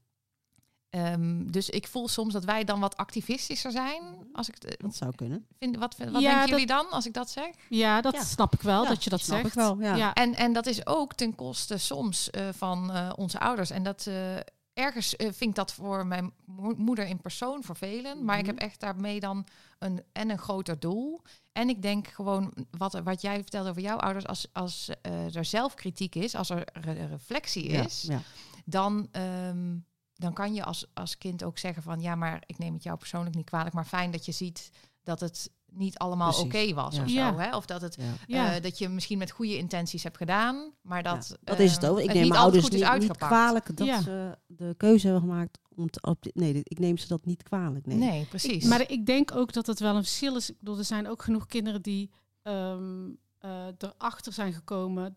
Ehm, 0.91 1.47
dus 1.51 1.71
ik 1.71 1.87
voel 1.87 2.09
soms 2.09 2.33
dat 2.33 2.45
wij 2.45 2.65
dan 2.65 2.81
wat 2.81 2.97
activistischer 2.97 3.71
zijn. 3.71 4.03
Als 4.33 4.49
ik 4.49 4.55
het, 4.59 4.77
Dat 4.81 4.95
zou 4.97 5.15
kunnen. 5.15 5.47
vind, 5.59 5.77
wat 5.77 5.97
wat 5.97 6.07
Ja, 6.09 6.13
denken 6.21 6.39
dat- 6.41 6.49
jullie 6.49 6.67
dan 6.67 6.91
als 6.91 7.07
ik 7.07 7.13
dat 7.13 7.31
zeg? 7.31 7.55
Ja, 7.69 8.01
dat 8.01 8.15
Ja. 8.15 8.25
snap 8.25 8.55
ik 8.55 8.61
wel, 8.63 8.83
Ja, 8.83 8.89
dat 8.89 9.05
je 9.05 9.11
dat 9.11 9.21
snap 9.21 9.37
zegt. 9.41 9.49
ik 9.49 9.55
wel, 9.55 9.81
ja. 9.81 10.15
En, 10.15 10.35
en 10.35 10.53
dat 10.53 10.67
is 10.67 10.87
ook 10.87 11.13
ten 11.15 11.35
koste 11.35 11.79
soms 11.79 12.31
eh, 12.31 12.49
van 12.53 12.93
eh, 12.93 13.13
onze 13.17 13.39
ouders. 13.39 13.71
En 13.71 13.83
dat 13.83 14.07
eh, 14.07 14.37
ergens 14.75 15.17
eh, 15.17 15.27
vind 15.27 15.51
ik 15.51 15.55
dat 15.55 15.73
voor 15.73 16.07
mijn 16.07 16.33
mo- 16.45 16.75
moeder 16.77 17.07
in 17.07 17.21
persoon 17.21 17.63
vervelend. 17.63 18.23
Maar 18.23 18.39
ik 18.39 18.45
Mhm. 18.47 18.55
heb 18.55 18.63
echt 18.63 18.81
daarmee 18.81 19.21
dan 19.21 19.47
een, 19.79 20.03
en 20.13 20.31
een 20.31 20.39
groter 20.39 20.79
doel. 20.79 21.23
En 21.53 21.69
ik 21.69 21.83
denk 21.83 22.09
gewoon, 22.09 22.53
wat, 22.71 23.01
wat 23.05 23.21
jij 23.21 23.37
vertelde 23.41 23.71
over 23.71 23.83
jouw 23.83 23.97
ouders, 23.97 24.27
als, 24.27 24.47
als 24.53 24.91
eh, 25.03 25.35
er 25.35 25.45
zelfkritiek 25.45 26.15
is, 26.15 26.35
als 26.35 26.51
er 26.51 26.69
re- 26.73 27.07
reflectie 27.07 27.65
is, 27.65 28.03
ja. 28.03 28.21
dan, 28.65 29.09
ehm, 29.11 29.77
dan 30.15 30.33
kan 30.33 30.55
je 30.55 30.65
als, 30.65 30.87
als 30.95 31.19
kind 31.19 31.45
ook 31.45 31.59
zeggen 31.59 31.83
van 31.83 32.01
ja, 32.01 32.15
maar 32.15 32.43
ik 32.47 32.59
neem 32.59 32.75
het 32.75 32.83
jou 32.83 32.99
persoonlijk 32.99 33.37
niet 33.37 33.45
kwalijk, 33.47 33.75
maar 33.75 33.85
fijn 33.85 34.11
dat 34.11 34.25
je 34.25 34.33
ziet 34.33 34.71
dat 35.03 35.21
het 35.21 35.51
niet 35.77 35.99
allemaal 35.99 36.41
oké 36.41 36.75
was 36.75 36.97
Ja. 36.97 37.03
of 37.03 37.09
Ja. 37.09 37.33
zo. 37.33 37.39
Hè? 37.39 37.57
Of 37.57 37.67
dat 37.67 37.81
het 37.81 37.97
eh, 38.29 38.63
dat 38.63 38.79
je 38.79 38.89
misschien 38.89 39.19
met 39.19 39.31
goede 39.31 39.57
intenties 39.57 40.03
hebt 40.03 40.17
gedaan, 40.17 40.73
maar 40.83 41.03
dat, 41.03 41.27
Ja, 41.31 41.37
dat 41.45 41.59
is 41.59 41.73
het 41.73 41.83
eh, 41.83 41.91
ook. 41.91 41.99
Ik 41.99 42.05
het 42.05 42.13
neem 42.15 42.23
niet 42.23 42.33
mijn 42.33 42.43
altijd 42.43 42.63
ouders 42.63 42.63
goed 42.65 42.73
niet, 42.73 42.83
is 42.83 42.89
niet 42.89 42.99
uitgepakt. 43.11 43.33
kwalijk 43.33 43.77
dat 43.77 43.87
Ja. 43.87 44.03
ze 44.03 44.39
de 44.47 44.75
keuze 44.77 45.05
hebben 45.09 45.29
gemaakt 45.29 45.59
om 45.75 45.91
te... 45.91 46.01
Op, 46.01 46.25
nee, 46.35 46.61
ik 46.63 46.79
neem 46.79 46.97
ze 46.99 47.09
dat 47.09 47.25
niet 47.25 47.43
kwalijk. 47.43 47.87
Nee. 47.87 47.97
Nee, 47.97 48.25
precies. 48.25 48.65
Maar 48.65 48.91
ik 48.91 49.07
denk 49.07 49.35
ook 49.35 49.53
dat 49.53 49.67
het 49.67 49.81
wel 49.81 49.97
een 49.97 50.03
verschil 50.05 50.37
is. 50.37 50.51
Ik 50.51 50.59
bedoel, 50.59 50.79
er 50.79 50.85
zijn 50.85 51.09
ook 51.09 51.23
genoeg 51.23 51.47
kinderen 51.47 51.83
die 51.83 52.11
ehm, 52.43 53.09
eh, 53.39 53.67
erachter 53.79 54.33
zijn 54.33 54.53
gekomen 54.53 55.17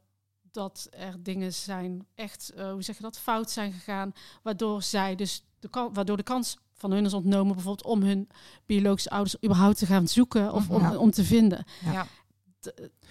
dat 0.52 0.88
er 0.92 1.24
dingen 1.24 1.54
zijn 1.54 2.08
echt, 2.16 2.50
eh, 2.50 2.72
hoe 2.72 2.82
zeg 2.84 2.96
je 2.98 3.02
dat, 3.04 3.20
fout 3.20 3.52
zijn 3.52 3.72
gegaan, 3.74 4.14
waardoor 4.44 4.82
zij 4.82 5.16
dus 5.16 5.44
de 5.60 5.70
kan- 5.70 5.94
waardoor 5.94 6.18
de 6.18 6.24
kans 6.24 6.58
van 6.80 6.92
hun 6.92 7.06
is 7.06 7.14
ontnomen, 7.14 7.54
bijvoorbeeld 7.56 7.88
om 7.88 8.02
hun 8.04 8.30
biologische 8.66 9.10
ouders 9.10 9.36
überhaupt 9.44 9.78
te 9.78 9.86
gaan 9.86 10.08
zoeken 10.08 10.54
of 10.54 10.70
om, 10.70 10.82
Ja. 10.82 10.98
om 10.98 11.12
te 11.12 11.24
vinden. 11.24 11.64
ja. 11.92 12.08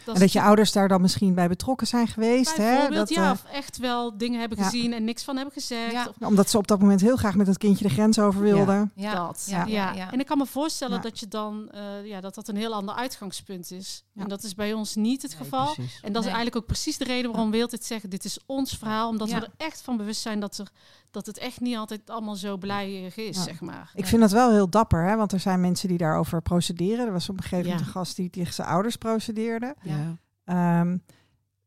D- 0.04 0.08
En 0.08 0.20
dat 0.20 0.32
je 0.32 0.42
ouders 0.42 0.72
daar 0.72 0.88
dan 0.88 1.00
misschien 1.00 1.34
bij 1.34 1.48
betrokken 1.48 1.86
zijn 1.86 2.06
geweest. 2.06 2.56
Hè? 2.56 2.88
Dat, 2.88 3.08
ja, 3.08 3.24
eh, 3.24 3.30
of 3.30 3.44
echt 3.52 3.78
wel 3.78 4.18
dingen 4.18 4.40
hebben 4.40 4.58
Ja. 4.58 4.64
gezien 4.64 4.92
en 4.92 5.04
niks 5.04 5.24
van 5.24 5.34
hebben 5.36 5.54
gezegd. 5.54 5.92
Ja. 5.92 6.06
Of 6.20 6.28
omdat 6.28 6.50
ze 6.50 6.58
op 6.58 6.66
dat 6.66 6.80
moment 6.80 7.00
heel 7.00 7.16
graag 7.16 7.34
met 7.34 7.46
dat 7.46 7.58
kindje 7.58 7.84
de 7.88 7.90
grens 7.94 8.18
over 8.18 8.40
wilden. 8.40 8.92
Ja. 8.94 9.14
dat. 9.14 9.46
Ja, 9.50 9.58
Ja, 9.58 9.66
ja, 9.66 9.92
ja. 9.92 10.12
En 10.12 10.20
ik 10.20 10.26
kan 10.26 10.38
me 10.38 10.46
voorstellen 10.46 10.96
Ja. 10.96 11.02
dat 11.02 11.18
je 11.20 11.28
dan 11.28 11.68
eh, 11.70 12.06
ja, 12.06 12.20
dat 12.20 12.34
dat 12.34 12.48
een 12.48 12.56
heel 12.56 12.74
ander 12.74 12.94
uitgangspunt 12.94 13.70
is. 13.70 14.04
Ja. 14.12 14.22
En 14.22 14.28
dat 14.28 14.42
is 14.42 14.54
bij 14.54 14.72
ons 14.72 14.94
niet 14.94 15.22
het 15.22 15.30
Nee, 15.30 15.40
geval. 15.42 15.72
precies. 15.74 15.98
En 16.02 16.12
dat 16.12 16.20
is 16.22 16.26
eigenlijk 16.28 16.56
ook 16.56 16.66
precies 16.66 16.98
de 16.98 17.04
reden 17.04 17.30
waarom 17.30 17.50
we 17.50 17.60
altijd 17.62 17.84
zeggen: 17.84 18.10
dit 18.10 18.24
is 18.24 18.38
ons 18.46 18.76
verhaal, 18.78 19.08
omdat 19.08 19.28
Ja. 19.30 19.38
we 19.38 19.44
er 19.44 19.52
echt 19.56 19.80
van 19.82 19.96
bewust 19.96 20.20
zijn 20.20 20.40
dat, 20.40 20.58
er, 20.58 20.68
dat 21.10 21.26
het 21.26 21.38
echt 21.38 21.60
niet 21.60 21.76
altijd 21.76 22.10
allemaal 22.10 22.34
zo 22.36 22.56
blij 22.56 23.02
is, 23.02 23.36
Ja. 23.36 23.42
zeg 23.42 23.60
maar. 23.60 23.90
Ik 23.94 24.06
vind 24.06 24.20
dat 24.20 24.30
wel 24.30 24.50
heel 24.50 24.68
dapper, 24.70 25.04
hè? 25.08 25.16
want 25.16 25.32
er 25.32 25.40
zijn 25.40 25.60
mensen 25.60 25.88
die 25.88 25.98
daarover 25.98 26.42
procederen. 26.42 27.06
Er 27.06 27.12
was 27.12 27.28
op 27.28 27.36
een 27.36 27.42
gegeven 27.42 27.64
moment 27.64 27.80
Ja. 27.80 27.86
een 27.86 27.92
gast 27.92 28.16
die 28.16 28.30
tegen 28.30 28.54
zijn 28.54 28.68
ouders 28.68 28.96
procedeerde. 28.96 29.74
Ja. 29.96 30.16
Ehm, 30.44 30.98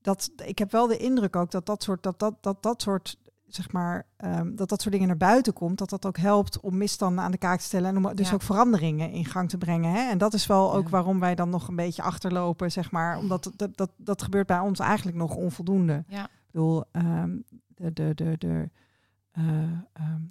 dat, 0.01 0.31
ik 0.45 0.57
heb 0.59 0.71
wel 0.71 0.87
de 0.87 0.97
indruk 0.97 1.35
ook 1.35 1.51
dat 1.51 1.65
dat 1.65 1.83
soort, 1.83 2.03
dat, 2.03 2.19
dat, 2.19 2.33
dat, 2.41 2.63
dat 2.63 2.81
soort, 2.81 3.17
zeg 3.47 3.71
maar, 3.71 4.05
ehm, 4.17 4.55
dat 4.55 4.69
dat 4.69 4.81
soort 4.81 4.93
dingen 4.93 5.07
naar 5.07 5.17
buiten 5.17 5.53
komt. 5.53 5.77
Dat 5.77 5.89
dat 5.89 6.05
ook 6.05 6.17
helpt 6.17 6.59
om 6.59 6.77
misstanden 6.77 7.23
aan 7.23 7.31
de 7.31 7.37
kaak 7.37 7.59
te 7.59 7.65
stellen 7.65 7.89
en 7.89 8.05
om 8.05 8.15
dus 8.15 8.27
Ja. 8.27 8.33
ook 8.33 8.41
veranderingen 8.41 9.11
in 9.11 9.25
gang 9.25 9.49
te 9.49 9.57
brengen. 9.57 9.91
Hè? 9.91 10.09
En 10.09 10.17
dat 10.17 10.33
is 10.33 10.45
wel 10.47 10.73
ook 10.73 10.83
Ja. 10.83 10.89
waarom 10.89 11.19
wij 11.19 11.35
dan 11.35 11.49
nog 11.49 11.67
een 11.67 11.75
beetje 11.75 12.01
achterlopen, 12.01 12.71
zeg 12.71 12.91
maar. 12.91 13.17
Omdat 13.17 13.51
dat, 13.55 13.77
dat, 13.77 13.91
dat 13.97 14.21
gebeurt 14.21 14.47
bij 14.47 14.59
ons 14.59 14.79
eigenlijk 14.79 15.17
nog 15.17 15.35
onvoldoende. 15.35 16.03
Ja. 16.07 16.23
Ik 16.23 16.29
bedoel, 16.51 16.83
ehm, 16.91 17.37
de, 17.67 17.93
de, 17.93 18.11
de, 18.15 18.35
de, 18.37 18.69
eh, 19.31 19.43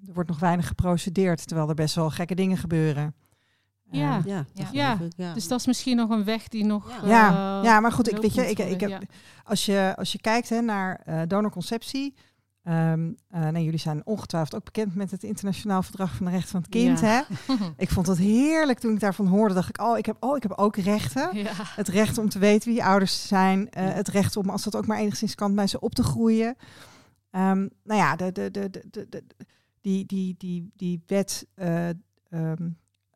er 0.07 0.12
wordt 0.14 0.28
nog 0.28 0.38
weinig 0.38 0.66
geprocedeerd, 0.66 1.47
terwijl 1.47 1.68
er 1.68 1.74
best 1.74 1.95
wel 1.95 2.11
gekke 2.11 2.34
dingen 2.34 2.57
gebeuren. 2.57 3.14
Ja. 3.91 4.16
Ehm, 4.18 4.28
Ja, 4.28 4.45
Ja. 4.55 4.64
dat 4.64 4.72
Ja, 4.72 4.95
geloof 4.97 5.11
ik, 5.12 5.16
ja. 5.16 5.32
Dus 5.34 5.49
dat 5.49 5.59
is 5.61 5.66
misschien 5.66 5.97
nog 5.97 6.11
een 6.11 6.24
weg 6.24 6.49
die 6.49 6.64
nog. 6.64 6.88
Ja. 6.91 6.97
eh, 7.03 7.09
Ja, 7.09 7.62
ja, 7.62 7.80
maar 7.80 7.93
goed, 7.93 8.11
ik, 8.12 8.16
weet 8.18 8.34
je, 8.34 8.51
ik, 8.51 8.59
ik 8.59 8.80
heb, 8.80 9.03
als, 9.45 9.64
je, 9.66 9.93
als 9.97 10.12
je 10.12 10.20
kijkt 10.20 10.49
hè, 10.49 10.61
naar 10.61 11.01
eh 11.05 11.20
donorconceptie. 11.26 12.14
ehm 12.62 13.11
eh, 13.28 13.49
nee, 13.49 13.64
jullie 13.64 13.78
zijn 13.78 14.07
ongetwijfeld 14.07 14.55
ook 14.55 14.64
bekend 14.64 14.95
met 14.95 15.11
het 15.11 15.22
internationaal 15.22 15.82
verdrag 15.82 16.14
van 16.14 16.26
de 16.26 16.32
rechten 16.32 16.51
van 16.51 16.61
het 16.61 16.68
kind. 16.70 17.01
Ja. 17.01 17.24
Hè? 17.47 17.55
Ik 17.76 17.91
vond 17.91 18.07
het 18.07 18.18
heerlijk 18.18 18.78
toen 18.78 18.93
ik 18.93 19.01
daarvan 19.01 19.26
hoorde. 19.26 19.55
Dacht 19.55 19.68
ik, 19.68 19.80
oh, 19.82 19.99
ik 19.99 20.07
heb, 20.07 20.16
oh, 20.20 20.36
ik 20.36 20.43
heb 20.43 20.53
ook 20.53 20.76
rechten. 20.76 21.36
Ja. 21.36 21.51
Het 21.55 21.88
recht 21.88 22.18
om 22.18 22.28
te 22.28 22.38
weten 22.38 22.68
wie 22.68 22.78
je 22.78 22.84
ouders 22.84 23.26
zijn. 23.28 23.70
eh. 23.70 23.93
Het 23.95 24.09
recht 24.09 24.36
om, 24.36 24.51
als 24.51 24.62
dat 24.64 24.76
ook 24.76 24.86
maar 24.86 24.99
enigszins 24.99 25.34
kan, 25.34 25.55
bij 25.55 25.66
ze 25.66 25.80
op 25.80 25.95
te 25.95 26.03
groeien. 26.03 26.57
Ehm, 27.30 27.68
nou 27.84 28.01
ja, 28.01 28.16
de, 28.16 28.32
de, 28.32 28.51
de, 28.51 28.70
de, 28.70 28.86
de, 28.91 29.07
de- 29.09 29.24
die, 29.80 30.07
die, 30.07 30.34
die, 30.38 30.70
die 30.76 31.03
wet 31.07 31.47
eh, 31.55 31.88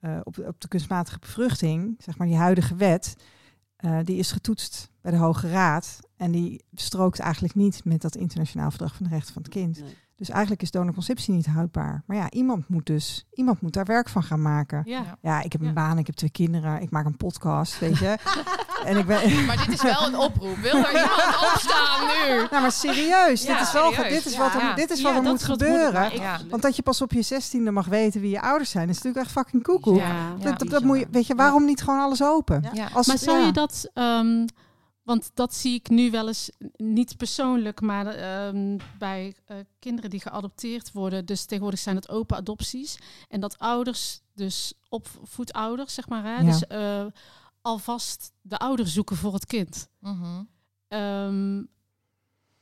eh, 0.04 0.20
op, 0.22 0.38
op 0.38 0.60
de 0.60 0.68
kunstmatige 0.68 1.18
bevruchting, 1.18 1.94
zeg 1.98 2.18
maar 2.18 2.26
die 2.26 2.36
huidige 2.36 2.74
wet, 2.74 3.16
eh, 3.76 3.98
die 4.04 4.16
is 4.16 4.32
getoetst 4.32 4.90
bij 5.00 5.10
de 5.10 5.16
Hoge 5.16 5.50
Raad. 5.50 5.98
En 6.16 6.30
die 6.30 6.64
strookt 6.74 7.18
eigenlijk 7.18 7.54
niet 7.54 7.84
met 7.84 8.00
dat 8.00 8.16
internationaal 8.16 8.70
verdrag 8.70 8.94
van 8.94 9.06
de 9.06 9.12
rechten 9.12 9.32
van 9.32 9.42
het 9.42 9.50
kind. 9.50 9.82
Dus 10.16 10.28
eigenlijk 10.30 10.62
is 10.62 10.70
donorconceptie 10.70 11.34
niet 11.34 11.46
houdbaar. 11.46 12.02
Maar 12.06 12.16
ja, 12.16 12.30
iemand 12.30 12.68
moet 12.68 12.86
dus, 12.86 13.26
iemand 13.32 13.60
moet 13.60 13.72
daar 13.72 13.84
werk 13.84 14.08
van 14.08 14.22
gaan 14.22 14.42
maken. 14.42 14.82
Ja. 14.84 15.02
Ja. 15.22 15.42
Ik 15.42 15.52
heb 15.52 15.60
een 15.60 15.66
Ja. 15.66 15.72
baan, 15.72 15.98
ik 15.98 16.06
heb 16.06 16.14
twee 16.14 16.30
kinderen, 16.30 16.82
ik 16.82 16.90
maak 16.90 17.04
een 17.06 17.16
podcast, 17.16 17.78
weet 17.78 17.98
je. 17.98 18.16
en 18.84 18.96
ik 18.96 19.06
ben... 19.06 19.44
Maar 19.46 19.56
dit 19.56 19.68
is 19.74 19.82
wel 19.82 20.06
een 20.06 20.18
oproep. 20.18 20.56
Wil 20.56 20.74
er 20.76 20.92
iemand 20.92 21.36
opstaan 21.52 22.00
nu? 22.06 22.36
Nou, 22.36 22.60
maar 22.62 22.72
serieus, 22.72 23.42
Ja, 23.42 23.58
dit 23.58 23.66
is 23.66 23.72
wel, 23.72 23.92
serieus. 23.92 24.12
dit 24.12 24.26
is 24.26 24.32
Ja, 24.32 24.38
wat 24.38 24.54
er, 24.62 24.74
dit 24.74 24.90
is 24.90 25.02
wat 25.02 25.14
er 25.14 25.22
moet 25.22 25.42
gebeuren. 25.44 25.92
maar 25.92 26.12
ik- 26.14 26.20
Ja. 26.20 26.38
Want 26.50 26.62
dat 26.62 26.76
je 26.76 26.82
pas 26.82 27.02
op 27.02 27.12
je 27.12 27.22
zestiende 27.22 27.70
mag 27.70 27.86
weten 27.86 28.20
wie 28.20 28.30
je 28.30 28.40
ouders 28.40 28.70
zijn, 28.70 28.88
is 28.88 28.94
natuurlijk 28.94 29.24
echt 29.24 29.32
fucking 29.34 29.62
koekoek. 29.62 29.96
Ja. 29.96 30.06
Ja. 30.08 30.34
Dat, 30.44 30.58
dat, 30.58 30.68
dat 30.70 30.82
moet 30.82 30.98
je, 30.98 31.06
weet 31.10 31.26
je, 31.26 31.34
waarom 31.34 31.64
niet 31.64 31.82
gewoon 31.82 32.00
alles 32.00 32.22
open? 32.22 32.60
Ja. 32.62 32.70
Ja. 32.72 32.88
Als, 32.92 33.06
Maar 33.06 33.18
zou 33.18 33.38
ja. 33.38 33.46
je 33.46 33.52
dat, 33.52 33.90
ehm, 33.94 34.46
want 35.04 35.30
dat 35.34 35.54
zie 35.54 35.74
ik 35.74 35.88
nu 35.88 36.10
wel 36.10 36.26
eens, 36.26 36.50
niet 36.76 37.16
persoonlijk, 37.16 37.80
maar 37.80 38.06
ehm, 38.06 38.78
bij 38.98 39.34
eh, 39.44 39.56
kinderen 39.78 40.10
die 40.10 40.20
geadopteerd 40.20 40.92
worden. 40.92 41.26
Dus 41.26 41.44
tegenwoordig 41.44 41.80
zijn 41.80 41.96
het 41.96 42.08
open 42.08 42.36
adopties. 42.36 42.98
En 43.28 43.40
dat 43.40 43.58
ouders, 43.58 44.20
dus 44.34 44.74
opvoedouders, 44.88 45.94
zeg 45.94 46.08
maar, 46.08 46.22
hè, 46.22 46.34
Ja. 46.36 46.42
dus 46.42 46.66
eh, 46.66 47.06
alvast 47.62 48.32
de 48.40 48.58
ouder 48.58 48.88
zoeken 48.88 49.16
voor 49.16 49.32
het 49.32 49.46
kind. 49.46 49.88
Mhm. 49.98 50.42
Ehm, 50.88 51.62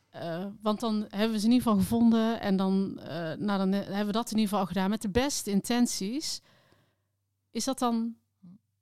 eh, 0.09 0.47
want 0.63 0.81
dan 0.81 1.07
hebben 1.09 1.31
we 1.33 1.39
ze 1.39 1.47
in 1.47 1.53
ieder 1.53 1.67
geval 1.67 1.81
gevonden 1.83 2.41
en 2.41 2.57
dan, 2.57 2.95
nou, 3.39 3.59
dan 3.59 3.73
hebben 3.73 4.07
we 4.07 4.13
dat 4.13 4.31
in 4.31 4.37
ieder 4.37 4.51
geval 4.51 4.67
gedaan 4.67 4.91
met 4.91 5.03
de 5.03 5.11
beste 5.11 5.51
intenties. 5.51 6.41
Is 7.51 7.65
dat 7.65 7.79
dan, 7.79 8.17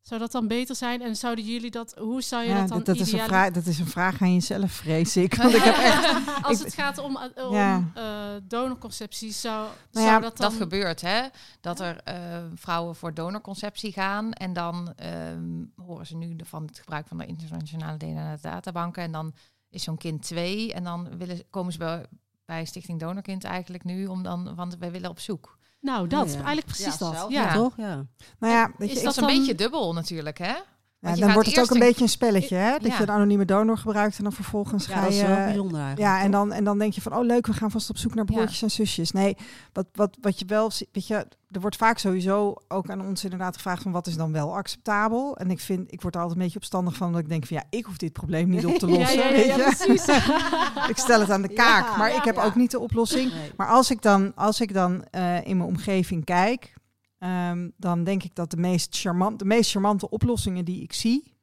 zou 0.01 0.21
dat 0.21 0.33
dan 0.33 0.49
beter 0.49 0.77
zijn? 0.77 1.03
En 1.03 1.17
zouden 1.17 1.45
jullie 1.45 1.71
dat, 1.71 1.95
hoe 1.99 2.23
zou 2.23 2.43
je 2.43 2.49
Ja, 2.49 2.59
dat 2.59 2.69
dan 2.69 2.77
dat, 2.79 2.87
dat, 2.87 3.07
is 3.07 3.13
een 3.13 3.19
vraag, 3.19 3.51
dat 3.51 3.67
is 3.67 3.79
een 3.79 3.87
vraag 3.87 4.23
aan 4.23 4.33
jezelf, 4.35 4.73
vrees 4.73 5.17
ik. 5.17 5.35
Want 5.43 5.55
ik 5.55 5.63
heb 5.63 5.75
echt... 5.77 6.15
Als 6.47 6.59
ik- 6.59 6.65
het 6.65 6.75
gaat 6.75 6.99
om, 6.99 7.17
eh, 7.35 7.47
om 7.49 7.55
Ja. 7.55 7.91
eh, 7.95 8.05
donorconceptie, 8.43 9.33
zou, 9.33 9.69
Nou 9.93 10.07
zou 10.07 10.21
dat 10.21 10.37
dan... 10.37 10.51
Dat 10.51 10.59
gebeurt, 10.59 11.01
hè? 11.01 11.23
Dat 11.61 11.81
er 11.81 12.01
eh, 12.05 12.15
vrouwen 12.55 12.97
voor 12.97 13.15
donorconceptie 13.15 13.93
gaan 13.93 14.33
en 14.33 14.53
dan 14.53 14.93
ehm, 14.97 15.65
horen 15.77 16.07
ze 16.07 16.17
nu 16.17 16.37
de- 16.37 16.45
van 16.45 16.63
het 16.67 16.79
gebruik 16.79 17.07
van 17.09 17.19
de 17.19 17.27
internationale 17.27 17.97
DNA-databanken 17.97 19.03
en 19.03 19.13
dan 19.13 19.33
is 19.71 19.83
zo'n 19.83 19.97
kind 19.99 20.23
twee 20.23 20.73
en 20.73 20.85
dan 20.85 21.17
willen, 21.19 21.37
ze- 21.37 21.47
komen 21.51 21.73
ze 21.73 21.79
bij, 21.79 22.05
bij 22.45 22.65
Stichting 22.65 23.01
Donorkind 23.01 23.45
eigenlijk 23.45 23.85
nu 23.85 24.07
om 24.07 24.23
dan, 24.23 24.55
want 24.55 24.77
wij 24.79 24.91
willen 24.91 25.11
op 25.11 25.19
zoek. 25.21 25.59
Nou, 25.81 26.07
dat, 26.07 26.27
Ja, 26.27 26.31
ja. 26.31 26.37
eigenlijk 26.37 26.67
precies 26.67 26.85
Ja, 26.85 26.97
dat. 26.99 27.15
zelf, 27.15 27.31
ja. 27.33 27.55
Toch? 27.55 27.73
Ja. 27.77 28.05
Nou 28.39 28.55
ja, 28.55 28.73
weet 28.79 28.89
Is 28.91 28.95
je, 28.99 29.05
dat 29.05 29.05
Dat 29.05 29.13
is 29.13 29.17
een 29.23 29.27
dan- 29.29 29.39
beetje 29.39 29.55
dubbel 29.55 29.93
natuurlijk, 29.93 30.39
hè? 30.39 30.55
Ja, 31.01 31.15
dan 31.15 31.33
wordt 31.33 31.49
het 31.49 31.61
ook 31.61 31.71
een 31.71 31.79
beetje 31.79 32.03
een 32.03 32.09
spelletje, 32.09 32.57
hè? 32.57 32.71
Dat 32.73 32.87
Ja. 32.91 32.97
je 32.97 33.03
een 33.03 33.11
anonieme 33.11 33.45
donor 33.45 33.79
gebruikt 33.79 34.17
en 34.19 34.23
dan 34.25 34.33
vervolgens 34.33 34.87
Ja, 34.87 34.95
ga 34.95 35.01
dat 35.01 35.15
je... 35.17 35.21
is 35.23 35.27
wel 35.27 35.37
bijzonder 35.37 35.81
eigenlijk. 35.81 36.01
Ja, 36.11 36.23
en 36.23 36.31
dan, 36.31 36.53
en 36.53 36.65
dan 36.65 36.79
denk 36.79 36.93
je 36.93 37.01
van, 37.01 37.15
oh 37.15 37.25
leuk, 37.25 37.47
we 37.47 37.53
gaan 37.53 37.71
vast 37.71 37.91
op 37.91 37.97
zoek 37.97 38.15
naar 38.15 38.25
Ja. 38.29 38.35
broertjes 38.35 38.63
en 38.63 38.71
zusjes. 38.71 39.11
Nee, 39.13 39.37
wat, 39.73 39.87
wat, 39.93 40.17
wat 40.21 40.39
je 40.39 40.45
wel 40.45 40.71
ziet, 40.71 40.89
weet 40.93 41.07
je, 41.07 41.27
er 41.51 41.61
wordt 41.61 41.77
vaak 41.77 41.99
sowieso 41.99 42.55
ook 42.69 42.91
aan 42.91 43.01
ons 43.07 43.25
inderdaad 43.25 43.55
gevraagd 43.57 43.83
van 43.83 43.93
wat 43.93 44.07
is 44.07 44.17
dan 44.17 44.33
wel 44.33 44.57
acceptabel. 44.57 45.37
En 45.37 45.51
ik 45.51 45.61
vind, 45.61 45.93
ik 45.93 46.03
word 46.03 46.15
er 46.15 46.21
altijd 46.21 46.39
een 46.39 46.45
beetje 46.45 46.59
opstandig 46.61 46.97
van, 46.97 47.13
dat 47.13 47.21
ik 47.21 47.29
denk 47.29 47.47
van 47.47 47.57
ja, 47.57 47.79
ik 47.79 47.85
hoef 47.85 47.97
dit 47.97 48.13
probleem 48.13 48.49
niet 48.49 48.67
op 48.67 48.75
te 48.79 48.87
Ja, 48.91 48.99
lossen, 48.99 49.19
ja, 49.19 49.25
ja, 49.25 49.33
weet 49.33 49.47
ja, 49.47 49.57
je. 49.57 49.63
precies. 49.63 50.05
ik 50.93 50.97
stel 50.97 51.21
het 51.21 51.31
aan 51.31 51.43
de 51.43 51.53
kaak, 51.53 51.87
Ja, 51.87 51.97
maar 51.97 52.11
ja, 52.11 52.17
ik 52.17 52.25
heb 52.25 52.35
ja. 52.37 52.43
ook 52.45 52.55
niet 52.55 52.71
de 52.71 52.79
oplossing. 52.81 53.33
Nee. 53.33 53.53
Maar 53.57 53.69
als 53.69 53.91
ik 53.91 54.03
dan, 54.03 54.33
als 54.35 54.61
ik 54.61 54.73
dan 54.75 55.05
eh, 55.11 55.47
in 55.47 55.57
mijn 55.57 55.69
omgeving 55.69 56.25
kijk, 56.25 56.73
ehm, 57.21 57.71
dan 57.77 58.05
denk 58.05 58.23
ik 58.23 58.35
dat 58.35 58.51
de 58.51 58.57
meest, 58.57 58.97
charmant, 58.97 59.39
de 59.39 59.45
meest 59.45 59.71
charmante 59.71 60.11
oplossingen 60.11 60.65
die 60.65 60.83
ik 60.83 60.93
zie, 60.93 61.35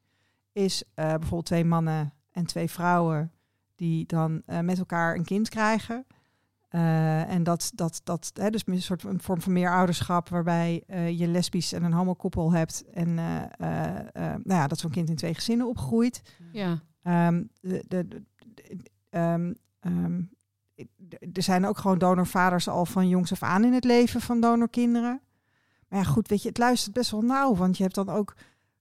is 0.51 0.84
eh, 0.93 1.05
bijvoorbeeld 1.05 1.45
twee 1.45 1.65
mannen 1.65 2.13
en 2.32 2.45
twee 2.45 2.69
vrouwen 2.69 3.32
die 3.75 4.05
dan 4.05 4.41
eh, 4.45 4.59
met 4.59 4.78
elkaar 4.78 5.15
een 5.15 5.25
kind 5.25 5.49
krijgen. 5.49 6.05
Eh, 6.67 7.32
en 7.32 7.43
dat, 7.43 7.71
dat, 7.75 8.01
dat 8.03 8.32
hè, 8.34 8.49
dus 8.49 8.61
een 8.65 8.82
soort 8.82 9.03
een 9.03 9.21
vorm 9.21 9.41
van 9.41 9.53
meer 9.53 9.71
ouderschap, 9.71 10.30
waarbij 10.30 10.84
je 11.17 11.28
lesbisch 11.28 11.73
en 11.73 11.84
een 11.84 11.93
homokoppel 11.93 12.51
hebt. 12.51 12.84
En 12.93 13.13
nou 13.13 14.41
ja, 14.43 14.67
dat 14.67 14.80
zo'n 14.80 14.91
kind 14.91 15.09
in 15.09 15.15
twee 15.15 15.34
gezinnen 15.34 15.67
opgroeit. 15.67 16.21
Ja. 16.51 16.82
Ehm, 17.01 17.43
de, 17.61 17.84
de, 17.88 18.23
ehm, 19.09 19.53
er 21.34 21.43
zijn 21.43 21.65
ook 21.65 21.78
gewoon 21.78 21.97
donorvaders 21.97 22.67
al 22.67 22.86
van 22.86 23.07
jongs 23.07 23.32
af 23.32 23.43
aan 23.43 23.63
in 23.63 23.73
het 23.73 23.84
leven 23.84 24.21
van 24.21 24.41
donorkinderen. 24.41 25.21
Maar 25.89 25.99
ja, 25.99 26.05
goed, 26.05 26.27
weet 26.27 26.41
je, 26.41 26.47
het 26.47 26.57
luistert 26.57 26.93
best 26.93 27.11
wel 27.11 27.21
nauw. 27.21 27.55
Want 27.55 27.77
je 27.77 27.83
hebt 27.83 27.95
dan 27.95 28.09
ook 28.09 28.33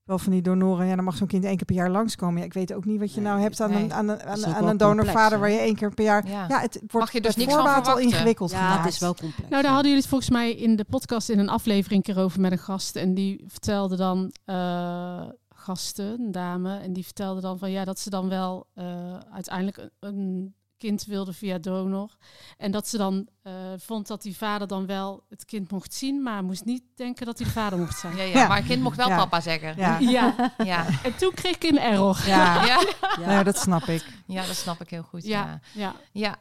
wel 0.04 0.18
van 0.18 0.32
die 0.32 0.42
donoren. 0.42 0.86
Ja, 0.86 0.94
dan 0.94 1.04
mag 1.04 1.16
zo'n 1.16 1.26
kind 1.26 1.44
één 1.44 1.56
keer 1.56 1.64
per 1.64 1.74
jaar 1.74 1.90
langskomen. 1.90 2.38
Ja, 2.38 2.44
ik 2.44 2.52
weet 2.52 2.72
ook 2.74 2.84
niet 2.84 2.98
wat 3.00 3.14
je 3.14 3.20
Nee, 3.20 3.28
nou 3.30 3.40
hebt 3.40 3.60
aan 3.60 3.70
nee. 3.70 3.82
een, 3.82 3.92
aan 3.92 4.08
een, 4.08 4.22
aan, 4.46 4.68
een 4.68 4.76
donorvader 4.76 5.38
waar 5.38 5.50
je 5.50 5.58
één 5.58 5.74
keer 5.74 5.94
per 5.94 6.04
jaar... 6.04 6.28
Ja. 6.28 6.44
Ja, 6.48 6.60
het 6.60 6.82
wordt 6.86 7.12
je 7.12 7.20
dus 7.20 7.36
niks 7.36 7.52
van 7.52 7.62
voorbaat 7.62 7.88
al 7.88 7.98
ingewikkeld 7.98 8.50
Ja, 8.50 8.58
gemaakt. 8.58 8.84
het 8.84 8.92
is 8.92 8.98
wel 8.98 9.14
complex. 9.14 9.48
Nou, 9.50 9.62
daar 9.62 9.72
hadden 9.72 9.90
jullie 9.90 10.00
het 10.00 10.08
volgens 10.10 10.30
mij 10.30 10.54
in 10.54 10.76
de 10.76 10.84
podcast 10.84 11.28
in 11.28 11.38
een 11.38 11.48
aflevering 11.48 12.06
een 12.06 12.14
keer 12.14 12.22
over 12.22 12.40
met 12.40 12.52
een 12.52 12.58
gast. 12.58 12.96
En 12.96 13.14
die 13.14 13.44
vertelde 13.46 13.96
dan, 13.96 14.32
eh, 14.44 15.22
gasten, 15.48 16.20
een 16.20 16.32
dame, 16.32 16.78
en 16.78 16.92
die 16.92 17.04
vertelde 17.04 17.40
dan 17.40 17.58
van 17.58 17.70
ja, 17.70 17.84
dat 17.84 17.98
ze 17.98 18.10
dan 18.10 18.28
wel 18.28 18.66
eh, 18.74 19.18
uiteindelijk 19.32 19.76
een, 19.76 19.90
een 20.00 20.54
kind 20.78 21.04
wilde 21.04 21.32
via 21.32 21.58
donor. 21.58 22.16
En 22.56 22.70
dat 22.70 22.88
ze 22.88 22.96
dan 22.96 23.28
eh, 23.42 23.52
vond 23.76 24.06
dat 24.06 24.22
die 24.22 24.36
vader 24.36 24.68
dan 24.68 24.86
wel 24.86 25.24
het 25.28 25.44
kind 25.44 25.70
mocht 25.70 25.94
zien, 25.94 26.22
maar 26.22 26.44
moest 26.44 26.64
niet 26.64 26.82
denken 26.94 27.26
dat 27.26 27.38
hij 27.38 27.46
de 27.46 27.52
vader 27.52 27.78
mocht 27.78 27.98
zijn. 27.98 28.16
Ja, 28.16 28.22
ja, 28.22 28.38
Ja. 28.38 28.48
maar 28.48 28.58
een 28.58 28.64
kind 28.66 28.82
mocht 28.82 28.96
wel 28.96 29.08
Ja. 29.08 29.16
papa 29.16 29.40
zeggen. 29.40 29.74
Ja, 29.76 29.98
Ja, 29.98 30.52
Ja. 30.64 30.86
en 31.02 31.16
toen 31.16 31.32
kreeg 31.34 31.54
ik 31.54 31.62
een 31.64 31.78
error. 31.78 32.18
ja. 32.26 32.64
Ja. 32.66 32.82
Ja. 33.20 33.26
Nou, 33.26 33.44
dat 33.44 33.58
snap 33.58 33.82
ik. 33.82 34.04
ja, 34.26 34.46
dat 34.46 34.56
snap 34.56 34.80
ik 34.80 34.90
heel 34.90 35.02
goed. 35.02 35.24
Ja, 35.26 35.44
Ja, 35.46 35.60
ja. 35.74 35.94
ja. 36.12 36.36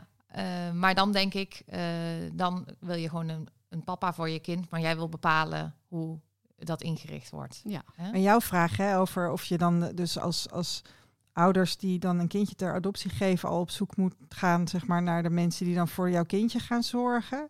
eh, 0.68 0.72
maar 0.74 0.96
dan 0.96 1.12
denk 1.12 1.34
ik, 1.34 1.62
eh, 1.66 1.82
dan 2.34 2.68
wil 2.80 2.96
je 2.96 3.10
gewoon 3.10 3.30
een, 3.30 3.48
een 3.70 3.84
papa 3.84 4.14
voor 4.14 4.30
je 4.30 4.40
kind, 4.40 4.70
maar 4.70 4.80
jij 4.82 4.96
wil 4.96 5.10
bepalen 5.10 5.76
hoe 5.88 6.20
dat 6.58 6.82
ingericht 6.82 7.30
wordt. 7.30 7.62
Ja. 7.64 7.82
Hè? 7.96 8.12
En 8.12 8.22
jouw 8.22 8.42
vraag 8.42 8.78
hè, 8.78 8.98
over 9.00 9.32
of 9.32 9.44
je 9.46 9.58
dan 9.58 9.92
dus 9.96 10.20
als, 10.20 10.52
als 10.52 10.82
ouders 11.36 11.78
die 11.78 12.00
dan 12.00 12.20
een 12.20 12.28
kindje 12.28 12.56
ter 12.56 12.74
adoptie 12.74 13.12
geven, 13.12 13.50
al 13.50 13.60
op 13.60 13.70
zoek 13.70 13.96
moet 13.98 14.14
gaan 14.30 14.68
zeg 14.68 14.88
maar, 14.88 15.04
naar 15.04 15.24
de 15.24 15.30
mensen 15.30 15.66
die 15.66 15.76
dan 15.76 15.88
voor 15.88 16.10
jouw 16.10 16.26
kindje 16.26 16.60
gaan 16.60 16.84
zorgen. 16.84 17.50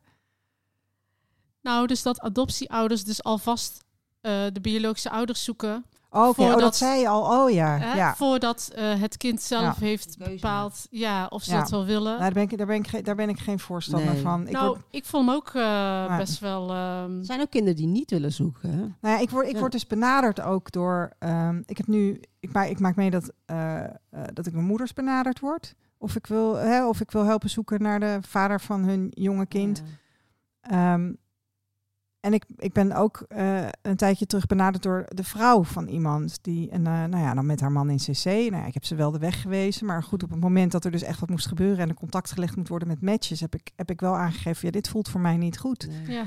Nou, 1.62 1.88
dus 1.88 2.02
dat 2.02 2.20
adoptieouders 2.20 3.04
dus 3.04 3.24
alvast 3.24 3.84
eh, 4.22 4.46
de 4.54 4.62
biologische 4.62 5.10
ouders 5.10 5.44
zoeken. 5.44 5.86
Oh, 6.16 6.22
oh, 6.22 6.38
dat 6.38 6.52
Voordat- 6.52 6.76
zei 6.76 7.00
je 7.00 7.08
al. 7.08 7.44
Oh 7.44 7.52
ja, 7.52 7.78
Hè, 7.78 7.94
ja. 7.94 8.16
Voordat 8.16 8.72
eh, 8.76 9.00
het 9.02 9.18
kind 9.18 9.42
zelf 9.42 9.80
Ja. 9.80 9.86
heeft 9.86 10.18
bepaald 10.18 10.88
ja, 10.90 11.26
of 11.30 11.44
ze 11.44 11.52
Ja. 11.52 11.60
dat 11.60 11.70
wel 11.70 11.86
willen. 11.86 12.04
Nou, 12.04 12.20
daar, 12.20 12.32
ben 12.32 12.44
ik, 12.44 12.58
daar, 12.58 12.68
ben 12.68 12.76
ik, 12.76 13.06
daar 13.06 13.16
ben 13.16 13.30
ik 13.30 13.40
geen 13.40 13.60
voorstander 13.60 14.14
Nee. 14.14 14.22
van. 14.22 14.48
Ik 14.48 14.54
nou, 14.54 14.68
word, 14.68 14.82
ik 14.90 15.06
vond 15.06 15.26
hem 15.26 15.36
ook 15.36 15.50
eh, 15.54 16.18
best 16.18 16.40
wel... 16.40 16.70
ehm, 16.70 17.18
Er 17.20 17.26
zijn 17.26 17.42
ook 17.42 17.50
kinderen 17.50 17.76
die 17.76 17.88
niet 17.88 18.10
willen 18.12 18.32
zoeken. 18.32 18.70
hè? 18.70 18.78
nou 18.78 18.92
ja, 19.02 19.18
ik, 19.20 19.30
word, 19.30 19.48
ik 19.48 19.54
Ja. 19.54 19.60
word 19.60 19.72
dus 19.72 19.88
benaderd 19.88 20.42
ook 20.42 20.72
door. 20.72 21.12
ehm, 21.20 21.62
ik 21.66 21.78
heb 21.78 21.88
nu. 21.88 22.22
Ik 22.40 22.52
maak, 22.52 22.68
ik 22.68 22.80
maak 22.80 22.96
mee 22.96 23.10
dat, 23.10 23.32
eh, 23.46 23.84
eh, 23.84 23.90
dat 24.34 24.46
ik 24.46 24.54
mijn 24.54 24.66
moeders 24.66 24.94
benaderd 24.94 25.40
word. 25.40 25.76
Of 25.98 26.16
ik, 26.16 26.28
wil, 26.28 26.56
hè, 26.56 26.88
of 26.88 27.02
ik 27.02 27.12
wil 27.12 27.24
helpen 27.24 27.50
zoeken 27.50 27.82
naar 27.82 28.00
de 28.00 28.18
vader 28.28 28.62
van 28.62 28.84
hun 28.84 29.08
jonge 29.14 29.46
kind. 29.46 29.84
Ja. 30.70 31.00
En 32.26 32.34
ik, 32.34 32.46
ik 32.58 32.74
ben 32.74 32.92
ook 32.92 33.26
eh, 33.28 33.68
een 33.82 33.96
tijdje 33.96 34.26
terug 34.26 34.46
benaderd 34.46 34.84
door 34.84 35.06
de 35.08 35.24
vrouw 35.24 35.64
van 35.64 35.88
iemand. 35.88 36.38
Die, 36.42 36.70
en, 36.70 36.88
eh, 36.88 36.94
nou 36.94 37.18
ja, 37.18 37.34
dan 37.34 37.46
met 37.46 37.60
haar 37.60 37.72
man 37.72 37.90
in 37.90 37.98
CC. 37.98 38.26
Nou 38.26 38.56
ja, 38.56 38.66
ik 38.66 38.74
heb 38.74 38.86
ze 38.86 38.96
wel 38.96 39.12
de 39.12 39.20
weg 39.20 39.42
gewezen. 39.42 39.86
Maar 39.86 40.04
goed, 40.04 40.24
op 40.24 40.30
het 40.30 40.40
moment 40.40 40.72
dat 40.72 40.86
er 40.86 40.92
dus 40.92 41.02
echt 41.02 41.20
wat 41.20 41.30
moest 41.30 41.48
gebeuren... 41.48 41.78
en 41.78 41.90
er 41.90 41.96
contact 41.96 42.32
gelegd 42.32 42.56
moet 42.56 42.68
worden 42.68 42.88
met 42.88 43.02
matches... 43.02 43.40
heb 43.40 43.56
ik, 43.56 43.72
heb 43.76 43.90
ik 43.90 44.00
wel 44.00 44.16
aangegeven, 44.16 44.66
ja, 44.66 44.72
dit 44.72 44.90
voelt 44.90 45.10
voor 45.10 45.22
mij 45.22 45.38
niet 45.38 45.58
goed. 45.58 45.88
Nee. 45.88 46.16
ja. 46.16 46.26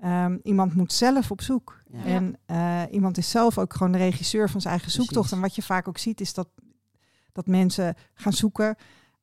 Ehm, 0.00 0.38
iemand 0.42 0.74
moet 0.74 0.92
zelf 0.92 1.30
op 1.30 1.42
zoek. 1.42 1.82
Ja. 1.90 2.04
En 2.04 2.36
eh, 2.46 2.82
iemand 2.90 3.18
is 3.18 3.30
zelf 3.30 3.58
ook 3.58 3.74
gewoon 3.74 3.92
de 3.92 3.98
regisseur 3.98 4.50
van 4.50 4.60
zijn 4.60 4.74
eigen 4.74 4.92
Precies. 4.92 5.10
zoektocht. 5.10 5.32
En 5.32 5.40
wat 5.40 5.54
je 5.54 5.62
vaak 5.62 5.88
ook 5.88 5.98
ziet, 5.98 6.20
is 6.20 6.34
dat, 6.34 6.48
dat 7.32 7.46
mensen 7.46 7.94
gaan 8.14 8.32
zoeken. 8.32 8.76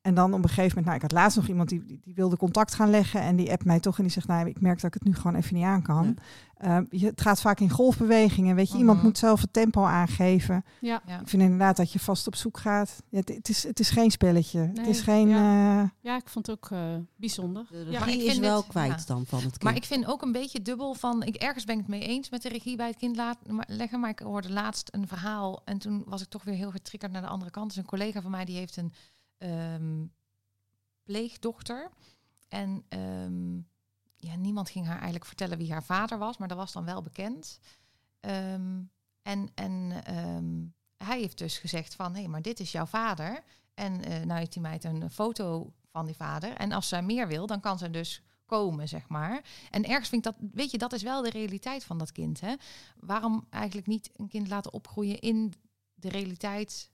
En 0.07 0.13
dan 0.13 0.34
op 0.34 0.43
een 0.43 0.49
gegeven 0.49 0.67
moment, 0.67 0.85
nou, 0.85 0.95
ik 0.95 1.01
had 1.01 1.11
laatst 1.11 1.38
nog 1.38 1.47
iemand 1.47 1.69
die, 1.69 1.85
die, 1.85 1.99
die 2.03 2.13
wilde 2.15 2.38
contact 2.38 2.73
gaan 2.73 2.89
leggen. 2.89 3.21
En 3.21 3.35
die 3.35 3.51
appt 3.51 3.65
mij 3.65 3.79
toch 3.79 3.97
en 3.97 4.03
die 4.03 4.11
zegt, 4.11 4.27
nou, 4.27 4.47
ik 4.47 4.61
merk 4.61 4.75
dat 4.81 4.85
ik 4.85 4.93
het 4.93 5.03
nu 5.03 5.15
gewoon 5.15 5.35
even 5.35 5.55
niet 5.55 5.63
aan 5.63 5.81
kan. 5.81 6.17
Ehm, 6.57 6.84
je, 6.89 7.05
het 7.05 7.21
gaat 7.21 7.41
vaak 7.41 7.59
in 7.59 7.69
golfbewegingen. 7.69 8.55
Weet 8.55 8.71
je, 8.71 8.77
iemand 8.77 8.97
Mhm. 8.97 9.05
moet 9.07 9.17
zelf 9.17 9.41
het 9.41 9.53
tempo 9.53 9.84
aangeven. 9.84 10.63
Ja. 10.79 11.01
Ja. 11.05 11.19
Ik 11.21 11.27
vind 11.27 11.41
inderdaad 11.41 11.77
dat 11.77 11.91
je 11.91 11.99
vast 11.99 12.27
op 12.27 12.35
zoek 12.35 12.57
gaat. 12.57 13.03
Ja, 13.09 13.17
het, 13.19 13.29
het 13.29 13.49
is, 13.49 13.63
het 13.63 13.79
is 13.79 13.89
geen 13.89 14.11
spelletje. 14.11 14.59
het 14.59 14.75
Nee, 14.75 14.88
is 14.89 14.99
geen. 15.01 15.27
ja. 15.29 15.81
eh, 15.81 15.89
ja, 16.01 16.15
ik 16.15 16.29
vond 16.29 16.47
het 16.47 16.55
ook 16.55 16.71
eh, 16.71 16.79
bijzonder. 17.15 17.65
De 17.69 17.77
Ja, 17.77 17.84
regie 17.84 17.99
maar 17.99 18.09
ik 18.09 18.15
is 18.21 18.31
vind 18.31 18.39
wel 18.39 18.59
dit- 18.61 18.69
kwijt 18.69 18.99
ja. 19.07 19.13
dan 19.13 19.25
van 19.25 19.39
het 19.39 19.49
kind. 19.49 19.63
Maar 19.63 19.75
ik 19.75 19.85
vind 19.85 20.05
ook 20.05 20.21
een 20.21 20.31
beetje 20.31 20.61
dubbel 20.61 20.93
van, 20.93 21.23
ik, 21.23 21.35
ergens 21.35 21.63
ben 21.65 21.75
ik 21.75 21.81
het 21.81 21.89
mee 21.89 22.01
eens 22.07 22.29
met 22.29 22.41
de 22.41 22.49
regie 22.49 22.75
bij 22.77 22.88
het 22.88 22.97
kind 22.97 23.15
laten 23.15 23.55
maar- 23.55 23.67
leggen, 23.69 23.99
maar 23.99 24.09
ik 24.09 24.19
hoorde 24.19 24.51
laatst 24.51 24.89
een 24.91 25.07
verhaal 25.07 25.61
en 25.65 25.77
toen 25.77 26.03
was 26.05 26.21
ik 26.21 26.27
toch 26.27 26.43
weer 26.43 26.55
heel 26.55 26.71
getriggerd 26.71 27.11
naar 27.11 27.21
de 27.21 27.27
andere 27.27 27.51
kant. 27.51 27.67
Dus 27.67 27.77
een 27.77 27.85
collega 27.85 28.21
van 28.21 28.31
mij 28.31 28.45
die 28.45 28.57
heeft 28.57 28.77
een 28.77 28.91
ehm, 29.38 30.05
pleegdochter 31.03 31.89
en 32.47 32.85
ehm, 32.89 33.55
ja, 34.15 34.35
niemand 34.35 34.69
ging 34.69 34.85
haar 34.85 34.95
eigenlijk 34.95 35.26
vertellen 35.26 35.57
wie 35.57 35.72
haar 35.72 35.84
vader 35.84 36.18
was, 36.18 36.38
maar 36.38 36.47
dat 36.47 36.57
was 36.57 36.72
dan 36.72 36.85
wel 36.85 37.01
bekend. 37.01 37.59
Ehm, 38.19 38.81
en 39.22 39.49
en 39.55 39.91
hij 40.97 41.19
heeft 41.19 41.38
dus 41.38 41.57
gezegd 41.57 41.95
van, 41.95 42.15
hé, 42.15 42.27
maar 42.27 42.41
dit 42.41 42.59
is 42.59 42.72
jouw 42.72 42.85
vader. 42.85 43.43
En 43.73 44.03
eh 44.03 44.26
nou 44.26 44.39
heeft 44.39 44.53
die 44.53 44.61
meid 44.61 44.84
een 44.84 45.11
foto 45.11 45.73
van 45.91 46.05
die 46.05 46.15
vader. 46.15 46.53
En 46.53 46.72
als 46.72 46.88
zij 46.88 47.01
meer 47.01 47.27
wil, 47.27 47.47
dan 47.47 47.59
kan 47.59 47.77
ze 47.77 47.89
dus 47.89 48.22
komen, 48.45 48.88
zeg 48.88 49.07
maar. 49.07 49.43
En 49.72 49.84
ergens 49.84 50.09
vind 50.09 50.26
ik 50.26 50.34
dat, 50.34 50.49
weet 50.51 50.72
je, 50.72 50.77
dat 50.77 50.93
is 50.93 51.03
wel 51.03 51.22
de 51.22 51.30
realiteit 51.30 51.84
van 51.84 51.97
dat 51.97 52.11
kind. 52.11 52.39
Hè? 52.39 52.55
Waarom 52.99 53.47
eigenlijk 53.49 53.88
niet 53.88 54.09
een 54.14 54.27
kind 54.27 54.47
laten 54.47 54.73
opgroeien 54.73 55.19
in 55.19 55.53
de 55.93 56.09
realiteit? 56.09 56.91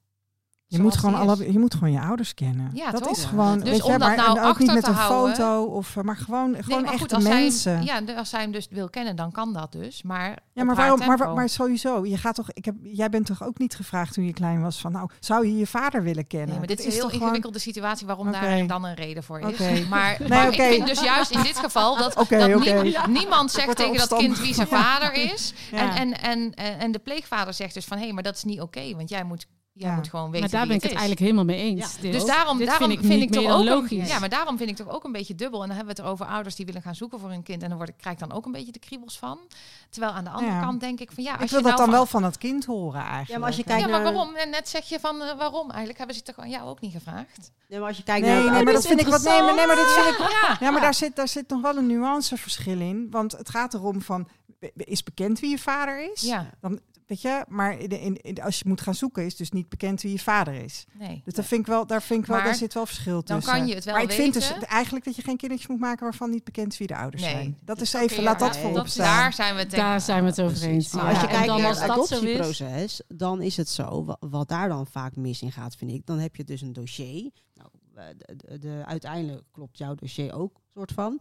Je 0.78 0.82
moet, 0.82 0.98
gewoon 0.98 1.16
alle, 1.16 1.52
je 1.52 1.60
moet 1.60 1.74
gewoon 1.74 1.92
je 1.92 2.00
ouders 2.00 2.34
kennen. 2.34 2.70
Ja, 2.74 2.92
dat 2.92 3.04
toch? 3.04 3.12
is 3.18 3.24
gewoon. 3.26 3.60
Dus 3.60 3.70
weet 3.70 3.86
je, 3.86 3.98
dat 3.98 4.16
nou 4.16 4.40
ook 4.40 4.60
niet 4.60 4.74
met 4.74 4.88
een 4.88 4.94
houden- 4.94 5.36
foto 5.36 5.64
of 5.64 5.96
eh, 5.98 6.04
maar 6.04 6.18
gewoon, 6.18 6.52
Nee, 6.52 6.64
gewoon 6.64 6.82
maar 6.84 7.00
goed, 7.00 7.10
zij, 7.10 7.22
mensen. 7.22 7.84
ja, 7.84 8.02
als 8.18 8.30
zij 8.30 8.42
hem 8.42 8.52
dus 8.52 8.68
wil 8.70 8.90
kennen, 8.90 9.16
dan 9.16 9.32
kan 9.32 9.54
dat 9.54 9.72
dus. 9.72 10.04
Maar 10.04 10.38
Ja, 10.54 10.64
maar 10.64 10.76
waarom? 10.76 11.00
Maar, 11.06 11.34
maar 11.34 11.50
sowieso, 11.50 12.06
je 12.06 12.18
gaat 12.18 12.36
toch. 12.36 12.52
Ik 12.52 12.66
heb, 12.66 12.76
jij 12.84 13.10
bent 13.10 13.26
toch 13.26 13.44
ook 13.44 13.58
niet 13.58 13.76
gevraagd 13.76 14.14
toen 14.14 14.26
je 14.26 14.34
klein 14.34 14.62
was 14.62 14.78
van, 14.80 14.92
nou, 14.92 15.10
zou 15.20 15.48
je 15.48 15.58
je 15.58 15.68
vader 15.68 16.04
willen 16.04 16.28
kennen? 16.28 16.50
Nee, 16.50 16.58
maar 16.58 16.68
dit 16.68 16.80
is 16.80 16.86
een 16.86 16.92
heel 16.92 17.02
gewoon- 17.02 17.22
ingewikkelde 17.22 17.60
situatie 17.60 18.08
waarom 18.08 18.32
daar 18.32 18.68
dan 18.68 18.86
een 18.86 18.96
reden 18.96 19.24
voor 19.24 19.40
is. 19.40 19.58
Maar, 19.90 20.16
Nee, 20.20 20.30
maar 20.30 20.48
ik 20.54 20.62
vind 20.62 20.88
dus 20.88 21.02
juist 21.02 21.32
in 21.32 21.42
dit 21.42 21.60
geval 21.60 21.98
dat, 21.98 22.14
dat 22.14 22.30
niemand, 22.30 23.08
niemand 23.08 23.52
zegt 23.52 23.76
tegen 23.76 23.98
dat 23.98 24.16
kind 24.18 24.40
wie 24.40 24.54
zijn 24.54 24.68
vader 24.68 25.14
is. 25.14 25.54
En, 25.72 26.20
en 26.80 26.92
de 26.92 27.00
pleegvader 27.00 27.54
zegt 27.54 27.74
dus 27.74 27.86
van 27.86 27.98
hé, 27.98 28.12
maar 28.12 28.24
dat 28.24 28.36
is 28.36 28.44
niet 28.44 28.62
oké, 28.62 28.96
want 28.96 29.10
jij 29.10 29.24
moet, 29.24 29.46
jij 29.74 29.90
Ja. 29.90 29.96
moet 29.96 30.10
gewoon 30.10 30.26
weten 30.32 30.40
Maar 30.40 30.50
daar 30.50 30.60
wie 30.60 30.68
ben 30.68 30.76
ik 30.78 30.84
het 30.84 30.92
eigenlijk 30.92 31.20
helemaal 31.22 31.46
mee 31.46 31.58
eens. 31.58 31.96
Ja, 32.02 32.12
Dus 32.12 32.26
daarom, 32.26 32.58
dit 32.58 32.68
daarom 32.68 32.88
vind 32.90 33.00
ik, 33.02 33.06
vind 33.08 33.20
niet 33.20 33.30
ik 33.30 33.34
toch 33.34 33.44
meer 33.44 33.52
dan 33.52 33.62
ook 33.62 33.68
een- 33.68 33.74
logisch. 33.98 34.08
ja, 34.10 34.20
maar 34.20 34.30
daarom 34.30 34.58
vind 34.58 34.70
ik 34.70 34.76
toch 34.76 34.90
ook 34.90 35.04
een 35.04 35.12
beetje 35.12 35.36
dubbel. 35.36 35.62
En 35.62 35.68
dan 35.68 35.76
hebben 35.76 35.96
we 35.96 36.02
het 36.02 36.10
erover 36.10 36.26
ouders 36.26 36.56
die 36.56 36.66
willen 36.66 36.82
gaan 36.82 36.96
zoeken 36.96 37.20
voor 37.20 37.30
hun 37.30 37.44
kind. 37.44 37.64
En 37.64 37.70
dan 37.70 37.78
word 37.78 37.90
ik, 37.90 37.96
krijg 37.98 38.16
ik 38.22 38.28
dan 38.28 38.38
ook 38.38 38.46
een 38.46 38.52
beetje 38.52 38.72
de 38.72 38.80
kriebels 38.80 39.18
van. 39.18 39.40
Terwijl 39.90 40.14
aan 40.14 40.24
de 40.24 40.30
andere 40.30 40.52
Ja. 40.52 40.62
kant 40.62 40.80
denk 40.80 41.00
ik 41.00 41.12
van 41.12 41.24
ja, 41.24 41.32
als 41.34 41.42
ik 41.44 41.50
wil 41.50 41.60
je 41.60 41.66
dat 41.66 41.78
nou 41.78 41.78
dan 41.78 41.86
van- 41.90 41.96
wel 41.96 42.06
van 42.06 42.24
het 42.24 42.38
kind 42.38 42.66
horen 42.66 43.00
eigenlijk. 43.02 43.30
Ja, 43.30 43.38
maar 43.38 43.48
als 43.48 43.56
je 43.56 43.64
Ja, 43.66 43.74
kijkt 43.76 43.90
maar 43.90 44.02
naar... 44.02 44.14
waarom? 44.14 44.36
En 44.36 44.50
net 44.50 44.70
zeg 44.70 44.90
je 44.90 45.00
van 45.00 45.22
eh, 45.22 45.38
waarom? 45.38 45.68
Eigenlijk 45.70 45.98
hebben 45.98 46.16
ze 46.16 46.22
het 46.26 46.36
toch 46.36 46.46
aan 46.46 46.52
jou 46.52 46.68
ook 46.70 46.80
niet 46.82 46.92
gevraagd. 46.92 47.52
Nee, 47.70 47.80
maar 47.80 47.88
als 47.88 47.98
je 47.98 48.04
kijkt 48.04 48.26
Nee, 48.26 48.34
naar... 48.36 48.44
nee, 48.44 48.58
Oh, 48.60 48.64
maar 48.64 48.74
dat 48.74 48.88
vind 48.88 49.00
ik 49.00 49.08
wat. 49.08 49.24
Nee, 49.24 49.42
maar, 49.42 49.56
nee, 49.56 49.68
maar 49.68 49.76
dit 49.76 49.92
vind 49.92 50.08
ik. 50.08 50.18
Ja, 50.42 50.58
Ja, 50.60 50.72
maar 50.72 50.82
daar 50.82 50.94
zit, 50.94 51.16
daar 51.16 51.28
zit 51.28 51.50
nog 51.50 51.62
wel 51.62 51.78
een 51.78 51.88
nuanceverschil 51.88 52.80
in. 52.80 53.08
Want 53.10 53.32
het 53.32 53.50
gaat 53.50 53.74
erom 53.74 54.02
van, 54.02 54.28
is 54.76 55.04
bekend 55.04 55.40
wie 55.40 55.50
je 55.50 55.60
vader 55.60 56.12
is? 56.12 56.22
ja, 56.22 56.50
Weet 57.08 57.22
je, 57.22 57.46
maar 57.48 57.80
in, 57.80 57.90
in, 57.90 58.16
in- 58.18 58.42
als 58.42 58.60
je 58.60 58.68
moet 58.68 58.82
gaan 58.82 58.96
zoeken, 58.96 59.26
is 59.26 59.36
dus 59.36 59.52
niet 59.52 59.70
bekend 59.70 60.02
wie 60.02 60.12
je 60.12 60.20
vader 60.20 60.54
is. 60.54 60.86
nee. 60.94 61.22
Dus 61.26 61.34
daar 61.34 61.46
vind 61.46 61.62
ik 61.62 61.68
wel, 61.68 61.88
daar 61.88 62.02
vind 62.02 62.20
ik 62.22 62.26
wel, 62.26 62.36
Maar 62.38 62.46
daar 62.46 62.56
zit 62.56 62.74
wel 62.74 62.86
verschil 62.86 63.24
Dan 63.24 63.40
tussen. 63.40 63.54
kan 63.58 63.68
je 63.68 63.76
het 63.76 63.84
wel 63.84 63.94
maar 63.94 64.04
ik 64.04 64.10
weten. 64.10 64.24
vind 64.24 64.34
dus 64.60 64.68
eigenlijk 64.68 65.06
dat 65.06 65.16
je 65.16 65.22
geen 65.22 65.38
kindertjes 65.38 65.70
moet 65.70 65.80
maken 65.80 66.04
waarvan 66.04 66.30
niet 66.30 66.44
bekend 66.44 66.72
is 66.72 66.78
wie 66.78 66.88
de 66.88 66.96
ouders 66.98 67.22
Nee. 67.24 67.32
zijn. 67.32 67.58
Dat 67.62 67.82
is 67.82 67.96
Oké, 67.96 68.04
even, 68.04 68.24
laat 68.24 68.40
ja, 68.40 68.46
dat 68.46 68.52
nee, 68.54 68.62
voorop 68.62 68.78
dat- 68.84 68.90
staan. 68.90 69.18
Daar 69.18 69.34
zijn 69.34 69.54
we 69.56 69.60
het 69.60 69.72
Daar 69.72 70.02
zijn 70.02 70.24
we 70.24 70.30
het 70.30 70.42
over 70.42 70.64
eens. 70.64 70.94
Maar 70.94 71.10
als 71.10 71.22
je 71.22 71.28
kijkt 71.28 71.48
dan 71.48 71.62
naar 71.62 71.70
het 71.70 71.78
is, 71.78 71.90
adoptieproces, 71.90 73.02
dan 73.08 73.42
is 73.42 73.58
het 73.58 73.70
zo, 73.70 74.06
wa- 74.06 74.18
wat 74.20 74.48
daar 74.48 74.70
dan 74.70 74.88
vaak 74.88 75.16
mis 75.16 75.42
in 75.42 75.52
gaat, 75.52 75.76
vind 75.76 75.92
ik. 75.92 76.06
Dan 76.06 76.20
heb 76.20 76.36
je 76.36 76.44
dus 76.44 76.62
een 76.62 76.74
dossier. 76.74 77.32
Nou, 77.54 77.70
eh, 77.96 78.04
de, 78.18 78.36
de, 78.36 78.58
de- 78.60 78.84
uiteindelijk 78.86 79.44
klopt 79.52 79.78
jouw 79.78 79.96
dossier 79.96 80.34
ook, 80.34 80.60
soort 80.74 80.92
van. 80.92 81.20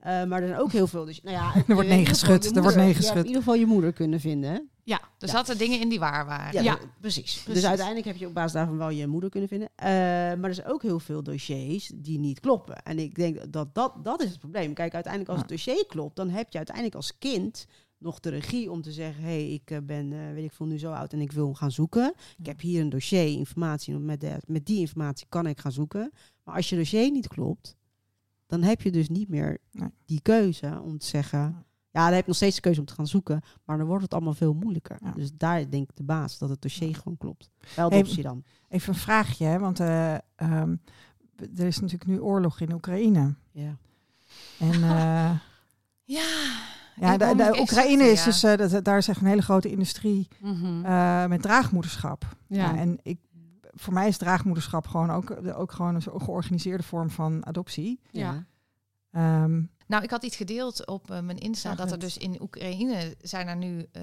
Eh, 0.00 0.24
maar 0.24 0.40
er 0.42 0.48
zijn 0.48 0.60
ook 0.60 0.72
heel 0.72 0.86
veel. 0.86 1.04
Dus, 1.04 1.22
nou 1.22 1.36
ja, 1.36 1.54
Er 1.54 1.74
wordt 1.74 1.80
in 1.82 1.88
nee 1.88 1.98
ieder 1.98 2.14
geval 2.14 2.34
geschud, 2.34 2.42
je 2.50 2.56
er 2.56 2.62
wordt 2.62 2.76
moeder- 2.76 2.94
nee 2.94 3.06
Je 3.12 3.18
in 3.18 3.26
ieder 3.26 3.42
geval 3.42 3.54
je 3.54 3.66
moeder 3.66 3.92
kunnen 3.92 4.20
vinden. 4.20 4.50
hè? 4.50 4.58
ja, 4.82 5.00
Er 5.00 5.06
Ja. 5.18 5.26
zaten 5.26 5.58
dingen 5.58 5.80
in 5.80 5.88
die 5.88 5.98
waar 5.98 6.26
waren. 6.26 6.52
Ja, 6.52 6.60
Ja. 6.60 6.74
de- 6.74 6.80
precies. 7.00 7.22
Precies. 7.42 7.44
Dus 7.54 7.64
uiteindelijk 7.64 8.06
heb 8.06 8.16
je 8.16 8.26
op 8.26 8.34
basis 8.34 8.52
daarvan 8.52 8.76
wel 8.78 8.90
je 8.90 9.06
moeder 9.06 9.30
kunnen 9.30 9.48
vinden. 9.48 9.68
Eh, 9.74 9.86
maar 9.86 10.44
er 10.44 10.54
zijn 10.54 10.68
ook 10.68 10.82
heel 10.82 10.98
veel 11.00 11.22
dossiers 11.22 11.90
die 11.94 12.18
niet 12.18 12.40
kloppen. 12.40 12.82
En 12.82 12.98
ik 12.98 13.14
denk 13.14 13.52
dat 13.52 13.74
dat, 13.74 13.92
dat 14.04 14.22
is 14.22 14.30
het 14.30 14.38
probleem. 14.38 14.74
Kijk, 14.74 14.94
uiteindelijk 14.94 15.32
als 15.32 15.40
het 15.40 15.48
dossier 15.50 15.84
klopt, 15.86 16.16
dan 16.16 16.28
heb 16.28 16.50
je 16.50 16.56
uiteindelijk 16.56 16.96
als 16.96 17.18
kind 17.18 17.66
nog 17.98 18.20
de 18.20 18.30
regie 18.30 18.70
om 18.70 18.82
te 18.82 18.92
zeggen: 18.92 19.22
hé, 19.22 19.28
hey, 19.28 19.48
ik 19.52 19.70
eh, 19.70 19.78
ben, 19.82 20.12
eh, 20.12 20.32
weet 20.34 20.44
ik 20.44 20.52
veel, 20.52 20.66
nu 20.66 20.78
zo 20.78 20.92
oud 20.92 21.12
en 21.12 21.20
ik 21.20 21.32
wil 21.32 21.54
gaan 21.54 21.70
zoeken. 21.70 22.14
Ik 22.38 22.46
heb 22.46 22.60
hier 22.60 22.80
een 22.80 22.88
dossier, 22.88 23.26
informatie. 23.38 23.94
en 23.94 24.04
Met, 24.04 24.20
de, 24.20 24.36
met 24.46 24.66
die 24.66 24.78
informatie 24.78 25.26
kan 25.28 25.46
ik 25.46 25.60
gaan 25.60 25.72
zoeken. 25.72 26.12
Maar 26.44 26.54
als 26.54 26.68
je 26.68 26.76
dossier 26.76 27.10
niet 27.10 27.28
klopt, 27.28 27.75
dan 28.46 28.62
heb 28.62 28.82
je 28.82 28.90
dus 28.90 29.08
niet 29.08 29.28
meer 29.28 29.58
Nee. 29.72 29.88
die 30.04 30.20
keuze 30.20 30.80
om 30.84 30.98
te 30.98 31.06
zeggen. 31.06 31.64
Ja, 31.90 32.04
dan 32.04 32.12
heb 32.12 32.20
je 32.20 32.26
nog 32.26 32.36
steeds 32.36 32.54
de 32.54 32.60
keuze 32.60 32.80
om 32.80 32.86
te 32.86 32.94
gaan 32.94 33.06
zoeken, 33.06 33.40
maar 33.64 33.78
dan 33.78 33.86
wordt 33.86 34.02
het 34.02 34.12
allemaal 34.14 34.34
veel 34.34 34.54
moeilijker. 34.54 34.96
Ja. 35.04 35.12
Dus 35.12 35.30
daar 35.34 35.70
denk 35.70 35.90
ik 35.90 35.96
de 35.96 36.02
baas 36.02 36.38
dat 36.38 36.48
het 36.48 36.62
dossier 36.62 36.94
gewoon 36.94 37.16
klopt. 37.18 37.50
Wel 37.76 37.88
Hey, 37.88 37.98
adoptie 37.98 38.22
dan. 38.22 38.44
Even 38.68 38.92
een 38.92 38.98
vraagje, 39.00 39.44
hè, 39.44 39.58
want 39.58 39.80
eh, 39.80 40.14
ehm, 40.36 40.76
er 41.56 41.66
is 41.66 41.80
natuurlijk 41.80 42.10
nu 42.10 42.18
oorlog 42.20 42.60
in 42.60 42.72
Oekraïne. 42.72 43.34
Ja. 43.52 43.76
En 44.58 44.72
eh, 44.82 45.30
Ja, 46.04 46.24
ja, 46.96 47.16
de, 47.16 47.34
de 47.36 47.60
Oekraïne 47.60 48.04
is 48.04 48.18
ja. 48.18 48.24
dus, 48.24 48.42
eh, 48.42 48.56
dat, 48.56 48.84
daar 48.84 48.98
is 48.98 49.08
echt 49.08 49.20
een 49.20 49.26
hele 49.26 49.42
grote 49.42 49.70
industrie 49.70 50.28
Mhm. 50.40 50.84
eh, 50.84 51.26
met 51.26 51.42
draagmoederschap. 51.42 52.36
ja. 52.46 52.56
Ja, 52.72 52.76
en 52.76 52.98
ik, 53.02 53.18
voor 53.76 53.92
mij 53.92 54.08
is 54.08 54.16
draagmoederschap 54.16 54.86
gewoon 54.86 55.10
ook, 55.10 55.42
de- 55.42 55.54
ook 55.54 55.72
gewoon 55.72 55.94
een 55.94 56.02
zo- 56.02 56.18
georganiseerde 56.18 56.82
vorm 56.82 57.10
van 57.10 57.46
adoptie. 57.46 58.00
Ja. 58.10 58.46
Ehm, 59.10 59.62
Nou, 59.88 60.02
ik 60.02 60.10
had 60.10 60.24
iets 60.24 60.36
gedeeld 60.36 60.86
op 60.86 61.10
eh, 61.10 61.20
mijn 61.20 61.38
Insta 61.38 61.74
dat 61.74 61.92
er 61.92 61.98
dus 61.98 62.16
in 62.18 62.42
Oekraïne 62.42 63.14
zijn 63.20 63.48
er 63.48 63.56
nu 63.56 63.86
eh, 63.92 64.02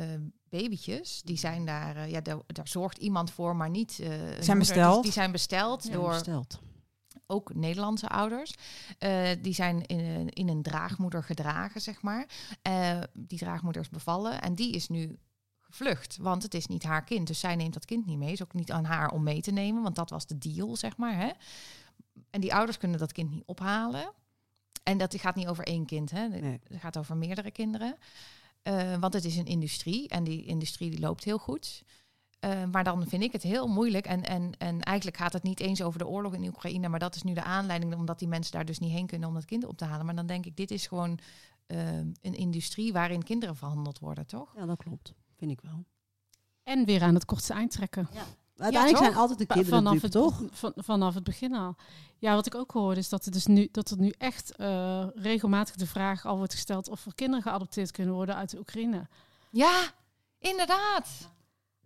babytjes. 0.49 1.21
Die 1.25 1.37
zijn 1.37 1.65
daar, 1.65 1.95
eh, 1.95 2.11
ja, 2.11 2.21
daar, 2.21 2.37
daar 2.47 2.67
zorgt 2.67 2.97
iemand 2.97 3.31
voor, 3.31 3.55
maar 3.55 3.69
niet. 3.69 3.99
eh, 4.01 4.09
hun 4.09 4.29
moeder. 4.37 4.57
besteld. 4.57 4.93
Die, 4.93 5.01
die 5.03 5.11
zijn 5.11 5.31
besteld 5.31 5.83
Ja, 5.83 5.91
door 5.93 6.09
Besteld. 6.09 6.59
ook 7.27 7.53
Nederlandse 7.53 8.07
ouders. 8.09 8.53
Eh, 8.97 9.29
die 9.41 9.53
zijn 9.53 9.85
in, 9.85 9.99
een- 9.99 10.29
in 10.29 10.49
een 10.49 10.61
draagmoeder 10.61 11.23
gedragen, 11.23 11.81
zeg 11.81 12.01
maar. 12.01 12.25
Eh, 12.61 12.99
die 13.13 13.37
draagmoeder 13.37 13.81
is 13.81 13.89
bevallen 13.89 14.41
en 14.41 14.55
die 14.55 14.71
is 14.73 14.87
nu 14.89 15.17
gevlucht, 15.73 16.17
want 16.17 16.43
het 16.43 16.53
is 16.53 16.67
niet 16.67 16.83
haar 16.83 17.03
kind. 17.03 17.27
Dus 17.27 17.39
zij 17.39 17.55
neemt 17.55 17.73
dat 17.73 17.85
kind 17.85 18.05
niet 18.05 18.17
mee. 18.17 18.31
Is 18.31 18.43
ook 18.43 18.53
niet 18.53 18.71
aan 18.71 18.85
haar 18.85 19.09
om 19.09 19.23
mee 19.23 19.41
te 19.41 19.51
nemen, 19.51 19.83
want 19.83 19.95
dat 19.95 20.09
was 20.09 20.27
de 20.27 20.37
deal, 20.37 20.75
zeg 20.75 20.97
maar. 20.97 21.15
Hè? 21.15 21.31
En 22.29 22.41
die 22.41 22.53
ouders 22.53 22.77
kunnen 22.77 22.99
dat 22.99 23.11
kind 23.11 23.29
niet 23.29 23.43
ophalen. 23.45 24.11
En 24.83 24.97
dat 24.97 25.15
gaat 25.19 25.35
niet 25.35 25.47
over 25.47 25.63
één 25.63 25.85
kind, 25.85 26.11
hè? 26.11 26.27
Nee. 26.27 26.59
Het 26.67 26.79
gaat 26.79 26.97
over 26.97 27.17
meerdere 27.17 27.51
kinderen. 27.51 27.97
Eh, 28.61 28.95
want 28.99 29.13
het 29.13 29.25
is 29.25 29.37
een 29.37 29.45
industrie 29.45 30.07
en 30.07 30.23
die 30.23 30.45
industrie 30.45 30.89
die 30.89 30.99
loopt 30.99 31.23
heel 31.23 31.37
goed. 31.37 31.83
Eh, 32.39 32.63
maar 32.71 32.83
dan 32.83 33.07
vind 33.07 33.23
ik 33.23 33.31
het 33.31 33.43
heel 33.43 33.67
moeilijk. 33.67 34.05
En, 34.05 34.23
en, 34.23 34.51
en 34.57 34.81
eigenlijk 34.81 35.17
gaat 35.17 35.33
het 35.33 35.43
niet 35.43 35.59
eens 35.59 35.81
over 35.81 35.99
de 35.99 36.07
oorlog 36.07 36.33
in 36.33 36.47
Oekraïne. 36.47 36.89
Maar 36.89 36.99
dat 36.99 37.15
is 37.15 37.23
nu 37.23 37.33
de 37.33 37.43
aanleiding, 37.43 37.95
omdat 37.95 38.19
die 38.19 38.27
mensen 38.27 38.51
daar 38.51 38.65
dus 38.65 38.79
niet 38.79 38.91
heen 38.91 39.07
kunnen 39.07 39.27
om 39.27 39.33
dat 39.33 39.45
kind 39.45 39.65
op 39.65 39.77
te 39.77 39.85
halen. 39.85 40.05
Maar 40.05 40.15
dan 40.15 40.27
denk 40.27 40.45
ik, 40.45 40.55
dit 40.55 40.71
is 40.71 40.87
gewoon 40.87 41.19
eh, 41.65 41.97
een 41.97 42.35
industrie 42.35 42.93
waarin 42.93 43.23
kinderen 43.23 43.55
verhandeld 43.55 43.99
worden, 43.99 44.25
toch? 44.25 44.53
Ja, 44.55 44.65
dat 44.65 44.77
klopt. 44.77 45.13
Vind 45.43 45.59
ik 45.61 45.69
wel. 45.69 45.85
En 46.63 46.85
weer 46.85 47.01
aan 47.03 47.13
het 47.13 47.25
kortste 47.25 47.53
eind 47.53 47.71
trekken. 47.71 48.09
Uiteindelijk 48.57 48.89
toch? 48.89 48.97
zijn 49.13 49.15
altijd 49.21 49.39
de 49.39 49.45
kinderen 49.45 49.83
vanaf, 49.83 50.01
het, 50.01 50.11
toch? 50.11 50.41
van, 50.51 50.73
vanaf 50.75 51.13
het 51.13 51.23
begin 51.23 51.53
al. 51.55 51.75
Ja, 52.17 52.35
wat 52.35 52.45
ik 52.45 52.55
ook 52.55 52.71
hoorde 52.71 52.99
is 52.99 53.09
dat, 53.09 53.25
er 53.25 53.31
dus 53.31 53.45
nu, 53.45 53.67
dat 53.71 53.89
er 53.89 53.97
nu 53.99 54.13
echt 54.17 54.55
eh, 54.55 55.07
regelmatig 55.15 55.75
de 55.75 55.87
vraag 55.87 56.25
al 56.25 56.37
wordt 56.37 56.53
gesteld 56.53 56.89
of 56.89 57.05
er 57.05 57.15
kinderen 57.15 57.43
geadopteerd 57.43 57.91
kunnen 57.91 58.13
worden 58.13 58.35
uit 58.35 58.49
de 58.49 58.57
Oekraïne. 58.59 59.07
Ja, 59.49 59.81
inderdaad. 60.39 61.09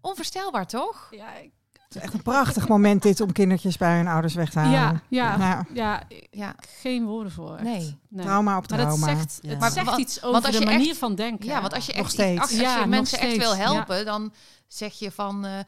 Onvoorstelbaar, 0.02 0.68
toch? 0.68 1.08
Ja, 1.12 1.34
ik- 1.36 1.54
het 1.88 1.96
is 1.96 2.02
echt 2.02 2.14
een 2.14 2.22
prachtig 2.22 2.68
moment 2.68 3.02
dit 3.02 3.22
om 3.22 3.32
kindertjes 3.32 3.78
bij 3.78 3.96
hun 3.98 4.08
ouders 4.08 4.34
weg 4.34 4.50
te 4.50 4.60
halen. 4.60 4.72
ja, 4.80 5.02
ja, 5.08 5.38
Ja. 5.38 5.66
ja, 5.74 6.02
Ja, 6.32 6.56
geen 6.80 7.06
woorden 7.06 7.32
voor. 7.32 7.54
Echt. 7.54 7.64
nee. 7.64 8.00
Nee. 8.10 8.26
Trauma 8.26 8.58
op 8.58 8.70
Maar 8.70 8.78
dat 8.78 8.88
trauma. 8.88 9.16
zegt, 9.16 9.40
Ja. 9.42 9.50
het 9.50 9.60
Maar 9.60 9.72
zegt 9.72 9.86
wat- 9.86 10.00
iets 10.00 10.20
want 10.20 10.36
over 10.36 10.48
als 10.48 10.58
de 10.58 10.64
je 10.66 10.72
manier 10.72 10.90
echt- 10.90 10.98
van 10.98 11.16
denken. 11.16 11.46
Ja, 11.46 11.62
want 11.62 11.74
als 11.74 11.86
je 11.86 11.92
Nog 11.94 12.02
echt 12.02 12.12
steeds. 12.14 12.42
als, 12.42 12.52
je 12.52 12.84
mensen 12.88 13.20
echt 13.20 13.38
wil 13.38 13.56
ja. 13.56 13.58
helpen, 13.74 14.06
dan 14.06 14.34
zeg 14.68 14.94
je 14.94 15.12
van 15.12 15.46
eh, 15.46 15.60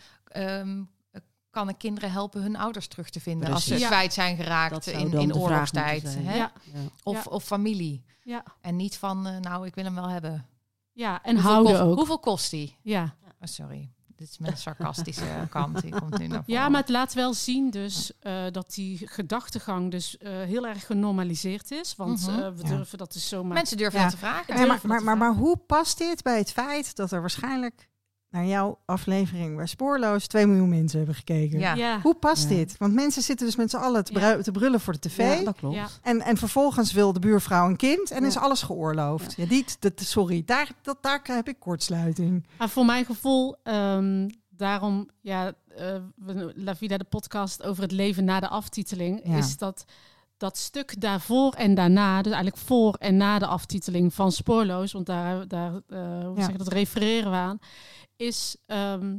ehm, 0.59 0.83
kan 1.49 1.69
ik 1.69 1.77
kinderen 1.77 2.11
helpen 2.11 2.41
hun 2.41 2.55
ouders 2.57 2.87
terug 2.87 3.09
te 3.09 3.19
vinden 3.19 3.53
als 3.53 3.65
ze 3.65 3.75
kwijt 3.75 4.13
zijn 4.13 4.35
geraakt 4.35 4.87
in, 4.87 5.13
in 5.13 5.35
oorlogstijd. 5.35 6.03
Hè? 6.19 6.35
Ja. 6.35 6.51
Ja. 6.73 6.79
Of, 7.03 7.27
of 7.27 7.43
familie. 7.43 8.03
Ja, 8.23 8.43
En 8.61 8.75
niet 8.75 8.97
van, 8.97 9.27
eh, 9.27 9.37
nou, 9.37 9.65
ik 9.65 9.75
wil 9.75 9.83
hem 9.83 9.95
wel 9.95 10.09
hebben. 10.09 10.45
ja, 10.93 11.23
en 11.23 11.33
hoeveel 11.33 11.51
houden 11.51 11.71
kost, 11.73 11.83
ook. 11.83 11.95
Hoeveel 11.97 12.19
kost 12.19 12.49
die? 12.51 12.75
Ja. 12.81 13.03
Oh, 13.23 13.29
sorry, 13.41 13.89
dit 14.19 14.29
is 14.29 14.37
mijn 14.37 14.57
sarcastische 14.57 15.47
kant. 15.49 15.81
Die 15.81 15.91
komt 15.99 16.17
nu 16.17 16.27
naar 16.27 16.43
voren. 16.43 16.61
ja, 16.61 16.69
maar 16.69 16.79
het 16.81 16.89
laat 16.89 17.13
wel 17.13 17.33
zien 17.33 17.69
dus 17.69 18.11
eh, 18.19 18.43
dat 18.51 18.73
die 18.73 19.07
gedachtegang 19.07 19.91
dus 19.91 20.17
eh, 20.17 20.31
heel 20.31 20.67
erg 20.67 20.85
genormaliseerd 20.85 21.71
is. 21.71 21.95
Want 21.95 22.27
Mhm. 22.27 22.39
eh, 22.39 22.47
we 22.55 22.63
Ja. 22.63 22.69
durven 22.75 22.97
dat 22.97 23.13
dus 23.13 23.27
zomaar... 23.29 23.53
Mensen 23.53 23.77
durven 23.77 23.97
Ja. 23.99 24.05
dat 24.05 24.13
te 24.13 24.19
vragen. 24.19 24.57
Ja, 24.59 24.65
maar, 24.83 25.03
maar, 25.03 25.17
maar 25.17 25.33
hoe 25.33 25.57
past 25.57 25.97
dit 25.97 26.23
bij 26.23 26.37
het 26.37 26.51
feit 26.51 26.95
dat 26.95 27.11
er 27.11 27.19
waarschijnlijk 27.19 27.88
naar 28.31 28.45
jouw 28.45 28.79
aflevering 28.85 29.55
bij 29.55 29.65
Spoorloos 29.65 30.27
2 30.27 30.45
miljoen 30.47 30.69
mensen 30.69 30.97
hebben 30.97 31.15
gekeken? 31.15 31.59
Ja. 31.59 31.73
ja. 31.73 31.99
Hoe 32.01 32.15
past 32.15 32.49
Ja. 32.49 32.55
dit? 32.55 32.75
Want 32.77 32.93
mensen 32.93 33.21
zitten 33.21 33.45
dus 33.45 33.55
met 33.55 33.69
z'n 33.69 33.77
allen 33.77 34.03
te, 34.03 34.39
te 34.43 34.51
brullen 34.51 34.79
voor 34.79 34.93
de 34.93 34.99
tv. 34.99 35.37
Ja, 35.39 35.43
dat 35.43 35.55
klopt. 35.55 35.75
Ja. 35.75 35.87
En, 36.01 36.21
en 36.21 36.37
vervolgens 36.37 36.91
wil 36.93 37.13
de 37.13 37.19
buurvrouw 37.19 37.67
een 37.67 37.75
kind 37.75 38.11
en 38.11 38.21
Ja. 38.21 38.27
is 38.27 38.37
alles 38.37 38.61
geoorloofd. 38.61 39.33
Ja. 39.35 39.45
die, 39.45 39.65
dat, 39.79 39.93
sorry, 40.01 40.43
daar, 40.45 40.71
dat, 40.81 40.97
daar 41.01 41.19
heb 41.23 41.47
ik 41.47 41.59
kortsluiting. 41.59 42.47
Maar 42.57 42.69
voor 42.69 42.85
mijn 42.85 43.05
gevoel, 43.05 43.55
ehm, 43.63 44.29
daarom, 44.49 45.09
ja, 45.21 45.53
eh, 45.75 45.95
we- 46.15 46.53
La 46.55 46.75
Vida, 46.75 46.97
de 46.97 47.03
podcast 47.03 47.63
over 47.63 47.83
het 47.83 47.91
leven 47.91 48.23
na 48.25 48.39
de 48.39 48.47
aftiteling, 48.49 49.21
Ja. 49.23 49.37
is 49.37 49.57
dat 49.57 49.85
dat 50.39 50.57
stuk 50.57 51.01
daarvoor 51.01 51.53
en 51.53 51.73
daarna, 51.75 52.21
dus 52.21 52.33
eigenlijk 52.33 52.63
voor 52.63 52.93
en 52.93 53.17
na 53.17 53.39
de 53.39 53.45
aftiteling 53.47 54.13
van 54.13 54.31
Spoorloos, 54.31 54.91
want 54.91 55.05
daar, 55.05 55.47
daar 55.47 55.71
uh, 55.71 56.25
hoe 56.25 56.37
Ja. 56.37 56.43
zeg 56.43 56.55
dat 56.55 56.67
refereren 56.67 57.31
we 57.31 57.37
aan, 57.37 57.59
is, 58.15 58.57
ehm, 58.65 59.17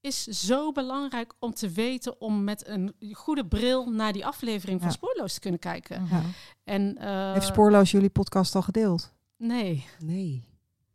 is 0.00 0.22
zo 0.24 0.72
belangrijk 0.72 1.34
om 1.38 1.54
te 1.54 1.70
weten 1.70 2.20
om 2.20 2.44
met 2.44 2.68
een 2.68 2.94
goede 3.12 3.46
bril 3.46 3.90
naar 3.90 4.12
die 4.12 4.26
aflevering 4.26 4.80
van 4.80 4.88
Ja. 4.88 4.94
Spoorloos 4.94 5.34
te 5.34 5.40
kunnen 5.40 5.60
kijken. 5.60 6.06
Ja. 6.10 6.22
En, 6.64 6.96
eh, 6.98 7.32
Heeft 7.32 7.46
Spoorloos 7.46 7.90
jullie 7.90 8.10
podcast 8.10 8.54
al 8.54 8.62
gedeeld? 8.62 9.12
Nee, 9.36 9.86
Nee. 9.98 10.44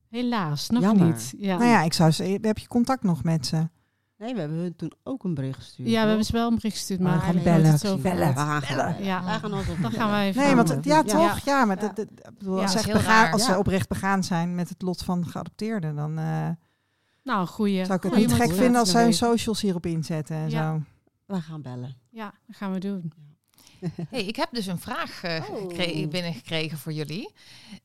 helaas, 0.09 0.69
nog 0.69 0.81
Jammer. 0.81 1.05
niet. 1.05 1.33
Ja. 1.37 1.57
Nou 1.57 1.69
ja, 1.69 1.81
ik 1.83 1.93
zou 1.93 2.11
ze, 2.11 2.37
heb 2.41 2.57
je 2.57 2.67
contact 2.67 3.03
nog 3.03 3.23
met 3.23 3.45
ze? 3.45 3.69
Nee, 4.21 4.33
we 4.33 4.39
hebben 4.39 4.57
hun 4.57 4.75
toen 4.75 4.91
ook 5.03 5.23
een 5.23 5.33
bericht 5.33 5.55
gestuurd. 5.57 5.89
ja, 5.89 6.01
we 6.01 6.07
hebben 6.07 6.25
ze 6.25 6.31
wel 6.31 6.47
een 6.47 6.55
bericht 6.55 6.75
gestuurd, 6.75 6.99
maar 6.99 7.11
gaan 7.19 7.19
we 7.19 7.25
eigenlijk 7.25 7.63
bellen. 7.63 7.79
zo 7.79 7.97
Bellen. 7.97 8.27
We 8.27 8.33
gaan 8.39 8.61
gewoon- 8.61 9.03
Ja. 9.03 9.23
Wij 9.23 9.39
gaan 9.39 9.53
altijd 9.53 9.81
Dan 9.81 9.91
gaan 9.91 10.09
wij 10.09 10.27
even 10.27 10.41
Nee, 10.43 10.55
want 10.55 10.69
Gaan 10.69 10.79
ja, 10.83 10.95
Ja. 10.95 11.03
toch? 11.03 11.39
Ja, 11.39 11.65
maar 11.65 11.79
dat, 11.79 12.05
als, 12.45 12.73
dat 12.73 12.83
ze 12.83 12.91
begaan, 12.91 13.31
als 13.31 13.45
ze 13.45 13.57
oprecht 13.57 13.87
begaan 13.89 14.23
zijn 14.23 14.55
met 14.55 14.69
het 14.69 14.81
lot 14.81 15.03
van 15.03 15.27
geadopteerden, 15.27 15.95
dan 15.95 16.17
eh, 16.17 16.49
Nou, 17.23 17.47
goeie. 17.47 17.85
zou 17.85 17.97
ik 17.97 18.03
het 18.03 18.11
goeie 18.13 18.27
niet 18.27 18.35
gek 18.35 18.51
vinden 18.53 18.79
als 18.79 18.91
zij 18.91 19.03
hun 19.03 19.13
socials 19.13 19.61
hierop 19.61 19.85
inzetten 19.85 20.35
en 20.35 20.49
Ja. 20.49 20.73
zo. 20.73 20.81
We 21.25 21.41
gaan 21.41 21.61
bellen. 21.61 21.95
Ja, 22.09 22.33
dat 22.47 22.55
gaan 22.55 22.71
we 22.71 22.79
doen. 22.79 23.11
Hey, 24.09 24.23
ik 24.25 24.35
heb 24.35 24.49
dus 24.51 24.65
een 24.65 24.79
vraag 24.79 25.23
eh, 25.23 25.49
Oh. 25.49 25.57
gekre- 25.69 26.07
binnengekregen 26.07 26.77
voor 26.77 26.91
jullie. 26.93 27.33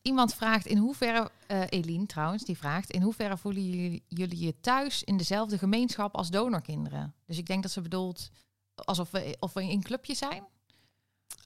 Iemand 0.03 0.35
vraagt 0.35 0.67
in 0.67 0.77
hoeverre, 0.79 1.31
eh 1.47 1.63
Eline 1.69 2.07
trouwens, 2.07 2.45
die 2.45 2.57
vraagt... 2.57 2.91
in 2.91 3.03
hoeverre 3.03 3.37
voelen 3.39 3.71
jullie, 3.71 4.03
jullie 4.09 4.39
je 4.45 4.61
thuis 4.61 5.03
in 5.05 5.17
dezelfde 5.17 5.59
gemeenschap 5.59 6.15
als 6.17 6.31
donorkinderen? 6.31 7.15
Dus 7.27 7.39
ik 7.39 7.47
denk 7.47 7.63
dat 7.63 7.73
ze 7.73 7.81
bedoelt 7.81 8.31
alsof 8.75 9.11
we, 9.11 9.37
of 9.41 9.53
we 9.53 9.63
in 9.71 9.83
clubjes 9.83 10.19
zijn. 10.19 10.45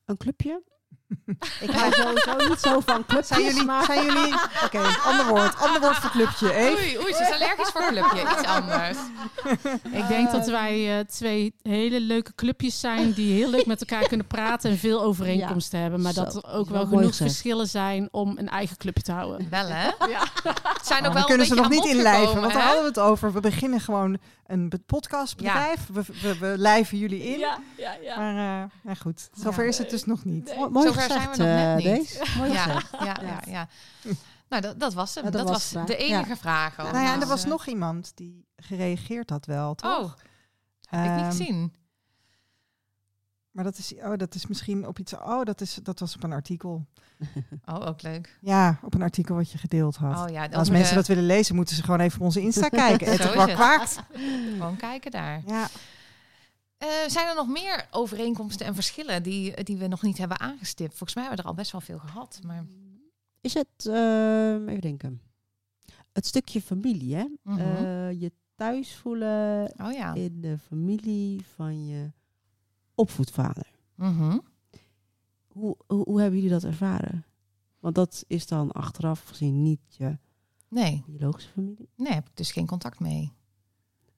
Een 0.05 0.17
clubje? 0.17 0.63
ik 1.65 1.71
ga 1.71 1.91
sowieso 1.91 2.49
niet 2.49 2.61
zo 2.61 2.81
van 2.81 3.05
clubjes. 3.07 3.27
Zijn 3.27 3.43
jullie, 3.43 3.65
maar... 3.65 3.85
zijn 3.85 4.05
jullie, 4.05 4.35
oké, 4.65 4.81
ander 5.05 5.27
woord, 5.27 5.57
ander 5.59 5.81
woord 5.81 5.97
voor 5.97 6.11
clubje. 6.11 6.47
Oei, 6.55 6.99
oei, 6.99 7.15
ze 7.15 7.23
is 7.23 7.35
allergisch 7.41 7.69
voor 7.73 7.87
clubje. 7.89 8.21
Iets 8.23 8.49
anders. 8.49 8.99
Ik 10.01 10.09
denk 10.09 10.31
dat 10.33 10.47
wij 10.49 10.99
eh, 10.99 11.05
twee 11.05 11.55
hele 11.63 12.01
leuke 12.01 12.35
clubjes 12.35 12.81
zijn 12.81 13.13
die 13.13 13.33
heel 13.35 13.51
leuk 13.51 13.67
met 13.67 13.81
elkaar 13.81 14.09
kunnen 14.09 14.27
praten 14.27 14.71
en 14.71 14.79
veel 14.79 15.03
overeenkomsten 15.03 15.81
hebben. 15.81 16.03
Maar 16.03 16.13
Zo, 16.13 16.25
dat 16.25 16.35
er 16.35 16.51
ook 16.51 16.69
wel 16.69 16.87
genoeg 16.87 17.15
verschillen 17.15 17.67
zijn 17.69 18.09
om 18.11 18.39
een 18.39 18.49
eigen 18.49 18.77
clubje 18.77 19.03
te 19.03 19.13
houden. 19.13 19.47
Wel, 19.51 19.67
hè? 19.67 19.89
Het 20.77 20.87
zijn 20.87 20.99
ook 20.99 21.05
Dan 21.05 21.15
wel 21.15 21.25
kunnen 21.25 21.47
ze 21.47 21.55
nog 21.55 21.69
niet 21.69 21.85
inlijven, 21.85 22.41
want 22.41 22.53
daar 22.53 22.63
hadden 22.63 22.83
we 22.83 22.89
het 22.89 22.99
over. 22.99 23.33
We 23.33 23.41
beginnen 23.41 23.81
gewoon 23.81 24.19
een 24.47 24.69
be- 24.69 24.79
podcastbedrijf. 24.87 25.81
We, 25.93 26.03
we, 26.23 26.39
we 26.39 26.55
lijven 26.59 26.99
jullie 26.99 27.23
in. 27.23 27.39
ja, 27.39 27.59
ja. 27.77 28.17
Maar 28.17 28.63
eh, 28.63 28.71
ja, 28.83 28.95
goed, 28.95 29.31
zover 29.33 29.63
Ja. 29.63 29.69
is 29.69 29.79
het 29.79 29.91
dus 29.91 30.05
nog 30.05 30.25
niet. 30.25 30.55
Mooi, 30.71 30.89
gezegd, 31.01 31.37
zijn 31.37 31.49
we 31.49 31.55
nog 31.55 31.75
net 31.77 31.85
eh, 31.87 31.99
niet. 31.99 32.09
Deze. 32.19 32.25
Mooi 32.39 32.53
Ja, 32.53 32.63
gezegd. 32.65 32.91
ja, 33.05 33.17
ja, 33.23 33.41
ja. 33.47 33.69
Nou, 34.49 34.63
dat, 34.63 34.81
dat 34.81 34.95
was 34.95 35.15
hem. 35.15 35.25
Ja, 35.25 35.31
dat, 35.31 35.41
dat 35.41 35.51
was, 35.51 35.73
was 35.73 35.87
de 35.87 35.97
enige 35.97 36.37
vraag. 36.37 36.77
Nou 36.77 36.95
ja, 36.97 37.07
en 37.07 37.13
er 37.13 37.19
Dus, 37.21 37.29
was 37.29 37.43
eh, 37.43 37.49
nog 37.49 37.67
iemand 37.67 38.13
die 38.15 38.47
gereageerd 38.57 39.31
had 39.31 39.47
wel, 39.47 39.75
toch? 39.75 39.99
Oh, 40.01 40.13
heb 40.89 41.05
ik 41.05 41.11
niet 41.11 41.21
Ehm, 41.21 41.31
gezien. 41.31 41.75
Maar 43.51 43.65
dat 43.65 43.79
is, 43.79 43.95
oh, 43.95 44.17
dat 44.17 44.35
is 44.35 44.47
misschien 44.47 44.87
op 44.87 44.99
iets. 44.99 45.15
Oh, 45.15 45.43
dat, 45.45 45.61
is, 45.61 45.75
dat 45.83 45.99
was 45.99 46.15
op 46.15 46.23
een 46.23 46.33
artikel. 46.33 46.87
Oh, 47.65 47.87
ook 47.87 48.03
leuk. 48.03 48.39
Ja, 48.41 48.79
op 48.83 48.95
een 48.95 49.03
artikel 49.03 49.35
wat 49.35 49.51
je 49.51 49.59
gedeeld 49.59 49.97
had. 49.97 50.29
Oh 50.29 50.35
ja, 50.35 50.47
Als 50.47 50.71
mensen 50.71 50.89
de- 50.89 50.95
dat 50.95 51.07
willen 51.07 51.27
lezen, 51.27 51.55
moeten 51.55 51.77
ze 51.77 51.83
gewoon 51.83 52.01
even 52.01 52.19
op 52.19 52.25
onze 52.25 52.41
Insta 52.41 52.69
kijken. 52.69 53.07
Zo 53.07 53.13
Het 53.13 53.21
is 53.25 53.31
kwak 53.31 53.47
het. 53.49 53.57
kwaakt. 53.57 53.99
Gewoon 54.53 54.77
kijken 54.77 55.11
daar. 55.11 55.43
Ja. 55.47 55.69
Eh, 56.81 56.89
zijn 57.09 57.29
er 57.29 57.35
nog 57.35 57.49
meer 57.49 57.87
overeenkomsten 57.91 58.67
en 58.67 58.75
verschillen 58.75 59.23
die, 59.23 59.65
die 59.65 59.77
we 59.77 59.87
nog 59.87 60.03
niet 60.03 60.19
hebben 60.19 60.41
aangestipt? 60.41 60.91
Volgens 60.91 61.15
mij 61.15 61.25
hebben 61.25 61.43
we 61.43 61.49
er 61.51 61.55
al 61.57 61.61
best 61.63 61.73
wel 61.73 61.81
veel 61.81 61.99
gehad. 61.99 62.41
Maar... 62.47 62.65
Is 63.41 63.55
het, 63.55 63.87
ehm, 63.87 64.69
even 64.69 64.81
denken, 64.81 65.21
het 66.13 66.27
stukje 66.27 66.63
familie, 66.63 67.15
hè? 67.17 67.25
Mhm. 67.43 67.59
Eh, 67.59 68.21
je 68.21 68.33
thuis 68.55 68.95
voelen 68.97 69.73
Oh 69.83 69.93
ja. 69.93 70.15
in 70.15 70.41
de 70.41 70.59
familie 70.59 71.47
van 71.55 71.87
je 71.87 72.13
opvoedvader. 72.95 73.71
Mhm. 73.95 74.39
Hoe, 75.49 75.77
hoe, 75.87 76.03
hoe 76.05 76.21
hebben 76.21 76.39
jullie 76.41 76.55
dat 76.55 76.65
ervaren? 76.65 77.25
Want 77.79 77.95
dat 77.95 78.25
is 78.27 78.47
dan 78.47 78.73
achteraf 78.73 79.25
gezien 79.25 79.63
niet 79.63 79.81
je 79.89 80.19
Nee, 80.69 81.05
biologische 81.07 81.51
familie. 81.51 81.89
nee, 81.97 82.13
heb 82.13 82.29
ik 82.29 82.37
dus 82.37 82.53
geen 82.53 82.67
contact 82.67 83.01
mee. 83.01 83.33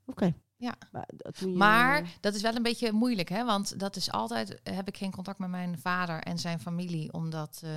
Oké. 0.05 0.35
Ja. 0.63 0.75
Maar, 0.93 1.09
dat 1.17 1.39
toen 1.39 1.51
je- 1.51 1.57
Maar 1.57 2.11
dat 2.21 2.35
is 2.35 2.43
wel 2.43 2.57
een 2.57 2.63
beetje 2.63 2.93
moeilijk, 2.93 3.29
hè? 3.29 3.45
Want 3.45 3.79
dat 3.81 3.97
is 3.97 4.11
altijd, 4.11 4.61
heb 4.63 4.89
ik 4.89 4.97
geen 4.97 5.11
contact 5.11 5.39
met 5.39 5.49
mijn 5.49 5.79
vader 5.79 6.21
en 6.23 6.39
zijn 6.39 6.61
familie. 6.61 7.13
Omdat, 7.13 7.61
eh, 7.65 7.71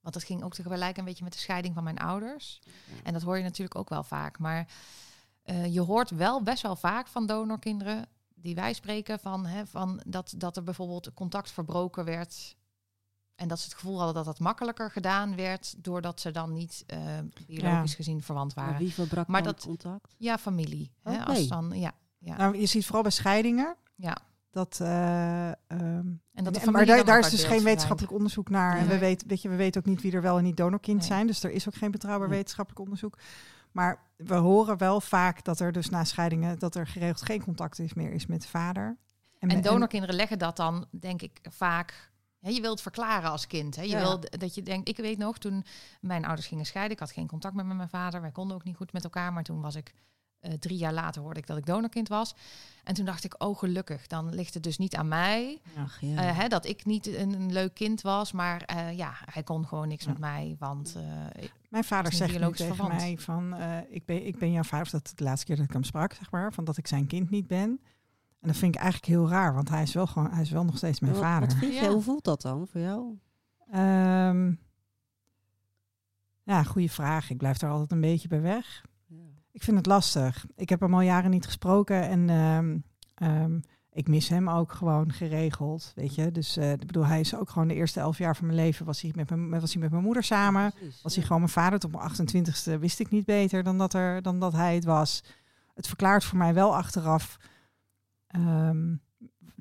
want 0.00 0.14
dat 0.14 0.24
ging 0.24 0.42
ook 0.42 0.54
tegelijk 0.54 0.96
een 0.96 1.04
beetje 1.04 1.24
met 1.24 1.32
de 1.32 1.38
scheiding 1.38 1.74
van 1.74 1.84
mijn 1.84 1.98
ouders. 1.98 2.60
En 3.04 3.12
dat 3.12 3.22
hoor 3.22 3.36
je 3.36 3.42
natuurlijk 3.42 3.78
ook 3.78 3.88
wel 3.88 4.02
vaak. 4.04 4.38
Maar 4.38 4.68
eh, 5.42 5.74
je 5.74 5.80
hoort 5.80 6.10
wel 6.10 6.42
best 6.42 6.62
wel 6.62 6.76
vaak 6.76 7.06
van 7.06 7.26
donorkinderen 7.26 8.06
die 8.34 8.54
wij 8.54 8.72
spreken 8.72 9.18
van, 9.18 9.46
hè, 9.46 9.66
van 9.66 10.00
dat, 10.06 10.34
dat 10.36 10.56
er 10.56 10.62
bijvoorbeeld 10.62 11.14
contact 11.14 11.50
verbroken 11.50 12.04
werd. 12.04 12.56
En 13.34 13.48
dat 13.48 13.58
ze 13.58 13.64
het 13.64 13.74
gevoel 13.74 13.96
hadden 13.96 14.14
dat 14.14 14.24
dat 14.24 14.38
makkelijker 14.38 14.90
gedaan 14.90 15.36
werd, 15.36 15.84
doordat 15.84 16.20
ze 16.20 16.30
dan 16.30 16.52
niet 16.52 16.84
eh, 16.86 16.98
biologisch 17.46 17.94
gezien 17.94 18.22
verwant 18.22 18.54
Maar 18.54 18.64
waren. 18.64 18.80
wie 18.80 18.92
verbrak 18.92 19.26
Maar 19.26 19.42
dat- 19.42 19.62
contact? 19.64 20.14
Ja, 20.18 20.38
familie. 20.38 20.92
Hè, 21.02 21.24
als 21.24 21.48
dan, 21.48 21.70
ja, 21.78 21.92
ja, 22.18 22.36
Nou, 22.36 22.56
je 22.58 22.66
ziet 22.66 22.84
vooral 22.84 23.02
bij 23.02 23.10
scheidingen 23.10 23.76
ja. 23.94 24.16
dat. 24.50 24.78
eh, 24.80 25.48
ehm, 25.48 25.54
En 25.68 26.44
dat 26.44 26.54
de 26.54 26.60
en- 26.60 26.64
familie 26.66 26.94
maar 26.94 27.04
daar, 27.04 27.18
is 27.18 27.30
dus 27.30 27.44
geen 27.44 27.62
wetenschappelijk 27.62 28.14
onderzoek 28.14 28.50
naar. 28.50 28.76
En 28.78 28.86
we 28.88 28.98
weten, 28.98 29.28
weet 29.28 29.42
je, 29.42 29.48
we 29.48 29.56
weten 29.56 29.80
ook 29.80 29.86
niet 29.86 30.00
wie 30.02 30.12
er 30.12 30.22
wel 30.22 30.38
en 30.38 30.44
niet 30.44 30.56
donorkind 30.56 30.98
Nee. 30.98 31.06
zijn. 31.06 31.26
Dus 31.26 31.42
er 31.44 31.50
is 31.50 31.68
ook 31.68 31.74
geen 31.74 31.90
betrouwbaar 31.90 32.28
Nee. 32.28 32.36
wetenschappelijk 32.36 32.82
onderzoek. 32.84 33.18
Maar 33.72 33.98
we 34.16 34.34
horen 34.34 34.78
wel 34.78 35.00
vaak 35.00 35.44
dat 35.44 35.60
er 35.60 35.72
dus 35.72 35.88
na 35.88 36.04
scheidingen 36.04 36.58
dat 36.58 36.74
er 36.74 36.86
geregeld 36.86 37.22
geen 37.22 37.42
contact 37.44 37.78
is 37.78 37.94
meer 37.94 38.12
is 38.12 38.26
met 38.26 38.42
de 38.42 38.48
vader. 38.48 38.96
En 39.38 39.48
me- 39.48 39.60
donorkinderen 39.60 40.14
leggen 40.16 40.38
dat 40.38 40.56
dan, 40.56 40.86
denk 40.90 41.22
ik, 41.22 41.38
vaak. 41.50 42.10
Hè, 42.40 42.48
je 42.50 42.60
wilt 42.60 42.80
verklaren 42.80 43.30
als 43.30 43.46
kind. 43.46 43.76
Hè? 43.76 43.82
Je 43.82 43.88
Ja. 43.88 43.98
wil 44.00 44.20
dat 44.30 44.54
je 44.54 44.62
denkt. 44.62 44.88
Ik 44.88 44.96
weet 44.96 45.18
nog 45.18 45.38
toen 45.38 45.64
mijn 46.00 46.24
ouders 46.24 46.46
gingen 46.46 46.66
scheiden. 46.66 46.92
Ik 46.92 46.98
had 46.98 47.10
geen 47.12 47.26
contact 47.26 47.54
meer 47.54 47.66
met 47.66 47.76
mijn 47.76 47.88
vader. 47.88 48.20
Wij 48.20 48.30
konden 48.30 48.56
ook 48.56 48.64
niet 48.64 48.76
goed 48.76 48.92
met 48.92 49.04
elkaar. 49.04 49.32
Maar 49.32 49.42
toen 49.42 49.60
was 49.60 49.74
ik 49.74 49.94
eh, 50.40 50.52
drie 50.52 50.78
jaar 50.78 50.92
later 50.92 51.22
hoorde 51.22 51.40
ik 51.40 51.46
dat 51.46 51.56
ik 51.58 51.66
donorkind 51.66 52.08
was. 52.08 52.34
En 52.84 52.94
toen 52.94 53.04
dacht 53.04 53.24
ik, 53.24 53.34
oh 53.44 53.58
gelukkig, 53.58 54.06
dan 54.06 54.34
ligt 54.34 54.54
het 54.54 54.62
dus 54.62 54.78
niet 54.78 54.94
aan 54.96 55.08
mij. 55.08 55.58
Ach, 55.78 56.00
ja. 56.00 56.28
eh, 56.28 56.38
hè, 56.38 56.48
dat 56.48 56.66
ik 56.66 56.84
niet 56.84 57.06
een, 57.06 57.32
een 57.32 57.52
leuk 57.52 57.74
kind 57.74 58.00
was. 58.00 58.32
Maar 58.32 58.62
eh, 58.62 58.96
ja, 58.96 59.12
hij 59.32 59.42
kon 59.42 59.66
gewoon 59.66 59.88
niks 59.88 60.04
Ja. 60.04 60.10
met 60.10 60.18
mij. 60.20 60.56
Want 60.58 60.94
eh, 60.96 61.44
Mijn 61.68 61.84
vader 61.84 62.12
zegt 62.12 62.32
nu 62.40 62.52
tegen 62.52 62.74
verwant. 62.74 62.92
mij 63.00 63.18
van, 63.18 63.54
eh, 63.54 63.78
ik, 63.88 64.04
ben, 64.04 64.26
ik 64.26 64.38
ben 64.38 64.52
jouw 64.52 64.62
vader, 64.62 64.86
of 64.86 64.92
dat 64.92 65.04
is 65.06 65.14
de 65.14 65.24
laatste 65.24 65.46
keer 65.46 65.56
dat 65.56 65.64
ik 65.64 65.72
hem 65.72 65.84
sprak, 65.84 66.12
zeg 66.12 66.30
maar, 66.30 66.52
van 66.52 66.64
dat 66.64 66.76
ik 66.76 66.86
zijn 66.86 67.06
kind 67.06 67.30
niet 67.30 67.46
ben. 67.46 67.80
En 68.40 68.48
dat 68.48 68.56
vind 68.56 68.74
ik 68.74 68.80
eigenlijk 68.80 69.12
heel 69.12 69.28
raar, 69.28 69.54
want 69.54 69.68
hij 69.68 69.82
is 69.82 69.92
wel 69.94 70.06
gewoon, 70.06 70.30
hij 70.30 70.42
is 70.42 70.50
wel 70.50 70.64
nog 70.64 70.76
steeds 70.76 71.00
mijn 71.00 71.12
Wat- 71.12 71.22
vader. 71.22 71.48
Wat 71.48 71.58
vind 71.58 71.74
Ja. 71.74 71.80
jij? 71.80 71.90
Hoe 71.90 72.02
voelt 72.02 72.24
dat 72.24 72.42
dan 72.42 72.66
voor 72.66 72.80
jou? 72.80 73.18
Ehm, 73.70 74.52
ja, 76.42 76.62
goede 76.62 76.88
vraag. 76.88 77.30
Ik 77.30 77.36
blijf 77.38 77.60
er 77.60 77.68
altijd 77.70 77.92
een 77.92 78.00
beetje 78.00 78.28
bij 78.28 78.40
weg. 78.40 78.84
Ik 79.58 79.64
vind 79.64 79.76
het 79.76 79.86
lastig. 79.86 80.46
Ik 80.56 80.68
heb 80.68 80.80
hem 80.80 80.94
al 80.94 81.00
jaren 81.00 81.30
niet 81.30 81.44
gesproken 81.44 82.08
en 82.08 82.28
ehm, 82.28 82.78
ehm, 83.14 83.60
ik 83.92 84.08
mis 84.08 84.28
hem 84.28 84.48
ook 84.48 84.72
gewoon 84.72 85.12
geregeld, 85.12 85.92
weet 85.94 86.14
je. 86.14 86.30
Dus 86.30 86.56
eh, 86.56 86.72
ik 86.72 86.86
bedoel, 86.86 87.06
hij 87.06 87.20
is 87.20 87.34
ook 87.34 87.50
gewoon 87.50 87.68
de 87.68 87.74
eerste 87.74 88.00
elf 88.00 88.18
jaar 88.18 88.36
van 88.36 88.46
mijn 88.46 88.58
leven 88.58 88.86
was 88.86 89.00
hij 89.00 89.12
met 89.14 89.30
mijn, 89.30 89.60
was 89.60 89.72
hij 89.72 89.82
met 89.82 89.90
mijn 89.90 90.02
moeder 90.02 90.22
samen. 90.22 90.72
Precies, 90.72 91.02
Was 91.02 91.14
hij 91.14 91.22
gewoon 91.22 91.40
mijn 91.40 91.52
vader. 91.52 91.78
Tot 91.78 91.92
mijn 91.92 92.10
28ste 92.10 92.78
wist 92.78 93.00
ik 93.00 93.10
niet 93.10 93.24
beter 93.24 93.62
dan 93.62 93.78
dat, 93.78 93.94
er, 93.94 94.22
dan 94.22 94.40
dat 94.40 94.52
hij 94.52 94.74
het 94.74 94.84
was. 94.84 95.24
Het 95.74 95.86
verklaart 95.86 96.24
voor 96.24 96.38
mij 96.38 96.54
wel 96.54 96.76
achteraf 96.76 97.36
ehm, 98.26 98.94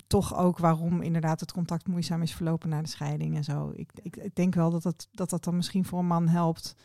toch 0.07 0.35
ook 0.35 0.57
waarom 0.57 1.01
inderdaad 1.01 1.39
het 1.39 1.51
contact 1.51 1.87
moeizaam 1.87 2.21
is 2.21 2.35
verlopen 2.35 2.69
na 2.69 2.81
de 2.81 2.87
scheiding 2.87 3.35
en 3.35 3.43
zo. 3.43 3.71
Ik, 3.75 3.91
ik, 4.01 4.15
ik 4.15 4.35
denk 4.35 4.55
wel 4.55 4.69
dat 4.69 4.83
dat, 4.83 5.07
dat 5.11 5.29
dat 5.29 5.43
dan 5.43 5.55
misschien 5.55 5.85
voor 5.85 5.99
een 5.99 6.05
man 6.05 6.27
helpt. 6.27 6.75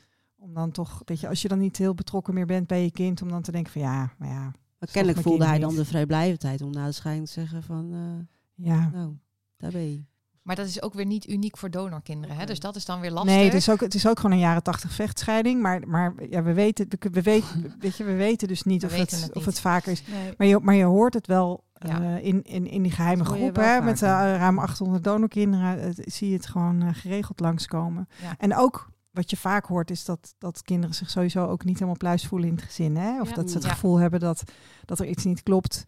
Om 0.43 0.55
dan 0.55 0.71
toch, 0.71 1.03
weet 1.05 1.21
je, 1.21 1.29
als 1.29 1.43
je 1.43 1.49
dan 1.49 1.59
niet 1.59 1.77
heel 1.77 1.95
betrokken 1.95 2.35
meer 2.35 2.47
bent 2.47 2.67
bij 2.67 2.83
je 2.83 2.91
kind, 2.91 3.23
om 3.23 3.29
dan 3.29 3.43
te 3.43 3.53
denken 3.53 3.73
van 3.73 3.81
ja, 3.81 4.13
maar 4.19 4.29
ja, 4.29 4.53
Maar 4.79 4.89
kennelijk 4.93 5.23
voelde 5.23 5.47
hij 5.47 5.59
dan 5.59 5.75
de 5.75 5.85
vrijblijvendheid 5.85 6.63
om 6.63 6.71
na 6.71 6.87
de 6.87 6.93
scheiding 6.93 7.27
te 7.27 7.33
zeggen 7.33 7.63
van, 7.63 7.93
eh, 7.93 8.67
ja. 8.67 8.91
nou, 8.93 9.17
daar 9.57 9.71
ben 9.71 9.91
je. 9.91 10.05
maar 10.43 10.57
dat 10.57 10.67
is 10.67 10.83
ook 10.83 10.95
weer 10.95 11.07
niet 11.07 11.29
uniek 11.29 11.57
voor 11.57 11.71
donorkinderen. 11.71 12.37
Hè? 12.37 12.45
Dus 12.47 12.61
dat 12.61 12.77
is 12.77 12.85
dan 12.85 13.01
weer 13.01 13.11
lastig. 13.11 13.35
Nee, 13.35 13.45
het 13.45 13.55
is, 13.55 13.71
ook, 13.71 13.81
het 13.81 13.95
is 13.95 14.07
ook 14.09 14.17
gewoon 14.17 14.33
een 14.33 14.43
jaren 14.43 14.63
tachtig 14.63 14.93
vechtscheiding. 14.93 15.63
Maar, 15.63 15.89
maar 15.89 16.15
ja, 16.31 16.43
we 16.43 16.53
weten, 16.53 16.87
we, 16.89 17.11
we 17.11 17.23
weten, 17.23 17.75
weet 17.79 17.97
je, 17.97 18.05
we 18.05 18.15
weten 18.15 18.49
dus 18.49 18.63
niet, 18.63 18.83
We 18.83 18.87
of, 18.89 18.93
weten 18.95 19.17
het, 19.17 19.27
het 19.27 19.37
of 19.37 19.45
het 19.45 19.61
vaker 19.61 19.93
is. 19.93 20.03
Nee. 20.07 20.35
Maar 20.37 20.47
je, 20.47 20.59
maar 20.63 20.75
je 20.75 20.85
hoort 20.85 21.15
het 21.15 21.27
wel 21.27 21.65
Ja. 21.75 22.01
eh, 22.17 22.25
in, 22.25 22.43
in, 22.43 22.67
in 22.67 22.83
die 22.83 22.93
geheime 22.93 23.25
groep, 23.25 23.57
hè, 23.57 23.81
met 23.81 24.03
eh, 24.03 24.09
vaker. 24.09 24.37
ruim 24.37 24.59
800 24.59 25.05
donorkinderen, 25.05 25.95
zie 25.97 26.29
je 26.29 26.37
het 26.37 26.47
gewoon 26.47 26.95
geregeld 26.95 27.41
langskomen. 27.41 28.09
Ja. 28.23 28.35
En 28.39 28.57
ook 28.57 28.91
wat 29.13 29.31
je 29.31 29.37
vaak 29.37 29.67
hoort 29.67 29.91
is 29.91 30.05
dat, 30.05 30.35
dat 30.39 30.63
kinderen 30.63 30.95
zich 30.95 31.11
sowieso 31.11 31.47
ook 31.47 31.65
niet 31.65 31.75
helemaal 31.75 31.97
pluis 31.97 32.27
voelen 32.27 32.49
in 32.49 32.55
het 32.55 32.65
gezin. 32.65 32.97
Hè? 32.97 33.21
Of 33.21 33.29
Ja. 33.29 33.35
dat 33.35 33.49
ze 33.51 33.57
het 33.57 33.65
Ja. 33.67 33.73
gevoel 33.73 33.97
hebben 33.97 34.21
dat, 34.21 34.43
dat 34.85 34.99
er 34.99 35.07
iets 35.07 35.25
niet 35.25 35.43
klopt. 35.43 35.85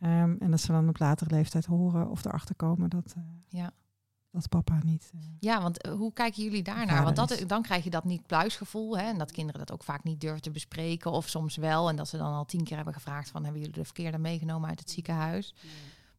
Ehm, 0.00 0.34
en 0.38 0.50
dat 0.50 0.60
ze 0.60 0.72
dan 0.72 0.88
op 0.88 0.98
latere 0.98 1.30
leeftijd 1.34 1.64
horen 1.66 2.08
of 2.10 2.24
erachter 2.24 2.54
komen 2.54 2.90
dat... 2.90 3.14
eh, 3.16 3.22
Ja. 3.48 3.70
dat 4.30 4.48
papa 4.48 4.78
niet... 4.84 5.10
eh, 5.14 5.20
Ja, 5.38 5.62
want 5.62 5.82
eh, 5.82 5.92
hoe 5.92 6.12
kijken 6.12 6.42
jullie 6.42 6.62
daarnaar? 6.62 7.04
Want 7.04 7.16
dat, 7.16 7.44
dan 7.46 7.62
krijg 7.62 7.84
je 7.84 7.90
dat 7.90 8.04
niet 8.04 8.26
pluisgevoel. 8.26 8.98
Hè? 8.98 9.04
En 9.04 9.18
dat 9.18 9.30
kinderen 9.30 9.60
dat 9.60 9.72
ook 9.72 9.84
vaak 9.84 10.04
niet 10.04 10.20
durven 10.20 10.42
te 10.42 10.50
bespreken. 10.50 11.10
Of 11.10 11.28
soms 11.28 11.56
wel. 11.56 11.88
En 11.88 11.96
dat 11.96 12.08
ze 12.08 12.16
dan 12.16 12.32
al 12.32 12.44
tien 12.44 12.64
keer 12.64 12.76
hebben 12.76 12.94
gevraagd 12.94 13.30
van... 13.30 13.42
hebben 13.42 13.60
jullie 13.60 13.76
de 13.76 13.84
verkeerde 13.84 14.18
meegenomen 14.18 14.68
uit 14.68 14.78
het 14.78 14.90
ziekenhuis? 14.90 15.54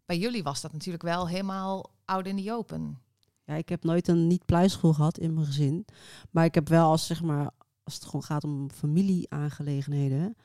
Bij 0.05 0.17
jullie 0.17 0.43
was 0.43 0.61
dat 0.61 0.73
natuurlijk 0.73 1.03
wel 1.03 1.27
helemaal 1.27 1.89
oud 2.05 2.25
in 2.27 2.43
the 2.43 2.53
open. 2.53 2.99
Ja, 3.45 3.53
ik 3.55 3.69
heb 3.69 3.83
nooit 3.83 4.07
een 4.07 4.27
niet-pluisschool 4.27 4.93
gehad 4.93 5.17
in 5.17 5.33
mijn 5.33 5.45
gezin. 5.45 5.85
Maar 6.31 6.45
ik 6.45 6.55
heb 6.55 6.67
wel 6.69 6.89
als, 6.89 7.05
zeg 7.05 7.23
maar, 7.23 7.51
als 7.83 7.93
het 7.93 8.05
gewoon 8.05 8.23
gaat 8.23 8.43
om 8.43 8.69
familieaangelegenheden. 8.71 10.35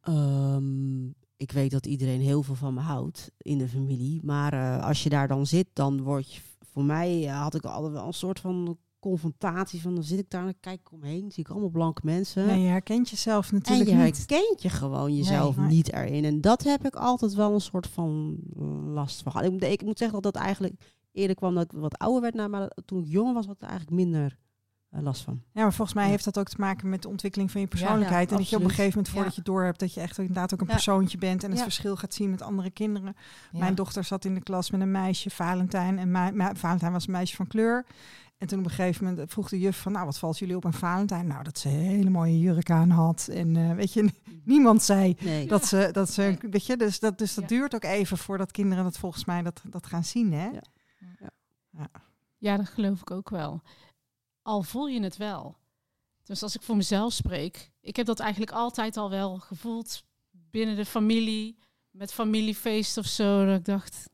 Ehm, 0.00 1.06
ik 1.36 1.52
weet 1.52 1.70
dat 1.70 1.86
iedereen 1.86 2.20
heel 2.20 2.42
veel 2.42 2.54
van 2.54 2.74
me 2.74 2.80
houdt 2.80 3.30
in 3.38 3.58
de 3.58 3.68
familie. 3.68 4.20
Maar 4.24 4.52
eh, 4.52 4.84
als 4.86 5.02
je 5.02 5.08
daar 5.08 5.28
dan 5.28 5.46
zit, 5.46 5.66
dan 5.72 6.02
word 6.02 6.32
je... 6.34 6.40
Voor 6.72 6.84
mij 6.84 7.26
eh, 7.26 7.40
had 7.42 7.54
ik 7.54 7.64
altijd 7.64 7.92
wel 7.92 8.06
een 8.06 8.12
soort 8.12 8.40
van 8.40 8.78
confrontatie. 9.00 9.80
Van 9.82 9.94
dan 9.94 10.04
zit 10.04 10.18
ik 10.18 10.30
daar 10.30 10.46
en 10.46 10.60
kijk 10.60 10.80
ik 10.80 10.92
omheen. 10.92 11.32
Zie 11.32 11.44
ik 11.44 11.50
allemaal 11.50 11.68
blanke 11.68 12.00
mensen. 12.04 12.46
Nee, 12.46 12.60
je 12.60 12.68
herkent 12.68 13.08
jezelf 13.08 13.48
en 13.48 13.54
natuurlijk 13.54 13.88
je 13.90 13.96
niet. 13.96 14.16
herkent 14.16 14.62
je 14.62 14.68
gewoon 14.68 15.16
jezelf 15.16 15.56
Nee. 15.56 15.68
niet 15.68 15.92
erin. 15.92 16.24
En 16.24 16.40
dat 16.40 16.62
heb 16.62 16.84
ik 16.86 16.94
altijd 16.96 17.34
wel 17.34 17.54
een 17.54 17.60
soort 17.60 17.86
van 17.86 18.36
last 18.86 19.22
van. 19.22 19.60
ik 19.60 19.82
moet 19.82 19.98
zeggen 19.98 20.22
dat 20.22 20.32
dat 20.32 20.42
eigenlijk 20.42 20.97
eerder 21.12 21.36
kwam 21.36 21.54
dat 21.54 21.64
ik 21.64 21.70
wat 21.80 21.98
ouder 21.98 22.20
werd. 22.22 22.34
Nou, 22.34 22.48
maar 22.48 22.70
toen 22.84 22.98
ik 23.04 23.06
jonger 23.10 23.34
was, 23.34 23.46
had 23.46 23.54
ik 23.54 23.62
er 23.62 23.68
eigenlijk 23.68 23.96
minder 24.00 24.38
eh, 24.90 25.02
last 25.02 25.22
van. 25.22 25.42
Ja, 25.52 25.62
maar 25.62 25.72
volgens 25.72 25.96
mij 25.96 26.04
Ja. 26.04 26.10
heeft 26.10 26.24
dat 26.24 26.38
ook 26.38 26.48
te 26.48 26.56
maken 26.60 26.88
met 26.88 27.02
de 27.02 27.08
ontwikkeling 27.08 27.50
van 27.50 27.60
je 27.60 27.66
persoonlijkheid. 27.66 28.28
Ja, 28.30 28.36
en 28.36 28.40
dat 28.42 28.50
je 28.50 28.56
op 28.56 28.62
een 28.62 28.68
gegeven 28.68 28.90
moment, 28.96 29.08
voordat 29.08 29.34
je 29.34 29.42
door 29.42 29.64
hebt, 29.64 29.80
dat 29.80 29.94
je 29.94 30.00
echt 30.00 30.18
inderdaad 30.18 30.54
ook 30.54 30.60
een 30.60 30.66
persoontje 30.66 31.18
bent 31.18 31.44
en 31.44 31.50
het 31.50 31.62
verschil 31.62 31.96
gaat 31.96 32.14
zien 32.14 32.30
met 32.30 32.42
andere 32.42 32.70
kinderen. 32.70 33.16
Mijn 33.52 33.74
dochter 33.74 34.04
zat 34.04 34.24
in 34.24 34.34
de 34.34 34.42
klas 34.42 34.70
met 34.70 34.80
een 34.80 34.90
meisje, 34.90 35.30
Valentijn. 35.30 35.98
En 35.98 36.10
ma- 36.10 36.54
Valentijn 36.54 36.92
was 36.92 37.06
een 37.06 37.12
meisje 37.12 37.36
van 37.36 37.46
kleur. 37.46 37.86
En 38.38 38.46
toen 38.46 38.58
op 38.58 38.64
een 38.64 38.70
gegeven 38.70 39.04
moment 39.04 39.30
vroeg 39.32 39.48
de 39.48 39.58
juf 39.58 39.80
van, 39.80 39.92
nou, 39.92 40.04
wat 40.04 40.18
valt 40.18 40.38
jullie 40.38 40.56
op 40.56 40.64
aan 40.64 40.72
Valentijn? 40.72 41.26
Nou, 41.26 41.42
dat 41.42 41.58
ze 41.58 41.68
een 41.68 41.74
hele 41.74 42.10
mooie 42.10 42.38
jurk 42.38 42.70
aan 42.70 42.90
had. 42.90 43.28
En 43.32 43.56
eh, 43.56 43.74
weet 43.74 43.92
je, 43.92 44.08
niemand 44.44 44.82
zei 44.82 45.16
Nee. 45.20 45.46
dat 45.46 45.66
ze, 45.66 45.88
dat 45.92 46.10
ze, 46.10 46.36
weet 46.50 46.66
je, 46.66 46.76
dus 46.76 46.98
dat, 46.98 47.18
dus 47.18 47.34
dat 47.34 47.48
duurt 47.48 47.74
ook 47.74 47.84
even 47.84 48.18
voordat 48.18 48.50
kinderen 48.50 48.84
dat 48.84 48.98
volgens 48.98 49.24
mij 49.24 49.42
dat, 49.42 49.62
dat 49.70 49.86
gaan 49.86 50.04
zien, 50.04 50.32
hè? 50.32 50.48
Ja. 51.78 51.90
Ja, 52.38 52.56
dat 52.56 52.68
geloof 52.68 53.00
ik 53.00 53.10
ook 53.10 53.30
wel. 53.30 53.62
Al 54.42 54.62
voel 54.62 54.86
je 54.88 55.02
het 55.02 55.16
wel. 55.16 55.56
Dus 56.24 56.42
als 56.42 56.54
ik 56.54 56.62
voor 56.62 56.76
mezelf 56.76 57.12
spreek, 57.12 57.70
ik 57.80 57.96
heb 57.96 58.06
dat 58.06 58.20
eigenlijk 58.20 58.52
altijd 58.52 58.96
al 58.96 59.10
wel 59.10 59.38
gevoeld 59.38 60.02
binnen 60.30 60.76
de 60.76 60.84
familie, 60.84 61.58
met 61.90 62.12
familiefeest 62.12 62.96
of 62.96 63.06
zo. 63.06 63.46
Dat 63.46 63.58
ik 63.58 63.64
dacht, 63.64 64.08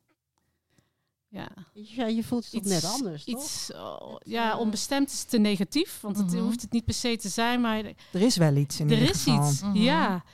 ja, 1.29 1.49
Ja, 1.73 2.07
je 2.07 2.25
voelt 2.25 2.51
je 2.51 2.61
toch 2.61 2.73
net 2.73 2.85
anders, 2.85 3.25
toch? 3.25 3.35
iets, 3.35 3.71
oh, 3.73 4.15
Het, 4.15 4.23
ja, 4.29 4.53
eh, 4.53 4.59
onbestemd 4.59 5.11
is 5.11 5.25
te 5.25 5.39
negatief, 5.39 6.01
want 6.01 6.17
het 6.17 6.27
Mhm. 6.33 6.39
hoeft 6.43 6.61
het 6.63 6.73
niet 6.73 6.85
per 6.85 6.95
se 6.95 7.17
te 7.17 7.29
zijn, 7.29 7.61
maar 7.61 7.85
Er 7.85 8.21
is 8.23 8.37
wel 8.37 8.57
iets 8.57 8.81
in 8.81 8.91
er 8.91 9.03
is 9.03 9.23
geval. 9.23 9.49
iets. 9.51 9.61
Mhm. 9.63 9.77
Ja. 9.77 10.25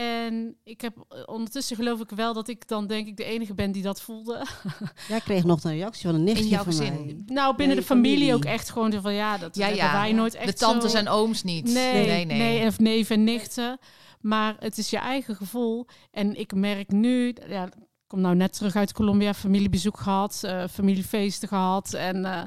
En 0.00 0.56
ik 0.64 0.80
heb 0.80 0.96
eh, 1.08 1.22
ondertussen 1.26 1.76
geloof 1.76 2.00
ik 2.00 2.10
wel 2.10 2.32
dat 2.34 2.48
ik 2.48 2.68
dan 2.68 2.86
denk 2.86 3.06
ik 3.06 3.16
de 3.16 3.24
enige 3.24 3.54
ben 3.54 3.72
die 3.72 3.82
dat 3.82 4.00
voelde. 4.00 4.46
Jij 5.08 5.20
kreeg 5.20 5.44
nog 5.44 5.64
een 5.64 5.70
reactie 5.72 6.06
van 6.06 6.14
een 6.14 6.24
nichtje 6.24 6.42
In 6.44 6.48
jouw 6.50 6.62
van 6.62 6.72
gezin? 6.72 7.04
mij. 7.04 7.16
Nou, 7.26 7.56
binnen 7.56 7.76
de 7.76 7.82
familie, 7.82 8.16
familie. 8.16 8.34
ook 8.34 8.44
echt 8.44 8.70
gewoon 8.70 8.92
zo 8.92 9.00
van 9.00 9.14
ja, 9.14 9.38
dat 9.38 9.56
Ja, 9.56 9.92
wij 9.92 10.12
nooit 10.12 10.34
echt 10.34 10.46
de 10.46 10.52
tantes 10.52 10.92
zo- 10.92 10.98
en 10.98 11.08
ooms 11.08 11.42
niet. 11.42 11.64
Nee, 11.64 12.06
nee, 12.06 12.24
nee. 12.24 12.66
of 12.66 12.78
neven 12.78 13.14
en 13.16 13.24
nichten. 13.24 13.78
Maar 14.20 14.56
het 14.58 14.78
is 14.78 14.90
je 14.90 14.98
eigen 14.98 15.36
gevoel. 15.36 15.86
En 16.10 16.38
ik 16.38 16.54
merk 16.54 16.90
nu, 16.90 17.34
ja, 17.48 17.64
ik 17.64 17.72
kom 18.06 18.20
nou 18.20 18.34
net 18.34 18.52
terug 18.52 18.76
uit 18.76 18.92
Colombia, 18.92 19.34
familiebezoek 19.34 19.98
gehad, 19.98 20.40
eh, 20.44 20.64
familiefeesten 20.70 21.48
gehad. 21.48 21.94
En 21.94 22.24
eh, 22.24 22.42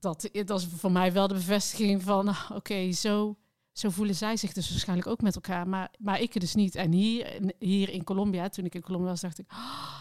dat, 0.00 0.28
dat 0.44 0.60
is 0.60 0.66
voor 0.76 0.92
mij 0.92 1.12
wel 1.12 1.28
de 1.28 1.34
bevestiging 1.34 2.02
van, 2.02 2.28
ah, 2.28 2.50
oké, 2.54 2.92
zo, 2.92 3.36
zo 3.78 3.90
voelen 3.90 4.14
zij 4.14 4.36
zich 4.36 4.52
dus 4.52 4.70
waarschijnlijk 4.70 5.08
ook 5.08 5.20
met 5.20 5.34
elkaar. 5.34 5.68
Maar, 5.68 5.90
maar 5.98 6.20
ik 6.20 6.40
dus 6.40 6.54
niet. 6.54 6.74
En 6.74 6.92
hier, 6.92 7.52
hier 7.58 7.88
in 7.88 8.04
Colombia, 8.04 8.48
toen 8.48 8.64
ik 8.64 8.74
in 8.74 8.80
Colombia 8.82 9.08
was, 9.10 9.20
dacht 9.20 9.38
ik, 9.38 9.46
ah, 9.48 9.94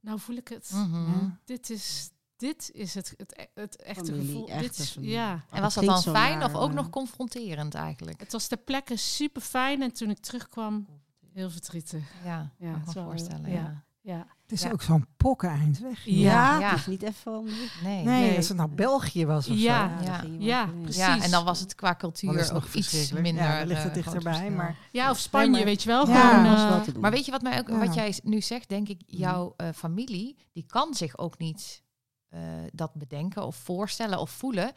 nou 0.00 0.18
voel 0.20 0.36
ik 0.36 0.48
het. 0.48 0.70
Mhm. 0.74 1.10
Ja. 1.10 1.38
Dit 1.44 1.70
is... 1.70 2.10
Dit 2.36 2.70
is 2.72 2.94
het, 2.94 3.14
het, 3.16 3.48
het 3.54 3.76
echte 3.76 4.04
Familie, 4.04 4.26
gevoel. 4.26 4.48
echte 4.48 4.62
Dit 4.62 4.78
is, 4.78 4.96
ja, 5.00 5.44
En 5.50 5.62
was 5.62 5.74
dat 5.74 5.84
dan 5.84 6.02
fijn 6.02 6.38
naar, 6.38 6.48
of 6.48 6.54
ook 6.54 6.66
maar- 6.66 6.74
nog 6.74 6.90
confronterend 6.90 7.74
eigenlijk? 7.74 8.20
Het 8.20 8.32
was 8.32 8.46
ter 8.46 8.56
plekke 8.58 8.96
super 8.96 9.42
fijn 9.42 9.82
en 9.82 9.92
toen 9.92 10.10
ik 10.10 10.18
terugkwam, 10.18 10.86
heel 11.32 11.50
verdrietig. 11.50 12.04
Ja, 12.24 12.50
Ja, 12.58 12.70
kan 12.70 12.70
ik 12.70 12.78
het 12.78 12.88
is 12.88 12.94
me 12.94 13.02
voorstellen. 13.02 13.50
ja. 13.50 13.84
Ja. 14.00 14.26
Het 14.52 14.60
is 14.60 14.66
Ja. 14.66 14.72
ook 14.72 14.82
zo'n 14.82 15.06
pokken 15.16 15.48
eind 15.50 15.78
weg. 15.78 16.04
Ja. 16.04 16.58
Ja. 16.58 16.70
Het 16.70 16.78
is 16.78 16.86
niet 16.86 17.02
even 17.02 17.38
om... 17.38 17.44
Nee. 17.44 17.56
Nee, 17.82 18.04
Nee. 18.04 18.36
als 18.36 18.48
het 18.48 18.56
nou 18.56 18.70
België 18.70 19.26
was 19.26 19.48
of 19.48 19.56
Ja. 19.56 19.98
zo. 19.98 20.04
Ja. 20.04 20.24
Ja, 20.38 20.66
precies. 20.82 20.96
Ja, 20.96 21.22
en 21.22 21.30
dan 21.30 21.44
was 21.44 21.60
het 21.60 21.74
qua 21.74 21.94
cultuur 21.94 22.38
het 22.38 22.52
nog 22.52 22.72
iets 22.72 23.12
minder. 23.12 23.44
Ja, 23.44 23.62
ligt 23.64 23.82
het 23.82 23.96
eh, 23.96 24.02
dichterbij, 24.02 24.50
maar- 24.50 24.76
ja 24.90 25.10
of 25.10 25.18
Spanje, 25.18 25.50
maar- 25.50 25.64
weet 25.64 25.82
je 25.82 25.88
wel. 25.88 26.04
Gewoon, 26.04 26.44
eh, 26.44 26.68
wel. 26.84 27.00
Maar 27.00 27.10
weet 27.10 27.24
je 27.24 27.30
wat, 27.30 27.42
mij 27.42 27.58
ook, 27.58 27.68
wat 27.68 27.94
jij 27.94 28.18
nu 28.22 28.40
zegt, 28.40 28.68
denk 28.68 28.88
ik, 28.88 29.00
jouw 29.06 29.54
eh, 29.56 29.68
familie, 29.74 30.36
die 30.52 30.64
kan 30.66 30.94
zich 30.94 31.18
ook 31.18 31.38
niet 31.38 31.82
eh, 32.28 32.40
dat 32.72 32.94
bedenken 32.94 33.46
of 33.46 33.56
voorstellen 33.56 34.18
of 34.18 34.30
voelen. 34.30 34.72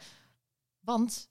Want 0.80 1.28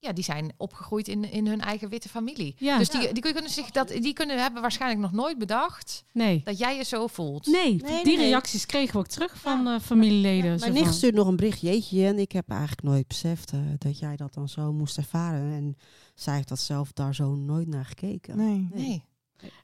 ja, 0.00 0.12
die 0.12 0.24
zijn 0.24 0.52
opgegroeid 0.56 1.08
in, 1.08 1.30
in 1.30 1.46
hun 1.46 1.60
eigen 1.60 1.88
witte 1.88 2.08
familie. 2.08 2.54
Ja. 2.58 2.78
Dus 2.78 2.88
die, 2.88 3.12
die, 3.12 3.22
kunnen 3.22 3.50
zich 3.50 3.70
dat, 3.70 3.88
die 3.88 4.12
kunnen 4.12 4.40
hebben 4.42 4.62
waarschijnlijk 4.62 5.00
nog 5.00 5.12
nooit 5.12 5.38
bedacht 5.38 6.04
nee. 6.12 6.40
dat 6.44 6.58
jij 6.58 6.76
je 6.76 6.84
zo 6.84 7.06
voelt. 7.06 7.46
Nee, 7.46 7.74
Nee, 7.74 8.04
die 8.04 8.16
nee. 8.16 8.26
reacties 8.28 8.66
kregen 8.66 8.92
we 8.92 8.98
ook 8.98 9.06
terug 9.06 9.38
van 9.38 9.66
eh, 9.66 9.80
familieleden. 9.80 10.58
Zo 10.58 10.68
Mijn 10.68 10.82
nicht 10.82 10.94
stuurt 10.94 11.14
nog 11.14 11.26
een 11.26 11.36
bericht, 11.36 11.60
jeetje, 11.60 12.06
en 12.06 12.18
ik 12.18 12.32
heb 12.32 12.50
eigenlijk 12.50 12.82
nooit 12.82 13.08
beseft 13.08 13.52
eh, 13.52 13.60
dat 13.78 13.98
jij 13.98 14.16
dat 14.16 14.34
dan 14.34 14.48
zo 14.48 14.72
moest 14.72 14.96
ervaren. 14.96 15.52
En 15.52 15.76
zij 16.14 16.34
heeft 16.34 16.48
dat 16.48 16.60
zelf 16.60 16.92
daar 16.92 17.14
zo 17.14 17.34
nooit 17.34 17.68
naar 17.68 17.84
gekeken. 17.84 18.36
Nee. 18.36 18.68
Nee. 18.72 19.04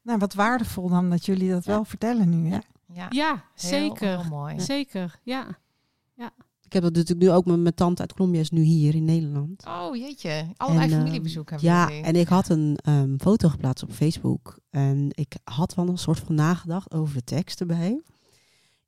Nou, 0.03 0.19
wat 0.19 0.35
waardevol 0.35 0.89
dan 0.89 1.11
dat 1.11 1.27
jullie 1.27 1.51
dat 1.51 1.65
wel 1.65 1.85
vertellen 1.85 2.29
nu, 2.29 2.51
hè? 2.51 2.59
Ja, 2.93 3.07
Ja, 3.11 3.31
heel- 3.55 3.71
zeker. 3.71 4.09
Heel 4.21 4.29
mooi. 4.31 4.61
Zeker, 4.61 5.21
ja. 5.23 5.59
Ik 6.17 6.33
heb 6.75 6.83
dat 6.83 6.93
natuurlijk 6.95 7.21
nu 7.21 7.31
ook 7.31 7.45
met 7.45 7.61
mijn 7.61 7.75
tante 7.75 8.01
uit 8.01 8.13
Colombia, 8.13 8.41
is 8.41 8.51
nu 8.51 8.63
hier 8.63 8.95
in 8.95 9.05
Nederland. 9.05 9.67
Oh 9.67 9.97
jeetje, 9.97 10.47
allerlei 10.57 10.87
En, 10.87 10.93
ehm, 10.93 11.01
familiebezoek 11.05 11.51
hebben 11.51 11.69
Ja, 11.69 11.89
jullie. 11.89 12.03
en 12.05 12.17
ik 12.17 12.29
had 12.29 12.49
een 12.49 12.79
ehm, 12.85 13.17
foto 13.19 13.49
geplaatst 13.49 13.85
op 13.85 13.91
Facebook. 13.93 14.59
En 14.71 15.09
ik 15.11 15.37
had 15.45 15.75
wel 15.75 15.89
een 15.89 15.99
soort 15.99 16.19
van 16.21 16.35
nagedacht 16.35 16.93
over 16.95 17.15
de 17.15 17.25
tekst 17.25 17.61
erbij. 17.61 18.03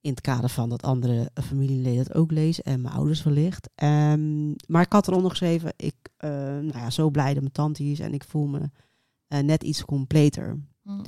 In 0.00 0.10
het 0.10 0.20
kader 0.20 0.50
van 0.50 0.68
dat 0.68 0.82
andere 0.82 1.30
familieleden 1.44 1.98
het 1.98 2.14
ook 2.14 2.30
lezen 2.30 2.64
en 2.64 2.80
mijn 2.80 2.94
ouders 2.94 3.22
wellicht. 3.22 3.68
Ehm, 3.74 4.48
maar 4.66 4.82
ik 4.82 4.92
had 4.92 5.08
eronder 5.08 5.30
geschreven, 5.30 5.72
ik 5.76 5.94
eh, 6.16 6.30
nou 6.30 6.78
ja, 6.78 6.90
zo 6.90 7.10
blij 7.10 7.32
dat 7.32 7.40
mijn 7.42 7.52
tante 7.52 7.82
hier 7.82 7.92
is 7.92 8.00
en 8.00 8.14
ik 8.14 8.24
voel 8.24 8.46
me 8.46 8.70
eh, 9.26 9.40
net 9.40 9.62
iets 9.62 9.84
completer. 9.84 10.60
Hm. 10.82 11.04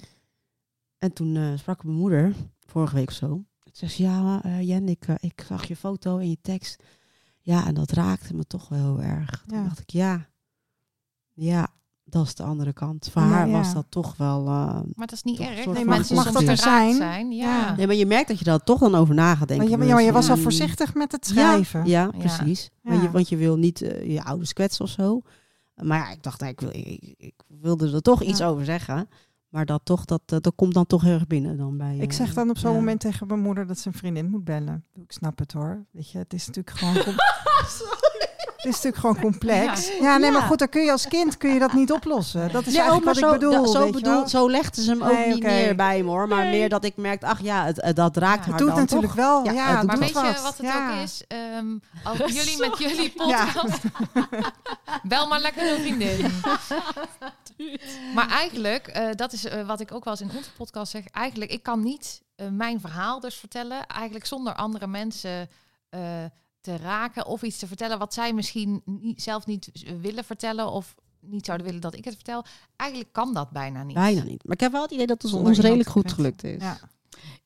En 0.99 1.13
toen 1.13 1.37
eh, 1.37 1.53
sprak 1.57 1.85
mijn 1.85 1.97
moeder, 1.97 2.35
vorige 2.67 2.95
week 2.95 3.09
of 3.09 3.15
zo. 3.15 3.45
Toen 3.79 3.89
zei 3.89 3.91
ze, 3.91 4.03
ja 4.03 4.41
eh, 4.43 4.69
Jen, 4.69 4.89
ik, 4.89 5.05
eh, 5.09 5.15
ik 5.21 5.45
zag 5.49 5.65
je 5.69 5.77
foto 5.77 6.19
en 6.19 6.31
je 6.31 6.39
tekst. 6.43 6.83
Ja, 7.41 7.67
en 7.67 7.75
dat 7.75 7.91
raakte 7.91 8.35
me 8.35 8.47
toch 8.47 8.69
wel 8.69 8.79
heel 8.79 9.01
erg. 9.03 9.45
Toen 9.47 9.59
Ja. 9.59 9.65
dacht 9.65 9.81
ik, 9.81 9.91
ja, 9.91 10.27
ja, 11.35 11.69
dat 12.05 12.27
is 12.27 12.35
de 12.35 12.43
andere 12.43 12.73
kant. 12.73 13.09
Voor 13.13 13.23
Ja, 13.23 13.29
haar 13.29 13.47
ja. 13.49 13.53
was 13.53 13.73
dat 13.75 13.87
toch 13.89 14.17
wel... 14.17 14.41
eh, 14.41 14.47
Maar 14.95 15.07
dat 15.07 15.13
is 15.13 15.23
niet 15.23 15.39
erg. 15.41 15.67
Nee, 15.67 15.85
mensen 15.85 16.17
mag 16.17 16.33
dat 16.33 16.43
er 16.43 16.57
zijn? 16.57 16.95
zijn. 16.95 17.33
Ja. 17.33 17.47
Ja. 17.67 17.75
Nee, 17.77 17.87
maar 17.87 17.97
je 17.97 18.07
merkt 18.07 18.29
dat 18.29 18.39
je 18.39 18.45
daar 18.45 18.65
toch 18.65 18.79
dan 18.81 18.95
over 18.95 19.15
na 19.15 19.35
gaat 19.35 19.49
denken. 19.49 19.69
Want 19.69 19.81
je, 19.81 19.87
ja, 19.89 19.95
maar 19.95 20.03
je 20.05 20.13
was 20.13 20.31
al 20.31 20.37
Mm, 20.37 20.43
voorzichtig 20.43 20.95
met 20.95 21.13
het 21.13 21.27
schrijven. 21.27 21.87
ja, 21.87 22.03
Ja. 22.03 22.19
precies. 22.19 22.71
Ja. 22.83 22.91
Want, 22.91 23.03
je, 23.03 23.11
want 23.11 23.29
je 23.29 23.37
wil 23.37 23.57
niet 23.57 23.79
je 24.05 24.21
ouders 24.25 24.53
kwetsen 24.53 24.85
of 24.85 24.91
zo. 24.91 25.21
Maar 25.75 25.99
ja, 25.99 26.11
ik 26.11 26.23
dacht, 26.23 26.43
ik, 26.43 26.61
wil, 26.61 26.71
ik, 26.73 27.15
ik 27.19 27.35
wilde 27.61 27.93
er 27.93 28.03
toch 28.03 28.23
iets 28.23 28.43
over 28.43 28.65
zeggen. 28.65 29.09
Maar 29.49 29.67
dat, 29.67 29.81
toch, 29.85 30.05
dat, 30.05 30.23
eh, 30.27 30.39
dat 30.41 30.53
komt 30.55 30.75
dan 30.75 30.87
toch 30.87 31.03
heel 31.03 31.13
erg 31.13 31.27
binnen. 31.27 31.57
Dan 31.57 31.77
bij, 31.77 31.97
Ik 31.97 32.11
eh, 32.11 32.17
zeg 32.17 32.35
dan 32.35 32.51
op 32.51 32.59
zo'n 32.59 32.71
ja. 32.71 32.77
moment 32.77 33.01
tegen 33.01 33.27
mijn 33.27 33.41
moeder 33.41 33.67
dat 33.67 33.79
ze 33.79 33.89
een 33.89 33.95
vriendin 33.95 34.31
moet 34.31 34.45
bellen. 34.45 34.85
Ik 34.95 35.13
snap 35.13 35.39
het 35.39 35.53
hoor. 35.53 35.87
Weet 35.91 36.11
je, 36.11 36.19
het 36.19 36.33
is 36.33 36.47
natuurlijk 36.47 36.77
gewoon. 36.79 36.95
het 38.59 38.67
is 38.67 38.73
natuurlijk 38.75 38.97
gewoon 38.97 39.21
complex. 39.21 39.91
Ja, 40.01 40.17
nee, 40.17 40.31
maar 40.31 40.43
goed, 40.43 40.59
dan 40.59 40.69
kun 40.69 40.83
je 40.83 40.91
als 40.93 41.09
kind 41.09 41.37
kun 41.37 41.53
je 41.53 41.59
dat 41.59 41.73
niet 41.73 41.93
oplossen. 41.93 42.53
Dat 42.53 42.67
is 42.67 42.73
Nee, 42.73 42.83
oh, 42.83 42.89
eigenlijk 42.89 43.05
maar 43.05 43.15
wat 43.15 43.41
zo, 43.41 43.47
ik 43.47 43.53
bedoel. 43.53 43.73
da- 43.73 43.81
zo, 43.81 43.91
bedoel 43.91 44.29
zo 44.29 44.51
legden 44.51 44.83
ze 44.83 44.91
hem 44.91 45.03
ook 45.03 45.13
Nee, 45.13 45.29
niet 45.35 45.43
meer 45.43 45.77
bij 45.77 46.03
me 46.03 46.09
hoor. 46.11 46.29
Maar 46.29 46.45
Nee. 46.45 46.59
meer 46.59 46.69
dat 46.69 46.85
ik 46.85 46.97
merkte, 46.97 47.27
ach 47.27 47.41
ja, 47.41 47.65
het, 47.65 47.83
het- 47.83 47.97
dat 47.97 48.17
raakt 48.17 48.45
Ja. 48.45 48.51
haar 48.51 48.51
Het 48.51 48.59
doet 48.59 48.69
dan 48.69 48.79
natuurlijk 48.79 49.13
toch. 49.13 49.25
wel. 49.25 49.45
Ja, 49.45 49.53
Ja, 49.53 49.59
het 49.61 49.71
het 49.71 49.81
doet 49.81 49.89
Maar 49.91 49.99
weet 49.99 50.09
je 50.37 50.43
wat. 50.43 50.57
het 50.57 50.67
Ja. 50.67 50.91
ook 50.97 51.03
is? 51.03 51.25
Ehm, 51.29 51.67
als 52.21 52.33
jullie 52.33 52.59
met 52.59 52.79
jullie 52.79 53.13
Ja. 53.27 53.45
podcast... 53.45 53.81
Bel 55.09 55.29
maar 55.29 55.41
lekker 55.41 55.73
een 55.73 55.79
vriendin. 55.81 56.31
maar 58.15 58.29
eigenlijk, 58.29 58.87
eh, 58.87 59.07
dat 59.15 59.33
is 59.33 59.45
eh, 59.45 59.67
wat 59.67 59.81
ik 59.81 59.93
ook 59.93 60.05
wel 60.05 60.13
eens 60.13 60.23
in 60.33 60.37
onze 60.37 60.53
podcast 60.57 60.91
zeg. 60.91 61.03
Eigenlijk, 61.13 61.51
ik 61.51 61.63
kan 61.63 61.83
niet 61.83 62.23
eh, 62.37 62.47
mijn 62.49 62.81
verhaal 62.81 63.21
dus 63.21 63.35
vertellen. 63.35 63.87
Eigenlijk 63.87 64.27
zonder 64.27 64.55
andere 64.55 64.87
mensen 64.87 65.49
eh, 65.89 66.01
te 66.61 66.77
raken 66.77 67.27
of 67.27 67.43
iets 67.43 67.59
te 67.59 67.67
vertellen 67.67 67.99
wat 67.99 68.15
zij 68.15 68.33
misschien 68.33 68.83
niet, 68.85 69.23
zelf 69.23 69.47
niet 69.47 69.71
willen 70.01 70.25
vertellen 70.25 70.71
of 70.71 70.95
niet 71.21 71.45
zouden 71.47 71.67
willen 71.67 71.83
dat 71.83 71.95
ik 71.95 72.05
het 72.05 72.15
vertel. 72.15 72.45
Eigenlijk 72.77 73.13
kan 73.13 73.35
dat 73.35 73.51
bijna 73.51 73.83
niet. 73.83 73.95
Bijna 73.95 74.23
niet. 74.23 74.45
Maar 74.45 74.55
ik 74.55 74.61
heb 74.61 74.73
wel 74.73 74.83
het 74.83 74.91
idee 74.91 75.07
dat 75.07 75.23
het 75.23 75.31
Zonder 75.31 75.49
ons 75.49 75.59
redelijk 75.59 75.89
goed 75.89 76.13
gelukt 76.13 76.45
is. 76.45 76.63
Ja. 76.63 76.79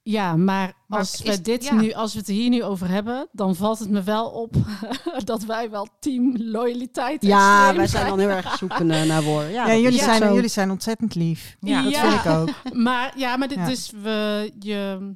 Ja, 0.05 0.37
maar 0.37 0.73
Maar 0.87 0.99
als 0.99 1.23
is- 1.23 1.37
we, 1.37 1.41
dit 1.43 1.65
ja. 1.65 1.75
nu, 1.75 1.93
als 1.93 2.13
we 2.13 2.19
het 2.19 2.29
hier 2.29 2.49
nu 2.49 2.63
over 2.63 2.89
hebben, 2.89 3.29
dan 3.33 3.57
valt 3.57 3.79
het 3.79 3.91
me 3.91 4.03
wel 4.03 4.31
op 4.31 4.55
dat 5.25 5.43
wij 5.45 5.71
wel 5.71 5.89
team 6.01 6.37
loyaliteit 6.39 7.23
Ja, 7.23 7.75
wij 7.77 7.87
zijn 7.87 8.07
dan 8.07 8.19
heel 8.19 8.29
erg 8.29 8.57
zoekende 8.59 9.05
naar 9.07 9.23
woorden. 9.23 9.51
Ja, 9.51 9.77
jullie, 9.77 9.99
zijn, 9.99 10.23
zo. 10.23 10.35
jullie 10.35 10.49
zijn 10.49 10.71
ontzettend 10.71 11.15
lief. 11.15 11.57
Ja. 11.61 11.83
Dat 11.83 11.97
vind 11.97 12.15
ik 12.15 12.27
ook. 12.27 12.49
Maar 12.89 13.13
ja, 13.19 13.37
maar 13.37 13.49
dit, 13.49 13.59
Ja. 13.59 13.67
dus 13.67 13.91
we, 14.03 14.51
je, 14.59 15.15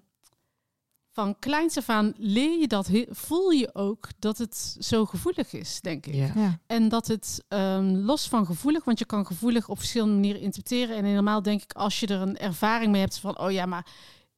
van 1.17 1.39
kleins 1.39 1.77
af 1.77 1.89
aan 1.89 2.13
leer 2.17 2.59
je 2.61 2.67
dat, 2.67 2.91
voel 3.11 3.51
je 3.51 3.75
ook 3.75 4.09
dat 4.19 4.39
het 4.39 4.77
zo 4.79 5.05
gevoelig 5.07 5.53
is, 5.53 5.81
denk 5.81 6.07
ik. 6.07 6.15
Ja. 6.15 6.31
Ja. 6.35 6.59
En 6.67 6.89
dat 6.89 7.07
het 7.07 7.45
ehm, 7.49 7.85
los 7.95 8.29
van 8.29 8.47
gevoelig, 8.47 8.85
want 8.85 8.99
je 8.99 9.05
kan 9.05 9.27
gevoelig 9.27 9.69
op 9.69 9.79
verschillende 9.79 10.15
manieren 10.15 10.41
interpreteren. 10.41 10.97
En 10.97 11.05
helemaal 11.05 11.43
denk 11.43 11.63
ik, 11.63 11.73
als 11.73 12.01
je 12.01 12.07
er 12.07 12.21
een 12.21 12.37
ervaring 12.39 12.93
mee 12.93 13.01
hebt 13.01 13.19
van, 13.19 13.39
oh 13.39 13.51
ja, 13.51 13.67
maar 13.67 13.87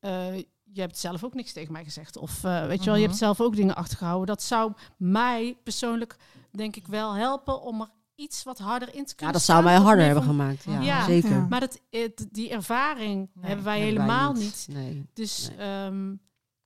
eh, 0.00 0.36
je 0.72 0.80
hebt 0.80 0.98
zelf 0.98 1.24
ook 1.24 1.34
niks 1.34 1.52
tegen 1.52 1.72
mij 1.72 1.84
gezegd. 1.84 2.16
Of 2.16 2.44
eh, 2.44 2.66
weet 2.66 2.78
je 2.78 2.84
wel, 2.84 2.94
je 2.94 3.00
Mhm. 3.00 3.08
hebt 3.08 3.16
zelf 3.18 3.40
ook 3.40 3.56
dingen 3.56 3.76
achtergehouden. 3.76 4.26
Dat 4.26 4.42
zou 4.42 4.72
mij 4.96 5.56
persoonlijk, 5.62 6.16
denk 6.52 6.76
ik, 6.76 6.86
wel 6.86 7.14
helpen 7.14 7.62
om 7.62 7.80
er 7.80 7.88
iets 8.14 8.42
wat 8.42 8.58
harder 8.58 8.88
in 8.94 9.04
te 9.04 9.10
Ja, 9.10 9.14
kunnen 9.16 9.32
dat 9.32 9.42
zou 9.42 9.64
mij 9.64 9.76
harder 9.76 10.04
hebben 10.04 10.24
van- 10.24 10.32
gemaakt. 10.34 10.64
Ja, 10.64 10.80
Ja. 10.80 11.04
zeker. 11.04 11.30
Ja. 11.30 11.46
Maar 11.48 11.60
dat, 11.60 11.80
het, 11.90 12.26
die 12.32 12.50
ervaring 12.50 13.16
Nee, 13.16 13.44
hebben 13.46 13.64
wij 13.64 13.80
Hebben 13.80 13.96
wij 14.04 14.06
helemaal 14.08 14.32
niet. 14.32 14.66
Nee. 14.70 15.06
Dus 15.14 15.48
Nee. 15.48 15.66
ehm, 15.66 16.14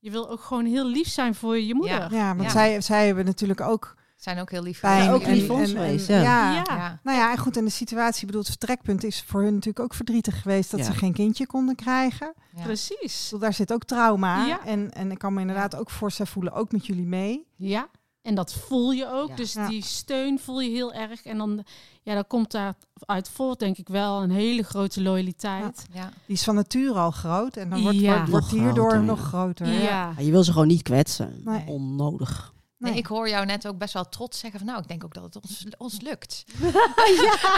je 0.03 0.11
wil 0.11 0.31
ook 0.31 0.41
gewoon 0.41 0.65
heel 0.65 0.87
lief 0.87 1.09
zijn 1.09 1.35
voor 1.35 1.59
je 1.59 1.74
moeder. 1.74 2.01
Ja. 2.01 2.09
Ja, 2.11 2.29
want 2.37 2.43
Ja. 2.43 2.49
Zij, 2.49 2.81
zij 2.81 3.07
hebben 3.07 3.24
natuurlijk 3.24 3.61
ook 3.61 3.95
Zijn 4.16 4.39
ook 4.39 4.51
heel 4.51 4.62
lief. 4.62 4.81
pijn. 4.81 5.11
ook 5.11 5.27
lief 5.27 5.47
voor 5.47 5.57
ons 5.59 5.70
geweest, 5.70 6.07
ja. 6.09 6.23
ja. 6.23 6.53
Ja. 6.55 6.62
Ja. 6.66 6.99
Nou 7.03 7.19
ja, 7.19 7.31
en 7.31 7.39
goed, 7.39 7.57
en 7.57 7.65
de 7.65 7.70
situatie, 7.70 8.20
ik 8.20 8.27
bedoel, 8.27 8.41
het 8.41 8.51
vertrekpunt 8.51 9.05
is 9.05 9.23
voor 9.27 9.43
hun 9.43 9.53
natuurlijk 9.53 9.85
ook 9.85 9.95
verdrietig 9.95 10.43
geweest 10.43 10.70
dat 10.70 10.81
Ja. 10.81 10.87
ze 10.87 10.93
geen 10.93 11.12
kindje 11.12 11.47
konden 11.47 11.74
krijgen. 11.74 12.35
Ja. 12.57 12.62
Precies. 12.62 13.24
Bedoel, 13.24 13.39
daar 13.41 13.55
zit 13.55 13.73
ook 13.73 13.85
trauma. 13.85 14.47
Ja. 14.47 14.65
En, 14.65 14.93
en 14.93 15.11
ik 15.11 15.19
kan 15.19 15.35
me 15.35 15.41
inderdaad 15.41 15.77
ook 15.77 15.91
voor 15.91 16.11
zij 16.11 16.27
voelen, 16.27 16.53
ook 16.53 16.73
met 16.73 16.87
jullie 16.87 17.07
mee. 17.07 17.47
Ja, 17.57 17.89
en 18.23 18.35
dat 18.35 18.53
voel 18.53 18.90
je 18.93 19.11
ook. 19.12 19.28
Ja. 19.28 19.35
Dus 19.36 19.53
Ja. 19.53 19.69
die 19.69 19.85
steun 19.85 20.39
voel 20.39 20.61
je 20.61 20.70
heel 20.70 20.93
erg. 20.93 21.23
En 21.24 21.39
dan, 21.39 21.65
ja, 22.03 22.15
dan 22.15 22.27
komt 22.27 22.51
daar 22.51 22.74
uit 23.07 23.28
voort, 23.28 23.59
denk 23.59 23.78
ik 23.78 23.89
wel, 23.89 24.23
een 24.23 24.31
hele 24.31 24.62
grote 24.62 25.03
loyaliteit. 25.03 25.86
Ja. 25.93 26.11
Die 26.27 26.36
is 26.36 26.43
van 26.44 26.55
nature 26.55 26.99
al 26.99 27.11
groot 27.11 27.57
en 27.57 27.70
dan 27.70 27.82
wordt, 27.82 27.99
Ja. 27.99 28.27
wordt, 28.27 28.51
hierdoor 28.51 28.89
groter, 28.90 29.03
nog 29.03 29.20
groter. 29.20 29.66
Ja. 29.66 29.73
Ja. 29.81 30.12
Ja, 30.16 30.23
je 30.24 30.31
wil 30.31 30.44
ze 30.44 30.53
gewoon 30.53 30.66
niet 30.66 30.82
kwetsen. 30.82 31.40
Nee. 31.44 31.66
Onnodig. 31.66 32.53
Nee, 32.82 32.96
ik 32.96 33.06
hoor 33.06 33.28
jou 33.28 33.46
net 33.46 33.66
ook 33.66 33.78
best 33.78 33.94
wel 33.94 34.09
trots 34.09 34.38
zeggen 34.38 34.59
van 34.59 34.68
nou, 34.68 34.80
ik 34.80 34.88
denk 34.88 35.04
ook 35.04 35.14
dat 35.14 35.22
het 35.22 35.36
ons, 35.36 35.64
ons 35.78 36.00
lukt. 36.00 36.44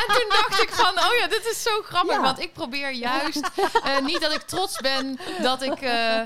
En 0.05 0.15
toen 0.17 0.29
dacht 0.29 0.63
ik 0.63 0.69
van, 0.71 0.99
oh 0.99 1.19
ja, 1.21 1.27
dit 1.29 1.49
is 1.51 1.63
zo 1.63 1.83
grappig. 1.83 2.15
Ja. 2.15 2.23
Want 2.23 2.41
ik 2.41 2.53
probeer 2.53 2.93
juist, 2.93 3.51
eh, 3.85 4.01
niet 4.05 4.21
dat 4.21 4.33
ik 4.33 4.41
trots 4.41 4.81
ben 4.81 5.19
dat 5.43 5.63
ik 5.63 5.81
eh, 5.81 6.21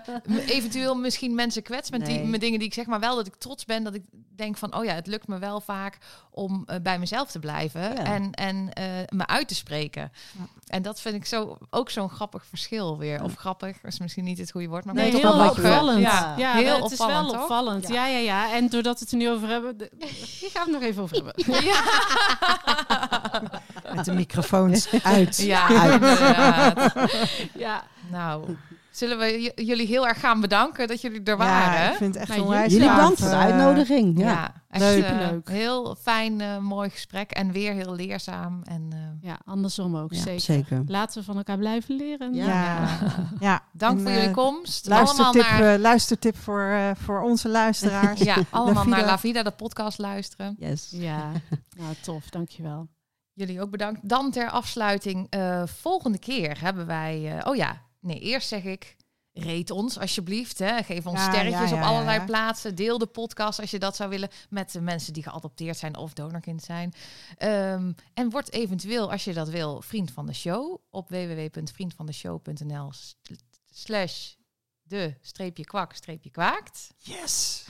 eventueel 0.46 0.94
misschien 0.94 1.34
mensen 1.34 1.62
kwets 1.62 1.90
met, 1.90 2.06
die, 2.06 2.24
met 2.24 2.40
dingen 2.40 2.58
die 2.58 2.68
ik 2.68 2.74
zeg. 2.74 2.86
Maar 2.86 3.00
wel 3.00 3.16
dat 3.16 3.26
ik 3.26 3.34
trots 3.34 3.64
ben 3.64 3.84
dat 3.84 3.94
ik 3.94 4.02
denk 4.36 4.56
van, 4.56 4.74
oh 4.74 4.84
ja, 4.84 4.94
het 4.94 5.06
lukt 5.06 5.28
me 5.28 5.38
wel 5.38 5.60
vaak 5.60 5.98
om 6.30 6.62
eh, 6.66 6.76
bij 6.82 6.98
mezelf 6.98 7.30
te 7.30 7.38
blijven. 7.38 7.80
Ja. 7.80 8.04
En, 8.04 8.32
en 8.32 8.64
me 9.08 9.26
uit 9.26 9.48
te 9.48 9.54
spreken. 9.54 10.12
En 10.68 10.82
dat 10.82 11.00
vind 11.00 11.14
ik 11.14 11.26
zo, 11.26 11.58
ook 11.70 11.90
zo'n 11.90 12.08
grappig 12.10 12.44
verschil 12.46 12.98
weer. 12.98 13.22
Of 13.22 13.34
grappig, 13.34 13.76
is 13.82 13.98
misschien 13.98 14.24
niet 14.24 14.38
het 14.38 14.50
goede 14.50 14.68
woord. 14.68 14.84
Maar 14.84 14.94
Nee, 14.94 15.10
toch 15.10 15.20
heel 15.20 15.36
wel 15.36 15.46
wat 15.46 15.56
je- 15.56 15.62
opvallend. 15.62 16.00
Ja, 16.00 16.34
Ja, 16.36 16.52
heel 16.52 16.82
het 16.82 16.92
is 16.92 17.00
opvallend, 17.00 17.24
wel 17.24 17.32
toch? 17.34 17.42
opvallend. 17.42 17.88
Ja. 17.88 18.06
ja, 18.06 18.18
ja, 18.18 18.52
En 18.54 18.68
doordat 18.68 18.94
we 18.98 19.00
het 19.04 19.10
er 19.12 19.18
nu 19.18 19.30
over 19.30 19.48
hebben, 19.48 19.78
de, 19.78 19.90
hier 20.40 20.50
gaan 20.50 20.64
we 20.66 20.70
het 20.72 20.80
nog 20.80 20.82
even 20.82 21.02
over 21.02 21.16
hebben. 21.16 21.34
Ja. 21.64 21.82
Met 23.94 24.04
de 24.04 24.12
microfoons 24.12 24.88
uit. 25.02 25.36
Ja, 25.36 25.84
inderdaad. 25.92 26.92
ja. 27.54 27.82
Nou, 28.10 28.56
zullen 28.98 29.18
we 29.18 29.40
j- 29.42 29.62
jullie 29.64 29.86
heel 29.86 30.06
erg 30.08 30.20
gaan 30.20 30.40
bedanken 30.40 30.88
dat 30.88 31.00
jullie 31.00 31.22
er 31.22 31.36
waren? 31.36 31.82
Ja, 31.82 31.90
ik 31.90 31.96
vind 31.96 32.14
het 32.14 32.22
echt 32.22 32.28
Nou, 32.32 32.42
onwijs 32.42 32.72
Jullie 32.72 32.88
bedankt 32.90 33.18
voor 33.20 33.28
de 33.28 33.34
eh, 33.34 33.40
uitnodiging. 33.40 34.18
Ja. 34.18 34.26
Ja, 34.26 34.52
echt 34.70 34.82
Leuk. 34.82 35.02
eh, 35.04 35.10
Superleuk. 35.10 35.48
heel 35.48 35.96
fijn, 36.00 36.40
eh, 36.40 36.58
mooi 36.58 36.90
gesprek 36.90 37.30
en 37.30 37.52
weer 37.52 37.72
heel 37.72 37.94
leerzaam. 37.94 38.60
En 38.64 38.88
eh, 38.92 38.98
ja, 39.28 39.38
andersom 39.44 39.96
ook, 39.96 40.12
Ja, 40.12 40.20
zeker. 40.22 40.40
zeker. 40.40 40.82
Laten 40.86 41.18
we 41.18 41.24
van 41.24 41.36
elkaar 41.36 41.58
blijven 41.58 41.96
leren. 41.96 42.34
Ja. 42.34 42.46
Ja, 42.46 42.88
ja. 43.40 43.60
dank 43.72 43.96
En, 43.98 44.02
voor 44.04 44.12
jullie 44.12 44.30
komst. 44.30 44.90
Allemaal 44.90 45.14
Luistertip, 45.14 45.50
naar, 45.58 45.74
eh, 45.74 45.80
luistertip 45.80 46.36
voor, 46.36 46.62
eh, 46.70 46.90
voor 46.94 47.20
onze 47.22 47.48
luisteraars. 47.48 48.20
ja, 48.20 48.36
allemaal 48.50 48.84
naar 48.84 49.04
La 49.04 49.18
Vida, 49.18 49.42
de 49.42 49.50
podcast 49.50 49.98
luisteren. 49.98 50.56
Yes. 50.58 50.88
Ja, 50.90 51.30
nou 51.78 51.94
tof, 52.02 52.28
dankjewel. 52.30 52.88
Jullie 53.32 53.60
ook 53.62 53.70
bedankt. 53.70 54.08
Dan 54.08 54.30
ter 54.30 54.50
afsluiting, 54.50 55.26
eh, 55.30 55.62
volgende 55.66 56.18
keer 56.18 56.60
hebben 56.60 56.86
wij... 56.86 57.36
eh, 57.38 57.46
oh 57.50 57.56
ja, 57.56 57.76
nee, 58.08 58.20
eerst 58.20 58.48
zeg 58.48 58.64
ik... 58.64 58.96
Reet 59.32 59.70
ons 59.70 59.98
alsjeblieft. 59.98 60.58
Hè. 60.58 60.82
Geef 60.82 61.06
ons 61.06 61.18
Ja, 61.18 61.30
sterretjes 61.32 61.70
ja, 61.70 61.76
op 61.76 61.82
allerlei 61.82 62.24
plaatsen. 62.24 62.74
Deel 62.74 62.98
de 62.98 63.06
podcast 63.06 63.60
als 63.60 63.70
je 63.70 63.78
dat 63.78 63.96
zou 63.96 64.10
willen 64.10 64.28
met 64.50 64.72
de 64.72 64.80
mensen 64.80 65.12
die 65.12 65.22
geadopteerd 65.22 65.76
zijn 65.76 65.96
of 65.96 66.12
donorkind 66.12 66.62
zijn. 66.62 66.92
Ehm, 67.36 67.92
en 68.14 68.30
word 68.30 68.52
eventueel, 68.52 69.10
als 69.10 69.24
je 69.24 69.32
dat 69.32 69.48
wil, 69.48 69.82
vriend 69.82 70.10
van 70.10 70.26
de 70.26 70.32
show 70.34 70.78
op 70.90 71.08
www.vriendvandeshow.nl 71.08 72.90
slash 73.72 74.32
de 74.82 75.14
streepje 75.20 75.64
kwak 75.64 75.92
streepje 75.94 76.30
kwaakt. 76.30 76.90
Yes! 76.96 77.66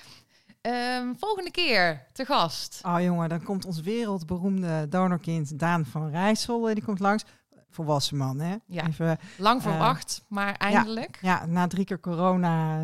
Ehm, 0.60 1.14
volgende 1.18 1.50
keer 1.50 2.06
te 2.12 2.24
gast. 2.24 2.80
Oh 2.82 3.00
jongen, 3.00 3.28
dan 3.28 3.42
komt 3.42 3.64
ons 3.64 3.80
wereldberoemde 3.80 4.88
donorkind 4.88 5.58
Daan 5.58 5.86
van 5.86 6.10
Rijssel. 6.10 6.68
eh, 6.68 6.74
Die 6.74 6.84
komt 6.84 7.00
langs. 7.00 7.24
Volwassen 7.70 8.16
man, 8.16 8.40
hè? 8.40 8.56
Ja. 8.66 8.86
Even, 8.86 9.18
Lang 9.38 9.62
Eh, 9.62 9.68
verwacht, 9.68 10.24
maar 10.28 10.54
eindelijk. 10.54 11.18
ja, 11.20 11.46
na 11.46 11.66
drie 11.66 11.84
keer 11.84 12.00
corona, 12.00 12.80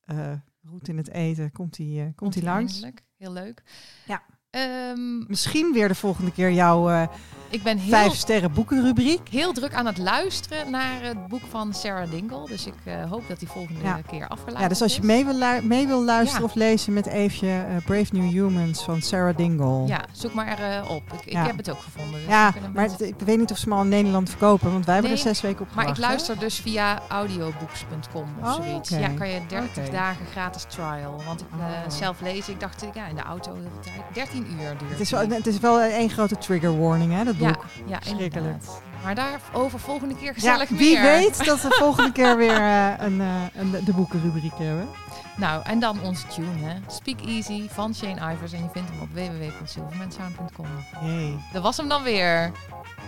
eh, 0.00 0.32
roet 0.62 0.88
in 0.88 0.96
het 0.96 1.08
eten, 1.10 1.52
komt 1.52 1.76
hij 1.76 2.12
komt 2.16 2.34
hij 2.34 2.42
langs. 2.42 2.72
eindelijk. 2.72 3.04
Heel 3.16 3.32
leuk. 3.32 3.62
Ja. 4.06 4.22
Ehm, 4.56 5.18
Misschien 5.28 5.72
weer 5.72 5.88
de 5.88 5.94
volgende 5.94 6.32
keer 6.32 6.52
jouw 6.52 6.90
eh, 6.90 7.02
ik 7.48 7.62
ben 7.62 7.78
heel 7.78 7.90
vijf 7.90 8.14
sterren 8.14 8.52
boekenrubriek. 8.52 9.28
heel 9.28 9.52
druk 9.52 9.74
aan 9.74 9.86
het 9.86 9.98
luisteren 9.98 10.70
naar 10.70 11.02
het 11.02 11.26
boek 11.28 11.40
van 11.50 11.74
Sarah 11.74 12.10
Dingle. 12.10 12.46
Dus 12.46 12.66
ik 12.66 12.74
eh, 12.84 13.10
hoop 13.10 13.28
dat 13.28 13.38
die 13.38 13.48
volgende 13.48 13.80
Ja. 13.82 14.00
keer 14.10 14.28
afgeluisterd 14.28 14.60
Ja, 14.60 14.68
dus 14.68 14.82
als 14.82 14.96
je 14.96 15.02
mee 15.02 15.24
wil, 15.24 15.62
mee 15.62 15.86
wil 15.86 16.04
luisteren 16.04 16.42
Ja. 16.44 16.48
of 16.50 16.54
lezen 16.54 16.92
met 16.92 17.06
Eefje 17.06 17.48
eh, 17.48 17.84
Brave 17.84 18.06
New 18.16 18.30
Humans 18.30 18.82
van 18.84 19.02
Sarah 19.02 19.36
Dingle. 19.36 19.86
Ja, 19.86 20.00
zoek 20.12 20.34
maar 20.34 20.58
op. 20.88 21.02
Ik, 21.12 21.24
ik 21.26 21.32
Ja. 21.32 21.46
heb 21.46 21.56
het 21.56 21.70
ook 21.70 21.80
gevonden. 21.80 22.20
dus 22.20 22.28
Ja, 22.28 22.54
maar 22.74 22.84
het- 22.84 23.00
ik 23.00 23.14
weet 23.24 23.38
niet 23.38 23.50
of 23.50 23.56
ze 23.58 23.64
hem 23.64 23.72
al 23.72 23.82
in 23.82 23.88
Nederland 23.88 24.28
verkopen, 24.28 24.72
want 24.72 24.84
wij 24.84 24.94
hebben 24.94 25.12
er 25.12 25.18
zes 25.18 25.40
weken 25.40 25.60
op 25.60 25.74
maar 25.74 25.88
ik 25.88 25.94
gewacht, 25.94 26.02
hè? 26.02 26.06
luister 26.08 26.38
dus 26.38 26.60
via 26.60 27.02
audiobooks.com 27.08 28.24
of 28.42 28.46
Oh, 28.58 28.64
zoiets. 28.64 28.88
Ja, 28.88 29.08
kan 29.08 29.28
je 29.28 29.40
30 29.48 29.82
Oké. 29.84 29.92
dagen 29.92 30.26
gratis 30.26 30.64
trial. 30.68 31.22
Want 31.26 31.40
ik 31.40 31.46
Oh. 31.58 31.90
zelf 31.90 32.20
lezen, 32.20 32.52
ik 32.52 32.60
dacht 32.60 32.84
ja, 32.94 33.06
in 33.06 33.14
de 33.14 33.22
auto 33.22 33.52
de 33.54 33.68
tijd. 33.90 34.14
13 34.14 34.41
uur 34.46 34.76
duurt 34.78 34.90
Het 34.90 35.00
is, 35.00 35.10
wel, 35.10 35.28
het 35.28 35.46
is 35.46 35.58
wel 35.58 35.80
één 35.80 36.10
grote 36.10 36.38
trigger 36.38 36.80
warning, 36.80 37.12
hè, 37.12 37.24
dat 37.24 37.36
Ja, 37.36 37.50
boek. 37.52 37.64
ja 37.86 37.98
Schrikkelijk. 38.04 38.62
Maar 39.04 39.14
daarover 39.14 39.78
volgende 39.80 40.14
keer 40.14 40.26
Ja, 40.26 40.32
gezellig 40.32 40.68
wie 40.68 40.92
meer. 40.98 41.02
weet 41.02 41.44
dat 41.44 41.62
we 41.62 41.68
volgende 41.84 42.12
keer 42.12 42.36
weer 42.36 42.56
eh, 42.60 42.88
een, 42.98 43.20
eh, 43.20 43.26
een, 43.54 43.70
de 43.84 43.92
boekenrubriek 43.92 44.52
hebben. 44.58 44.88
Nou, 45.36 45.62
en 45.64 45.78
dan 45.78 46.00
onze 46.02 46.26
tune, 46.26 46.58
hè. 46.64 46.74
Speak 46.86 47.20
Easy 47.20 47.68
van 47.68 47.94
Shane 47.94 48.32
Ivers. 48.34 48.52
En 48.52 48.58
je 48.62 48.68
vindt 48.72 48.90
hem 48.90 49.00
op 49.00 49.08
www.silvermansound.com. 49.12 50.66
Hey, 50.96 51.34
Dat 51.52 51.62
was 51.62 51.76
hem 51.76 51.88
dan 51.88 52.02
weer. 52.02 52.50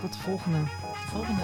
tot 0.01 0.13
de 0.13 0.19
volgende. 0.19 0.57
De 0.57 1.11
volgende. 1.11 1.43